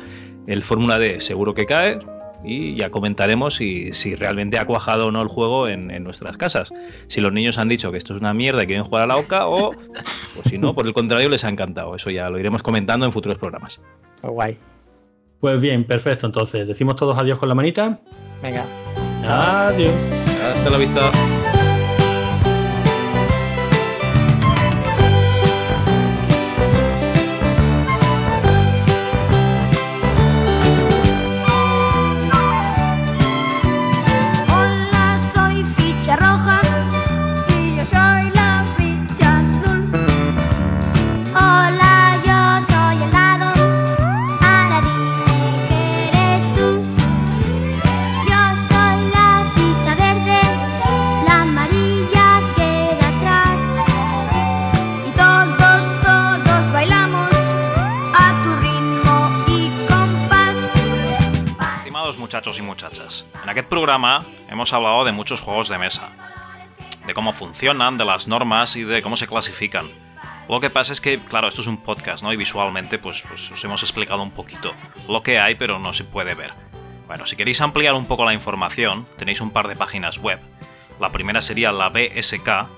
El 0.46 0.62
Fórmula 0.62 1.00
D 1.00 1.20
seguro 1.20 1.52
que 1.52 1.66
cae 1.66 1.98
y 2.42 2.74
ya 2.74 2.90
comentaremos 2.90 3.56
si, 3.56 3.92
si 3.92 4.14
realmente 4.14 4.58
ha 4.58 4.64
cuajado 4.64 5.08
o 5.08 5.10
no 5.10 5.22
el 5.22 5.28
juego 5.28 5.68
en, 5.68 5.90
en, 5.90 6.04
nuestras 6.04 6.36
casas. 6.36 6.70
Si 7.08 7.20
los 7.20 7.32
niños 7.32 7.58
han 7.58 7.68
dicho 7.68 7.92
que 7.92 7.98
esto 7.98 8.14
es 8.14 8.20
una 8.20 8.32
mierda 8.32 8.62
y 8.62 8.66
quieren 8.66 8.84
jugar 8.84 9.04
a 9.04 9.06
la 9.06 9.16
OCA 9.16 9.46
o, 9.46 9.68
o 9.70 10.48
si 10.48 10.58
no, 10.58 10.74
por 10.74 10.86
el 10.86 10.92
contrario, 10.92 11.28
les 11.28 11.44
ha 11.44 11.48
encantado. 11.48 11.94
Eso 11.94 12.10
ya 12.10 12.30
lo 12.30 12.38
iremos 12.38 12.62
comentando 12.62 13.06
en 13.06 13.12
futuros 13.12 13.38
programas. 13.38 13.80
Oh, 14.22 14.30
guay. 14.30 14.56
Pues 15.40 15.60
bien, 15.60 15.84
perfecto. 15.84 16.26
Entonces, 16.26 16.68
decimos 16.68 16.96
todos 16.96 17.18
adiós 17.18 17.38
con 17.38 17.48
la 17.48 17.54
manita. 17.54 17.98
Venga. 18.42 18.64
Adiós. 19.26 19.94
Hasta 20.52 20.70
la 20.70 20.78
vista. 20.78 21.10
Y 62.58 62.62
muchachas, 62.62 63.24
en 63.42 63.48
aquest 63.48 63.68
programa 63.68 64.24
hemos 64.48 64.72
hablado 64.72 65.04
de 65.04 65.12
muchos 65.12 65.40
juegos 65.40 65.68
de 65.68 65.78
mesa, 65.78 66.08
de 67.06 67.14
cómo 67.14 67.32
funcionan, 67.32 67.96
de 67.96 68.04
las 68.04 68.26
normas 68.26 68.74
y 68.76 68.82
de 68.82 69.02
cómo 69.02 69.16
se 69.16 69.28
clasifican. 69.28 69.88
Lo 70.48 70.58
que 70.58 70.70
pasa 70.70 70.92
es 70.92 71.00
que, 71.00 71.20
claro, 71.20 71.46
esto 71.46 71.60
es 71.60 71.68
un 71.68 71.76
podcast, 71.76 72.24
¿no? 72.24 72.32
Y 72.32 72.36
visualmente, 72.36 72.98
pues, 72.98 73.22
pues 73.28 73.52
os 73.52 73.64
hemos 73.64 73.82
explicado 73.82 74.22
un 74.22 74.32
poquito 74.32 74.74
lo 75.08 75.22
que 75.22 75.38
hay, 75.38 75.54
pero 75.54 75.78
no 75.78 75.92
se 75.92 76.02
puede 76.02 76.34
ver. 76.34 76.52
Bueno, 77.06 77.26
si 77.26 77.36
queréis 77.36 77.60
ampliar 77.60 77.94
un 77.94 78.06
poco 78.06 78.24
la 78.24 78.34
información, 78.34 79.06
tenéis 79.16 79.40
un 79.40 79.52
par 79.52 79.68
de 79.68 79.76
páginas 79.76 80.18
web. 80.18 80.40
La 80.98 81.10
primera 81.10 81.42
sería 81.42 81.70
la 81.70 81.88
BSK, 81.88 82.68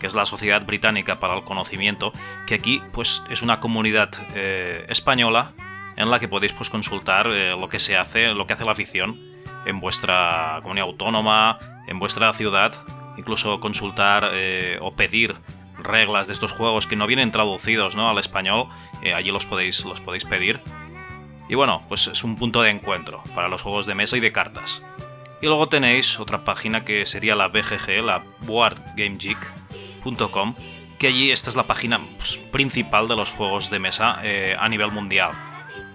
que 0.00 0.06
es 0.06 0.14
la 0.14 0.26
Sociedad 0.26 0.64
Británica 0.66 1.20
para 1.20 1.36
el 1.36 1.44
Conocimiento, 1.44 2.12
que 2.46 2.54
aquí, 2.54 2.82
pues, 2.92 3.22
es 3.30 3.42
una 3.42 3.60
comunidad 3.60 4.10
eh, 4.34 4.86
española 4.88 5.52
en 6.00 6.10
la 6.10 6.18
que 6.18 6.26
podéis 6.28 6.54
pues 6.54 6.70
consultar 6.70 7.26
eh, 7.26 7.50
lo 7.50 7.68
que 7.68 7.78
se 7.78 7.98
hace, 7.98 8.28
lo 8.28 8.46
que 8.46 8.54
hace 8.54 8.64
la 8.64 8.72
afición 8.72 9.20
en 9.66 9.80
vuestra 9.80 10.60
comunidad 10.62 10.86
autónoma, 10.86 11.58
en 11.86 11.98
vuestra 11.98 12.32
ciudad, 12.32 12.72
incluso 13.18 13.60
consultar 13.60 14.30
eh, 14.32 14.78
o 14.80 14.94
pedir 14.94 15.36
reglas 15.78 16.26
de 16.26 16.32
estos 16.32 16.52
juegos 16.52 16.86
que 16.86 16.96
no 16.96 17.06
vienen 17.06 17.32
traducidos 17.32 17.96
¿no? 17.96 18.08
al 18.08 18.16
español, 18.16 18.68
eh, 19.02 19.12
allí 19.12 19.30
los 19.30 19.44
podéis, 19.44 19.84
los 19.84 20.00
podéis 20.00 20.24
pedir. 20.24 20.62
Y 21.50 21.54
bueno, 21.54 21.82
pues 21.88 22.06
es 22.06 22.24
un 22.24 22.36
punto 22.36 22.62
de 22.62 22.70
encuentro 22.70 23.22
para 23.34 23.48
los 23.48 23.60
juegos 23.60 23.84
de 23.84 23.94
mesa 23.94 24.16
y 24.16 24.20
de 24.20 24.32
cartas. 24.32 24.82
Y 25.42 25.46
luego 25.46 25.68
tenéis 25.68 26.18
otra 26.18 26.44
página 26.44 26.82
que 26.82 27.04
sería 27.04 27.36
la 27.36 27.48
BGG, 27.48 28.02
la 28.02 28.24
boardgamegeek.com, 28.40 30.54
que 30.98 31.08
allí 31.08 31.30
esta 31.30 31.50
es 31.50 31.56
la 31.56 31.64
página 31.64 32.00
pues, 32.16 32.38
principal 32.38 33.06
de 33.06 33.16
los 33.16 33.32
juegos 33.32 33.70
de 33.70 33.80
mesa 33.80 34.18
a 34.58 34.68
nivel 34.68 34.92
mundial 34.92 35.32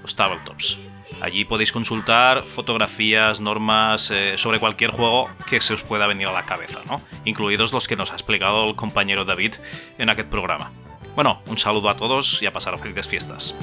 los 0.05 0.15
tabletops. 0.15 0.77
Allí 1.19 1.45
podéis 1.45 1.71
consultar 1.71 2.43
fotografías, 2.43 3.39
normas 3.39 4.11
eh, 4.11 4.37
sobre 4.37 4.59
cualquier 4.59 4.91
juego 4.91 5.27
que 5.49 5.61
se 5.61 5.73
os 5.73 5.81
pueda 5.81 6.05
venir 6.05 6.27
a 6.27 6.31
la 6.31 6.45
cabeza, 6.45 6.81
¿no? 6.85 7.01
Incluidos 7.25 7.73
los 7.73 7.87
que 7.87 7.95
nos 7.95 8.11
ha 8.11 8.13
explicado 8.13 8.69
el 8.69 8.75
compañero 8.75 9.25
David 9.25 9.55
en 9.97 10.09
aquel 10.09 10.25
programa. 10.25 10.71
Bueno, 11.15 11.41
un 11.47 11.57
saludo 11.57 11.89
a 11.89 11.97
todos 11.97 12.43
y 12.43 12.45
a 12.45 12.53
pasar 12.53 12.77
felices 12.77 13.07
fiestas. 13.07 13.55